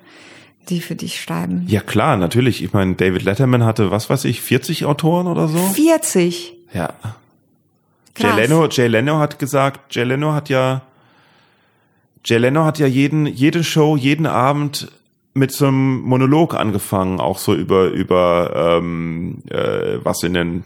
die 0.69 0.81
für 0.81 0.95
dich 0.95 1.21
schreiben. 1.21 1.65
Ja 1.69 1.81
klar, 1.81 2.17
natürlich. 2.19 2.63
Ich 2.63 2.73
meine, 2.75 2.95
David 2.95 3.23
Letterman 3.23 3.65
hatte, 3.65 3.91
was 3.91 4.11
weiß 4.11 4.27
ich, 4.27 4.43
40 4.43 4.85
Autoren 4.85 5.27
oder 5.27 5.49
so? 5.49 5.59
40? 5.59 6.53
Ja. 6.75 6.93
Jay 8.19 8.37
Leno, 8.37 8.69
Jay 8.69 8.89
Leno 8.89 9.19
hat 9.19 9.39
gesagt, 9.39 9.95
Jay 9.95 10.05
Leno 10.05 10.35
hat 10.35 10.51
ja, 10.51 10.83
Jay 12.25 12.37
Leno 12.37 12.65
hat 12.65 12.79
ja 12.79 12.87
jeden, 12.87 13.27
jede 13.27 13.65
Show, 13.65 13.97
jeden 13.97 14.27
Abend 14.27 14.93
mit 15.35 15.51
so 15.53 15.67
einem 15.67 16.03
Monolog 16.03 16.55
angefangen, 16.55 17.19
auch 17.19 17.39
so 17.39 17.55
über 17.55 17.87
über 17.87 18.79
ähm, 18.79 19.43
äh, 19.49 19.99
was 20.03 20.23
in 20.23 20.35
den 20.35 20.65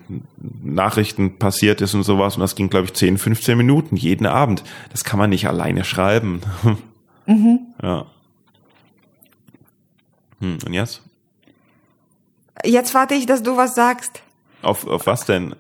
Nachrichten 0.63 1.39
passiert 1.39 1.81
ist 1.81 1.95
und 1.95 2.03
sowas. 2.03 2.37
Und 2.37 2.41
das 2.41 2.57
ging, 2.57 2.69
glaube 2.69 2.87
ich, 2.87 2.95
10, 2.95 3.19
15 3.19 3.57
Minuten 3.57 3.97
jeden 3.97 4.27
Abend. 4.27 4.65
Das 4.91 5.05
kann 5.05 5.19
man 5.19 5.31
nicht 5.31 5.49
alleine 5.49 5.85
schreiben. 5.85 6.41
Mhm. 7.29 7.59
Ja. 7.83 8.07
Hm, 10.41 10.59
und 10.65 10.73
jetzt? 10.73 11.03
Jetzt 12.65 12.95
warte 12.95 13.15
ich, 13.15 13.27
dass 13.27 13.43
du 13.43 13.57
was 13.57 13.75
sagst. 13.75 14.23
Auf, 14.63 14.87
auf 14.87 15.07
was 15.07 15.25
denn? 15.25 15.57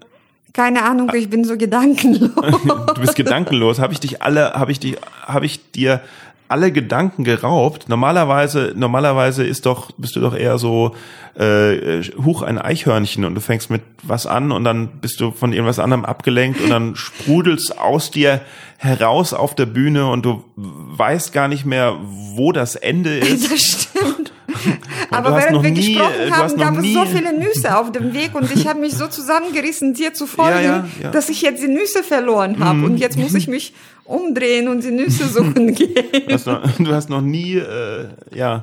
Keine 0.53 0.85
Ahnung, 0.85 1.11
ich 1.15 1.29
bin 1.29 1.45
so 1.45 1.57
gedankenlos. 1.57 2.31
du 2.95 3.01
bist 3.01 3.17
gedankenlos. 3.17 3.79
Habe 3.79 3.93
ich 3.93 4.01
dich 4.01 4.23
alle, 4.23 4.55
habe 4.55 4.73
ich 4.73 4.81
dich, 4.81 4.97
habe 5.27 5.45
ich 5.45 5.73
dir 5.73 6.01
alle 6.49 6.73
Gedanken 6.73 7.25
geraubt. 7.25 7.89
Normalerweise, 7.89 8.73
normalerweise 8.77 9.45
ist 9.45 9.67
doch, 9.67 9.91
bist 9.99 10.17
du 10.17 10.21
doch 10.21 10.35
eher 10.35 10.59
so, 10.59 10.95
äh, 11.35 12.03
huch, 12.25 12.43
ein 12.43 12.59
Eichhörnchen 12.59 13.25
und 13.25 13.35
du 13.35 13.41
fängst 13.41 13.71
mit 13.71 13.83
was 14.03 14.27
an 14.27 14.53
und 14.53 14.65
dann 14.65 14.89
bist 15.01 15.21
du 15.21 15.33
von 15.33 15.53
irgendwas 15.53 15.79
anderem 15.79 16.05
abgelenkt 16.05 16.61
und 16.61 16.71
dann 16.71 16.97
sprudelst 16.97 17.79
aus 17.79 18.11
dir 18.11 18.41
heraus 18.79 19.35
auf 19.35 19.55
der 19.55 19.67
Bühne 19.67 20.07
und 20.11 20.25
du 20.25 20.45
weißt 20.57 21.33
gar 21.33 21.49
nicht 21.49 21.67
mehr, 21.67 21.97
wo 22.35 22.53
das 22.53 22.77
Ende 22.77 23.19
ist. 23.19 23.51
Das 23.51 23.61
stimmt. 23.61 24.33
Aber 25.11 25.37
während 25.37 25.63
wir 25.63 25.71
nie, 25.71 25.95
gesprochen 25.95 26.31
haben, 26.31 26.57
gab 26.57 26.79
es 26.79 26.93
so 26.93 27.05
viele 27.07 27.39
Nüsse 27.39 27.77
auf 27.77 27.93
dem 27.93 28.15
Weg 28.15 28.35
und 28.35 28.51
ich 28.55 28.67
habe 28.67 28.81
mich 28.81 28.95
so 28.95 29.07
zusammengerissen, 29.07 29.95
dir 29.95 30.15
zu 30.15 30.27
folgen, 30.27 30.57
ja, 30.57 30.63
ja, 30.63 30.89
ja. 31.03 31.11
dass 31.11 31.29
ich 31.29 31.43
jetzt 31.43 31.63
die 31.63 31.69
Nüsse 31.69 32.03
verloren 32.03 32.59
habe. 32.65 32.79
Mm. 32.79 32.85
Und 32.85 32.97
jetzt 32.99 33.19
muss 33.19 33.35
ich 33.35 33.49
mich 33.49 33.75
umdrehen 34.07 34.69
und 34.69 34.83
die 34.85 34.91
Nüsse 34.91 35.29
suchen 35.29 35.75
gehen. 35.75 36.05
Du 36.27 36.33
hast 36.33 36.47
noch, 36.47 36.63
du 36.79 36.93
hast 36.93 37.11
noch 37.11 37.21
nie, 37.21 37.57
äh, 37.57 38.09
ja. 38.35 38.63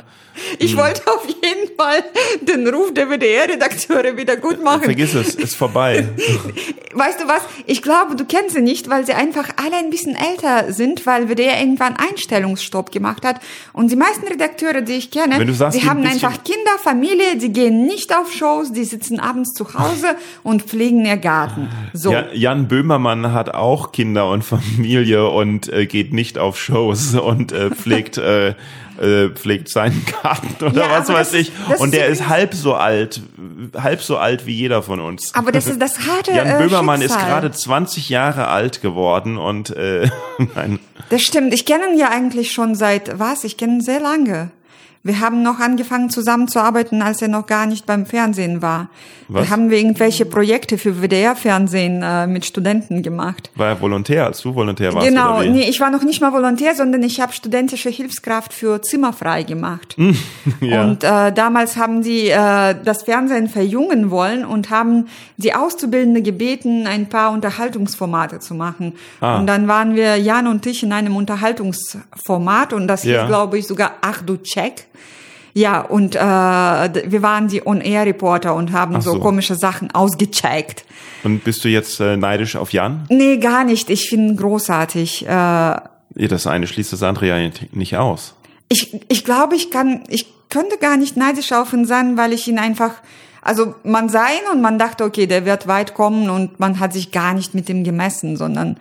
Ich 0.57 0.71
hm. 0.71 0.79
wollte 0.79 1.01
auf 1.11 1.27
jeden 1.27 1.75
Fall 1.77 2.03
den 2.41 2.67
Ruf 2.67 2.93
der 2.93 3.07
WDR-Redakteure 3.07 4.17
wieder 4.17 4.35
gut 4.37 4.63
machen. 4.63 4.83
Vergiss 4.83 5.13
es, 5.13 5.35
ist 5.35 5.55
vorbei. 5.55 6.07
Weißt 6.93 7.21
du 7.21 7.27
was? 7.27 7.41
Ich 7.65 7.81
glaube, 7.81 8.15
du 8.15 8.25
kennst 8.25 8.55
sie 8.55 8.61
nicht, 8.61 8.89
weil 8.89 9.05
sie 9.05 9.13
einfach 9.13 9.49
alle 9.63 9.77
ein 9.77 9.89
bisschen 9.89 10.15
älter 10.15 10.71
sind, 10.71 11.05
weil 11.05 11.27
WDR 11.27 11.59
irgendwann 11.59 11.95
Einstellungsstopp 11.97 12.91
gemacht 12.91 13.25
hat. 13.25 13.39
Und 13.73 13.91
die 13.91 13.95
meisten 13.95 14.27
Redakteure, 14.27 14.81
die 14.81 14.93
ich 14.93 15.11
kenne, 15.11 15.39
Wenn 15.39 15.47
du 15.47 15.53
sagst, 15.53 15.79
die 15.79 15.87
haben 15.87 16.01
ein 16.01 16.07
einfach 16.07 16.43
Kinder, 16.43 16.71
Familie, 16.81 17.37
die 17.37 17.51
gehen 17.51 17.85
nicht 17.85 18.15
auf 18.15 18.31
Shows, 18.31 18.71
die 18.71 18.83
sitzen 18.83 19.19
abends 19.19 19.53
zu 19.53 19.73
Hause 19.73 20.15
und 20.43 20.63
pflegen 20.63 21.05
ihr 21.05 21.17
Garten. 21.17 21.69
So. 21.93 22.11
Ja, 22.11 22.25
Jan 22.33 22.67
Böhmermann 22.67 23.33
hat 23.33 23.53
auch 23.53 23.91
Kinder 23.91 24.29
und 24.29 24.43
Familie 24.43 25.29
und 25.33 25.71
äh, 25.71 25.85
geht 25.85 26.13
nicht 26.13 26.37
auf 26.37 26.59
Shows 26.59 27.15
und 27.15 27.51
äh, 27.51 27.69
pflegt 27.71 28.17
äh, 28.17 28.55
äh, 29.01 29.29
pflegt 29.33 29.69
seinen 29.69 30.05
Garten 30.21 30.63
oder 30.63 30.81
Ja, 30.85 30.99
was 30.99 31.09
weiß 31.09 31.31
das- 31.31 31.39
ich. 31.41 31.51
das 31.67 31.79
Und 31.81 31.87
ist 31.89 31.95
der 31.97 32.07
ist 32.07 32.27
halb 32.29 32.53
so 32.53 32.75
alt, 32.75 33.21
halb 33.75 34.01
so 34.01 34.17
alt 34.17 34.45
wie 34.45 34.53
jeder 34.53 34.83
von 34.83 34.99
uns. 34.99 35.33
Aber 35.33 35.51
das 35.51 35.65
ist 35.67 35.81
das 35.81 35.99
harte 36.07 36.31
Jan 36.31 36.47
äh, 36.47 36.57
Böhmermann 36.59 37.01
ist 37.01 37.11
Schicksal. 37.13 37.29
gerade 37.29 37.51
20 37.51 38.09
Jahre 38.09 38.47
alt 38.49 38.81
geworden 38.81 39.37
und 39.37 39.71
äh, 39.75 40.09
nein. 40.55 40.79
Das 41.09 41.21
stimmt. 41.23 41.53
Ich 41.53 41.65
kenne 41.65 41.85
ihn 41.91 41.97
ja 41.97 42.09
eigentlich 42.09 42.51
schon 42.51 42.75
seit 42.75 43.17
was? 43.19 43.43
Ich 43.43 43.57
kenne 43.57 43.73
ihn 43.73 43.81
sehr 43.81 43.99
lange. 43.99 44.51
Wir 45.05 45.19
haben 45.19 45.43
noch 45.43 45.59
angefangen 45.59 46.09
zusammenzuarbeiten, 46.09 47.01
als 47.01 47.21
er 47.21 47.27
noch 47.27 47.45
gar 47.45 47.65
nicht 47.65 47.85
beim 47.85 48.05
Fernsehen 48.05 48.61
war. 48.61 48.89
Was? 49.27 49.45
Da 49.45 49.51
haben 49.51 49.69
wir 49.69 49.77
irgendwelche 49.77 50.25
Projekte 50.25 50.77
für 50.77 51.01
WDR-Fernsehen 51.01 52.01
äh, 52.01 52.25
mit 52.25 52.45
Studenten 52.45 53.03
gemacht. 53.03 53.51
War 53.55 53.67
er 53.67 53.81
Volontär, 53.81 54.25
als 54.25 54.41
du 54.41 54.55
Volontär 54.55 54.93
warst 54.93 55.05
genau, 55.05 55.39
oder 55.39 55.45
wie? 55.45 55.49
nee, 55.49 55.69
ich 55.69 55.81
war 55.81 55.89
noch 55.89 56.03
nicht 56.03 56.21
mal 56.21 56.31
Volontär, 56.31 56.73
sondern 56.73 57.03
ich 57.03 57.19
habe 57.19 57.33
studentische 57.33 57.89
Hilfskraft 57.89 58.53
für 58.53 58.81
Zimmerfrei 58.81 59.43
gemacht. 59.43 59.97
Ja. 60.61 60.83
Und 60.83 61.03
äh, 61.03 61.31
damals 61.33 61.77
haben 61.77 62.03
die 62.03 62.29
äh, 62.29 62.75
das 62.83 63.03
Fernsehen 63.03 63.49
verjüngen 63.49 64.11
wollen 64.11 64.45
und 64.45 64.69
haben 64.69 65.07
die 65.37 65.53
Auszubildende 65.53 66.21
gebeten, 66.21 66.87
ein 66.87 67.09
paar 67.09 67.31
Unterhaltungsformate 67.31 68.39
zu 68.39 68.53
machen. 68.53 68.93
Ah. 69.19 69.37
Und 69.39 69.47
dann 69.47 69.67
waren 69.67 69.95
wir, 69.95 70.17
Jan 70.17 70.47
und 70.47 70.65
ich, 70.65 70.83
in 70.83 70.93
einem 70.93 71.15
Unterhaltungsformat 71.15 72.73
und 72.73 72.87
das 72.87 73.03
Ja. 73.03 73.21
hieß, 73.21 73.27
glaube 73.27 73.57
ich, 73.57 73.67
sogar 73.67 73.93
Ach 74.01 74.21
du 74.21 74.37
Check. 74.37 74.87
Ja, 75.55 75.81
und 75.81 76.15
äh, 76.15 76.19
wir 76.19 77.21
waren 77.21 77.47
die 77.47 77.65
On-Air-Reporter 77.65 78.55
und 78.55 78.71
haben 78.71 78.99
so. 79.01 79.13
so. 79.13 79.19
komische 79.19 79.55
Sachen 79.55 79.91
ausgecheckt. 79.91 80.83
Und 81.23 81.43
bist 81.43 81.63
du 81.63 81.69
jetzt 81.69 81.99
äh, 81.99 82.17
neidisch 82.17 82.55
auf 82.55 82.73
Jan? 82.73 83.05
Nee, 83.09 83.37
gar 83.37 83.63
nicht. 83.63 83.89
Ich 83.91 84.09
finde 84.09 84.33
ihn 84.33 84.37
großartig. 84.37 85.25
Äh, 85.27 85.29
Ja, 85.29 85.79
das 86.15 86.47
eine 86.47 86.65
schließt 86.67 86.91
das 86.93 87.03
andere 87.03 87.27
ja 87.27 87.37
nicht- 87.37 87.75
nicht 87.75 87.97
aus. 87.97 88.33
ich, 88.69 88.99
ich 89.09 89.23
glaube, 89.23 89.55
ich 89.55 89.69
kann, 89.69 90.03
ich 90.09 90.25
könnte 90.49 90.77
gar 90.77 90.97
nicht 90.97 91.17
neidisch 91.17 91.51
auf 91.51 91.71
ihn 91.73 91.85
sein, 91.85 92.17
weil 92.17 92.33
ich 92.33 92.47
ihn 92.47 92.57
einfach, 92.59 92.91
also 93.43 93.75
man 93.83 94.09
sah 94.09 94.25
ihn 94.27 94.51
und 94.51 94.61
man 94.61 94.79
dachte, 94.79 95.03
okay, 95.03 95.27
der 95.27 95.45
wird 95.45 95.67
weit 95.67 95.93
kommen 95.93 96.29
und 96.31 96.59
man 96.59 96.79
hat 96.79 96.93
sich 96.93 97.11
gar 97.11 97.33
nicht 97.35 97.53
mit 97.53 97.69
ihm 97.69 97.83
gemessen, 97.83 98.37
sondern 98.37 98.77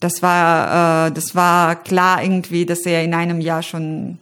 das 0.00 0.22
war, 0.22 1.06
äh, 1.08 1.12
das 1.12 1.34
war 1.34 1.74
klar 1.76 2.22
irgendwie, 2.22 2.66
dass 2.66 2.80
er 2.86 3.02
in 3.02 3.14
einem 3.14 3.40
Jahr 3.40 3.62
schon 3.62 4.18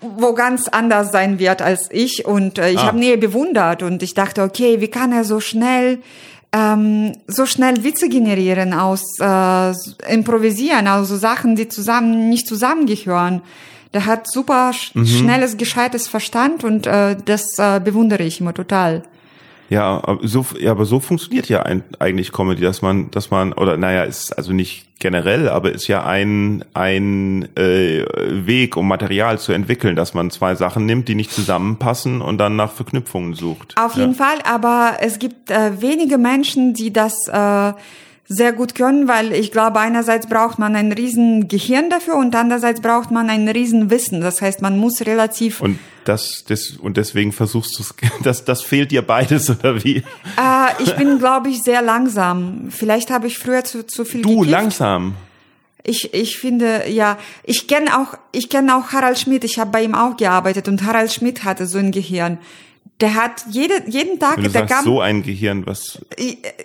wo 0.00 0.34
ganz 0.34 0.68
anders 0.68 1.10
sein 1.10 1.38
wird 1.38 1.62
als 1.62 1.88
ich 1.90 2.26
und 2.26 2.58
äh, 2.58 2.70
ich 2.70 2.78
Ah. 2.78 2.86
habe 2.88 2.98
Nähe 2.98 3.16
bewundert 3.18 3.82
und 3.82 4.02
ich 4.02 4.14
dachte, 4.14 4.42
okay, 4.42 4.80
wie 4.80 4.88
kann 4.88 5.12
er 5.12 5.24
so 5.24 5.40
schnell 5.40 5.98
ähm, 6.52 7.12
so 7.28 7.46
schnell 7.46 7.84
Witze 7.84 8.08
generieren 8.08 8.72
aus 8.74 9.18
äh, 9.20 9.72
improvisieren, 10.12 10.88
also 10.88 11.16
Sachen, 11.16 11.54
die 11.54 11.68
zusammen 11.68 12.28
nicht 12.28 12.46
zusammengehören. 12.48 13.42
Der 13.94 14.06
hat 14.06 14.30
super 14.30 14.72
sch 14.72 14.92
schnelles, 15.04 15.56
gescheites 15.56 16.08
Verstand 16.08 16.64
und 16.64 16.86
äh, 16.86 17.16
das 17.24 17.58
äh, 17.58 17.80
bewundere 17.82 18.22
ich 18.24 18.40
immer 18.40 18.52
total. 18.54 19.02
Ja, 19.70 20.00
aber 20.02 20.26
so, 20.26 20.44
ja, 20.58 20.72
aber 20.72 20.84
so 20.84 20.98
funktioniert 20.98 21.48
ja 21.48 21.62
ein, 21.62 21.84
eigentlich 22.00 22.32
Comedy, 22.32 22.60
dass 22.60 22.82
man, 22.82 23.10
dass 23.12 23.30
man, 23.30 23.52
oder 23.52 23.76
naja, 23.76 24.02
ist 24.02 24.36
also 24.36 24.52
nicht 24.52 24.98
generell, 24.98 25.48
aber 25.48 25.70
ist 25.72 25.86
ja 25.86 26.04
ein, 26.04 26.64
ein 26.74 27.48
äh, 27.56 28.04
Weg, 28.46 28.76
um 28.76 28.88
Material 28.88 29.38
zu 29.38 29.52
entwickeln, 29.52 29.94
dass 29.94 30.12
man 30.12 30.32
zwei 30.32 30.56
Sachen 30.56 30.86
nimmt, 30.86 31.06
die 31.06 31.14
nicht 31.14 31.30
zusammenpassen 31.30 32.20
und 32.20 32.38
dann 32.38 32.56
nach 32.56 32.72
Verknüpfungen 32.72 33.34
sucht. 33.34 33.76
Auf 33.80 33.94
jeden 33.94 34.14
Fall, 34.14 34.38
aber 34.44 34.96
es 35.00 35.20
gibt 35.20 35.52
äh, 35.52 35.80
wenige 35.80 36.18
Menschen, 36.18 36.74
die 36.74 36.92
das 36.92 37.28
äh, 37.28 37.72
sehr 38.32 38.52
gut 38.52 38.76
können, 38.76 39.08
weil 39.08 39.32
ich 39.32 39.50
glaube, 39.50 39.80
einerseits 39.80 40.28
braucht 40.28 40.60
man 40.60 40.76
ein 40.76 40.92
riesen 40.92 41.48
Gehirn 41.48 41.90
dafür 41.90 42.14
und 42.14 42.34
andererseits 42.36 42.80
braucht 42.80 43.10
man 43.10 43.28
ein 43.28 43.48
riesen 43.48 43.90
Wissen. 43.90 44.20
Das 44.20 44.40
heißt, 44.40 44.62
man 44.62 44.78
muss 44.78 45.00
relativ 45.00 45.60
Und 45.60 45.80
das, 46.04 46.44
das, 46.46 46.76
und 46.76 46.96
deswegen 46.96 47.32
versuchst 47.32 47.76
du 47.76 47.82
das, 48.22 48.44
das 48.44 48.62
fehlt 48.62 48.92
dir 48.92 49.02
beides, 49.02 49.50
oder 49.50 49.82
wie? 49.82 49.96
Äh, 49.96 50.82
ich 50.82 50.94
bin, 50.94 51.18
glaube 51.18 51.48
ich, 51.48 51.64
sehr 51.64 51.82
langsam. 51.82 52.68
Vielleicht 52.70 53.10
habe 53.10 53.26
ich 53.26 53.36
früher 53.36 53.64
zu, 53.64 53.84
zu 53.84 54.04
viel 54.04 54.22
Du, 54.22 54.28
gekifft. 54.36 54.50
langsam. 54.50 55.14
Ich, 55.82 56.14
ich 56.14 56.38
finde, 56.38 56.88
ja, 56.88 57.18
ich 57.42 57.66
kenne 57.66 57.98
auch, 57.98 58.16
ich 58.30 58.48
kenne 58.48 58.76
auch 58.76 58.92
Harald 58.92 59.18
Schmidt. 59.18 59.42
Ich 59.42 59.58
habe 59.58 59.72
bei 59.72 59.82
ihm 59.82 59.96
auch 59.96 60.16
gearbeitet 60.16 60.68
und 60.68 60.84
Harald 60.84 61.12
Schmidt 61.12 61.42
hatte 61.42 61.66
so 61.66 61.78
ein 61.78 61.90
Gehirn. 61.90 62.38
Der 63.00 63.14
hat 63.14 63.44
jede, 63.50 63.74
jeden 63.86 64.18
Tag, 64.18 64.36
Wenn 64.36 64.44
du 64.44 64.50
der 64.50 64.60
sagst, 64.62 64.74
kam, 64.74 64.84
so 64.84 65.00
ein 65.00 65.22
Gehirn, 65.22 65.66
was, 65.66 65.98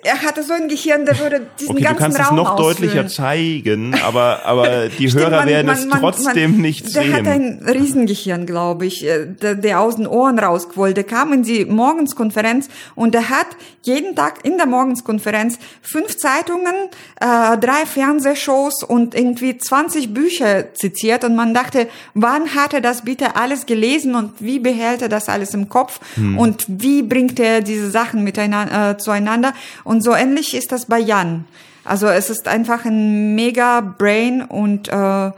er 0.04 0.22
hatte 0.22 0.42
so 0.42 0.52
ein 0.52 0.68
Gehirn, 0.68 1.06
der 1.06 1.18
würde 1.18 1.46
diesen 1.58 1.72
okay, 1.72 1.80
du 1.80 1.84
ganzen 1.88 2.02
kannst 2.02 2.18
es 2.20 2.26
Raum 2.28 2.36
noch 2.36 2.50
ausfüllen. 2.58 2.90
deutlicher 2.92 3.08
zeigen, 3.08 3.94
aber, 4.04 4.44
aber 4.44 4.88
die 4.98 5.08
Stimmt, 5.08 5.24
Hörer 5.24 5.36
man- 5.38 5.48
werden 5.48 5.66
man- 5.68 5.76
es 5.78 5.86
man- 5.86 6.00
trotzdem 6.00 6.60
nicht 6.60 6.94
der 6.94 7.02
sehen. 7.04 7.14
hat 7.14 7.26
ein 7.26 7.62
Riesengehirn, 7.66 8.44
glaube 8.46 8.86
ich, 8.86 9.04
äh, 9.06 9.26
der, 9.26 9.54
der 9.54 9.80
aus 9.80 9.96
den 9.96 10.06
Ohren 10.06 10.38
rausquoll. 10.38 10.92
Der 10.94 11.04
kam 11.04 11.32
in 11.32 11.42
die 11.42 11.64
Morgenskonferenz 11.64 12.68
und 12.94 13.14
der 13.14 13.30
hat 13.30 13.46
jeden 13.82 14.14
Tag 14.14 14.44
in 14.44 14.56
der 14.58 14.66
Morgenskonferenz 14.66 15.58
fünf 15.80 16.16
Zeitungen, 16.18 16.74
äh, 17.20 17.56
drei 17.58 17.86
Fernsehshows 17.86 18.82
und 18.82 19.14
irgendwie 19.14 19.56
20 19.56 20.12
Bücher 20.12 20.74
zitiert 20.74 21.24
und 21.24 21.34
man 21.36 21.54
dachte, 21.54 21.88
wann 22.14 22.54
hat 22.54 22.74
er 22.74 22.80
das 22.80 23.02
bitte 23.02 23.36
alles 23.36 23.66
gelesen 23.66 24.14
und 24.14 24.32
wie 24.40 24.58
behält 24.58 25.02
er 25.02 25.08
das 25.08 25.28
alles 25.28 25.54
im 25.54 25.68
Kopf 25.68 26.00
Hm. 26.16 26.25
Und 26.34 26.64
wie 26.68 27.02
bringt 27.02 27.38
er 27.38 27.60
diese 27.60 27.90
Sachen 27.90 28.24
miteinander 28.24 28.90
äh, 28.90 28.98
zueinander 28.98 29.54
und 29.84 30.02
so 30.02 30.14
ähnlich 30.14 30.54
ist 30.54 30.72
das 30.72 30.86
bei 30.86 30.98
Jan. 30.98 31.44
Also 31.84 32.08
es 32.08 32.30
ist 32.30 32.48
einfach 32.48 32.84
ein 32.84 33.34
mega 33.34 33.80
Brain 33.80 34.42
und 34.42 34.88
äh, 34.88 35.30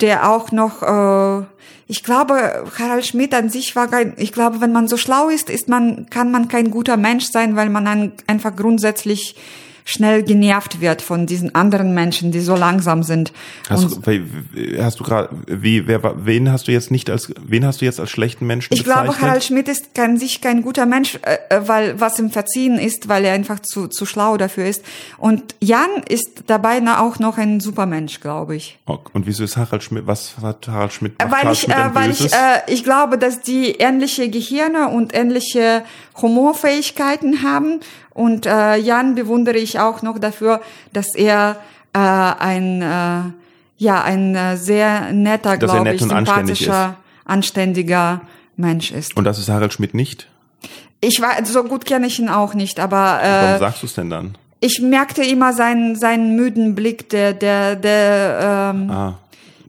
der 0.00 0.30
auch 0.30 0.52
noch, 0.52 0.82
äh, 0.82 1.44
ich 1.86 2.02
glaube, 2.02 2.64
Harald 2.78 3.06
Schmidt 3.06 3.34
an 3.34 3.50
sich 3.50 3.74
war 3.74 3.88
kein, 3.88 4.14
ich 4.16 4.32
glaube, 4.32 4.60
wenn 4.60 4.72
man 4.72 4.88
so 4.88 4.96
schlau 4.96 5.28
ist, 5.28 5.50
ist 5.50 5.68
man, 5.68 6.06
kann 6.10 6.30
man 6.30 6.48
kein 6.48 6.70
guter 6.70 6.96
Mensch 6.96 7.26
sein, 7.30 7.56
weil 7.56 7.70
man 7.70 7.86
ein, 7.86 8.12
einfach 8.26 8.54
grundsätzlich 8.54 9.36
schnell 9.86 10.22
genervt 10.22 10.80
wird 10.80 11.02
von 11.02 11.26
diesen 11.26 11.54
anderen 11.54 11.92
Menschen, 11.92 12.32
die 12.32 12.40
so 12.40 12.56
langsam 12.56 13.02
sind. 13.02 13.32
Hast, 13.68 13.84
du- 14.06 14.82
hast 14.82 14.98
du 14.98 15.04
gerade, 15.04 15.28
wie, 15.46 15.86
wer, 15.86 16.24
wen 16.24 16.50
hast 16.50 16.68
du 16.68 16.72
jetzt 16.72 16.90
nicht 16.90 17.10
als, 17.10 17.30
wen 17.46 17.66
hast 17.66 17.82
du 17.82 17.84
jetzt 17.84 18.00
als 18.00 18.10
schlechten 18.10 18.46
Menschen 18.46 18.72
ich 18.72 18.82
bezeichnet? 18.82 19.04
glaube, 19.12 19.20
Harald 19.20 19.44
Schmidt 19.44 19.68
ist 19.68 19.98
an 19.98 20.16
sich 20.16 20.40
kein 20.40 20.62
guter 20.62 20.86
Mensch, 20.86 21.18
äh, 21.22 21.36
äh, 21.54 21.68
weil 21.68 22.00
was 22.00 22.18
ihm 22.18 22.30
verziehen 22.30 22.78
ist, 22.78 23.08
weil 23.10 23.26
er 23.26 23.34
einfach 23.34 23.60
zu, 23.60 23.86
zu 23.88 24.06
schlau 24.06 24.38
dafür 24.38 24.64
ist. 24.66 24.82
Und 25.18 25.54
Jan 25.60 25.90
ist 26.08 26.44
dabei 26.46 26.80
na- 26.80 27.00
auch 27.00 27.18
noch 27.18 27.36
ein 27.36 27.60
Supermensch, 27.60 28.20
glaube 28.20 28.56
ich. 28.56 28.78
Oh, 28.86 28.98
Und 29.12 29.26
wieso 29.26 29.44
ist 29.44 29.58
Harald 29.58 29.82
Schmidt, 29.82 30.06
was 30.06 30.36
hat 30.40 30.66
Harald 30.66 30.94
Schmidt, 30.94 31.12
Weil 31.18 31.30
Harald 31.30 31.52
ich, 31.58 31.60
Schmidt 31.62 31.76
äh, 31.76 31.94
weil 31.94 32.10
ich, 32.10 32.32
äh, 32.32 32.36
ich 32.68 32.84
glaube, 32.84 33.18
dass 33.18 33.42
die 33.42 33.72
ähnliche 33.72 34.30
Gehirne 34.30 34.88
und 34.88 35.14
ähnliche 35.14 35.82
Humorfähigkeiten 36.22 37.42
haben. 37.42 37.80
Und 38.14 38.46
äh, 38.46 38.76
Jan 38.76 39.14
bewundere 39.14 39.58
ich 39.58 39.80
auch 39.80 40.02
noch 40.02 40.18
dafür, 40.18 40.60
dass 40.92 41.14
er 41.14 41.56
äh, 41.92 41.98
ein, 41.98 42.80
äh, 42.80 43.20
ja, 43.76 44.02
ein 44.02 44.34
äh, 44.34 44.56
sehr 44.56 45.12
netter, 45.12 45.50
er 45.50 45.58
glaube 45.58 45.82
nett 45.82 45.96
ich, 45.96 46.02
und 46.02 46.12
anständig 46.12 46.58
sympathischer, 46.58 46.96
anständiger 47.24 48.20
Mensch 48.56 48.92
ist. 48.92 49.16
Und 49.16 49.24
das 49.24 49.38
ist 49.38 49.48
Harald 49.48 49.72
Schmidt 49.72 49.94
nicht? 49.94 50.28
Ich 51.00 51.20
war, 51.20 51.44
so 51.44 51.64
gut 51.64 51.84
kenne 51.84 52.06
ich 52.06 52.18
ihn 52.18 52.28
auch 52.28 52.54
nicht, 52.54 52.80
aber 52.80 53.18
Warum 53.20 53.56
äh, 53.56 53.58
sagst 53.58 53.82
du 53.82 53.86
es 53.86 53.94
denn 53.94 54.10
dann? 54.10 54.38
ich 54.64 54.80
merkte 54.80 55.22
immer 55.22 55.52
seinen, 55.52 55.94
seinen 55.94 56.36
müden 56.36 56.74
Blick, 56.74 57.10
der, 57.10 57.34
der, 57.34 57.76
der, 57.76 58.72
ähm, 58.74 58.90
Ah. 58.90 59.18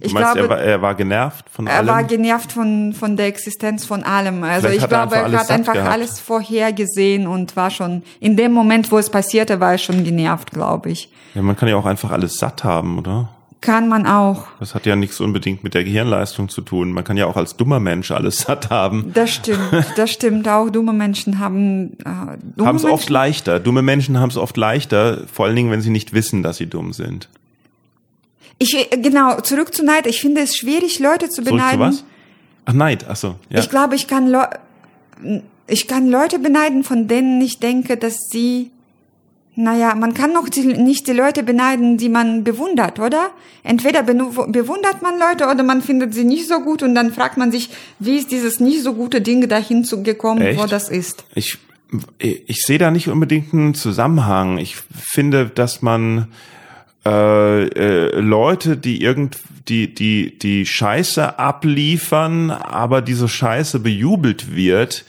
Du 0.05 0.09
ich 0.09 0.13
meinst, 0.13 0.33
glaube, 0.33 0.47
er, 0.47 0.57
war, 0.57 0.59
er 0.61 0.81
war 0.81 0.95
genervt 0.95 1.45
von 1.49 1.67
Er 1.67 1.77
allem? 1.77 1.87
war 1.87 2.03
genervt 2.03 2.51
von, 2.51 2.93
von 2.93 3.17
der 3.17 3.27
Existenz 3.27 3.85
von 3.85 4.03
allem. 4.03 4.43
Also 4.43 4.67
Vielleicht 4.67 4.77
ich 4.77 4.83
er 4.83 4.87
glaube, 4.87 5.15
er 5.15 5.31
hat 5.39 5.49
einfach 5.51 5.73
gehabt. 5.73 5.91
alles 5.91 6.19
vorhergesehen 6.19 7.27
und 7.27 7.55
war 7.55 7.71
schon, 7.71 8.03
in 8.19 8.37
dem 8.37 8.51
Moment, 8.53 8.91
wo 8.91 8.97
es 8.97 9.09
passierte, 9.09 9.59
war 9.59 9.73
er 9.73 9.77
schon 9.77 10.03
genervt, 10.03 10.51
glaube 10.51 10.89
ich. 10.91 11.09
ja, 11.33 11.41
man 11.41 11.55
kann 11.55 11.67
ja 11.69 11.75
auch 11.75 11.85
einfach 11.85 12.11
alles 12.11 12.37
satt 12.37 12.63
haben, 12.63 12.97
oder? 12.99 13.29
Kann 13.61 13.87
man 13.89 14.05
auch. 14.05 14.43
Das 14.59 14.75
hat 14.75 14.85
ja 14.85 14.95
nichts 14.95 15.19
unbedingt 15.19 15.63
mit 15.63 15.73
der 15.73 15.83
Gehirnleistung 15.83 16.49
zu 16.49 16.61
tun. 16.61 16.91
Man 16.91 17.03
kann 17.03 17.17
ja 17.17 17.25
auch 17.25 17.35
als 17.35 17.57
dummer 17.57 17.79
Mensch 17.79 18.11
alles 18.11 18.41
satt 18.41 18.69
haben. 18.69 19.11
Das 19.15 19.31
stimmt, 19.33 19.59
das 19.95 20.11
stimmt 20.11 20.47
auch. 20.47 20.69
Dumme 20.69 20.93
Menschen 20.93 21.39
haben, 21.39 21.93
äh, 22.05 22.37
dumme 22.55 22.67
Haben 22.67 22.75
es 22.75 22.85
oft 22.85 23.09
leichter. 23.09 23.59
Dumme 23.59 23.81
Menschen 23.81 24.19
haben 24.19 24.29
es 24.29 24.37
oft 24.37 24.55
leichter, 24.55 25.21
vor 25.33 25.45
allen 25.47 25.55
Dingen, 25.55 25.71
wenn 25.71 25.81
sie 25.81 25.89
nicht 25.89 26.13
wissen, 26.13 26.43
dass 26.43 26.57
sie 26.57 26.67
dumm 26.67 26.93
sind. 26.93 27.27
Ich, 28.57 28.75
äh, 28.91 28.97
genau, 28.97 29.39
zurück 29.41 29.73
zu 29.73 29.83
Neid. 29.83 30.07
Ich 30.07 30.21
finde 30.21 30.41
es 30.41 30.55
schwierig, 30.55 30.99
Leute 30.99 31.29
zu 31.29 31.43
Zurück 31.43 31.57
beneiden. 31.57 31.91
zu 31.93 31.99
was? 31.99 32.03
Ach, 32.65 32.73
Neid, 32.73 33.05
ach 33.07 33.15
so, 33.15 33.35
ja. 33.49 33.59
Ich 33.59 33.69
glaube, 33.69 33.95
ich 33.95 34.07
kann, 34.07 34.27
Leu 34.27 34.45
ich 35.67 35.87
kann 35.87 36.07
Leute 36.09 36.39
beneiden, 36.39 36.83
von 36.83 37.07
denen 37.07 37.41
ich 37.41 37.59
denke, 37.59 37.97
dass 37.97 38.27
sie, 38.29 38.71
naja, 39.55 39.95
man 39.95 40.13
kann 40.13 40.33
noch 40.33 40.49
die, 40.49 40.61
nicht 40.61 41.07
die 41.07 41.13
Leute 41.13 41.41
beneiden, 41.43 41.97
die 41.97 42.09
man 42.09 42.43
bewundert, 42.43 42.99
oder? 42.99 43.32
Entweder 43.63 44.03
bewundert 44.03 45.01
man 45.01 45.17
Leute 45.17 45.49
oder 45.49 45.63
man 45.63 45.82
findet 45.82 46.13
sie 46.13 46.23
nicht 46.23 46.47
so 46.47 46.59
gut 46.59 46.83
und 46.83 46.93
dann 46.93 47.13
fragt 47.13 47.37
man 47.37 47.51
sich, 47.51 47.69
wie 47.97 48.17
ist 48.17 48.32
dieses 48.32 48.59
nicht 48.59 48.83
so 48.83 48.93
gute 48.93 49.21
Ding 49.21 49.47
dahin 49.47 49.83
zu 49.83 50.03
gekommen, 50.03 50.41
Echt? 50.41 50.59
wo 50.59 50.65
das 50.65 50.89
ist. 50.89 51.23
Ich, 51.33 51.57
ich 52.19 52.61
sehe 52.61 52.77
da 52.77 52.91
nicht 52.91 53.07
unbedingt 53.07 53.53
einen 53.53 53.73
Zusammenhang. 53.73 54.57
Ich 54.59 54.75
finde, 54.75 55.47
dass 55.47 55.82
man 55.82 56.27
äh, 57.05 57.63
äh, 57.67 58.19
Leute, 58.19 58.77
die 58.77 59.01
irgend 59.01 59.37
die 59.67 59.93
die 59.93 60.37
die 60.39 60.65
Scheiße 60.65 61.37
abliefern, 61.37 62.51
aber 62.51 63.01
diese 63.01 63.27
Scheiße 63.27 63.79
bejubelt 63.79 64.55
wird, 64.55 65.05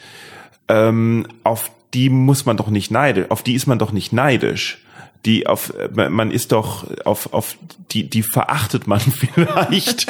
ähm, 0.69 1.27
auf 1.43 1.71
die 1.95 2.11
muss 2.11 2.45
man 2.45 2.57
doch 2.57 2.69
nicht 2.69 2.91
neidisch, 2.91 3.31
auf 3.31 3.43
die 3.43 3.55
ist 3.55 3.67
man 3.67 3.79
doch 3.79 3.93
nicht 3.93 4.13
neidisch. 4.13 4.83
Die 5.25 5.47
auf 5.47 5.73
man 5.95 6.31
ist 6.31 6.53
doch 6.53 6.87
auf 7.05 7.33
auf 7.33 7.57
die 7.91 8.09
die 8.09 8.23
verachtet 8.23 8.87
man 8.87 9.01
vielleicht. 9.01 10.07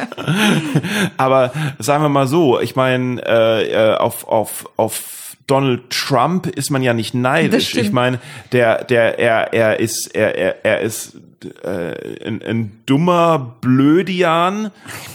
aber 1.16 1.52
sagen 1.78 2.02
wir 2.02 2.08
mal 2.08 2.26
so, 2.26 2.60
ich 2.60 2.76
meine 2.76 3.22
äh, 3.24 3.92
äh, 3.92 3.94
auf 3.94 4.26
auf 4.26 4.68
auf 4.76 5.25
Donald 5.46 5.90
Trump 5.90 6.46
ist 6.46 6.70
man 6.70 6.82
ja 6.82 6.92
nicht 6.92 7.14
neidisch. 7.14 7.74
Ich 7.76 7.92
meine, 7.92 8.18
der 8.52 8.84
der 8.84 9.18
er 9.18 9.52
er 9.52 9.80
ist 9.80 10.14
er 10.14 10.34
er, 10.36 10.64
er 10.64 10.80
ist 10.80 11.16
äh, 11.62 12.26
ein, 12.26 12.42
ein 12.42 12.82
dummer 12.86 13.56
Blödian 13.60 14.70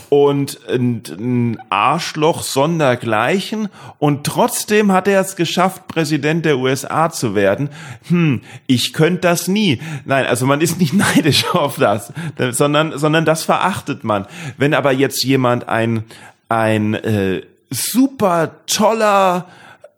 und 0.09 0.59
ein, 0.69 1.01
ein 1.09 1.57
Arschloch 1.69 2.43
sondergleichen 2.43 3.69
und 3.97 4.25
trotzdem 4.25 4.91
hat 4.91 5.07
er 5.07 5.21
es 5.21 5.35
geschafft, 5.35 5.87
Präsident 5.87 6.45
der 6.45 6.59
USA 6.59 7.09
zu 7.09 7.33
werden. 7.33 7.69
Hm, 8.07 8.41
ich 8.67 8.93
könnte 8.93 9.21
das 9.21 9.47
nie. 9.47 9.81
Nein, 10.05 10.25
also 10.25 10.45
man 10.45 10.61
ist 10.61 10.79
nicht 10.79 10.93
neidisch 11.15 11.45
auf 11.53 11.77
das, 11.77 12.13
sondern, 12.51 12.97
sondern 12.97 13.25
das 13.25 13.43
verachtet 13.43 14.03
man. 14.03 14.27
Wenn 14.57 14.73
aber 14.73 14.91
jetzt 14.91 15.23
jemand 15.23 15.67
ein, 15.67 16.03
ein 16.49 16.93
äh, 16.93 17.41
super 17.69 18.57
toller 18.67 19.47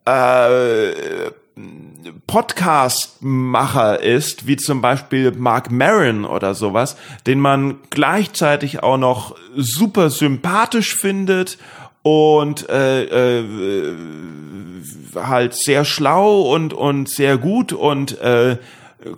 äh, 0.06 1.32
Podcast-Macher 2.28 4.02
ist, 4.02 4.48
wie 4.48 4.58
zum 4.58 4.82
Beispiel 4.82 5.32
Mark 5.32 5.72
Maron 5.72 6.26
oder 6.26 6.56
sowas, 6.56 6.98
den 7.28 7.40
man 7.40 7.76
gleichzeitig 7.90 8.82
auch 8.82 8.98
noch 8.98 9.36
super 9.56 10.10
sympathisch 10.10 10.96
findet 10.96 11.58
und 12.02 12.68
äh, 12.70 13.04
äh, 13.40 13.94
halt 15.16 15.54
sehr 15.54 15.86
schlau 15.86 16.42
und 16.42 16.74
und 16.74 17.08
sehr 17.08 17.38
gut 17.38 17.72
und 17.72 18.20
äh, 18.20 18.58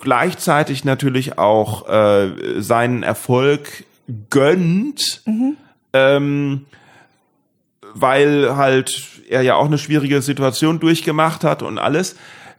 gleichzeitig 0.02 0.84
natürlich 0.84 1.38
auch 1.38 1.88
äh, 1.88 2.62
seinen 2.62 3.04
Erfolg 3.04 3.86
gönnt, 4.30 5.22
mhm. 5.26 5.58
ähm, 5.94 6.66
weil 7.94 8.56
halt 8.56 9.15
er 9.30 9.42
ja 9.42 9.56
auch 9.56 9.66
eine 9.66 9.78
schwierige 9.78 10.22
Situation 10.22 10.80
durchgemacht 10.80 11.44
hat 11.44 11.62
und 11.64 11.78
alles. 11.78 12.16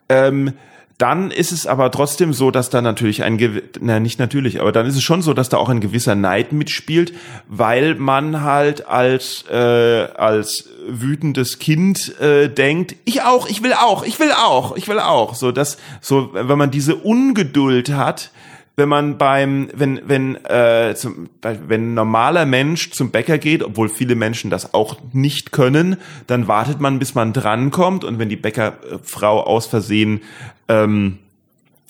Ähm, 0.09 0.53
dann 0.99 1.31
ist 1.31 1.53
es 1.53 1.67
aber 1.67 1.91
trotzdem 1.91 2.33
so, 2.33 2.51
dass 2.51 2.71
da 2.71 2.81
natürlich 2.81 3.23
ein, 3.23 3.39
na 3.81 4.01
nicht 4.01 4.19
natürlich, 4.19 4.63
aber 4.63 4.73
dann 4.73 4.87
ist 4.87 4.97
es 4.97 5.03
schon 5.03 5.21
so, 5.21 5.35
dass 5.35 5.51
da 5.51 5.59
auch 5.59 5.69
ein 5.69 5.81
gewisser 5.81 6.15
Neid 6.15 6.53
mitspielt, 6.53 7.13
weil 7.49 7.97
man 7.97 8.41
halt 8.41 8.87
als 8.87 9.45
äh, 9.51 9.55
als 9.55 10.71
wütendes 10.89 11.59
Kind 11.59 12.19
äh, 12.21 12.49
denkt, 12.49 12.97
ich 13.05 13.23
auch, 13.23 13.47
ich 13.47 13.63
will 13.63 13.75
auch, 13.75 14.05
ich 14.07 14.19
will 14.19 14.33
auch, 14.33 14.75
ich 14.77 14.89
will 14.89 14.99
auch, 14.99 15.35
so 15.35 15.53
dass 15.53 15.77
so 16.01 16.31
wenn 16.33 16.57
man 16.57 16.71
diese 16.71 16.97
Ungeduld 16.97 17.91
hat, 17.91 18.31
wenn 18.77 18.91
man 18.91 19.17
beim, 19.17 19.69
wenn, 19.75 20.03
wenn, 20.07 20.37
äh, 20.45 20.95
zum, 20.95 21.31
wenn 21.41 21.93
ein 21.93 21.95
normaler 21.95 22.45
Mensch 22.45 22.91
zum 22.91 23.11
Bäcker 23.11 23.39
geht, 23.39 23.63
obwohl 23.63 23.89
viele 23.89 24.15
Menschen 24.15 24.51
das 24.51 24.75
auch 24.75 24.99
nicht 25.13 25.51
können, 25.51 25.97
dann 26.27 26.47
wartet 26.47 26.79
man, 26.79 26.99
bis 26.99 27.15
man 27.15 27.33
drankommt 27.33 28.05
und 28.05 28.19
wenn 28.19 28.29
die 28.29 28.37
Bäckerfrau 28.37 29.43
aus 29.43 29.67
Versehen 29.67 30.21
ähm, 30.69 31.19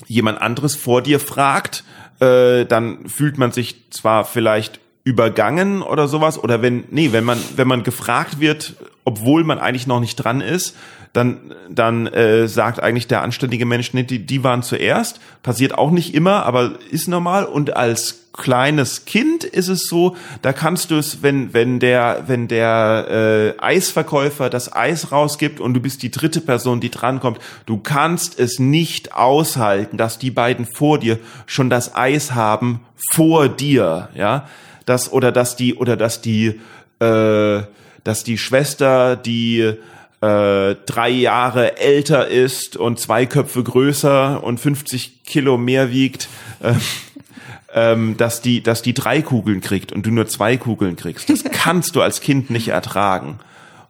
jemand 0.06 0.40
anderes 0.40 0.76
vor 0.76 1.02
dir 1.02 1.18
fragt, 1.18 1.82
äh, 2.20 2.64
dann 2.64 3.08
fühlt 3.08 3.36
man 3.36 3.50
sich 3.50 3.90
zwar 3.90 4.24
vielleicht 4.24 4.80
übergangen 5.02 5.82
oder 5.82 6.08
sowas 6.08 6.42
oder 6.42 6.62
wenn 6.62 6.82
nee 6.90 7.12
wenn 7.12 7.22
man 7.22 7.38
wenn 7.54 7.68
man 7.68 7.84
gefragt 7.84 8.40
wird 8.40 8.74
obwohl 9.04 9.44
man 9.44 9.60
eigentlich 9.60 9.86
noch 9.86 10.00
nicht 10.00 10.16
dran 10.16 10.40
ist 10.40 10.76
dann, 11.16 11.38
dann 11.70 12.06
äh, 12.08 12.46
sagt 12.46 12.82
eigentlich 12.82 13.06
der 13.06 13.22
anständige 13.22 13.64
Mensch, 13.64 13.94
nee, 13.94 14.02
die, 14.02 14.26
die 14.26 14.44
waren 14.44 14.62
zuerst. 14.62 15.18
Passiert 15.42 15.76
auch 15.76 15.90
nicht 15.90 16.14
immer, 16.14 16.44
aber 16.44 16.72
ist 16.90 17.08
normal. 17.08 17.46
Und 17.46 17.74
als 17.74 18.26
kleines 18.34 19.06
Kind 19.06 19.42
ist 19.42 19.68
es 19.68 19.86
so, 19.86 20.14
da 20.42 20.52
kannst 20.52 20.90
du 20.90 20.96
es, 20.96 21.22
wenn, 21.22 21.54
wenn 21.54 21.80
der, 21.80 22.24
wenn 22.26 22.48
der 22.48 23.54
äh, 23.58 23.62
Eisverkäufer 23.62 24.50
das 24.50 24.74
Eis 24.74 25.10
rausgibt 25.10 25.58
und 25.58 25.72
du 25.72 25.80
bist 25.80 26.02
die 26.02 26.10
dritte 26.10 26.42
Person, 26.42 26.80
die 26.80 26.90
drankommt, 26.90 27.38
du 27.64 27.78
kannst 27.78 28.38
es 28.38 28.58
nicht 28.58 29.14
aushalten, 29.14 29.96
dass 29.96 30.18
die 30.18 30.30
beiden 30.30 30.66
vor 30.66 30.98
dir 30.98 31.18
schon 31.46 31.70
das 31.70 31.94
Eis 31.94 32.34
haben 32.34 32.80
vor 33.12 33.48
dir, 33.48 34.10
ja. 34.14 34.46
Das, 34.84 35.10
oder 35.10 35.32
dass 35.32 35.56
die, 35.56 35.74
oder 35.74 35.96
dass 35.96 36.20
die, 36.20 36.60
äh, 37.00 37.62
dass 38.04 38.22
die 38.22 38.38
Schwester, 38.38 39.16
die 39.16 39.78
äh, 40.26 40.76
drei 40.86 41.10
Jahre 41.10 41.78
älter 41.78 42.26
ist 42.26 42.76
und 42.76 42.98
zwei 42.98 43.26
Köpfe 43.26 43.62
größer 43.62 44.42
und 44.42 44.58
50 44.58 45.24
Kilo 45.24 45.56
mehr 45.56 45.90
wiegt, 45.90 46.28
äh, 46.60 46.74
ähm, 47.74 48.16
dass 48.16 48.42
die, 48.42 48.62
dass 48.62 48.82
die 48.82 48.94
drei 48.94 49.22
Kugeln 49.22 49.60
kriegt 49.60 49.92
und 49.92 50.04
du 50.04 50.10
nur 50.10 50.26
zwei 50.26 50.56
Kugeln 50.56 50.96
kriegst. 50.96 51.30
Das 51.30 51.44
kannst 51.52 51.94
du 51.94 52.02
als 52.02 52.20
Kind 52.20 52.50
nicht 52.50 52.68
ertragen. 52.68 53.38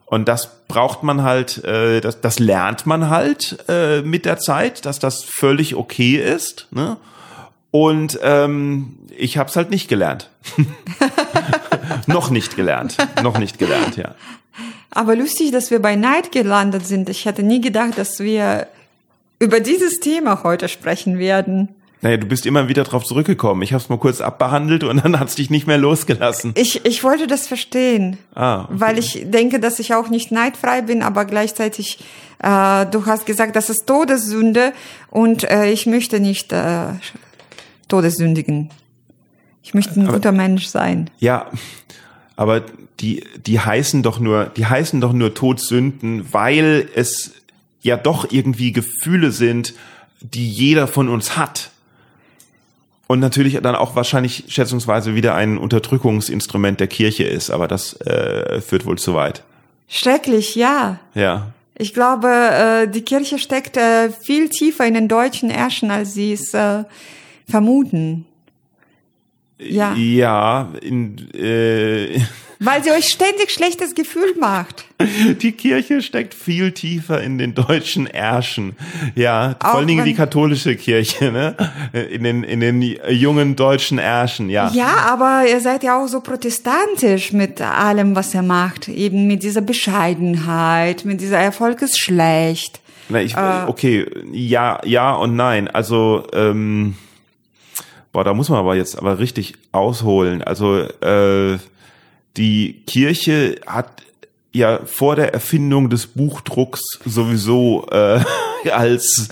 Und 0.05 0.27
das 0.27 0.67
braucht 0.67 1.03
man 1.03 1.23
halt, 1.23 1.63
äh, 1.65 2.01
das, 2.01 2.21
das 2.21 2.39
lernt 2.39 2.85
man 2.85 3.09
halt 3.09 3.57
äh, 3.67 4.01
mit 4.03 4.25
der 4.25 4.37
Zeit, 4.37 4.85
dass 4.85 4.99
das 4.99 5.23
völlig 5.23 5.75
okay 5.75 6.15
ist. 6.15 6.67
Ne? 6.71 6.97
Und 7.71 8.19
ähm, 8.21 8.99
ich 9.17 9.37
habe 9.37 9.49
es 9.49 9.55
halt 9.55 9.69
nicht 9.69 9.89
gelernt. 9.89 10.29
noch 12.07 12.29
nicht 12.29 12.55
gelernt. 12.55 12.95
Noch 13.21 13.37
nicht 13.37 13.59
gelernt, 13.59 13.97
ja. 13.97 14.15
Aber 14.97 15.15
lustig, 15.15 15.51
dass 15.51 15.69
wir 15.69 15.79
bei 15.79 15.95
Neid 15.95 16.31
gelandet 16.31 16.87
sind. 16.87 17.07
Ich 17.07 17.25
hätte 17.25 17.43
nie 17.43 17.61
gedacht, 17.61 17.99
dass 17.99 18.19
wir 18.19 18.65
über 19.37 19.59
dieses 19.59 19.99
Thema 19.99 20.41
heute 20.41 20.67
sprechen 20.69 21.19
werden. 21.19 21.69
Naja, 22.01 22.17
du 22.17 22.25
bist 22.25 22.47
immer 22.47 22.67
wieder 22.67 22.83
drauf 22.83 23.05
zurückgekommen. 23.05 23.61
Ich 23.61 23.73
habe 23.73 23.83
es 23.83 23.89
mal 23.89 23.99
kurz 23.99 24.21
abbehandelt 24.21 24.83
und 24.83 25.03
dann 25.03 25.19
hat's 25.19 25.35
dich 25.35 25.51
nicht 25.51 25.67
mehr 25.67 25.77
losgelassen. 25.77 26.51
Ich, 26.55 26.83
ich 26.83 27.03
wollte 27.03 27.27
das 27.27 27.45
verstehen, 27.45 28.17
ah, 28.33 28.63
okay. 28.63 28.73
weil 28.73 28.97
ich 28.97 29.21
denke, 29.25 29.59
dass 29.59 29.77
ich 29.77 29.93
auch 29.93 30.09
nicht 30.09 30.31
neidfrei 30.31 30.81
bin, 30.81 31.03
aber 31.03 31.25
gleichzeitig, 31.25 31.99
äh, 32.39 32.87
du 32.87 33.05
hast 33.05 33.27
gesagt, 33.27 33.55
das 33.55 33.69
ist 33.69 33.85
Todessünde 33.85 34.73
und 35.11 35.43
äh, 35.43 35.69
ich 35.69 35.85
möchte 35.85 36.19
nicht 36.19 36.51
äh, 36.51 36.87
Todessündigen. 37.87 38.71
Ich 39.61 39.75
möchte 39.75 39.99
ein 39.99 40.07
aber, 40.07 40.17
guter 40.17 40.31
Mensch 40.31 40.65
sein. 40.65 41.11
Ja, 41.19 41.51
aber 42.37 42.61
die, 43.01 43.25
die 43.45 43.59
heißen 43.59 44.03
doch 44.03 44.19
nur, 44.19 44.45
die 44.55 44.65
heißen 44.65 45.01
doch 45.01 45.11
nur 45.11 45.33
Todsünden, 45.33 46.31
weil 46.31 46.87
es 46.95 47.33
ja 47.81 47.97
doch 47.97 48.31
irgendwie 48.31 48.71
Gefühle 48.71 49.31
sind, 49.31 49.73
die 50.21 50.49
jeder 50.49 50.87
von 50.87 51.09
uns 51.09 51.35
hat. 51.35 51.71
Und 53.07 53.19
natürlich 53.19 53.59
dann 53.61 53.75
auch 53.75 53.95
wahrscheinlich 53.95 54.45
schätzungsweise 54.49 55.15
wieder 55.15 55.33
ein 55.33 55.57
Unterdrückungsinstrument 55.57 56.79
der 56.79 56.87
Kirche 56.87 57.23
ist, 57.23 57.49
aber 57.49 57.67
das 57.67 57.99
äh, 58.01 58.61
führt 58.61 58.85
wohl 58.85 58.97
zu 58.97 59.15
weit. 59.15 59.43
Schrecklich, 59.87 60.55
ja. 60.55 60.99
Ja. 61.15 61.53
Ich 61.75 61.93
glaube, 61.93 62.27
äh, 62.27 62.87
die 62.87 63.01
Kirche 63.01 63.39
steckt 63.39 63.77
äh, 63.77 64.11
viel 64.11 64.49
tiefer 64.49 64.85
in 64.85 64.93
den 64.93 65.07
deutschen 65.07 65.49
Ärschen, 65.49 65.89
als 65.89 66.13
sie 66.13 66.33
es 66.33 66.53
äh, 66.53 66.83
vermuten. 67.49 68.25
Ja. 69.59 69.95
Ja, 69.95 70.69
in, 70.81 71.29
äh, 71.33 72.19
Weil 72.59 72.83
sie 72.83 72.89
euch 72.89 73.09
ständig 73.09 73.51
schlechtes 73.51 73.93
Gefühl 73.93 74.35
macht. 74.39 74.85
Die 75.41 75.51
Kirche 75.51 76.01
steckt 76.01 76.33
viel 76.33 76.71
tiefer 76.71 77.21
in 77.21 77.37
den 77.37 77.53
deutschen 77.53 78.07
Ärschen. 78.07 78.75
Ja, 79.13 79.55
Auch 79.59 79.69
vor 79.69 79.79
allen 79.79 79.87
Dingen 79.87 80.05
die 80.05 80.15
katholische 80.15 80.75
Kirche, 80.75 81.31
ne? 81.31 81.55
In 82.09 82.23
den, 82.23 82.43
in 82.43 82.59
den 82.59 82.81
jungen 83.09 83.55
deutschen 83.55 83.99
Ärschen, 83.99 84.49
ja. 84.49 84.71
Ja, 84.73 85.05
aber 85.07 85.43
ihr 85.47 85.59
seid 85.59 85.83
ja 85.83 86.03
auch 86.03 86.07
so 86.07 86.21
protestantisch 86.21 87.31
mit 87.31 87.61
allem, 87.61 88.15
was 88.15 88.33
ihr 88.33 88.41
macht. 88.41 88.87
Eben 88.87 89.27
mit 89.27 89.43
dieser 89.43 89.61
Bescheidenheit, 89.61 91.05
mit 91.05 91.21
dieser 91.21 91.37
Erfolg 91.37 91.83
ist 91.83 91.99
schlecht. 91.99 92.79
Na, 93.09 93.21
ich, 93.21 93.35
äh, 93.35 93.65
okay, 93.67 94.05
ja, 94.31 94.81
ja 94.83 95.13
und 95.13 95.35
nein. 95.35 95.67
Also, 95.67 96.25
ähm, 96.33 96.95
boah, 98.17 98.23
da 98.23 98.33
muss 98.33 98.49
man 98.49 98.57
aber 98.57 98.75
jetzt 98.75 98.97
aber 98.97 99.19
richtig 99.19 99.53
ausholen. 99.71 100.41
Also, 100.41 100.79
äh, 100.79 101.59
die 102.35 102.81
Kirche 102.87 103.61
hat 103.67 104.01
ja 104.51 104.79
vor 104.85 105.15
der 105.15 105.35
Erfindung 105.35 105.91
des 105.91 106.07
Buchdrucks 106.07 106.81
sowieso 107.05 107.85
äh, 107.91 108.21
als 108.71 109.29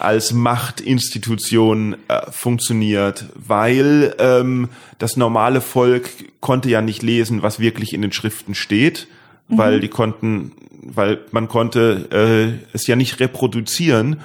als 0.00 0.32
Machtinstitution 0.32 1.96
äh, 2.08 2.30
funktioniert, 2.30 3.26
weil 3.34 4.14
ähm, 4.18 4.70
das 4.98 5.18
normale 5.18 5.60
Volk 5.60 6.08
konnte 6.40 6.70
ja 6.70 6.80
nicht 6.80 7.02
lesen, 7.02 7.42
was 7.42 7.60
wirklich 7.60 7.92
in 7.92 8.00
den 8.00 8.12
Schriften 8.12 8.54
steht, 8.54 9.08
mhm. 9.48 9.58
weil 9.58 9.80
die 9.80 9.88
konnten, 9.88 10.52
weil 10.70 11.20
man 11.32 11.48
konnte 11.48 12.08
äh, 12.10 12.66
es 12.72 12.86
ja 12.86 12.96
nicht 12.96 13.20
reproduzieren 13.20 14.22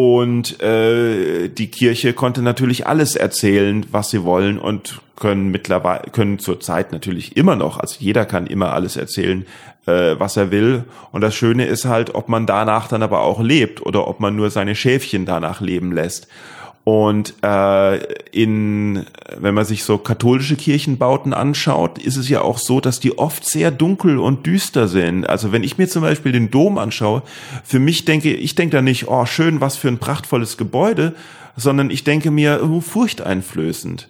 Und 0.00 0.62
äh, 0.62 1.48
die 1.48 1.72
Kirche 1.72 2.12
konnte 2.12 2.40
natürlich 2.40 2.86
alles 2.86 3.16
erzählen, 3.16 3.84
was 3.90 4.10
sie 4.10 4.22
wollen 4.22 4.56
und 4.56 5.00
können 5.16 5.50
mittlerweile 5.50 6.12
können 6.12 6.38
zurzeit 6.38 6.92
natürlich 6.92 7.36
immer 7.36 7.56
noch, 7.56 7.78
also 7.78 7.96
jeder 7.98 8.24
kann 8.24 8.46
immer 8.46 8.72
alles 8.74 8.96
erzählen, 8.96 9.44
äh, 9.86 10.14
was 10.16 10.36
er 10.36 10.52
will. 10.52 10.84
Und 11.10 11.22
das 11.22 11.34
Schöne 11.34 11.66
ist 11.66 11.84
halt, 11.84 12.14
ob 12.14 12.28
man 12.28 12.46
danach 12.46 12.86
dann 12.86 13.02
aber 13.02 13.22
auch 13.22 13.40
lebt 13.40 13.84
oder 13.84 14.06
ob 14.06 14.20
man 14.20 14.36
nur 14.36 14.50
seine 14.50 14.76
Schäfchen 14.76 15.26
danach 15.26 15.60
leben 15.60 15.90
lässt. 15.90 16.28
Und 16.88 17.34
äh, 17.42 17.98
in, 18.32 19.04
wenn 19.36 19.52
man 19.52 19.66
sich 19.66 19.84
so 19.84 19.98
katholische 19.98 20.56
Kirchenbauten 20.56 21.34
anschaut, 21.34 21.98
ist 21.98 22.16
es 22.16 22.30
ja 22.30 22.40
auch 22.40 22.56
so, 22.56 22.80
dass 22.80 22.98
die 22.98 23.18
oft 23.18 23.44
sehr 23.44 23.70
dunkel 23.70 24.18
und 24.18 24.46
düster 24.46 24.88
sind. 24.88 25.28
Also 25.28 25.52
wenn 25.52 25.64
ich 25.64 25.76
mir 25.76 25.86
zum 25.86 26.00
Beispiel 26.00 26.32
den 26.32 26.50
Dom 26.50 26.78
anschaue, 26.78 27.24
für 27.62 27.78
mich 27.78 28.06
denke 28.06 28.32
ich 28.32 28.54
denke 28.54 28.76
da 28.76 28.80
nicht, 28.80 29.06
oh 29.06 29.26
schön, 29.26 29.60
was 29.60 29.76
für 29.76 29.88
ein 29.88 29.98
prachtvolles 29.98 30.56
Gebäude, 30.56 31.14
sondern 31.56 31.90
ich 31.90 32.04
denke 32.04 32.30
mir, 32.30 32.62
oh, 32.62 32.80
furchteinflößend. 32.80 34.08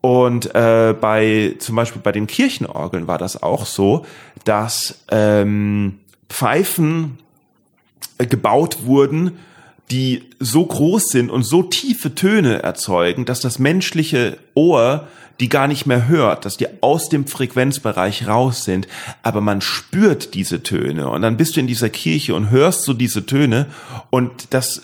Und 0.00 0.52
äh, 0.56 0.96
bei 1.00 1.54
zum 1.60 1.76
Beispiel 1.76 2.02
bei 2.02 2.10
den 2.10 2.26
Kirchenorgeln 2.26 3.06
war 3.06 3.18
das 3.18 3.44
auch 3.44 3.64
so, 3.64 4.04
dass 4.42 5.04
ähm, 5.12 6.00
Pfeifen 6.28 7.18
äh, 8.18 8.26
gebaut 8.26 8.78
wurden, 8.86 9.38
die 9.90 10.22
so 10.38 10.64
groß 10.64 11.10
sind 11.10 11.30
und 11.30 11.44
so 11.44 11.62
tiefe 11.62 12.14
Töne 12.14 12.62
erzeugen, 12.62 13.24
dass 13.24 13.40
das 13.40 13.58
menschliche 13.58 14.38
Ohr 14.54 15.08
die 15.40 15.48
gar 15.48 15.68
nicht 15.68 15.86
mehr 15.86 16.08
hört, 16.08 16.44
dass 16.44 16.56
die 16.56 16.66
aus 16.80 17.08
dem 17.08 17.26
Frequenzbereich 17.26 18.26
raus 18.26 18.64
sind, 18.64 18.88
aber 19.22 19.40
man 19.40 19.60
spürt 19.60 20.34
diese 20.34 20.62
Töne 20.64 21.08
und 21.08 21.22
dann 21.22 21.36
bist 21.36 21.56
du 21.56 21.60
in 21.60 21.68
dieser 21.68 21.90
Kirche 21.90 22.34
und 22.34 22.50
hörst 22.50 22.82
so 22.82 22.92
diese 22.92 23.24
Töne 23.24 23.66
und 24.10 24.48
das 24.50 24.82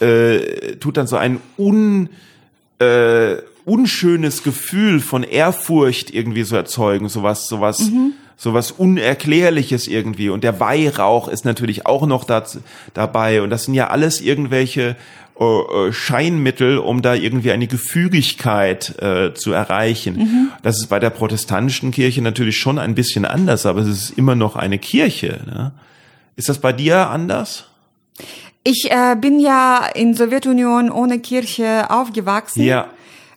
äh, 0.00 0.76
tut 0.76 0.96
dann 0.96 1.06
so 1.06 1.16
ein 1.16 1.40
un, 1.58 2.08
äh, 2.78 3.36
unschönes 3.66 4.42
Gefühl 4.42 5.00
von 5.00 5.22
Ehrfurcht 5.22 6.10
irgendwie 6.10 6.44
so 6.44 6.56
erzeugen, 6.56 7.08
sowas, 7.08 7.46
sowas, 7.46 7.80
mhm 7.80 8.14
so 8.40 8.54
was 8.54 8.70
Unerklärliches 8.72 9.86
irgendwie. 9.86 10.30
Und 10.30 10.44
der 10.44 10.60
Weihrauch 10.60 11.28
ist 11.28 11.44
natürlich 11.44 11.84
auch 11.84 12.06
noch 12.06 12.24
da, 12.24 12.42
dabei. 12.94 13.42
Und 13.42 13.50
das 13.50 13.64
sind 13.64 13.74
ja 13.74 13.88
alles 13.88 14.22
irgendwelche 14.22 14.96
äh, 15.38 15.44
äh, 15.44 15.92
Scheinmittel, 15.92 16.78
um 16.78 17.02
da 17.02 17.12
irgendwie 17.12 17.52
eine 17.52 17.66
Gefügigkeit 17.66 18.98
äh, 18.98 19.34
zu 19.34 19.52
erreichen. 19.52 20.16
Mhm. 20.16 20.48
Das 20.62 20.78
ist 20.80 20.86
bei 20.86 20.98
der 20.98 21.10
protestantischen 21.10 21.90
Kirche 21.90 22.22
natürlich 22.22 22.56
schon 22.56 22.78
ein 22.78 22.94
bisschen 22.94 23.26
anders, 23.26 23.66
aber 23.66 23.80
es 23.80 23.88
ist 23.88 24.10
immer 24.16 24.34
noch 24.34 24.56
eine 24.56 24.78
Kirche. 24.78 25.40
Ne? 25.44 25.72
Ist 26.36 26.48
das 26.48 26.60
bei 26.60 26.72
dir 26.72 27.10
anders? 27.10 27.66
Ich 28.64 28.90
äh, 28.90 29.16
bin 29.20 29.38
ja 29.38 29.84
in 29.94 30.14
Sowjetunion 30.14 30.90
ohne 30.90 31.18
Kirche 31.18 31.90
aufgewachsen. 31.90 32.62
Ja. 32.62 32.86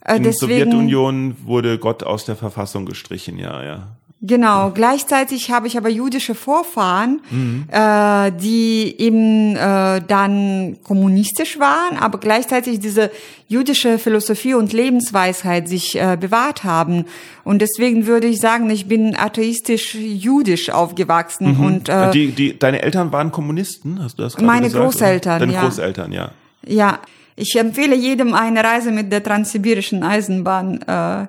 Äh, 0.06 0.16
in 0.16 0.24
deswegen, 0.24 0.72
Sowjetunion 0.72 1.36
wurde 1.44 1.78
Gott 1.78 2.04
aus 2.04 2.24
der 2.24 2.38
Verfassung 2.38 2.86
gestrichen, 2.86 3.38
ja, 3.38 3.62
ja. 3.62 3.88
Genau, 4.26 4.72
gleichzeitig 4.74 5.52
habe 5.52 5.68
ich 5.68 5.78
aber 5.78 5.90
jüdische 5.90 6.34
Vorfahren, 6.34 7.20
mhm. 7.30 7.66
äh, 7.70 8.32
die 8.32 8.96
eben 8.98 9.58
äh, 9.58 10.00
dann 10.08 10.78
kommunistisch 10.82 11.60
waren, 11.60 11.98
aber 11.98 12.20
gleichzeitig 12.20 12.80
diese 12.80 13.12
jüdische 13.50 14.00
Philosophie 14.00 14.54
und 14.54 14.72
Lebensweisheit 14.72 15.68
sich 15.68 16.00
äh, 16.00 16.18
bewahrt 16.18 16.64
haben. 16.64 17.04
Und 17.44 17.62
deswegen 17.62 18.08
würde 18.08 18.28
ich 18.28 18.40
sagen, 18.40 18.70
ich 18.70 18.88
bin 18.88 19.14
atheistisch-jüdisch 19.14 20.70
aufgewachsen. 20.70 21.58
Mhm. 21.58 21.66
Und 21.66 21.90
äh, 21.90 22.12
die, 22.12 22.28
die, 22.32 22.58
deine 22.58 22.82
Eltern 22.82 23.12
waren 23.12 23.30
Kommunisten, 23.30 24.02
hast 24.02 24.20
du 24.20 24.24
das 24.24 24.36
gerade 24.36 24.46
Meine 24.46 24.68
gesagt, 24.68 24.86
Großeltern, 24.86 25.40
Deine 25.42 25.54
ja. 25.54 25.62
Großeltern, 25.64 26.14
ja. 26.14 26.32
Ja, 26.66 27.00
ich 27.36 27.54
empfehle 27.58 27.98
jedem 27.98 28.34
eine 28.34 28.64
Reise 28.64 28.92
mit 28.92 29.12
der 29.12 29.22
transsibirischen 29.22 30.02
Eisenbahn. 30.02 30.82
Äh, 30.84 31.28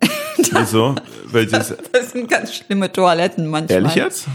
Wieso? 0.36 0.94
Welches? 1.26 1.74
Das 1.92 2.10
sind 2.10 2.28
ganz 2.28 2.54
schlimme 2.54 2.90
Toiletten 2.90 3.46
manchmal. 3.46 3.76
Ehrlich 3.76 3.94
jetzt? 3.94 4.26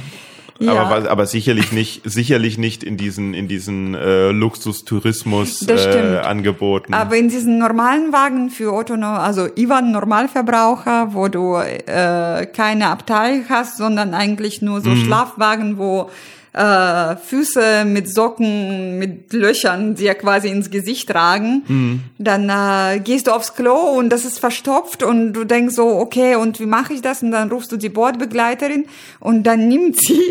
Ja. 0.59 0.73
Aber, 0.73 1.09
aber 1.09 1.25
sicherlich 1.25 1.73
nicht, 1.73 2.09
sicherlich 2.09 2.57
nicht 2.57 2.83
in 2.83 2.95
diesen, 2.95 3.33
in 3.33 3.49
diesen 3.49 3.93
äh, 3.93 4.31
Luxustourismus 4.31 5.67
äh, 5.67 6.19
angeboten. 6.23 6.93
Aber 6.93 7.17
in 7.17 7.27
diesen 7.27 7.57
normalen 7.57 8.13
Wagen 8.13 8.49
für 8.49 8.73
Otto, 8.73 8.93
also 8.93 9.49
Ivan 9.55 9.91
Normalverbraucher, 9.91 11.13
wo 11.13 11.27
du 11.27 11.55
äh, 11.55 12.45
keine 12.45 12.87
Abteil 12.87 13.43
hast, 13.49 13.77
sondern 13.77 14.13
eigentlich 14.13 14.61
nur 14.61 14.79
so 14.79 14.91
mhm. 14.91 15.03
Schlafwagen, 15.03 15.77
wo 15.77 16.09
äh, 16.55 17.17
Füße 17.17 17.83
mit 17.85 18.09
Socken, 18.09 18.97
mit 18.97 19.33
Löchern 19.33 19.95
dir 19.95 20.15
quasi 20.15 20.47
ins 20.47 20.69
Gesicht 20.69 21.09
tragen. 21.09 21.63
Mhm. 21.67 22.03
Dann 22.17 22.49
äh, 22.49 22.99
gehst 22.99 23.27
du 23.27 23.31
aufs 23.31 23.55
Klo 23.55 23.75
und 23.75 24.09
das 24.09 24.23
ist 24.23 24.39
verstopft 24.39 25.03
und 25.03 25.33
du 25.33 25.43
denkst 25.43 25.75
so, 25.75 25.87
okay, 25.87 26.35
und 26.35 26.59
wie 26.59 26.65
mache 26.65 26.93
ich 26.93 27.01
das? 27.01 27.21
Und 27.23 27.31
dann 27.31 27.51
rufst 27.51 27.71
du 27.71 27.77
die 27.77 27.89
Bordbegleiterin 27.89 28.85
und 29.19 29.43
dann 29.43 29.67
nimmt 29.67 29.99
sie 29.99 30.21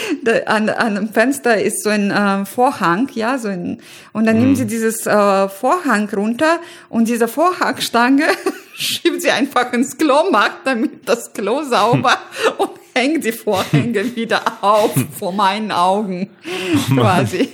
an, 0.46 0.68
an 0.68 0.94
dem 0.94 1.08
Fenster 1.08 1.60
ist 1.60 1.82
so 1.82 1.90
ein 1.90 2.10
äh, 2.10 2.44
Vorhang, 2.44 3.08
ja, 3.14 3.38
so 3.38 3.48
ein, 3.48 3.78
und 4.12 4.26
dann 4.26 4.36
mhm. 4.36 4.42
nimmt 4.42 4.58
sie 4.58 4.66
dieses 4.66 5.06
äh, 5.06 5.48
Vorhang 5.48 6.08
runter 6.14 6.60
und 6.90 7.08
diese 7.08 7.28
Vorhangstange 7.28 8.24
schiebt 8.74 9.22
sie 9.22 9.30
einfach 9.30 9.72
ins 9.72 9.96
Klo, 9.96 10.30
macht 10.30 10.58
damit 10.64 11.08
das 11.08 11.32
Klo 11.32 11.62
sauber 11.62 12.18
und 12.58 12.81
hängt 12.94 13.24
die 13.24 13.32
Vorhänge 13.32 14.04
wieder 14.16 14.40
auf 14.62 14.92
vor 15.18 15.32
meinen 15.32 15.72
Augen 15.72 16.30
oh 16.44 16.94
quasi. 16.94 17.48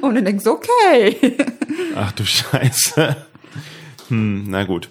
Und 0.00 0.14
du 0.14 0.22
denkst, 0.22 0.46
okay. 0.46 1.36
Ach 1.96 2.12
du 2.12 2.24
Scheiße. 2.24 3.16
Hm, 4.08 4.44
na 4.48 4.64
gut. 4.64 4.90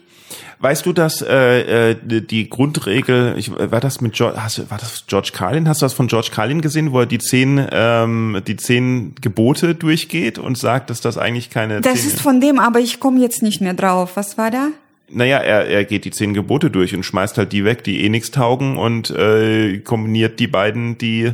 Weißt 0.59 0.85
du, 0.85 0.93
dass 0.93 1.21
äh, 1.21 1.91
äh 1.91 1.95
die 2.21 2.49
Grundregel, 2.49 3.35
ich, 3.37 3.51
war 3.51 3.81
das 3.81 3.99
mit 3.99 4.13
George, 4.13 4.41
hast, 4.41 4.71
war 4.71 4.77
das 4.77 5.03
George 5.07 5.31
Carlin? 5.33 5.67
Hast 5.67 5.81
du 5.81 5.85
das 5.85 5.93
von 5.93 6.07
George 6.07 6.29
Carlin 6.33 6.61
gesehen, 6.61 6.93
wo 6.93 7.01
er 7.01 7.05
die 7.05 7.19
zehn 7.19 7.67
ähm, 7.69 8.41
die 8.47 8.55
zehn 8.55 9.13
Gebote 9.19 9.75
durchgeht 9.75 10.39
und 10.39 10.57
sagt, 10.57 10.89
dass 10.89 11.01
das 11.01 11.17
eigentlich 11.17 11.49
keine. 11.49 11.81
Das 11.81 12.05
ist 12.05 12.21
von 12.21 12.39
dem, 12.39 12.59
aber 12.59 12.79
ich 12.79 13.01
komme 13.01 13.19
jetzt 13.19 13.43
nicht 13.43 13.59
mehr 13.59 13.73
drauf. 13.73 14.11
Was 14.15 14.37
war 14.37 14.51
da? 14.51 14.69
Naja, 15.13 15.37
er, 15.37 15.67
er 15.67 15.85
geht 15.85 16.05
die 16.05 16.11
zehn 16.11 16.33
Gebote 16.33 16.69
durch 16.69 16.95
und 16.95 17.03
schmeißt 17.03 17.37
halt 17.37 17.51
die 17.51 17.65
weg, 17.65 17.83
die 17.83 18.03
eh 18.03 18.09
nichts 18.09 18.31
taugen 18.31 18.77
und 18.77 19.09
äh, 19.11 19.79
kombiniert 19.79 20.39
die 20.39 20.47
beiden, 20.47 20.97
die 20.97 21.33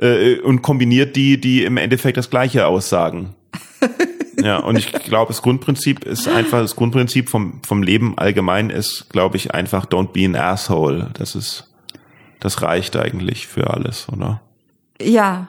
äh, 0.00 0.38
und 0.40 0.62
kombiniert 0.62 1.16
die, 1.16 1.40
die 1.40 1.64
im 1.64 1.76
Endeffekt 1.76 2.16
das 2.16 2.30
Gleiche 2.30 2.66
aussagen. 2.66 3.34
ja, 4.42 4.58
und 4.58 4.78
ich 4.78 4.92
glaube, 4.92 5.28
das 5.32 5.42
Grundprinzip 5.42 6.04
ist 6.04 6.28
einfach, 6.28 6.60
das 6.60 6.76
Grundprinzip 6.76 7.28
vom, 7.28 7.60
vom 7.66 7.82
Leben 7.82 8.16
allgemein 8.16 8.70
ist, 8.70 9.10
glaube 9.10 9.36
ich, 9.36 9.52
einfach 9.52 9.86
don't 9.86 10.12
be 10.12 10.24
an 10.24 10.36
asshole. 10.36 11.10
Das 11.14 11.34
ist, 11.34 11.72
das 12.40 12.62
reicht 12.62 12.96
eigentlich 12.96 13.46
für 13.46 13.70
alles, 13.70 14.08
oder? 14.08 14.40
Ja. 15.00 15.48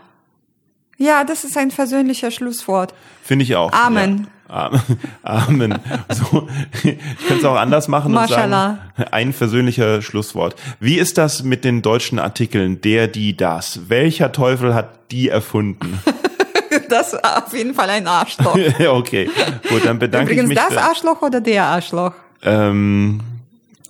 Ja, 0.99 1.23
das 1.23 1.45
ist 1.45 1.57
ein 1.57 1.71
versöhnlicher 1.71 2.29
Schlusswort. 2.29 2.93
Finde 3.23 3.43
ich 3.43 3.55
auch. 3.55 3.71
Amen. 3.71 4.27
Ja. 4.49 4.69
Amen. 5.23 5.79
So, 6.09 6.49
ich 6.73 6.97
könnte 7.27 7.35
es 7.39 7.45
auch 7.45 7.55
anders 7.55 7.87
machen 7.87 8.15
und 8.17 8.27
sagen, 8.27 8.79
ein 9.11 9.31
versöhnlicher 9.31 10.01
Schlusswort. 10.01 10.55
Wie 10.79 10.97
ist 10.97 11.17
das 11.17 11.43
mit 11.43 11.63
den 11.63 11.81
deutschen 11.81 12.19
Artikeln 12.19 12.81
der, 12.81 13.07
die, 13.07 13.37
das? 13.37 13.89
Welcher 13.89 14.33
Teufel 14.33 14.73
hat 14.73 15.11
die 15.11 15.29
erfunden? 15.29 16.01
das 16.89 17.13
ist 17.13 17.23
auf 17.23 17.53
jeden 17.53 17.73
Fall 17.73 17.89
ein 17.91 18.05
Arschloch. 18.05 18.57
okay, 18.89 19.29
gut, 19.69 19.85
dann 19.85 19.99
bedanke 19.99 20.33
Übrigens, 20.33 20.51
ich 20.51 20.57
mich. 20.57 20.67
das 20.67 20.77
Arschloch 20.77 21.21
oder 21.21 21.39
der 21.39 21.63
Arschloch? 21.63 22.13
Ähm, 22.43 23.21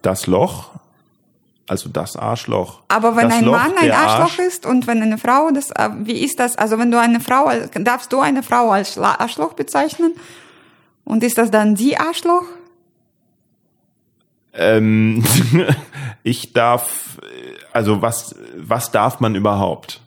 das 0.03 0.27
Loch. 0.27 0.69
Also 1.69 1.87
das 1.87 2.15
Arschloch. 2.15 2.81
Aber 2.87 3.15
wenn 3.15 3.31
ein 3.31 3.45
Loch, 3.45 3.51
Mann 3.51 3.73
ein 3.79 3.91
Arschloch 3.91 4.39
Arsch. 4.39 4.39
ist 4.39 4.65
und 4.65 4.87
wenn 4.87 5.03
eine 5.03 5.19
Frau 5.19 5.51
das, 5.51 5.69
äh, 5.69 5.89
wie 5.99 6.23
ist 6.23 6.39
das? 6.39 6.57
Also 6.57 6.79
wenn 6.79 6.89
du 6.89 6.99
eine 6.99 7.19
Frau, 7.19 7.51
darfst 7.75 8.11
du 8.11 8.19
eine 8.21 8.41
Frau 8.41 8.71
als 8.71 8.97
Arschloch 8.97 9.53
bezeichnen? 9.53 10.15
Und 11.03 11.23
ist 11.23 11.37
das 11.37 11.51
dann 11.51 11.75
die 11.75 11.95
Arschloch? 11.95 12.45
Ähm, 14.53 15.23
ich 16.23 16.53
darf, 16.53 17.19
also 17.71 18.01
was, 18.01 18.33
was 18.57 18.89
darf 18.89 19.19
man 19.19 19.35
überhaupt? 19.35 20.01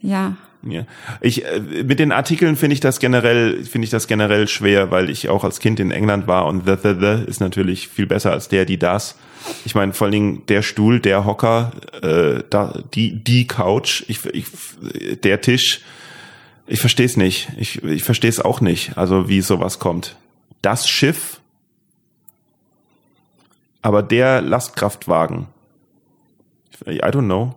Ja. 0.00 0.36
Ja. 0.62 0.84
Ich 1.20 1.44
äh, 1.44 1.60
mit 1.84 1.98
den 1.98 2.10
Artikeln 2.10 2.56
finde 2.56 2.74
ich 2.74 2.80
das 2.80 2.98
generell 2.98 3.64
finde 3.64 3.84
ich 3.84 3.90
das 3.90 4.08
generell 4.08 4.48
schwer, 4.48 4.90
weil 4.90 5.08
ich 5.08 5.28
auch 5.28 5.44
als 5.44 5.60
Kind 5.60 5.78
in 5.78 5.90
England 5.90 6.26
war 6.26 6.46
und 6.46 6.66
the 6.66 6.74
the 6.82 6.94
the 6.98 7.24
ist 7.26 7.40
natürlich 7.40 7.88
viel 7.88 8.06
besser 8.06 8.32
als 8.32 8.48
der 8.48 8.64
die 8.64 8.78
das. 8.78 9.16
Ich 9.64 9.74
meine 9.74 9.92
vor 9.92 10.06
allen 10.06 10.12
Dingen 10.12 10.42
der 10.48 10.62
Stuhl, 10.62 10.98
der 10.98 11.24
Hocker, 11.24 11.72
äh, 12.02 12.42
da 12.50 12.82
die 12.94 13.22
die 13.22 13.46
Couch, 13.46 14.04
ich, 14.08 14.24
ich 14.26 14.46
der 15.22 15.40
Tisch 15.40 15.80
ich 16.68 16.80
verstehe 16.80 17.06
es 17.06 17.16
nicht. 17.16 17.48
Ich, 17.56 17.82
ich 17.82 18.04
verstehe 18.04 18.28
es 18.28 18.40
auch 18.40 18.60
nicht, 18.60 18.96
also 18.96 19.28
wie 19.28 19.40
sowas 19.40 19.78
kommt. 19.78 20.16
Das 20.60 20.88
Schiff, 20.88 21.40
aber 23.80 24.02
der 24.02 24.42
Lastkraftwagen. 24.42 25.46
I 26.86 27.00
don't 27.00 27.24
know. 27.24 27.54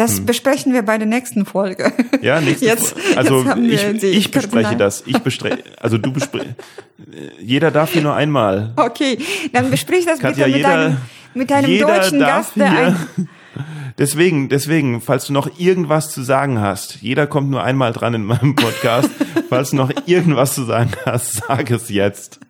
Das 0.00 0.16
hm. 0.16 0.24
besprechen 0.24 0.72
wir 0.72 0.80
bei 0.80 0.96
der 0.96 1.06
nächsten 1.06 1.44
Folge. 1.44 1.92
Ja, 2.22 2.40
nächste 2.40 2.64
jetzt, 2.64 2.96
Also 3.16 3.44
jetzt 3.44 4.02
ich, 4.02 4.16
ich 4.16 4.30
bespreche 4.30 4.74
das. 4.74 5.02
Ich 5.04 5.18
bespreche, 5.18 5.62
also 5.78 5.98
du 5.98 6.10
bespreche. 6.10 6.56
jeder 7.38 7.70
darf 7.70 7.92
hier 7.92 8.00
nur 8.00 8.14
einmal. 8.14 8.72
Okay, 8.76 9.18
dann 9.52 9.70
besprich 9.70 10.06
das 10.06 10.18
Katja, 10.18 10.46
bitte 10.46 10.48
mit 10.48 10.56
jeder, 10.56 10.68
einem, 10.70 10.96
mit 11.34 11.52
einem 11.52 11.78
deutschen 11.78 12.18
Gast, 12.18 12.52
Deswegen, 13.98 14.48
deswegen, 14.48 15.02
falls 15.02 15.26
du 15.26 15.34
noch 15.34 15.58
irgendwas 15.58 16.10
zu 16.10 16.22
sagen 16.22 16.58
hast, 16.60 17.02
jeder 17.02 17.26
kommt 17.26 17.50
nur 17.50 17.62
einmal 17.62 17.92
dran 17.92 18.14
in 18.14 18.24
meinem 18.24 18.54
Podcast. 18.54 19.10
falls 19.50 19.70
du 19.70 19.76
noch 19.76 19.90
irgendwas 20.06 20.54
zu 20.54 20.64
sagen 20.64 20.92
hast, 21.04 21.42
sag 21.46 21.70
es 21.70 21.90
jetzt. 21.90 22.40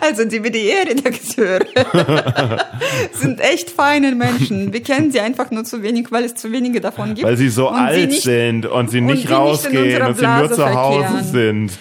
Also 0.00 0.24
die 0.24 0.42
WDR-Redakteure 0.42 1.60
sind 3.12 3.40
echt 3.40 3.70
feine 3.70 4.14
Menschen. 4.14 4.72
Wir 4.72 4.82
kennen 4.82 5.10
sie 5.10 5.20
einfach 5.20 5.50
nur 5.50 5.64
zu 5.64 5.82
wenig, 5.82 6.10
weil 6.10 6.24
es 6.24 6.34
zu 6.34 6.52
wenige 6.52 6.80
davon 6.80 7.14
gibt. 7.14 7.26
Weil 7.26 7.36
sie 7.36 7.48
so 7.48 7.68
alt 7.68 8.10
nicht, 8.10 8.22
sind 8.22 8.66
und 8.66 8.90
sie 8.90 9.00
nicht 9.00 9.30
rausgehen 9.30 9.84
nicht 9.84 10.02
und 10.02 10.18
sie 10.18 10.26
nur 10.26 10.52
zu 10.52 10.74
Hause 10.74 11.24
verkehren. 11.24 11.68
sind. 11.68 11.72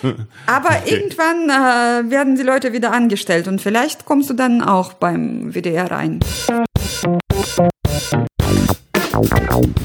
Aber 0.45 0.69
okay. 0.69 0.95
irgendwann 0.95 1.49
äh, 1.49 2.11
werden 2.11 2.35
die 2.35 2.43
Leute 2.43 2.73
wieder 2.73 2.91
angestellt 2.91 3.47
und 3.47 3.61
vielleicht 3.61 4.05
kommst 4.05 4.29
du 4.29 4.33
dann 4.33 4.61
auch 4.61 4.93
beim 4.93 5.53
WDR 5.53 5.89
rein. 5.91 6.19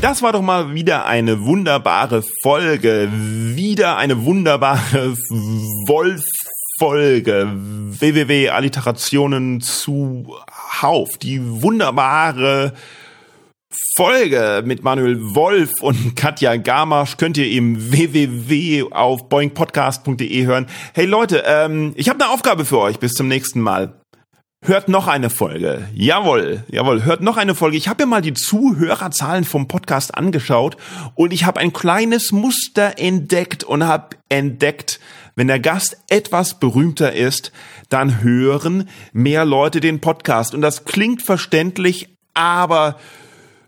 Das 0.00 0.22
war 0.22 0.32
doch 0.32 0.42
mal 0.42 0.74
wieder 0.74 1.06
eine 1.06 1.44
wunderbare 1.44 2.22
Folge. 2.42 3.08
Wieder 3.10 3.96
eine 3.96 4.24
wunderbare 4.24 5.14
Wolf-Folge. 6.84 7.50
www.alliterationen 7.98 9.62
zu 9.62 10.36
Hauf. 10.82 11.16
Die 11.16 11.40
wunderbare 11.62 12.74
Folge 13.96 14.62
mit 14.66 14.84
Manuel 14.84 15.18
Wolf 15.34 15.72
und 15.80 16.14
Katja 16.16 16.56
Gamasch 16.56 17.16
könnt 17.16 17.38
ihr 17.38 17.50
im 17.50 17.90
www 17.90 18.88
auf 18.90 19.30
boingpodcast.de 19.30 20.44
hören. 20.44 20.66
Hey 20.92 21.06
Leute, 21.06 21.42
ähm, 21.46 21.94
ich 21.96 22.10
habe 22.10 22.22
eine 22.22 22.32
Aufgabe 22.34 22.66
für 22.66 22.80
euch. 22.80 22.98
Bis 22.98 23.12
zum 23.12 23.28
nächsten 23.28 23.60
Mal. 23.60 24.03
Hört 24.66 24.88
noch 24.88 25.08
eine 25.08 25.28
Folge. 25.28 25.86
Jawohl, 25.92 26.64
jawohl, 26.70 27.04
hört 27.04 27.20
noch 27.20 27.36
eine 27.36 27.54
Folge. 27.54 27.76
Ich 27.76 27.86
habe 27.86 28.04
mir 28.04 28.08
mal 28.08 28.22
die 28.22 28.32
Zuhörerzahlen 28.32 29.44
vom 29.44 29.68
Podcast 29.68 30.14
angeschaut 30.14 30.78
und 31.14 31.34
ich 31.34 31.44
habe 31.44 31.60
ein 31.60 31.74
kleines 31.74 32.32
Muster 32.32 32.98
entdeckt 32.98 33.62
und 33.62 33.84
habe 33.84 34.16
entdeckt, 34.30 35.00
wenn 35.36 35.48
der 35.48 35.60
Gast 35.60 35.98
etwas 36.08 36.60
berühmter 36.60 37.12
ist, 37.12 37.52
dann 37.90 38.22
hören 38.22 38.88
mehr 39.12 39.44
Leute 39.44 39.80
den 39.80 40.00
Podcast. 40.00 40.54
Und 40.54 40.62
das 40.62 40.86
klingt 40.86 41.20
verständlich, 41.20 42.16
aber 42.32 42.98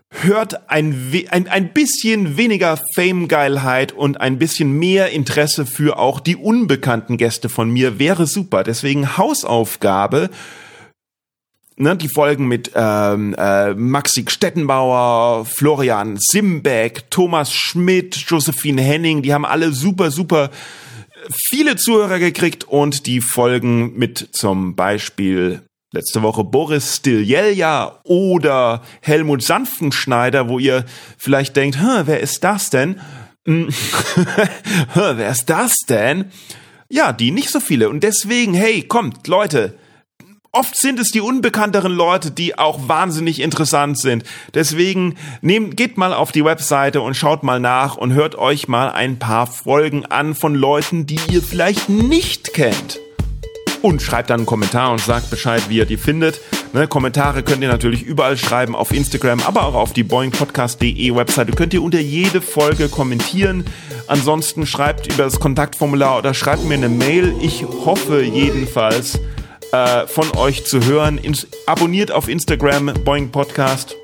hört 0.09 0.67
ein, 0.71 1.13
ein, 1.29 1.47
ein 1.47 1.73
bisschen 1.73 2.37
weniger 2.37 2.79
Fame-Geilheit 2.95 3.91
und 3.91 4.19
ein 4.19 4.39
bisschen 4.39 4.71
mehr 4.71 5.11
Interesse 5.11 5.67
für 5.67 5.99
auch 5.99 6.19
die 6.19 6.37
unbekannten 6.37 7.17
Gäste 7.17 7.49
von 7.49 7.69
mir 7.69 7.99
wäre 7.99 8.25
super. 8.25 8.63
Deswegen 8.63 9.15
Hausaufgabe 9.15 10.31
ne, 11.77 11.95
die 11.95 12.09
Folgen 12.09 12.47
mit 12.47 12.71
ähm, 12.75 13.33
äh, 13.37 13.73
Maxi 13.73 14.25
Stettenbauer, 14.27 15.45
Florian 15.45 16.17
Simbeck, 16.19 17.09
Thomas 17.09 17.53
Schmidt, 17.53 18.15
Josephine 18.15 18.81
Henning, 18.81 19.21
die 19.21 19.33
haben 19.33 19.45
alle 19.45 19.71
super, 19.71 20.11
super 20.11 20.49
viele 21.49 21.75
Zuhörer 21.75 22.19
gekriegt 22.19 22.65
und 22.65 23.05
die 23.05 23.21
Folgen 23.21 23.97
mit 23.97 24.29
zum 24.31 24.75
Beispiel 24.75 25.61
letzte 25.93 26.21
Woche 26.21 26.43
Boris 26.43 26.97
Stiljelja 26.97 27.99
oder 28.03 28.83
Helmut 29.01 29.43
Sanftenschneider, 29.43 30.49
wo 30.49 30.59
ihr 30.59 30.85
vielleicht 31.17 31.55
denkt, 31.55 31.77
wer 31.79 32.19
ist 32.19 32.43
das 32.43 32.69
denn? 32.69 32.99
Hm. 33.47 33.69
wer 34.93 35.29
ist 35.29 35.45
das 35.45 35.73
denn? 35.87 36.31
Ja, 36.89 37.13
die 37.13 37.31
nicht 37.31 37.49
so 37.49 37.59
viele. 37.59 37.89
Und 37.89 38.03
deswegen, 38.03 38.53
hey, 38.53 38.83
kommt, 38.83 39.27
Leute, 39.27 39.77
oft 40.57 40.75
sind 40.75 40.99
es 40.99 41.11
die 41.11 41.21
unbekannteren 41.21 41.93
Leute, 41.93 42.31
die 42.31 42.57
auch 42.57 42.87
wahnsinnig 42.87 43.41
interessant 43.41 43.99
sind. 43.99 44.23
Deswegen 44.55 45.15
nehmt, 45.41 45.77
geht 45.77 45.97
mal 45.97 46.13
auf 46.13 46.31
die 46.31 46.43
Webseite 46.43 47.01
und 47.01 47.13
schaut 47.13 47.43
mal 47.43 47.59
nach 47.59 47.95
und 47.95 48.13
hört 48.13 48.35
euch 48.35 48.67
mal 48.67 48.89
ein 48.89 49.19
paar 49.19 49.45
Folgen 49.45 50.07
an 50.07 50.33
von 50.33 50.55
Leuten, 50.55 51.05
die 51.05 51.19
ihr 51.29 51.43
vielleicht 51.43 51.89
nicht 51.89 52.55
kennt. 52.55 52.99
Und 53.83 54.01
schreibt 54.01 54.31
dann 54.31 54.39
einen 54.39 54.45
Kommentar 54.47 54.91
und 54.91 54.99
sagt 54.99 55.29
Bescheid, 55.29 55.61
wie 55.69 55.77
ihr 55.77 55.85
die 55.85 55.97
findet. 55.97 56.41
Ne, 56.73 56.87
Kommentare 56.87 57.43
könnt 57.43 57.61
ihr 57.61 57.69
natürlich 57.69 58.01
überall 58.01 58.35
schreiben, 58.35 58.75
auf 58.75 58.91
Instagram, 58.91 59.41
aber 59.41 59.63
auch 59.63 59.75
auf 59.75 59.93
die 59.93 60.03
boingpodcast.de 60.03 61.15
Webseite 61.15 61.51
könnt 61.51 61.75
ihr 61.75 61.83
unter 61.83 61.99
jede 61.99 62.41
Folge 62.41 62.89
kommentieren. 62.89 63.63
Ansonsten 64.07 64.65
schreibt 64.65 65.05
über 65.13 65.23
das 65.23 65.39
Kontaktformular 65.39 66.17
oder 66.17 66.33
schreibt 66.33 66.65
mir 66.65 66.73
eine 66.73 66.89
Mail. 66.89 67.35
Ich 67.41 67.63
hoffe 67.63 68.23
jedenfalls, 68.23 69.19
äh, 69.71 70.07
von 70.07 70.35
euch 70.37 70.65
zu 70.65 70.85
hören. 70.85 71.17
Ins, 71.17 71.47
abonniert 71.65 72.11
auf 72.11 72.27
Instagram 72.27 72.93
Boing 73.03 73.31
Podcast 73.31 73.95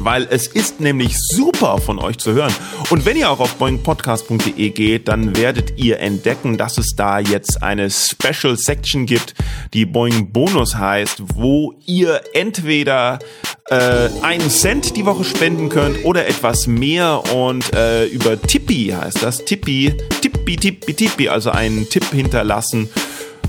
weil 0.00 0.26
es 0.30 0.46
ist 0.46 0.80
nämlich 0.80 1.18
super 1.18 1.78
von 1.78 1.98
euch 1.98 2.18
zu 2.18 2.32
hören. 2.32 2.54
Und 2.90 3.04
wenn 3.04 3.16
ihr 3.16 3.30
auch 3.30 3.40
auf 3.40 3.56
boingpodcast.de 3.56 4.70
geht, 4.70 5.08
dann 5.08 5.36
werdet 5.36 5.78
ihr 5.78 6.00
entdecken, 6.00 6.56
dass 6.56 6.78
es 6.78 6.94
da 6.96 7.18
jetzt 7.18 7.62
eine 7.62 7.90
Special 7.90 8.56
Section 8.56 9.06
gibt, 9.06 9.34
die 9.74 9.86
Boing 9.86 10.32
Bonus 10.32 10.76
heißt, 10.76 11.22
wo 11.34 11.74
ihr 11.84 12.22
entweder 12.32 13.18
äh, 13.68 14.08
einen 14.22 14.50
Cent 14.50 14.96
die 14.96 15.04
Woche 15.04 15.24
spenden 15.24 15.68
könnt 15.68 16.04
oder 16.04 16.26
etwas 16.26 16.66
mehr 16.66 17.22
und 17.34 17.74
äh, 17.74 18.06
über 18.06 18.40
Tippi 18.40 18.94
heißt 18.98 19.22
das, 19.22 19.44
Tippi, 19.44 19.94
Tippi, 20.22 20.56
Tippi, 20.56 20.94
Tippi, 20.94 21.28
also 21.28 21.50
einen 21.50 21.88
Tipp 21.88 22.06
hinterlassen 22.12 22.88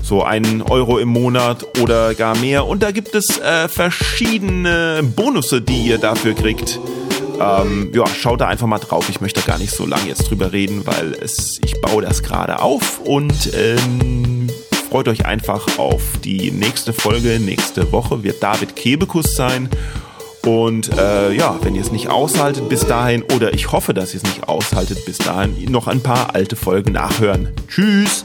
so 0.02 0.22
einen 0.22 0.62
Euro 0.62 0.98
im 0.98 1.08
Monat 1.08 1.66
oder 1.80 2.14
gar 2.14 2.36
mehr. 2.38 2.66
Und 2.66 2.82
da 2.82 2.90
gibt 2.90 3.14
es 3.14 3.38
äh, 3.38 3.68
verschiedene 3.68 5.02
Bonusse, 5.02 5.60
die 5.60 5.82
ihr 5.82 5.98
dafür 5.98 6.34
kriegt. 6.34 6.78
Ähm, 7.40 7.90
ja, 7.94 8.06
schaut 8.06 8.40
da 8.40 8.48
einfach 8.48 8.66
mal 8.66 8.78
drauf. 8.78 9.08
Ich 9.08 9.20
möchte 9.20 9.40
gar 9.40 9.58
nicht 9.58 9.72
so 9.72 9.86
lange 9.86 10.08
jetzt 10.08 10.30
drüber 10.30 10.52
reden, 10.52 10.86
weil 10.86 11.14
es, 11.20 11.60
ich 11.64 11.80
baue 11.80 12.02
das 12.02 12.22
gerade 12.22 12.60
auf 12.60 13.00
und 13.00 13.50
ähm, 13.54 14.50
freut 14.90 15.08
euch 15.08 15.24
einfach 15.24 15.78
auf 15.78 16.18
die 16.22 16.50
nächste 16.50 16.92
Folge. 16.92 17.40
Nächste 17.40 17.92
Woche 17.92 18.22
wird 18.22 18.42
David 18.42 18.76
Kebekus 18.76 19.34
sein. 19.36 19.70
Und 20.44 20.96
äh, 20.98 21.32
ja, 21.32 21.58
wenn 21.62 21.74
ihr 21.74 21.82
es 21.82 21.92
nicht 21.92 22.08
aushaltet 22.08 22.68
bis 22.68 22.86
dahin, 22.86 23.22
oder 23.34 23.52
ich 23.52 23.72
hoffe, 23.72 23.92
dass 23.92 24.14
ihr 24.14 24.22
es 24.22 24.24
nicht 24.24 24.48
aushaltet 24.48 25.04
bis 25.04 25.18
dahin, 25.18 25.70
noch 25.70 25.86
ein 25.86 26.02
paar 26.02 26.34
alte 26.34 26.56
Folgen 26.56 26.92
nachhören. 26.92 27.50
Tschüss! 27.68 28.24